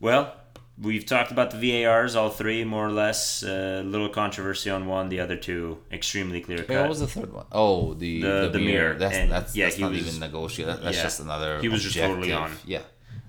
Well, 0.00 0.34
we've 0.80 1.04
talked 1.06 1.30
about 1.32 1.50
the 1.50 1.56
VARs, 1.58 2.14
all 2.14 2.30
three 2.30 2.64
more 2.64 2.86
or 2.86 2.92
less. 2.92 3.42
A 3.42 3.82
little 3.82 4.08
controversy 4.08 4.70
on 4.70 4.86
one, 4.86 5.08
the 5.08 5.20
other 5.20 5.36
two 5.36 5.78
extremely 5.90 6.40
clear 6.40 6.58
cut. 6.64 6.80
What 6.80 6.88
was 6.88 7.00
the 7.00 7.06
third 7.08 7.32
one? 7.32 7.46
Oh, 7.52 7.94
the 7.94 8.20
The- 8.22 8.28
the, 8.28 8.48
the 8.50 8.58
mirror. 8.58 8.70
mirror. 8.90 8.94
That's 8.98 9.16
And, 9.16 9.30
that's, 9.32 9.56
yeah, 9.56 9.66
that's 9.66 9.78
not 9.78 9.90
was- 9.92 10.06
even 10.06 10.20
negotiated. 10.20 10.82
That's 10.82 10.96
yeah. 10.96 11.02
just 11.02 11.20
another. 11.20 11.60
He 11.60 11.68
was 11.68 11.82
just 11.82 11.96
totally 11.96 12.32
on. 12.32 12.52
Yeah. 12.66 12.82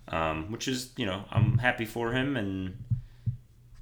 um, 0.09 0.51
which 0.51 0.67
is 0.67 0.89
you 0.97 1.05
know 1.05 1.23
I'm 1.31 1.59
happy 1.59 1.85
for 1.85 2.11
him 2.11 2.35
and 2.35 2.75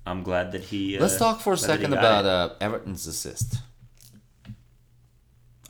I'm 0.05 0.23
glad 0.23 0.51
that 0.53 0.63
he. 0.65 0.97
Uh, 0.97 1.01
Let's 1.01 1.17
talk 1.17 1.39
for 1.41 1.53
a 1.53 1.55
glad 1.55 1.67
that 1.69 1.77
he 1.77 1.83
second 1.83 1.93
about 1.97 2.25
uh, 2.25 2.49
Everton's 2.61 3.07
assist. 3.07 3.59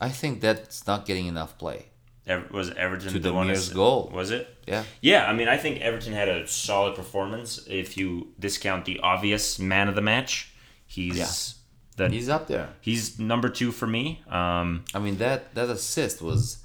I 0.00 0.08
think 0.10 0.40
that's 0.40 0.86
not 0.86 1.06
getting 1.06 1.26
enough 1.26 1.58
play. 1.58 1.86
Ever- 2.26 2.46
was 2.50 2.70
Everton 2.72 3.08
to 3.08 3.18
the 3.18 3.28
the 3.30 3.32
one 3.34 3.46
Mears 3.46 3.70
goal. 3.70 4.10
Was 4.14 4.30
it? 4.30 4.46
Yeah. 4.66 4.84
Yeah, 5.00 5.26
I 5.26 5.32
mean, 5.32 5.48
I 5.48 5.56
think 5.56 5.80
Everton 5.80 6.12
had 6.12 6.28
a 6.28 6.46
solid 6.46 6.94
performance. 6.94 7.66
If 7.66 7.96
you 7.96 8.34
discount 8.38 8.84
the 8.84 9.00
obvious 9.00 9.58
man 9.58 9.88
of 9.88 9.94
the 9.94 10.02
match, 10.02 10.52
he's 10.86 11.16
Yeah. 11.16 12.06
the, 12.08 12.14
He's 12.14 12.28
up 12.28 12.46
there. 12.46 12.68
he's 12.80 13.18
number 13.18 13.48
two 13.48 13.72
for 13.72 13.86
me. 13.86 14.22
Um, 14.28 14.84
I 14.94 14.98
mean 14.98 15.16
that 15.18 15.54
that 15.54 15.68
assist 15.70 16.20
was 16.22 16.58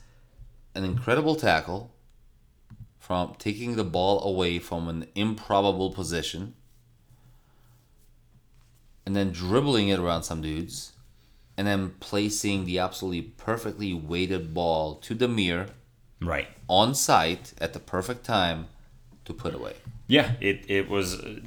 an 0.75 0.83
incredible 0.83 1.35
tackle 1.35 1.91
from 2.99 3.35
taking 3.39 3.75
the 3.75 3.83
ball 3.83 4.21
away 4.23 4.59
from 4.59 4.87
an 4.87 5.07
improbable 5.15 5.91
position 5.91 6.53
and 9.05 9.15
then 9.15 9.31
dribbling 9.31 9.89
it 9.89 9.99
around 9.99 10.23
some 10.23 10.41
dudes 10.41 10.92
and 11.57 11.67
then 11.67 11.91
placing 11.99 12.65
the 12.65 12.79
absolutely 12.79 13.21
perfectly 13.21 13.93
weighted 13.93 14.53
ball 14.53 14.95
to 14.95 15.15
Damir 15.15 15.69
right. 16.21 16.47
on 16.67 16.95
site 16.95 17.53
at 17.61 17.73
the 17.73 17.79
perfect 17.79 18.23
time 18.25 18.67
to 19.25 19.33
put 19.33 19.53
away. 19.53 19.73
Yeah, 20.07 20.33
it 20.41 20.65
it 20.67 20.89
was 20.89 21.19
uh, 21.19 21.39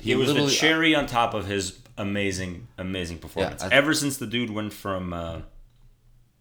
He 0.00 0.12
it 0.12 0.16
was 0.16 0.32
the 0.32 0.48
cherry 0.48 0.94
on 0.94 1.06
top 1.06 1.34
of 1.34 1.46
his 1.46 1.78
amazing 1.98 2.68
amazing 2.78 3.18
performance. 3.18 3.62
I- 3.62 3.70
Ever 3.70 3.92
since 3.94 4.16
the 4.18 4.26
dude 4.26 4.50
went 4.50 4.72
from 4.72 5.12
uh, 5.12 5.40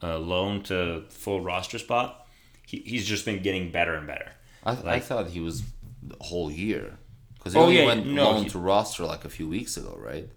uh, 0.01 0.17
loan 0.19 0.61
to 0.63 1.03
full 1.09 1.41
roster 1.41 1.79
spot, 1.79 2.27
he, 2.67 2.77
he's 2.85 3.05
just 3.07 3.25
been 3.25 3.41
getting 3.41 3.71
better 3.71 3.95
and 3.95 4.05
better. 4.05 4.31
I, 4.63 4.71
I 4.71 4.81
Like- 4.81 5.03
thought 5.03 5.27
he 5.27 5.39
was 5.39 5.63
the 6.03 6.15
whole 6.21 6.51
year 6.51 6.97
because 7.37 7.53
he 7.53 7.59
Oh, 7.59 7.63
only 7.63 7.79
yeah, 7.79 7.85
went 7.85 8.05
no, 8.05 8.23
loan 8.31 8.43
he- 8.43 8.49
to 8.49 8.59
roster 8.59 9.05
like 9.05 9.25
a 9.25 9.29
few 9.29 9.47
weeks 9.49 9.75
ago, 9.77 9.97
right? 9.99 10.29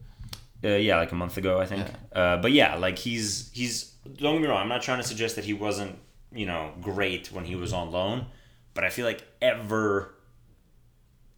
Uh, 0.67 0.71
yeah, 0.71 0.97
like 0.97 1.13
a 1.13 1.15
month 1.15 1.37
ago, 1.37 1.61
I 1.61 1.67
think. 1.67 1.87
Uh, 2.13 2.39
but 2.39 2.51
yeah, 2.51 2.75
like 2.77 2.99
he's 2.99 3.51
he's. 3.53 3.93
Don't 4.17 4.35
get 4.35 4.43
me 4.43 4.49
wrong. 4.49 4.63
I'm 4.63 4.69
not 4.69 4.83
trying 4.83 5.01
to 5.01 5.07
suggest 5.07 5.37
that 5.37 5.45
he 5.45 5.53
wasn't 5.53 5.97
you 6.33 6.47
know 6.47 6.73
great 6.81 7.31
when 7.31 7.45
he 7.45 7.55
was 7.55 7.73
on 7.73 7.93
loan, 7.93 8.27
but 8.75 8.83
I 8.83 8.91
feel 8.91 9.05
like 9.07 9.23
ever, 9.41 10.15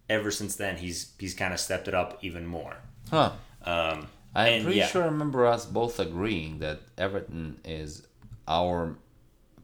ever 0.09 0.31
since 0.31 0.55
then 0.55 0.77
he's 0.77 1.13
he's 1.19 1.33
kind 1.33 1.53
of 1.53 1.59
stepped 1.59 1.87
it 1.87 1.93
up 1.93 2.17
even 2.21 2.47
more. 2.47 2.77
Huh. 3.11 3.31
Um, 3.63 4.07
I'm 4.33 4.53
and 4.53 4.63
pretty 4.63 4.79
yeah, 4.79 4.87
sure 4.87 5.03
I 5.03 5.07
remember 5.07 5.45
us 5.45 5.65
both 5.65 5.99
agreeing 5.99 6.59
that 6.59 6.79
Everton 6.97 7.59
is 7.65 8.07
our 8.47 8.95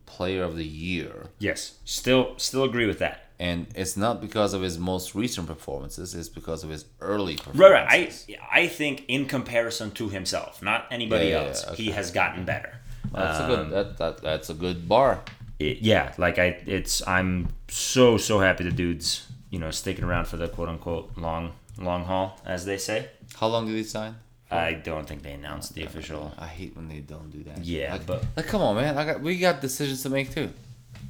player 0.05 0.43
of 0.43 0.55
the 0.55 0.65
year. 0.65 1.27
Yes, 1.39 1.75
still 1.85 2.33
still 2.37 2.63
agree 2.63 2.85
with 2.85 2.99
that. 2.99 3.24
And 3.39 3.67
it's 3.75 3.97
not 3.97 4.21
because 4.21 4.53
of 4.53 4.61
his 4.61 4.77
most 4.79 5.13
recent 5.13 5.47
performances, 5.47 6.15
it's 6.15 6.29
because 6.29 6.63
of 6.63 6.69
his 6.69 6.85
early 7.01 7.35
performances. 7.35 7.59
Right, 7.59 7.85
right. 8.31 8.39
I 8.53 8.61
I 8.61 8.67
think 8.67 9.03
in 9.09 9.25
comparison 9.25 9.91
to 9.91 10.07
himself, 10.09 10.61
not 10.61 10.85
anybody 10.89 11.27
Yeah, 11.27 11.41
yeah, 11.41 11.47
else, 11.47 11.65
yeah, 11.67 11.75
he 11.75 11.91
has 11.91 12.11
gotten 12.11 12.45
better. 12.45 12.73
That's 13.11 13.39
a 13.39 13.43
Um, 13.43 13.49
good 13.49 13.69
that, 13.71 13.97
that 13.97 14.21
that's 14.21 14.49
a 14.49 14.53
good 14.53 14.87
bar. 14.87 15.21
it- 15.59 15.79
yeah, 15.81 16.13
like 16.17 16.39
I, 16.39 16.47
it's 16.65 17.05
I'm 17.07 17.49
so 17.67 18.17
so 18.17 18.39
happy 18.39 18.63
the 18.63 18.71
dude's 18.71 19.27
you 19.49 19.59
know 19.59 19.71
sticking 19.71 20.03
around 20.05 20.25
for 20.27 20.37
the 20.37 20.47
quote 20.47 20.69
unquote 20.69 21.17
long 21.17 21.51
long 21.77 22.05
haul, 22.05 22.39
as 22.45 22.63
they 22.65 22.77
say. 22.77 23.09
How 23.39 23.47
long 23.47 23.65
did 23.67 23.75
he 23.75 23.83
sign? 23.83 24.15
I 24.51 24.73
don't 24.73 25.05
think 25.07 25.23
they 25.23 25.33
announced 25.33 25.73
the 25.75 25.83
official. 25.83 26.31
I 26.37 26.47
hate 26.47 26.75
when 26.77 26.87
they 26.87 26.99
don't 26.99 27.29
do 27.31 27.43
that. 27.43 27.65
Yeah, 27.65 27.93
like, 27.93 28.05
but- 28.05 28.23
like 28.37 28.47
come 28.47 28.61
on, 28.61 28.75
man. 28.77 28.97
I 28.97 29.03
got 29.05 29.19
we 29.21 29.37
got 29.37 29.59
decisions 29.59 30.03
to 30.03 30.09
make 30.09 30.33
too. 30.33 30.49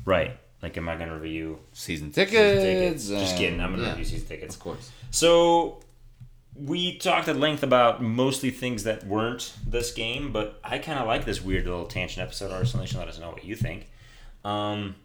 Right. 0.05 0.37
Like, 0.65 0.77
am 0.77 0.89
I 0.89 0.95
gonna 0.95 1.13
review 1.19 1.59
Season 1.73 2.11
season 2.11 2.11
tickets. 2.11 2.61
tickets? 2.63 3.07
Just 3.07 3.37
kidding. 3.37 3.61
I'm 3.61 3.69
gonna 3.69 3.83
yeah, 3.83 3.89
review 3.91 4.05
season 4.05 4.27
tickets. 4.27 4.55
Of 4.55 4.61
course. 4.61 4.89
So 5.11 5.79
we 6.55 6.97
talked 6.97 7.27
at 7.27 7.37
length 7.37 7.61
about 7.61 8.01
mostly 8.01 8.49
things 8.49 8.85
that 8.85 9.05
weren't 9.05 9.53
this 9.67 9.91
game, 9.91 10.31
but 10.31 10.59
I 10.63 10.79
kind 10.79 10.97
of 10.97 11.05
like 11.05 11.23
this 11.23 11.39
weird 11.39 11.65
little 11.65 11.85
tangent 11.85 12.19
episode. 12.23 12.49
RSL 12.49 12.79
Nation, 12.79 12.97
let 12.97 13.07
us 13.07 13.19
know 13.19 13.29
what 13.29 13.45
you 13.45 13.55
think. 13.55 13.91
Um, 14.43 14.95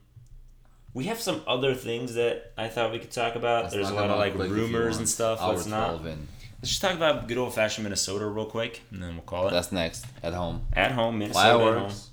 we 0.94 1.04
have 1.04 1.20
some 1.20 1.42
other 1.46 1.74
things 1.74 2.14
that 2.14 2.52
I 2.56 2.68
thought 2.68 2.90
we 2.90 2.98
could 2.98 3.10
talk 3.10 3.34
about. 3.34 3.64
Let's 3.64 3.74
There's 3.74 3.90
a 3.90 3.94
lot 3.94 4.08
of 4.08 4.16
like 4.16 4.34
quick 4.34 4.50
if 4.50 4.56
you 4.56 4.62
rumors 4.62 4.96
and 4.96 5.06
stuff. 5.06 5.42
Let's 5.42 5.66
not. 5.66 6.00
in. 6.06 6.26
Let's 6.62 6.70
just 6.70 6.80
talk 6.80 6.94
about 6.94 7.28
good 7.28 7.36
old 7.36 7.54
fashioned 7.54 7.84
Minnesota 7.84 8.26
real 8.26 8.46
quick, 8.46 8.80
and 8.90 9.02
then 9.02 9.12
we'll 9.12 9.24
call 9.24 9.48
it 9.48 9.50
That's 9.50 9.72
next 9.72 10.06
at 10.22 10.32
home. 10.32 10.66
at 10.72 10.92
home. 10.92 11.18
Minnesota. 11.18 11.58
Fireworks. 11.58 12.08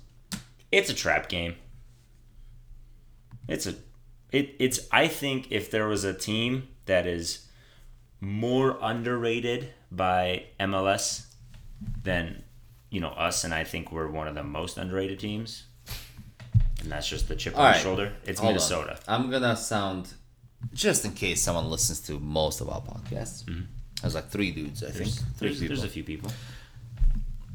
It's 0.70 0.90
a 0.90 0.94
trap 0.94 1.30
game. 1.30 1.54
It's 3.48 3.66
a 3.66 3.74
it 4.30 4.54
it's 4.58 4.80
I 4.92 5.08
think 5.08 5.50
if 5.50 5.70
there 5.70 5.88
was 5.88 6.04
a 6.04 6.14
team 6.14 6.68
that 6.86 7.06
is 7.06 7.46
more 8.20 8.78
underrated 8.80 9.72
by 9.90 10.44
MLS 10.60 11.26
than 12.02 12.42
you 12.90 13.00
know 13.00 13.10
us 13.10 13.44
and 13.44 13.54
I 13.54 13.64
think 13.64 13.90
we're 13.90 14.08
one 14.08 14.28
of 14.28 14.34
the 14.34 14.44
most 14.44 14.76
underrated 14.78 15.18
teams. 15.18 15.64
And 16.80 16.92
that's 16.92 17.08
just 17.08 17.26
the 17.26 17.34
chip 17.34 17.56
All 17.56 17.62
on 17.62 17.66
right. 17.66 17.76
the 17.76 17.82
shoulder. 17.82 18.12
It's 18.24 18.38
Hold 18.38 18.50
on. 18.50 18.54
Minnesota. 18.54 18.98
I'm 19.08 19.30
gonna 19.30 19.56
sound 19.56 20.12
just 20.72 21.04
in 21.04 21.12
case 21.12 21.42
someone 21.42 21.70
listens 21.70 22.00
to 22.02 22.18
most 22.20 22.60
of 22.60 22.68
our 22.68 22.80
podcasts. 22.80 23.44
There's 24.00 24.14
like 24.14 24.28
three 24.28 24.52
dudes, 24.52 24.84
I 24.84 24.90
think. 24.90 25.08
Mm-hmm. 25.08 25.30
Three 25.38 25.48
there's, 25.48 25.60
people. 25.60 25.76
there's 25.76 25.84
a 25.84 25.92
few 25.92 26.04
people. 26.04 26.30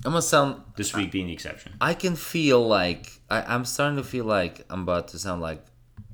I'm 0.05 0.11
gonna 0.11 0.21
sound. 0.21 0.61
This 0.75 0.93
week 0.93 1.11
being 1.11 1.27
the 1.27 1.33
exception. 1.33 1.73
I 1.79 1.93
can 1.93 2.15
feel 2.15 2.65
like 2.67 3.11
I, 3.29 3.41
I'm 3.41 3.63
starting 3.63 3.97
to 3.97 4.03
feel 4.03 4.25
like 4.25 4.65
I'm 4.69 4.81
about 4.81 5.09
to 5.09 5.19
sound 5.19 5.41
like 5.41 5.63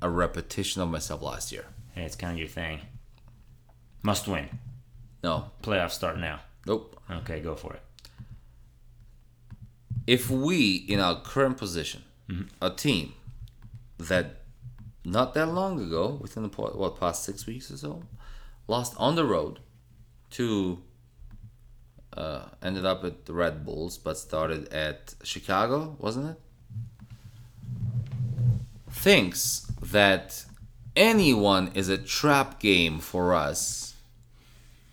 a 0.02 0.08
repetition 0.10 0.82
of 0.82 0.88
myself 0.88 1.22
last 1.22 1.52
year. 1.52 1.64
Hey, 1.94 2.02
it's 2.02 2.16
kind 2.16 2.32
of 2.32 2.38
your 2.38 2.48
thing. 2.48 2.80
Must 4.02 4.26
win. 4.26 4.48
No, 5.22 5.50
Playoffs 5.62 5.92
start 5.92 6.18
now. 6.18 6.40
nope. 6.66 6.96
Okay, 7.10 7.40
go 7.40 7.54
for 7.54 7.74
it. 7.74 7.82
If 10.06 10.30
we, 10.30 10.76
in 10.76 11.00
our 11.00 11.20
current 11.20 11.56
position, 11.58 12.02
a 12.62 12.70
team 12.70 13.12
that 13.98 14.42
not 15.04 15.34
that 15.34 15.46
long 15.46 15.80
ago, 15.80 16.18
within 16.20 16.42
the 16.44 16.48
what 16.48 16.98
past 16.98 17.24
six 17.24 17.46
weeks 17.46 17.70
or 17.70 17.76
so, 17.76 18.02
lost 18.68 18.94
on 18.96 19.16
the 19.16 19.24
road 19.24 19.58
to 20.30 20.78
uh, 22.16 22.42
ended 22.62 22.84
up 22.84 23.04
at 23.04 23.26
the 23.26 23.32
Red 23.32 23.64
Bulls, 23.64 23.98
but 23.98 24.16
started 24.18 24.72
at 24.72 25.14
Chicago, 25.22 25.96
wasn't 25.98 26.30
it? 26.30 26.40
Thinks 28.90 29.69
that 29.80 30.44
anyone 30.96 31.70
is 31.74 31.88
a 31.88 31.98
trap 31.98 32.60
game 32.60 33.00
for 33.00 33.34
us. 33.34 33.94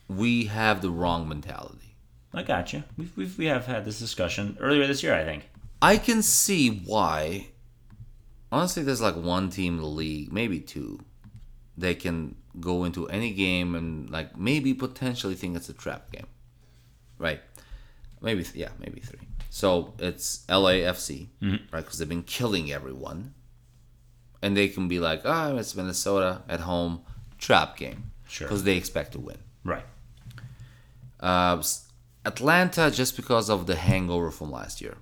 We 0.07 0.45
have 0.45 0.81
the 0.81 0.89
wrong 0.89 1.27
mentality. 1.27 1.95
I 2.33 2.43
got 2.43 2.71
you. 2.73 2.83
We've, 2.97 3.15
we've, 3.17 3.37
we 3.37 3.45
have 3.45 3.65
had 3.65 3.85
this 3.85 3.99
discussion 3.99 4.57
earlier 4.59 4.87
this 4.87 5.03
year, 5.03 5.13
I 5.13 5.23
think. 5.23 5.49
I 5.81 5.97
can 5.97 6.21
see 6.21 6.69
why. 6.85 7.47
Honestly, 8.51 8.83
there's 8.83 9.01
like 9.01 9.15
one 9.15 9.49
team 9.49 9.75
in 9.75 9.81
the 9.81 9.87
league, 9.87 10.31
maybe 10.31 10.59
two, 10.59 10.99
they 11.77 11.93
can 11.93 12.35
go 12.59 12.83
into 12.83 13.07
any 13.09 13.31
game 13.33 13.75
and 13.75 14.09
like 14.09 14.37
maybe 14.37 14.73
potentially 14.73 15.35
think 15.35 15.55
it's 15.55 15.69
a 15.69 15.73
trap 15.73 16.11
game, 16.11 16.27
right? 17.19 17.41
Maybe 18.21 18.43
th- 18.43 18.55
yeah, 18.55 18.69
maybe 18.79 18.99
three. 18.99 19.27
So 19.49 19.93
it's 19.99 20.45
LAFC, 20.49 21.27
mm-hmm. 21.41 21.55
right? 21.71 21.83
Because 21.83 21.99
they've 21.99 22.09
been 22.09 22.23
killing 22.23 22.71
everyone, 22.71 23.33
and 24.41 24.55
they 24.55 24.67
can 24.67 24.87
be 24.87 24.99
like, 24.99 25.21
ah, 25.25 25.55
it's 25.55 25.75
Minnesota 25.75 26.41
at 26.47 26.59
home, 26.61 27.01
trap 27.37 27.77
game, 27.77 28.11
Sure. 28.27 28.47
because 28.47 28.63
they 28.63 28.77
expect 28.77 29.13
to 29.13 29.19
win. 29.19 29.37
Right. 29.63 29.85
Uh, 31.19 31.61
Atlanta, 32.25 32.91
just 32.91 33.15
because 33.15 33.49
of 33.49 33.65
the 33.67 33.75
hangover 33.75 34.31
from 34.31 34.51
last 34.51 34.81
year. 34.81 34.97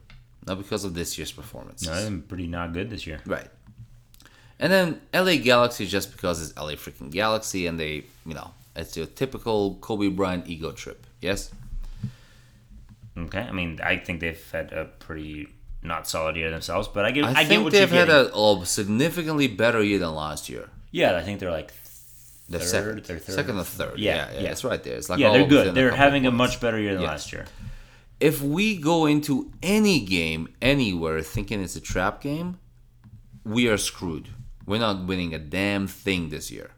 not 0.47 0.59
because 0.59 0.83
of 0.85 0.93
this 0.93 1.17
year's 1.17 1.31
performance. 1.31 1.83
No, 1.87 1.95
they've 1.95 2.03
been 2.05 2.21
pretty 2.21 2.45
not 2.47 2.71
good 2.71 2.89
this 2.91 3.07
year. 3.07 3.19
Right. 3.25 3.47
And 4.59 4.71
then 4.71 5.01
LA 5.11 5.37
Galaxy 5.37 5.87
just 5.87 6.11
because 6.11 6.39
it's 6.41 6.55
LA 6.55 6.73
freaking 6.75 7.09
Galaxy 7.11 7.65
and 7.65 7.79
they, 7.79 8.03
you 8.27 8.35
know, 8.35 8.51
it's 8.75 8.95
your 8.95 9.07
typical 9.07 9.75
Kobe 9.81 10.07
Bryant 10.09 10.47
ego 10.47 10.71
trip. 10.71 11.07
Yes? 11.19 11.49
Okay, 13.17 13.39
I 13.39 13.51
mean, 13.51 13.79
I 13.83 13.97
think 13.97 14.19
they've 14.19 14.51
had 14.51 14.71
a 14.71 14.85
pretty 14.85 15.47
not 15.85 16.07
solid 16.07 16.35
year 16.35 16.49
themselves, 16.51 16.87
but 16.87 17.05
I 17.05 17.11
get, 17.11 17.25
I, 17.25 17.29
I, 17.29 17.33
get 17.33 17.47
think 17.47 17.63
what 17.63 17.73
they've 17.73 17.89
had 17.89 18.07
getting. 18.07 18.31
a, 18.33 18.61
a 18.61 18.65
significantly 18.65 19.47
better 19.47 19.81
year 19.83 19.99
than 19.99 20.13
last 20.13 20.49
year. 20.49 20.69
yeah, 20.91 21.15
I 21.15 21.21
think 21.23 21.39
they're 21.39 21.51
like 21.51 21.71
The 22.49 22.59
Third, 22.59 22.67
second, 22.67 23.05
third. 23.05 23.23
second 23.23 23.57
or 23.57 23.63
third. 23.63 23.97
Yeah, 23.99 24.15
Yeah, 24.15 24.33
yeah, 24.33 24.39
yeah. 24.41 24.51
it's 24.51 24.63
right 24.63 24.81
there. 24.83 24.95
It's 24.95 25.09
like 25.09 25.19
yeah, 25.19 25.31
they're 25.31 25.47
good. 25.47 25.73
They're 25.73 25.89
couple 25.89 26.03
having 26.05 26.25
a 26.25 26.31
much 26.31 26.59
better 26.61 26.79
year 26.79 26.93
than 26.95 27.03
last 27.03 27.31
year. 27.33 27.45
If 28.19 28.41
we 28.41 28.77
go 28.77 29.05
into 29.05 29.51
any 29.61 29.99
game 29.99 30.47
anywhere 30.61 31.21
thinking 31.21 31.61
it's 31.61 31.75
a 31.75 31.81
trap 31.81 32.21
game, 32.21 32.59
we 33.43 33.67
are 33.67 33.77
screwed. 33.77 34.29
We're 34.65 34.79
not 34.79 35.05
winning 35.05 35.33
a 35.33 35.39
damn 35.39 35.85
thing 35.87 36.29
this 36.29 36.49
year. 36.49 36.71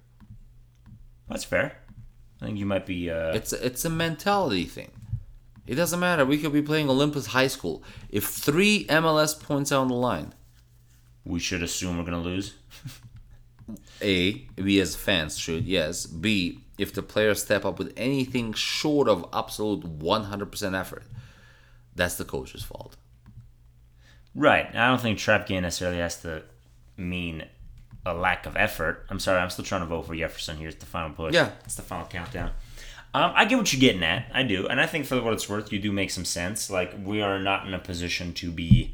That's 1.30 1.44
fair. 1.44 1.78
I 2.42 2.46
think 2.46 2.58
you 2.58 2.66
might 2.66 2.86
be. 2.86 3.10
Uh, 3.12 3.34
It's 3.34 3.54
a, 3.54 3.66
it's 3.66 3.86
a 3.86 3.90
mentality 3.90 4.66
thing. 4.66 4.92
It 5.68 5.76
doesn't 5.76 6.00
matter. 6.00 6.26
We 6.26 6.38
could 6.38 6.54
be 6.54 6.62
playing 6.62 6.90
Olympus 6.90 7.28
High 7.28 7.48
School. 7.48 7.84
If 8.10 8.26
three 8.26 8.86
MLS 8.86 9.40
points 9.40 9.72
are 9.72 9.82
on 9.82 9.90
the 9.90 9.94
line, 9.94 10.34
we 11.26 11.40
should 11.40 11.62
assume 11.62 11.98
we're 11.98 12.06
gonna 12.06 12.22
lose. 12.22 12.56
A, 14.02 14.48
we 14.58 14.80
as 14.80 14.96
fans 14.96 15.38
should, 15.38 15.66
yes. 15.66 16.06
B, 16.06 16.62
if 16.78 16.94
the 16.94 17.02
players 17.02 17.42
step 17.42 17.66
up 17.66 17.80
with 17.80 17.94
anything 17.98 18.54
short 18.54 19.10
of 19.10 19.28
absolute 19.34 20.00
100% 20.00 20.80
effort, 20.80 21.04
that's 21.96 22.16
the 22.16 22.24
coach's 22.24 22.64
fault. 22.64 22.96
Right. 24.34 24.74
I 24.74 24.88
don't 24.88 25.02
think 25.02 25.18
trap 25.18 25.48
game 25.48 25.64
necessarily 25.64 25.98
has 25.98 26.22
to 26.22 26.44
mean 26.96 27.44
a 28.06 28.14
lack 28.14 28.46
of 28.46 28.56
effort. 28.56 29.06
I'm 29.10 29.20
sorry. 29.20 29.42
I'm 29.42 29.50
still 29.50 29.66
trying 29.66 29.82
to 29.82 29.88
vote 29.88 30.04
for 30.04 30.16
Jefferson. 30.16 30.58
Here's 30.58 30.76
the 30.76 30.86
final 30.86 31.10
push. 31.10 31.34
Yeah. 31.34 31.50
It's 31.66 31.76
the 31.76 31.82
final 31.82 32.06
countdown. 32.06 32.52
Um, 33.18 33.32
I 33.36 33.46
get 33.46 33.58
what 33.58 33.74
you're 33.74 33.80
getting 33.80 34.04
at. 34.04 34.28
I 34.32 34.44
do, 34.44 34.68
and 34.68 34.80
I 34.80 34.86
think 34.86 35.08
for 35.08 35.20
what 35.22 35.34
it's 35.34 35.50
worth, 35.50 35.72
you 35.74 35.80
do 35.80 35.92
make 35.92 36.12
some 36.12 36.24
sense. 36.26 36.70
Like 36.70 36.94
we 37.04 37.20
are 37.22 37.40
not 37.40 37.66
in 37.66 37.74
a 37.74 37.80
position 37.80 38.32
to 38.36 38.52
be 38.52 38.94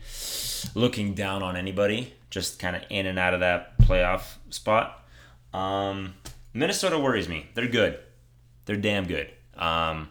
looking 0.73 1.13
down 1.13 1.43
on 1.43 1.57
anybody, 1.57 2.13
just 2.29 2.57
kind 2.57 2.73
of 2.77 2.83
in 2.89 3.05
and 3.05 3.19
out 3.19 3.33
of 3.33 3.41
that 3.41 3.77
playoff 3.79 4.35
spot. 4.49 5.03
Um, 5.53 6.13
Minnesota 6.53 6.97
worries 6.97 7.27
me. 7.27 7.47
They're 7.53 7.67
good. 7.67 7.99
They're 8.65 8.77
damn 8.77 9.07
good. 9.07 9.29
Um, 9.57 10.07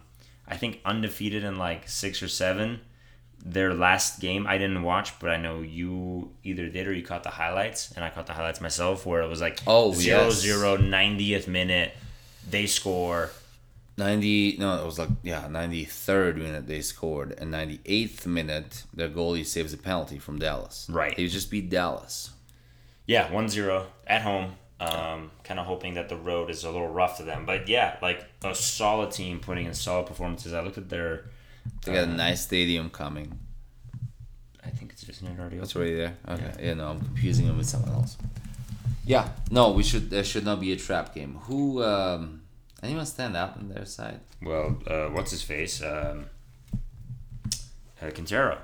I 0.46 0.58
think 0.58 0.80
undefeated 0.84 1.42
in 1.42 1.56
like 1.56 1.88
six 1.88 2.22
or 2.22 2.28
seven. 2.28 2.80
Their 3.42 3.72
last 3.72 4.20
game 4.20 4.46
I 4.46 4.58
didn't 4.58 4.82
watch, 4.82 5.18
but 5.20 5.30
I 5.30 5.38
know 5.38 5.62
you 5.62 6.32
either 6.44 6.68
did 6.68 6.86
or 6.86 6.92
you 6.92 7.02
caught 7.02 7.22
the 7.22 7.30
highlights, 7.30 7.92
and 7.92 8.04
I 8.04 8.10
caught 8.10 8.26
the 8.26 8.34
highlights 8.34 8.60
myself, 8.60 9.06
where 9.06 9.22
it 9.22 9.28
was 9.28 9.40
like 9.40 9.60
Oh, 9.66 9.94
0 9.94 10.24
yes. 10.24 10.34
0, 10.40 10.76
90th 10.76 11.48
minute, 11.48 11.96
they 12.50 12.66
score. 12.66 13.30
90, 13.98 14.56
no, 14.58 14.82
it 14.82 14.86
was 14.86 14.98
like, 14.98 15.10
yeah, 15.22 15.46
93rd 15.48 16.36
minute 16.36 16.66
they 16.66 16.80
scored, 16.80 17.32
and 17.38 17.52
98th 17.52 18.26
minute, 18.26 18.84
their 18.94 19.08
goalie 19.08 19.44
saves 19.44 19.72
a 19.72 19.76
penalty 19.76 20.18
from 20.18 20.38
Dallas. 20.38 20.86
Right. 20.90 21.14
They 21.14 21.26
just 21.26 21.50
beat 21.50 21.68
Dallas. 21.68 22.30
Yeah, 23.06 23.30
1 23.30 23.48
0 23.48 23.86
at 24.06 24.22
home. 24.22 24.56
Um, 24.80 25.30
kind 25.44 25.60
of 25.60 25.66
hoping 25.66 25.94
that 25.94 26.08
the 26.08 26.16
road 26.16 26.50
is 26.50 26.64
a 26.64 26.70
little 26.70 26.88
rough 26.88 27.18
to 27.18 27.22
them. 27.22 27.46
But 27.46 27.68
yeah, 27.68 27.98
like 28.02 28.24
a 28.42 28.52
solid 28.52 29.12
team 29.12 29.38
putting 29.38 29.66
in 29.66 29.74
solid 29.74 30.06
performances. 30.06 30.52
I 30.52 30.60
looked 30.60 30.78
at 30.78 30.88
their. 30.88 31.26
They 31.84 31.92
got 31.92 32.04
a 32.04 32.06
nice 32.06 32.42
stadium 32.42 32.90
coming. 32.90 33.38
I 34.64 34.70
think 34.70 34.90
it's 34.90 35.02
just 35.02 35.22
an 35.22 35.36
already. 35.38 35.58
it's 35.58 35.76
already 35.76 35.94
there. 35.94 36.16
Okay. 36.28 36.52
Yeah. 36.60 36.74
no, 36.74 36.88
I'm 36.88 37.00
confusing 37.00 37.46
them 37.46 37.58
with 37.58 37.68
someone 37.68 37.92
else. 37.92 38.16
Yeah. 39.04 39.28
No, 39.52 39.70
we 39.70 39.84
should. 39.84 40.10
There 40.10 40.24
should 40.24 40.44
not 40.44 40.58
be 40.58 40.72
a 40.72 40.76
trap 40.76 41.14
game. 41.14 41.36
Who? 41.42 41.80
um 41.84 42.41
Anyone 42.82 43.06
stand 43.06 43.36
out 43.36 43.56
on 43.56 43.68
their 43.68 43.84
side? 43.84 44.20
Well, 44.42 44.78
uh, 44.86 45.06
what's 45.08 45.30
his 45.30 45.42
face? 45.42 45.82
Um, 45.82 46.26
uh, 48.00 48.10
Quintero. 48.10 48.58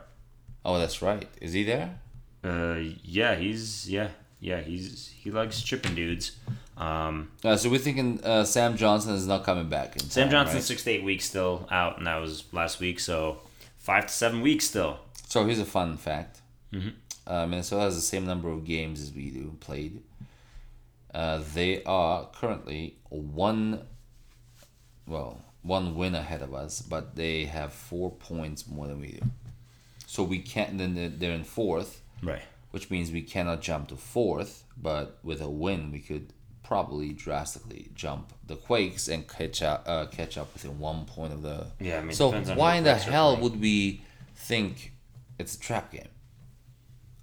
Oh, 0.64 0.78
that's 0.78 1.00
right. 1.02 1.28
Is 1.40 1.52
he 1.52 1.62
there? 1.64 1.98
Uh, 2.42 2.76
yeah, 3.04 3.36
he's 3.36 3.88
yeah, 3.88 4.08
yeah, 4.40 4.60
he's 4.60 5.08
he 5.22 5.30
likes 5.30 5.62
chipping 5.62 5.94
dudes. 5.94 6.32
Um, 6.76 7.30
Uh, 7.44 7.56
so 7.56 7.68
we're 7.70 7.78
thinking 7.78 8.20
uh, 8.24 8.44
Sam 8.44 8.76
Johnson 8.76 9.14
is 9.14 9.26
not 9.26 9.44
coming 9.44 9.68
back. 9.68 9.96
In 9.96 10.02
Sam 10.08 10.24
time, 10.24 10.30
Johnson's 10.30 10.54
right? 10.56 10.64
six 10.64 10.84
to 10.84 10.90
eight 10.90 11.04
weeks 11.04 11.24
still 11.24 11.66
out, 11.70 11.98
and 11.98 12.06
that 12.06 12.16
was 12.16 12.44
last 12.52 12.80
week. 12.80 13.00
So 13.00 13.38
five 13.76 14.06
to 14.06 14.12
seven 14.12 14.40
weeks 14.40 14.66
still. 14.66 14.98
So 15.28 15.44
here's 15.44 15.58
a 15.58 15.64
fun 15.64 15.96
fact. 15.96 16.40
Mm-hmm. 16.72 16.88
Uh, 17.26 17.46
Minnesota 17.46 17.82
has 17.82 17.94
the 17.96 18.00
same 18.00 18.24
number 18.26 18.48
of 18.48 18.64
games 18.64 19.00
as 19.00 19.12
we 19.12 19.30
do 19.30 19.56
played. 19.60 20.02
Uh, 21.12 21.40
they 21.54 21.82
are 21.84 22.26
currently 22.32 22.96
one, 23.08 23.82
well, 25.08 25.40
one 25.62 25.94
win 25.96 26.14
ahead 26.14 26.42
of 26.42 26.54
us, 26.54 26.82
but 26.82 27.16
they 27.16 27.46
have 27.46 27.72
four 27.72 28.10
points 28.10 28.66
more 28.68 28.86
than 28.86 29.00
we 29.00 29.12
do. 29.12 29.20
So 30.06 30.22
we 30.22 30.38
can't. 30.38 30.78
Then 30.78 30.94
they're- 31.18 31.32
in 31.32 31.44
fourth, 31.44 32.02
Right. 32.22 32.42
which 32.70 32.90
means 32.90 33.10
we 33.10 33.22
cannot 33.22 33.60
jump 33.62 33.88
to 33.88 33.96
fourth. 33.96 34.64
But 34.76 35.18
with 35.22 35.40
a 35.40 35.50
win, 35.50 35.90
we 35.90 35.98
could 36.00 36.32
probably 36.62 37.12
drastically 37.12 37.90
jump 37.94 38.32
the 38.46 38.56
Quakes 38.56 39.08
and 39.08 39.26
catch 39.28 39.62
up. 39.62 39.84
Uh, 39.86 40.06
catch 40.06 40.36
up 40.38 40.52
within 40.54 40.78
one 40.78 41.04
point 41.04 41.32
of 41.32 41.42
the. 41.42 41.66
Yeah, 41.80 41.98
I 41.98 42.02
mean, 42.02 42.12
So 42.14 42.30
why 42.54 42.76
in 42.76 42.84
the 42.84 42.94
hell 42.94 43.36
would 43.36 43.60
we 43.60 44.02
think 44.36 44.92
it's 45.38 45.54
a 45.54 45.58
trap 45.58 45.92
game? 45.92 46.08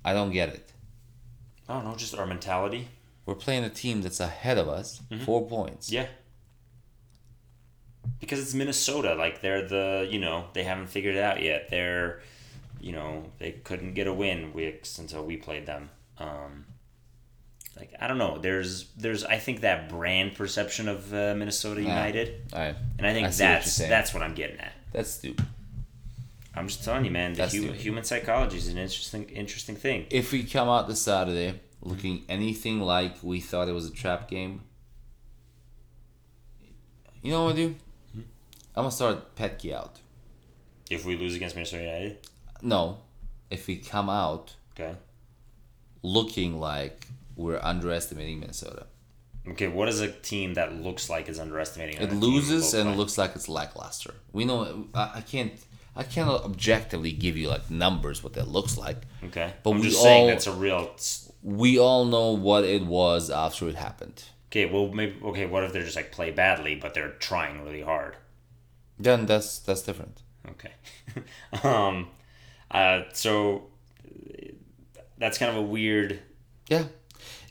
I 0.03 0.13
don't 0.13 0.31
get 0.31 0.49
it. 0.49 0.71
I 1.67 1.75
don't 1.75 1.85
know, 1.85 1.95
just 1.95 2.13
our 2.15 2.25
mentality. 2.27 2.87
We're 3.25 3.33
playing 3.35 3.63
a 3.63 3.69
team 3.69 4.01
that's 4.03 4.19
ahead 4.19 4.57
of 4.59 4.67
us, 4.69 5.01
four 5.25 5.47
points. 5.47 5.87
Mm-hmm. 5.87 5.95
Yeah. 5.95 6.07
Because 8.19 8.39
it's 8.39 8.53
Minnesota, 8.53 9.15
like 9.15 9.41
they're 9.41 9.67
the 9.67 10.07
you 10.09 10.19
know 10.19 10.45
they 10.53 10.63
haven't 10.63 10.87
figured 10.87 11.15
it 11.15 11.23
out 11.23 11.41
yet. 11.41 11.69
They're, 11.69 12.21
you 12.79 12.91
know, 12.91 13.25
they 13.39 13.51
couldn't 13.51 13.93
get 13.93 14.07
a 14.07 14.13
win 14.13 14.53
with, 14.53 14.97
until 14.99 15.25
we 15.25 15.37
played 15.37 15.65
them. 15.65 15.89
Um, 16.17 16.65
like 17.77 17.93
I 17.99 18.07
don't 18.07 18.17
know. 18.17 18.37
There's 18.37 18.89
there's 18.97 19.23
I 19.23 19.37
think 19.37 19.61
that 19.61 19.89
brand 19.89 20.35
perception 20.35 20.87
of 20.87 21.13
uh, 21.13 21.35
Minnesota 21.35 21.81
United, 21.81 22.43
I, 22.53 22.75
and 22.97 23.05
I 23.05 23.13
think 23.13 23.27
I 23.27 23.29
see 23.31 23.43
what 23.43 23.49
that's 23.49 23.77
that's 23.77 24.13
what 24.13 24.23
I'm 24.23 24.33
getting 24.33 24.59
at. 24.59 24.73
that's 24.93 25.11
stupid. 25.11 25.45
I'm 26.55 26.67
just 26.67 26.85
telling 26.85 27.03
you, 27.03 27.11
man. 27.11 27.33
The 27.33 27.39
That's 27.39 27.53
hu- 27.53 27.71
human 27.73 28.05
psychology 28.05 28.57
is 28.57 28.69
an 28.69 28.77
interesting 28.77 29.25
interesting 29.29 29.75
thing. 29.75 30.05
If 30.09 30.31
we 30.31 30.43
come 30.43 30.69
out 30.69 30.87
this 30.87 31.01
Saturday 31.01 31.59
looking 31.81 32.23
anything 32.29 32.79
like 32.79 33.17
we 33.21 33.41
thought 33.41 33.67
it 33.67 33.73
was 33.73 33.87
a 33.87 33.91
trap 33.91 34.29
game, 34.29 34.61
you 37.21 37.31
know 37.31 37.45
what 37.45 37.53
I 37.53 37.55
do? 37.57 37.75
I'm 38.75 38.83
gonna 38.83 38.91
start 38.91 39.35
Petke 39.35 39.73
out. 39.73 39.99
If 40.89 41.05
we 41.05 41.15
lose 41.17 41.35
against 41.35 41.55
Minnesota 41.55 41.83
United, 41.83 42.17
No, 42.61 42.97
if 43.49 43.67
we 43.67 43.77
come 43.77 44.09
out 44.09 44.55
okay. 44.77 44.95
looking 46.03 46.59
like 46.59 47.07
we're 47.35 47.59
underestimating 47.61 48.39
Minnesota, 48.39 48.87
Okay, 49.47 49.67
what 49.67 49.87
is 49.87 50.01
a 50.01 50.11
team 50.11 50.55
that 50.55 50.73
looks 50.81 51.07
like 51.09 51.29
is 51.29 51.39
underestimating? 51.39 52.01
it 52.01 52.11
loses 52.13 52.73
and 52.73 52.89
it 52.89 52.97
looks 52.97 53.15
like 53.17 53.35
it's 53.35 53.47
lackluster. 53.47 54.15
We 54.33 54.43
know 54.45 54.87
I, 54.93 55.11
I 55.15 55.21
can't. 55.21 55.53
I 55.97 56.03
cannot 56.03 56.43
objectively 56.43 57.13
give 57.13 57.37
you 57.37 57.47
like 57.47 57.69
numbers 57.71 58.21
what 58.23 58.33
that 58.33 58.49
looks 58.49 58.77
like. 58.77 58.97
Okay, 59.23 59.53
But 59.63 59.69
I'm 59.71 59.79
we 59.79 59.83
just 59.89 60.01
saying 60.01 60.23
all- 60.23 60.27
that's 60.27 60.47
a 60.47 60.51
real. 60.51 60.93
We 61.43 61.77
all 61.79 62.05
know 62.05 62.31
what 62.31 62.63
it 62.65 62.85
was 62.85 63.29
after 63.29 63.69
it 63.69 63.75
happened. 63.75 64.23
Okay, 64.51 64.65
well 64.65 64.87
maybe 64.91 65.15
okay. 65.23 65.45
What 65.45 65.63
if 65.63 65.71
they're 65.73 65.83
just 65.83 65.95
like 65.95 66.11
play 66.11 66.31
badly, 66.31 66.75
but 66.75 66.93
they're 66.95 67.11
trying 67.11 67.63
really 67.63 67.81
hard? 67.81 68.17
Then 68.99 69.25
that's 69.25 69.59
that's 69.59 69.81
different. 69.81 70.21
Okay, 70.49 70.71
um, 71.63 72.07
uh, 72.71 73.01
so 73.13 73.63
that's 75.17 75.37
kind 75.37 75.51
of 75.51 75.57
a 75.57 75.61
weird 75.61 76.19
Yeah. 76.69 76.85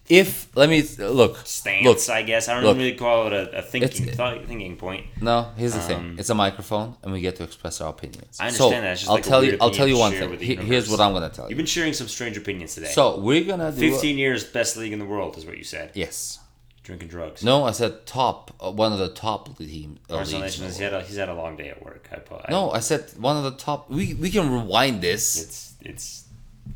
If 0.07 0.55
let 0.55 0.69
me 0.69 0.83
look. 0.99 1.39
stance, 1.47 1.85
Look, 1.87 2.11
I 2.11 2.21
guess. 2.23 2.47
I 2.49 2.55
don't 2.55 2.65
look. 2.65 2.77
really 2.77 2.95
call 2.95 3.27
it 3.29 3.33
a, 3.33 3.59
a 3.61 3.63
thinking 3.63 4.09
thought, 4.13 4.45
thinking 4.45 4.77
point. 4.77 5.07
No, 5.23 5.51
here's 5.57 5.73
the 5.73 5.81
Um, 5.81 5.87
thing. 5.87 6.17
It's 6.19 6.29
a 6.29 6.35
microphone, 6.35 6.97
and 7.03 7.11
we 7.11 7.23
get 7.23 7.37
to 7.37 7.43
express 7.43 7.81
our 7.81 7.89
opinions. 7.89 8.37
I 8.39 8.51
So, 8.51 8.67
understand 8.67 8.85
that. 8.85 8.99
Just 8.99 9.09
I'll 9.09 9.15
like 9.15 9.25
tell 9.25 9.43
you. 9.43 9.57
I'll 9.63 9.71
tell 9.71 9.89
you 9.89 9.97
one 9.97 10.13
thing. 10.13 10.39
He- 10.39 10.57
here's 10.57 10.91
what 10.91 11.01
I'm 11.01 11.15
gonna 11.15 11.31
tell 11.31 11.47
you. 11.47 11.51
You've 11.51 11.57
been 11.57 11.65
sharing 11.65 11.95
some 11.95 12.09
strange 12.09 12.37
opinions 12.37 12.75
today. 12.75 12.89
So 12.93 13.19
we're 13.19 13.45
gonna 13.45 13.73
do. 13.73 13.89
a- 13.89 13.91
15 13.93 14.19
years, 14.19 14.45
best 14.45 14.77
league 14.77 14.93
in 14.93 14.99
the 14.99 15.07
world 15.07 15.39
is 15.39 15.47
what 15.47 15.57
you 15.57 15.65
said. 15.65 15.91
yes. 15.95 16.39
Drinking 16.85 17.09
drugs. 17.09 17.43
No, 17.43 17.65
I 17.65 17.71
said 17.73 18.05
top. 18.07 18.51
Uh, 18.63 18.71
one 18.71 18.93
of 18.93 18.99
the 18.99 19.09
top 19.09 19.57
team. 19.59 19.99
Uh, 20.11 20.19
leagues 20.19 20.33
in 20.35 20.41
the 20.41 20.47
Congratulations. 20.51 20.77
He 20.77 20.85
had, 20.85 20.93
a, 20.93 21.01
he's 21.03 21.17
had 21.17 21.29
a 21.31 21.35
long 21.35 21.57
day 21.57 21.71
at 21.71 21.83
work. 21.83 22.07
I, 22.13 22.17
I, 22.47 22.51
no, 22.51 22.71
I 22.71 22.81
said 22.81 23.11
one 23.19 23.39
of 23.39 23.45
the 23.45 23.53
top. 23.53 23.89
We 23.91 24.13
we 24.13 24.31
can 24.31 24.51
rewind 24.53 25.01
this. 25.01 25.43
It's, 25.43 25.75
it's, 25.81 26.25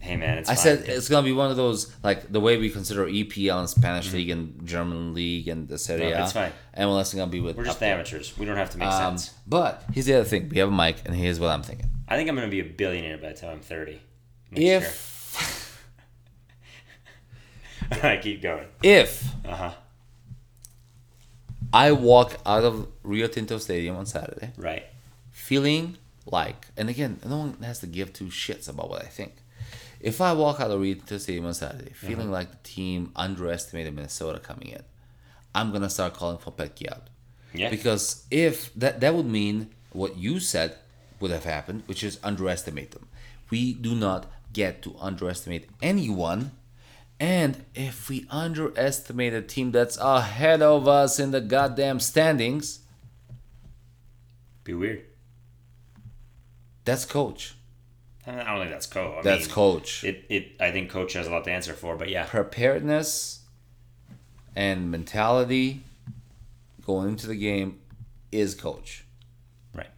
hey 0.01 0.16
man, 0.16 0.39
it's 0.39 0.48
I 0.48 0.55
fine. 0.55 0.62
said 0.64 0.89
it's 0.89 1.10
gonna 1.10 1.26
be 1.26 1.32
one 1.32 1.51
of 1.51 1.59
those 1.59 1.94
like 2.02 2.32
the 2.32 2.40
way 2.40 2.56
we 2.56 2.70
consider 2.70 3.05
EPL 3.06 3.59
and 3.60 3.68
Spanish 3.68 4.06
Mm-hmm. 4.09 4.16
league 4.16 4.30
and 4.30 4.66
German 4.66 5.12
league 5.12 5.47
and 5.48 5.68
the 5.68 5.76
Serie 5.76 6.09
No, 6.10 6.16
A. 6.16 6.22
it's 6.22 6.32
fine. 6.32 6.52
MLS 6.78 7.02
is 7.09 7.14
gonna 7.14 7.30
be 7.30 7.40
with. 7.40 7.59
We're 7.59 7.64
just 7.66 7.82
amateurs. 7.82 8.36
We 8.39 8.47
don't 8.47 8.56
have 8.56 8.70
to 8.70 8.78
make 8.78 8.89
Um, 8.89 9.18
sense. 9.18 9.35
but 9.47 9.85
here's 9.93 10.06
the 10.06 10.14
other 10.14 10.24
thing. 10.24 10.48
We 10.48 10.56
have 10.59 10.70
a 10.70 10.72
mic, 10.72 10.97
and 11.05 11.14
here's 11.14 11.39
what 11.39 11.51
I'm 11.51 11.62
thinking. 11.62 11.90
I 12.09 12.16
think 12.16 12.30
I'm 12.30 12.35
going 12.36 12.48
to 12.48 12.51
be 12.51 12.60
a 12.60 12.64
billionaire 12.64 13.18
by 13.18 13.28
the 13.28 13.35
time 13.35 13.51
I'm 13.51 13.60
30. 13.60 14.01
next 14.52 14.62
year. 14.62 14.80
if 17.90 18.05
I 18.05 18.16
keep 18.16 18.43
going. 18.43 18.66
if 18.82 19.24
Uh 19.44 19.55
huh. 19.55 19.70
I 21.73 21.93
walk 21.93 22.39
out 22.47 22.65
of 22.65 22.89
Rio 23.03 23.27
Tinto 23.27 23.59
Stadium 23.59 23.97
on 23.97 24.07
Saturday 24.07 24.53
Right. 24.57 24.85
feeling 25.31 25.97
like, 26.27 26.66
and 26.77 26.89
again, 26.89 27.20
no 27.24 27.39
one 27.39 27.57
has 27.62 27.81
to 27.81 27.86
give 27.86 28.12
two 28.12 28.27
shits 28.27 28.69
about 28.69 28.90
what 28.90 29.03
I 29.03 29.07
think. 29.09 29.35
If 30.01 30.20
I 30.20 30.32
walk 30.32 30.61
out 30.61 30.70
of 30.70 30.81
Rio 30.81 30.95
Tinto 30.95 31.19
Stadium 31.19 31.47
on 31.47 31.55
Saturday 31.55 31.90
uh-huh. 31.90 32.07
feeling 32.07 32.31
like 32.31 32.51
the 32.51 32.69
team 32.69 33.12
underestimated 33.16 33.95
Minnesota 33.95 34.39
coming 34.39 34.69
in, 34.69 34.82
I'm 35.55 35.73
gonna 35.73 35.90
start 35.90 36.15
calling 36.15 36.39
for 36.39 36.53
Petke 36.53 36.90
out. 36.90 37.09
Yeah. 37.53 37.70
Because 37.70 38.24
if 38.31 38.73
that 38.74 39.01
that 39.01 39.15
would 39.15 39.27
mean 39.27 39.70
what 39.93 40.16
you 40.16 40.39
said 40.39 40.77
would 41.20 41.31
have 41.31 41.45
happened, 41.45 41.82
which 41.86 42.05
is 42.05 42.19
underestimate 42.23 42.93
them. 42.93 43.09
We 43.51 43.73
do 43.73 43.95
not 43.95 44.27
get 44.53 44.82
to 44.82 44.95
underestimate 45.01 45.69
anyone. 45.82 46.53
And 47.20 47.65
if 47.74 48.09
we 48.09 48.27
underestimate 48.31 49.32
a 49.35 49.43
team 49.43 49.73
that's 49.73 49.97
ahead 49.99 50.62
of 50.62 50.86
us 50.86 51.19
in 51.19 51.32
the 51.32 51.40
goddamn 51.40 51.99
standings, 52.01 52.81
Be 54.65 54.74
weird. 54.74 55.05
that's 56.85 57.05
coach. 57.05 57.55
I 58.27 58.45
don't 58.45 58.59
think 58.59 58.70
that's 58.70 58.86
coach. 58.86 59.16
I 59.20 59.23
That's 59.23 59.47
mean, 59.47 59.55
coach. 59.55 60.05
It, 60.05 60.24
it. 60.28 60.53
I 60.61 60.70
think 60.70 60.90
coach 60.90 61.15
has 61.15 61.27
a 61.27 61.31
lot 61.31 61.45
to 61.45 61.51
answer 61.51 61.73
for, 61.73 61.97
but 61.97 62.11
yeah. 62.11 62.27
Preparedness 62.27 63.40
and 64.55 64.90
mentality 64.90 65.81
going 66.85 67.09
into 67.09 67.27
the 67.27 67.36
game 67.36 67.78
is 68.31 68.55
coach. 68.55 69.05
Right. 69.74 69.89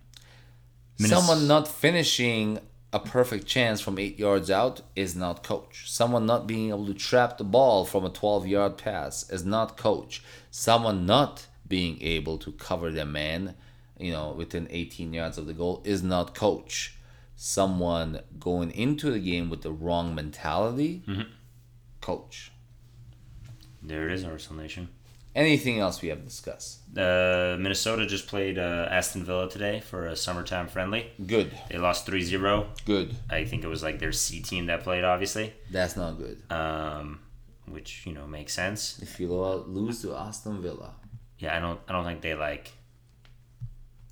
Someone 0.99 1.49
not 1.49 1.67
finishing 1.67 2.61
a 2.93 2.99
perfect 2.99 3.47
chance 3.47 3.81
from 3.81 3.99
eight 3.99 4.19
yards 4.19 4.51
out 4.51 4.81
is 4.97 5.15
not 5.15 5.45
coach. 5.45 5.91
Someone 5.91 6.27
not 6.27 6.47
being 6.47 6.71
able 6.71 6.87
to 6.87 6.95
trap 6.95 7.39
the 7.39 7.45
ball 7.45 7.85
from 7.85 8.05
a 8.05 8.11
12 8.11 8.47
yard 8.47 8.77
pass 8.77 9.29
is 9.31 9.45
not 9.45 9.77
coach. 9.77 10.23
Someone 10.51 11.07
not 11.07 11.47
being 11.69 12.03
able 12.03 12.37
to 12.39 12.51
cover 12.53 12.91
their 12.91 13.07
man, 13.07 13.55
you 13.99 14.11
know, 14.11 14.33
within 14.33 14.67
18 14.71 15.12
yards 15.12 15.39
of 15.39 15.47
the 15.47 15.53
goal 15.53 15.83
is 15.85 16.03
not 16.03 16.35
coach. 16.35 16.97
Someone 17.37 18.21
going 18.39 18.73
into 18.73 19.11
the 19.11 19.21
game 19.21 19.49
with 19.49 19.62
the 19.62 19.73
wrong 19.73 20.15
mentality, 20.15 21.05
mm-hmm. 21.07 21.23
coach. 22.01 22.51
There 23.83 24.09
it 24.09 24.12
is, 24.12 24.25
RSL 24.25 24.57
Nation. 24.57 24.89
Anything 25.35 25.78
else 25.78 26.02
we 26.02 26.09
have 26.09 26.24
discussed? 26.24 26.81
Uh, 26.98 27.57
Minnesota 27.59 28.05
just 28.05 28.27
played 28.27 28.59
uh, 28.59 28.89
Aston 28.90 29.24
Villa 29.24 29.48
today 29.48 29.78
for 29.81 30.07
a 30.07 30.16
summertime 30.16 30.66
friendly. 30.66 31.12
Good, 31.24 31.52
They 31.70 31.78
lost 31.78 32.05
3-0. 32.07 32.66
good. 32.85 33.15
I 33.31 33.44
think 33.44 33.62
it 33.62 33.69
was 33.69 33.82
like 33.82 34.01
their 34.01 34.11
C 34.11 34.40
team 34.40 34.66
that 34.66 34.82
played, 34.82 35.05
obviously, 35.05 35.52
That's 35.70 35.97
not 35.97 36.19
good. 36.19 36.43
um, 36.51 37.20
which 37.66 38.05
you 38.07 38.12
know 38.12 38.27
makes 38.27 38.52
sense. 38.52 38.98
If 39.01 39.20
you 39.20 39.32
lose 39.32 40.02
to 40.02 40.16
Aston 40.16 40.61
Villa, 40.61 40.94
Yeah, 41.39 41.57
I 41.57 41.61
don't. 41.61 41.78
I 41.89 41.93
don't 41.93 42.05
think 42.05 42.23
they 42.23 42.35
like. 42.35 42.73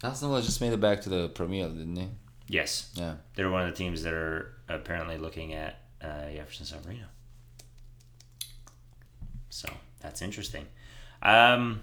Aston 0.05 0.29
Villa 0.29 0.41
just 0.41 0.61
made 0.61 0.73
it 0.73 0.81
back 0.81 1.01
to 1.03 1.09
the 1.09 1.29
Premier, 1.31 1.67
didn't 1.69 1.95
they? 1.95 2.09
Yes, 2.47 2.91
Yeah. 2.95 3.15
they're 3.35 3.51
one 3.51 3.63
of 3.63 3.71
the 3.71 3.77
teams 3.77 4.05
that 4.05 4.13
are 4.15 4.53
apparently 4.69 5.19
looking 5.19 5.53
at 5.53 5.81
uh, 6.01 6.31
Jefferson 6.33 6.65
Savarino. 6.65 7.07
So 9.51 9.69
that's 10.01 10.23
interesting. 10.23 10.67
Um, 11.23 11.83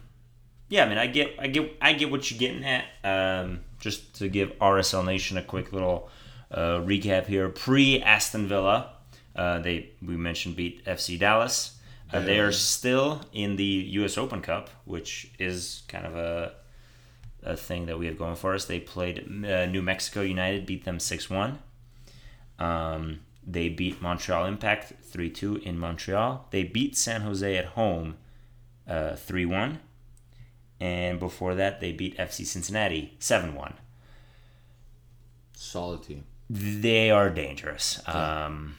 yeah, 0.69 0.85
I 0.85 0.89
mean, 0.89 0.97
I 0.97 1.07
get, 1.07 1.35
I 1.39 1.47
get, 1.47 1.77
I 1.81 1.93
get 1.93 2.11
what 2.11 2.29
you're 2.29 2.39
getting 2.39 2.65
at. 2.65 2.85
Um, 3.03 3.61
just 3.79 4.15
to 4.15 4.27
give 4.27 4.57
RSL 4.59 5.05
Nation 5.05 5.37
a 5.37 5.43
quick 5.43 5.71
little 5.71 6.09
uh, 6.51 6.79
recap 6.79 7.27
here. 7.27 7.49
Pre 7.49 8.01
Aston 8.01 8.47
Villa, 8.47 8.93
uh, 9.35 9.59
they 9.59 9.91
we 10.01 10.17
mentioned 10.17 10.55
beat 10.55 10.83
FC 10.85 11.19
Dallas. 11.19 11.77
Uh, 12.13 12.21
they 12.21 12.39
are 12.39 12.51
still 12.51 13.21
in 13.33 13.57
the 13.57 13.63
U.S. 13.63 14.17
Open 14.17 14.41
Cup, 14.41 14.69
which 14.85 15.31
is 15.37 15.83
kind 15.87 16.05
of 16.05 16.15
a 16.15 16.53
a 17.43 17.55
thing 17.55 17.85
that 17.85 17.99
we 17.99 18.07
have 18.07 18.17
going 18.17 18.35
for 18.35 18.55
us. 18.55 18.65
They 18.65 18.79
played 18.79 19.19
uh, 19.45 19.65
New 19.67 19.81
Mexico 19.81 20.21
United, 20.21 20.65
beat 20.65 20.85
them 20.85 20.99
six 20.99 21.29
one. 21.29 21.59
Um, 22.57 23.19
they 23.45 23.69
beat 23.69 24.01
Montreal 24.01 24.45
Impact 24.45 24.93
3 25.03 25.29
2 25.29 25.57
in 25.57 25.77
Montreal. 25.77 26.47
They 26.49 26.63
beat 26.63 26.97
San 26.97 27.21
Jose 27.21 27.55
at 27.57 27.65
home 27.65 28.15
3 28.87 29.45
1. 29.45 29.79
And 30.81 31.19
before 31.19 31.55
that, 31.55 31.79
they 31.79 31.91
beat 31.93 32.17
FC 32.17 32.45
Cincinnati 32.45 33.15
7 33.19 33.55
1. 33.55 33.73
Solid 35.53 36.03
team. 36.03 36.25
They 36.49 37.09
are 37.11 37.29
dangerous. 37.29 38.01
Um, 38.07 38.75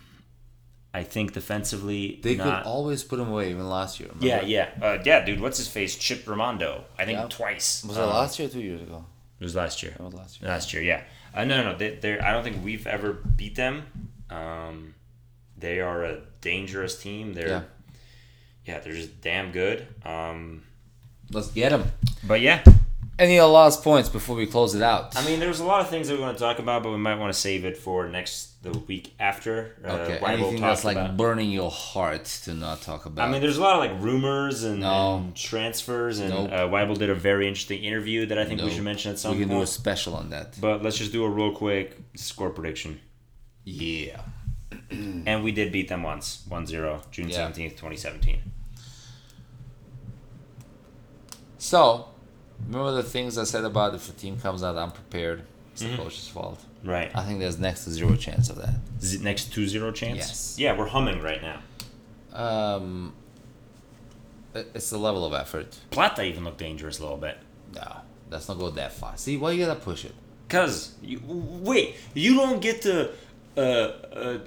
I 0.94 1.02
think 1.02 1.32
defensively, 1.32 2.20
They 2.22 2.36
not, 2.36 2.62
could 2.62 2.68
always 2.68 3.02
put 3.02 3.18
him 3.18 3.28
away, 3.28 3.50
even 3.50 3.68
last 3.68 3.98
year. 4.00 4.10
Yeah, 4.20 4.34
remember? 4.40 4.50
yeah. 4.50 4.70
Uh, 4.80 4.98
yeah, 5.04 5.24
dude, 5.24 5.40
what's 5.40 5.58
his 5.58 5.68
face? 5.68 5.96
Chip 5.96 6.24
Rimando. 6.24 6.84
I 6.98 7.04
think 7.04 7.18
Yeah. 7.18 7.26
twice. 7.28 7.84
Was 7.84 7.96
it 7.96 8.00
Um, 8.02 8.10
last 8.10 8.38
year 8.38 8.48
or 8.48 8.50
two 8.52 8.60
years 8.60 8.82
ago? 8.82 9.04
It 9.40 9.44
was 9.44 9.54
last 9.54 9.82
year. 9.82 9.92
That 9.98 10.02
was 10.04 10.14
last 10.14 10.40
year. 10.40 10.50
Last 10.50 10.72
year, 10.72 10.82
yeah. 10.82 11.02
Uh, 11.34 11.44
no, 11.44 11.62
no, 11.62 11.72
no. 11.72 11.78
They, 11.78 11.96
they're, 11.96 12.24
I 12.24 12.30
don't 12.32 12.44
think 12.44 12.64
we've 12.64 12.86
ever 12.86 13.12
beat 13.12 13.56
them. 13.56 13.82
Um, 14.30 14.94
they 15.58 15.80
are 15.80 16.04
a 16.04 16.20
dangerous 16.40 17.00
team. 17.00 17.34
They're, 17.34 17.48
Yeah. 17.48 17.62
Yeah, 18.66 18.80
they're 18.80 18.92
just 18.92 19.20
damn 19.20 19.52
good. 19.52 19.86
Um, 20.04 20.62
Let's 21.30 21.48
get 21.48 21.70
them. 21.70 21.90
but 22.26 22.40
yeah, 22.40 22.62
Any 23.18 23.40
last 23.40 23.82
points 23.82 24.08
before 24.08 24.36
we 24.36 24.46
close 24.46 24.74
it 24.74 24.82
out? 24.82 25.16
I 25.16 25.24
mean, 25.24 25.40
there's 25.40 25.60
a 25.60 25.64
lot 25.64 25.80
of 25.80 25.88
things 25.88 26.08
that 26.08 26.16
we 26.16 26.20
want 26.22 26.36
to 26.36 26.42
talk 26.42 26.58
about, 26.58 26.82
but 26.82 26.90
we 26.90 26.98
might 26.98 27.14
want 27.16 27.32
to 27.32 27.38
save 27.38 27.64
it 27.64 27.76
for 27.76 28.08
next 28.08 28.62
the 28.62 28.72
week 28.80 29.14
after. 29.20 29.76
Uh, 29.84 29.92
okay. 29.92 30.18
Anything 30.26 30.60
that's 30.60 30.84
like 30.84 30.96
about- 30.96 31.16
burning 31.16 31.50
your 31.50 31.70
heart 31.70 32.24
to 32.44 32.52
not 32.54 32.82
talk 32.82 33.06
about? 33.06 33.28
I 33.28 33.30
mean, 33.32 33.40
there's 33.40 33.56
a 33.58 33.62
lot 33.62 33.74
of 33.76 33.80
like 33.90 34.02
rumors 34.02 34.64
and, 34.64 34.80
No. 34.80 35.16
and 35.18 35.34
transfers, 35.36 36.18
and 36.18 36.30
Nope. 36.30 36.50
uh, 36.52 36.56
Waibel 36.68 36.98
did 36.98 37.08
a 37.08 37.14
very 37.14 37.46
interesting 37.48 37.82
interview 37.84 38.26
that 38.26 38.38
I 38.38 38.44
think 38.44 38.60
we 38.60 38.70
should 38.70 38.82
mention 38.84 39.12
at 39.12 39.18
some 39.18 39.30
point. 39.30 39.38
we 39.40 39.46
can 39.46 39.56
do 39.56 39.62
a 39.62 39.66
special 39.66 40.14
on 40.16 40.30
that. 40.30 40.60
But 40.60 40.82
let's 40.82 40.98
just 40.98 41.12
do 41.12 41.24
a 41.24 41.28
real 41.30 41.52
quick 41.52 41.96
score 42.16 42.50
prediction. 42.50 43.00
Yeah. 43.64 44.20
And 44.90 45.42
we 45.42 45.52
did 45.52 45.72
beat 45.72 45.88
them 45.88 46.02
once, 46.02 46.42
1-0, 46.48 47.10
June 47.10 47.30
seventeenth, 47.32 47.76
twenty 47.76 47.96
seventeen. 47.96 48.40
So, 51.66 52.06
remember 52.68 52.92
the 52.92 53.02
things 53.02 53.36
I 53.36 53.42
said 53.42 53.64
about 53.64 53.92
if 53.92 54.08
a 54.08 54.12
team 54.12 54.38
comes 54.38 54.62
out 54.62 54.76
unprepared, 54.76 55.42
it's 55.72 55.82
Mm-hmm. 55.82 55.96
the 55.96 56.02
coach's 56.04 56.28
fault. 56.28 56.60
Right. 56.84 57.10
I 57.12 57.24
think 57.24 57.40
there's 57.40 57.58
next 57.58 57.82
to 57.84 57.90
zero 57.90 58.14
chance 58.14 58.48
of 58.48 58.56
that. 58.58 58.76
Z- 59.02 59.18
next 59.24 59.50
2-0 59.52 59.92
chance. 59.92 60.16
Yes. 60.16 60.54
Yeah, 60.58 60.78
we're 60.78 60.86
humming 60.86 61.20
right 61.20 61.42
now. 61.42 61.58
Um, 62.32 63.14
it's 64.54 64.90
the 64.90 64.98
level 64.98 65.24
of 65.24 65.32
effort. 65.34 65.76
Plata 65.90 66.22
even 66.22 66.44
looked 66.44 66.58
dangerous 66.58 67.00
a 67.00 67.02
little 67.02 67.16
bit. 67.18 67.36
No, 67.74 67.96
let's 68.30 68.48
not 68.48 68.60
go 68.60 68.70
that 68.70 68.92
far. 68.92 69.16
See, 69.16 69.36
why 69.36 69.50
you 69.50 69.66
gotta 69.66 69.80
push 69.80 70.04
it? 70.04 70.14
Cause 70.48 70.94
you, 71.02 71.20
wait, 71.26 71.96
you 72.14 72.36
don't 72.36 72.60
get 72.62 72.82
to 72.82 73.10
uh, 73.56 73.60
uh, 73.60 73.64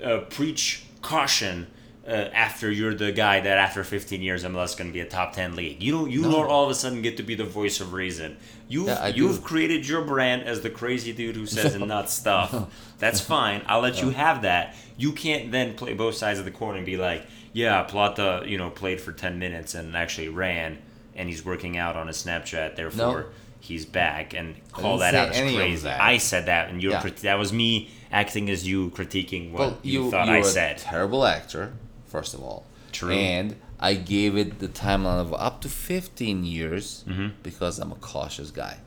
uh, 0.04 0.20
preach 0.30 0.86
caution 1.02 1.68
uh, 2.10 2.30
after 2.34 2.72
you're 2.72 2.94
the 2.96 3.12
guy 3.12 3.40
that 3.40 3.58
after 3.58 3.84
15 3.84 4.22
years 4.22 4.44
MLS 4.44 4.66
is 4.66 4.76
going 4.76 4.90
to 4.90 4.94
be 4.94 5.00
a 5.02 5.06
top 5.06 5.34
10 5.34 5.56
league. 5.56 5.82
You 5.84 5.92
don't. 5.92 6.10
You 6.12 6.22
No. 6.24 6.32
don't 6.32 6.50
all 6.50 6.64
of 6.66 6.70
a 6.72 6.76
sudden 6.76 7.02
get 7.02 7.18
to 7.18 7.24
be 7.24 7.36
the 7.36 7.44
voice 7.46 7.80
of 7.80 7.94
reason. 7.94 8.38
You've 8.68 8.88
Yeah, 8.88 9.08
you've 9.08 9.38
do. 9.38 9.42
created 9.42 9.88
your 9.88 10.02
brand 10.02 10.44
as 10.44 10.62
the 10.62 10.70
crazy 10.70 11.14
dude 11.14 11.36
who 11.36 11.46
says 11.46 11.76
nuts 11.80 12.14
stuff. 12.14 12.72
That's 12.98 13.22
fine. 13.22 13.62
I'll 13.68 13.82
let 13.82 14.02
you 14.02 14.10
have 14.10 14.42
that. 14.42 14.76
You 14.98 15.12
can't 15.14 15.52
then 15.52 15.76
play 15.76 15.94
both 15.94 16.16
sides 16.16 16.40
of 16.40 16.46
the 16.46 16.52
coin 16.52 16.76
and 16.78 16.86
be 16.86 16.98
like, 16.98 17.26
yeah, 17.54 17.84
Plata, 17.84 18.44
you 18.46 18.58
know, 18.58 18.70
played 18.70 19.00
for 19.02 19.12
10 19.12 19.40
minutes 19.40 19.74
and 19.76 19.96
actually 19.96 20.30
ran, 20.30 20.78
and 21.16 21.30
he's 21.30 21.44
working 21.46 21.78
out 21.78 21.96
on 21.96 22.08
a 22.10 22.12
Snapchat. 22.12 22.76
Therefore. 22.76 23.28
He's 23.62 23.86
back 23.86 24.34
and 24.34 24.56
call 24.72 25.00
that 25.00 25.14
out 25.14 25.30
as 25.36 25.54
crazy. 25.54 25.84
that. 25.84 26.00
I 26.02 26.18
said 26.18 26.46
that, 26.46 26.70
and 26.70 26.82
you 26.82 26.92
Yeah. 26.92 27.02
that 27.24 27.38
was 27.38 27.52
me 27.52 27.90
acting 28.10 28.50
as 28.50 28.66
you 28.66 28.90
critiquing 28.92 29.52
what 29.52 29.84
you, 29.84 30.06
you, 30.06 30.12
thought 30.12 30.28
you're 30.28 30.38
I 30.38 30.40
a 30.40 30.44
said. 30.46 30.78
terrible 30.78 31.26
actor, 31.26 31.74
first 32.10 32.34
of 32.34 32.42
all. 32.44 32.66
True. 32.92 33.12
And 33.12 33.56
I 33.80 33.94
gave 33.94 34.36
it 34.36 34.60
the 34.60 34.68
timeline 34.68 35.22
of 35.22 35.34
up 35.34 35.62
to 35.62 35.70
15 35.70 36.44
years 36.44 37.04
Mm-hmm. 37.08 37.28
because 37.44 37.80
I'm 37.80 37.92
a 37.92 37.96
cautious 37.96 38.52
guy. 38.52 38.78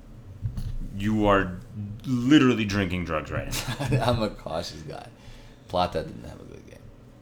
You 0.97 1.27
are 1.27 1.59
literally 2.05 2.65
drinking 2.67 3.07
drugs 3.07 3.31
right 3.31 3.49
now. 3.91 4.05
I'm 4.07 4.23
a 4.23 4.29
cautious 4.29 4.83
guy. 4.83 5.07
Plata 5.69 6.03
didn't 6.03 6.25
have 6.29 6.41
a 6.41 6.45
good 6.45 6.67
game. 6.67 6.79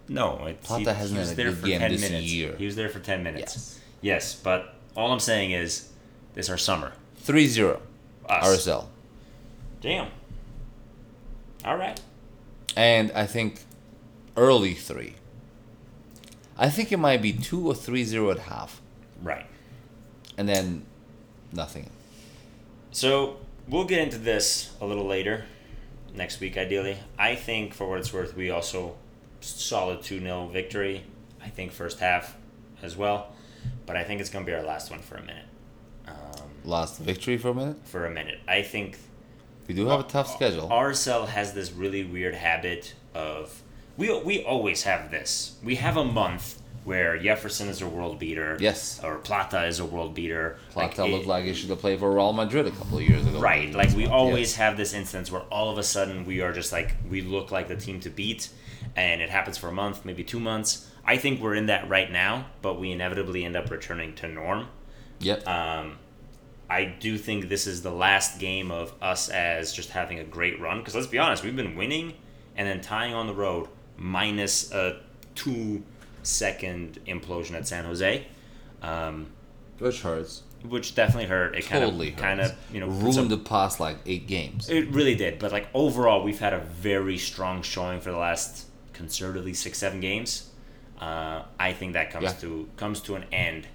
No, 0.09 0.45
it's, 0.47 0.67
Plata 0.67 0.93
he, 0.93 0.99
hasn't 0.99 1.13
he 1.17 1.19
was 1.21 1.29
had 1.29 1.39
a 1.39 1.43
there 1.43 1.51
good 1.53 1.59
for 1.61 1.67
game 1.69 1.81
ten 1.81 1.93
this 1.93 2.01
minutes. 2.11 2.33
year. 2.33 2.57
He 2.57 2.65
was 2.67 2.75
there 2.75 2.89
for 2.89 2.99
ten 2.99 3.23
minutes. 3.23 3.55
Yes. 3.55 3.81
Yes, 4.03 4.35
but 4.35 4.75
all 4.97 5.13
I'm 5.13 5.21
saying 5.21 5.53
is, 5.53 5.91
this 6.35 6.49
our 6.51 6.57
summer. 6.59 6.93
3 7.19 7.47
0 7.47 7.81
RSL. 8.29 8.87
Damn. 9.83 10.09
All 11.65 11.77
right. 11.77 12.01
And 12.77 13.13
I 13.13 13.27
think 13.27 13.61
early 14.37 14.75
3. 14.75 15.15
I 16.61 16.69
think 16.69 16.93
it 16.93 16.99
might 16.99 17.23
be 17.23 17.33
2 17.33 17.69
or 17.69 17.75
3 17.75 18.05
0 18.05 18.31
at 18.31 18.39
half. 18.41 18.81
Right. 19.23 19.47
And 20.37 20.47
then 20.47 20.85
nothing. 21.53 21.89
So 22.93 23.39
we'll 23.67 23.87
get 23.87 24.01
into 24.01 24.19
this 24.19 24.71
a 24.81 24.87
little 24.87 25.07
later, 25.07 25.47
next 26.15 26.39
week 26.39 26.59
ideally. 26.59 26.99
I 27.19 27.35
think, 27.35 27.73
for 27.73 27.89
what 27.89 27.99
it's 27.99 28.13
worth, 28.13 28.37
we 28.37 28.51
also 28.51 28.97
solid 29.41 30.03
2 30.03 30.21
0 30.21 30.49
victory. 30.49 31.05
I 31.43 31.49
think 31.49 31.73
first 31.73 31.99
half 32.01 32.37
as 32.83 32.95
well. 32.95 33.33
But 33.87 33.97
I 33.97 34.05
think 34.05 34.21
it's 34.21 34.29
going 34.31 34.45
to 34.45 34.51
be 34.51 34.55
our 34.55 34.63
last 34.63 34.91
one 34.91 35.01
for 35.01 35.17
a 35.17 35.23
minute. 35.23 35.47
Um, 36.07 36.15
Last 36.65 36.99
victory 36.99 37.39
for 37.39 37.49
a 37.49 37.55
minute. 37.55 37.77
for 37.85 38.05
a 38.05 38.11
minute. 38.11 38.39
I 38.47 38.61
think 38.63 38.99
We 39.67 39.75
do 39.75 39.87
have 39.87 40.01
a 40.01 40.03
tough 40.05 40.31
schedule. 40.31 40.69
RSL 40.69 41.27
has 41.29 41.55
this 41.55 41.73
really 41.73 42.05
weird 42.05 42.35
habit 42.35 42.95
of 43.15 43.63
we 44.01 44.19
we 44.23 44.43
always 44.45 44.83
have 44.85 45.11
this. 45.11 45.57
We 45.63 45.77
have 45.77 45.97
a 45.97 46.05
month 46.05 46.61
where 46.85 47.19
Jefferson 47.19 47.69
is 47.69 47.83
a 47.83 47.87
world 47.87 48.19
beater. 48.19 48.57
Yes. 48.59 49.01
Or 49.05 49.17
Plata 49.19 49.67
is 49.67 49.81
a 49.81 49.85
world 49.85 50.15
beater. 50.15 50.57
Plata 50.71 51.05
it- 51.05 51.11
looked 51.11 51.27
like 51.27 51.45
he 51.45 51.53
should 51.55 51.69
have 51.71 51.79
played 51.81 51.99
for 52.01 52.11
Real 52.11 52.33
Madrid 52.33 52.67
a 52.67 52.71
couple 52.71 52.97
of 52.99 53.05
years 53.05 53.25
ago. 53.27 53.39
Right, 53.39 53.71
like 53.73 53.91
we 53.95 54.05
Yes. 54.05 54.11
always 54.11 54.57
have 54.57 54.77
this 54.79 54.95
instance 54.95 55.31
where 55.31 55.43
all 55.53 55.71
of 55.71 55.77
a 55.79 55.83
sudden 55.83 56.25
we 56.25 56.41
are 56.41 56.53
just 56.53 56.73
like 56.73 56.97
we 57.09 57.21
look 57.21 57.51
like 57.53 57.69
the 57.69 57.77
team 57.77 58.01
to 58.01 58.11
beat, 58.11 58.49
and 58.97 59.21
it 59.21 59.29
happens 59.31 59.59
for 59.59 59.69
a 59.69 59.73
month, 59.73 60.05
maybe 60.07 60.25
two 60.25 60.41
months. 60.41 60.87
I 61.05 61.17
think 61.19 61.41
we're 61.41 61.55
in 61.55 61.67
that 61.67 61.89
right 61.89 62.11
now, 62.11 62.47
but 62.63 62.81
we 62.81 62.93
inevitably 62.93 63.45
end 63.45 63.57
up 63.57 63.71
returning 63.71 64.15
to 64.17 64.29
norm. 64.29 64.69
Yep. 65.21 65.47
Um, 65.47 65.99
I 66.71 66.85
do 66.85 67.19
think 67.19 67.49
this 67.49 67.67
is 67.67 67.83
the 67.83 67.91
last 67.91 68.39
game 68.39 68.71
of 68.71 68.95
us 69.03 69.29
as 69.29 69.73
just 69.73 69.91
having 69.91 70.19
a 70.19 70.25
great 70.25 70.59
run. 70.61 70.79
Because 70.79 70.95
let's 70.95 71.09
be 71.09 71.19
honest, 71.19 71.43
we've 71.43 71.57
been 71.57 71.75
winning 71.77 72.15
and 72.57 72.67
then 72.69 72.81
tying 72.81 73.13
on 73.13 73.27
the 73.27 73.35
road, 73.35 73.69
minus 74.01 74.73
a 74.73 74.99
two 75.37 75.83
second 76.25 76.99
implosion 77.07 77.53
at 77.55 77.69
San 77.69 77.85
Jose, 77.85 78.27
um, 78.83 79.27
Which 79.79 80.01
hurts. 80.01 80.43
which 80.65 80.95
definitely 80.95 81.27
hurt. 81.29 81.55
It 81.55 81.65
Totally 81.65 82.11
kind 82.13 82.41
of, 82.41 82.49
kind 82.49 82.53
of, 82.53 82.75
you 82.75 82.81
know, 82.81 82.87
ruined 82.89 83.19
up- 83.19 83.29
the 83.29 83.39
past 83.39 83.79
like 83.79 83.99
eight 84.07 84.27
games. 84.27 84.69
It 84.69 84.89
really 84.91 85.15
did, 85.15 85.39
but 85.39 85.53
like 85.53 85.69
overall, 85.75 86.25
we've 86.25 86.41
had 86.41 86.53
a 86.53 86.59
very 86.61 87.17
strong 87.19 87.63
showing 87.63 88.01
for 88.01 88.11
the 88.11 88.19
last 88.19 88.67
conservatively 88.93 89.55
six, 89.55 89.79
seven 89.79 90.01
games. 90.01 90.49
Uh, 91.01 91.45
I 91.59 91.73
think 91.73 91.93
that 91.95 92.11
comes 92.11 92.25
Yeah. 92.25 92.33
to 92.41 92.69
comes 92.77 93.01
to 93.03 93.15
an 93.15 93.25
end 93.33 93.69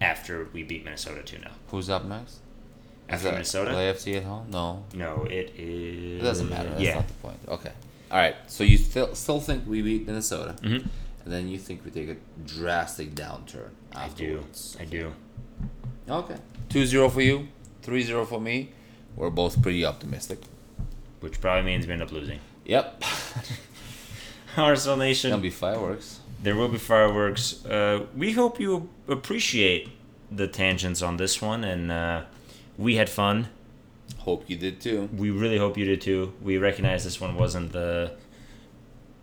after 0.00 0.48
we 0.52 0.62
beat 0.62 0.84
Minnesota 0.84 1.22
two 1.22 1.38
0 1.38 1.50
Who's 1.68 1.88
up 1.88 2.04
next? 2.04 2.32
Is 2.32 2.38
After 3.08 3.24
that 3.26 3.32
Minnesota? 3.32 3.70
LAFC 3.72 4.16
at 4.16 4.24
home? 4.24 4.46
No, 4.50 4.84
No, 4.94 5.24
it 5.30 5.52
is. 5.56 6.20
it 6.20 6.24
doesn't 6.24 6.48
matter. 6.50 6.70
That's 6.70 6.80
yeah, 6.82 6.94
not 6.96 7.08
the 7.08 7.14
point. 7.14 7.38
Okay. 7.48 7.72
All 8.12 8.18
right. 8.18 8.36
So 8.46 8.62
you 8.62 8.76
still 8.78 9.14
still 9.14 9.40
think 9.40 9.66
we 9.66 9.80
beat 9.82 10.06
Minnesota, 10.06 10.54
Mhm. 10.62 10.86
and 11.24 11.32
then 11.32 11.48
you 11.48 11.58
think 11.58 11.84
we 11.84 11.90
take 11.90 12.08
a 12.10 12.16
drastic 12.46 13.14
downturn 13.14 13.70
after. 13.94 14.02
I 14.02 14.26
do. 14.26 14.44
I 14.80 14.84
do. 14.84 15.12
Okay. 16.08 16.36
2-0 16.68 17.08
for 17.10 17.22
you, 17.22 17.48
3-0 17.82 18.24
for 18.26 18.40
me. 18.40 18.70
We're 19.16 19.30
both 19.30 19.60
pretty 19.62 19.84
optimistic. 19.84 20.40
Which 21.20 21.40
probably 21.40 21.62
means 21.64 21.86
we 21.86 21.92
end 21.92 22.02
up 22.02 22.12
losing. 22.12 22.40
Yep. 22.66 23.02
RSL 24.56 24.96
Nation. 24.98 25.30
Gonna 25.30 25.42
be 25.42 25.50
fireworks. 25.50 26.20
There 26.42 26.56
will 26.56 26.68
be 26.68 26.78
fireworks. 26.78 27.64
Uh, 27.64 28.06
we 28.16 28.32
hope 28.32 28.58
you 28.60 28.88
appreciate 29.08 29.88
the 30.30 30.48
tangents 30.48 31.00
on 31.02 31.16
this 31.16 31.40
one, 31.40 31.62
and 31.64 31.90
uh, 31.92 32.22
we 32.76 32.96
had 32.96 33.08
fun. 33.08 33.48
Hope 34.24 34.48
you 34.48 34.56
did 34.56 34.80
too. 34.80 35.08
We 35.16 35.30
really 35.30 35.58
hope 35.58 35.76
you 35.76 35.84
did 35.84 36.00
too. 36.00 36.32
We 36.40 36.56
recognize 36.56 37.02
this 37.02 37.20
one 37.20 37.34
wasn't 37.34 37.72
the 37.72 38.12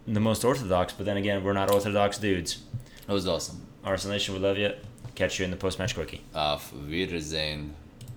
the 0.05 0.19
most 0.19 0.43
orthodox, 0.43 0.91
but 0.91 1.05
then 1.05 1.15
again, 1.15 1.41
we're 1.43 1.53
not 1.53 1.71
orthodox 1.71 2.17
dudes. 2.17 2.63
It 3.07 3.11
was 3.13 3.25
awesome. 3.25 3.65
RSL 3.85 4.09
Nation, 4.09 4.33
we 4.33 4.41
love 4.41 4.57
you. 4.57 4.73
Catch 5.15 5.39
you 5.39 5.45
in 5.45 5.51
the 5.51 5.57
post 5.57 5.79
match 5.79 5.95
quickie. 5.95 6.21
Auf 6.35 6.73
Wiedersehen. 6.73 7.75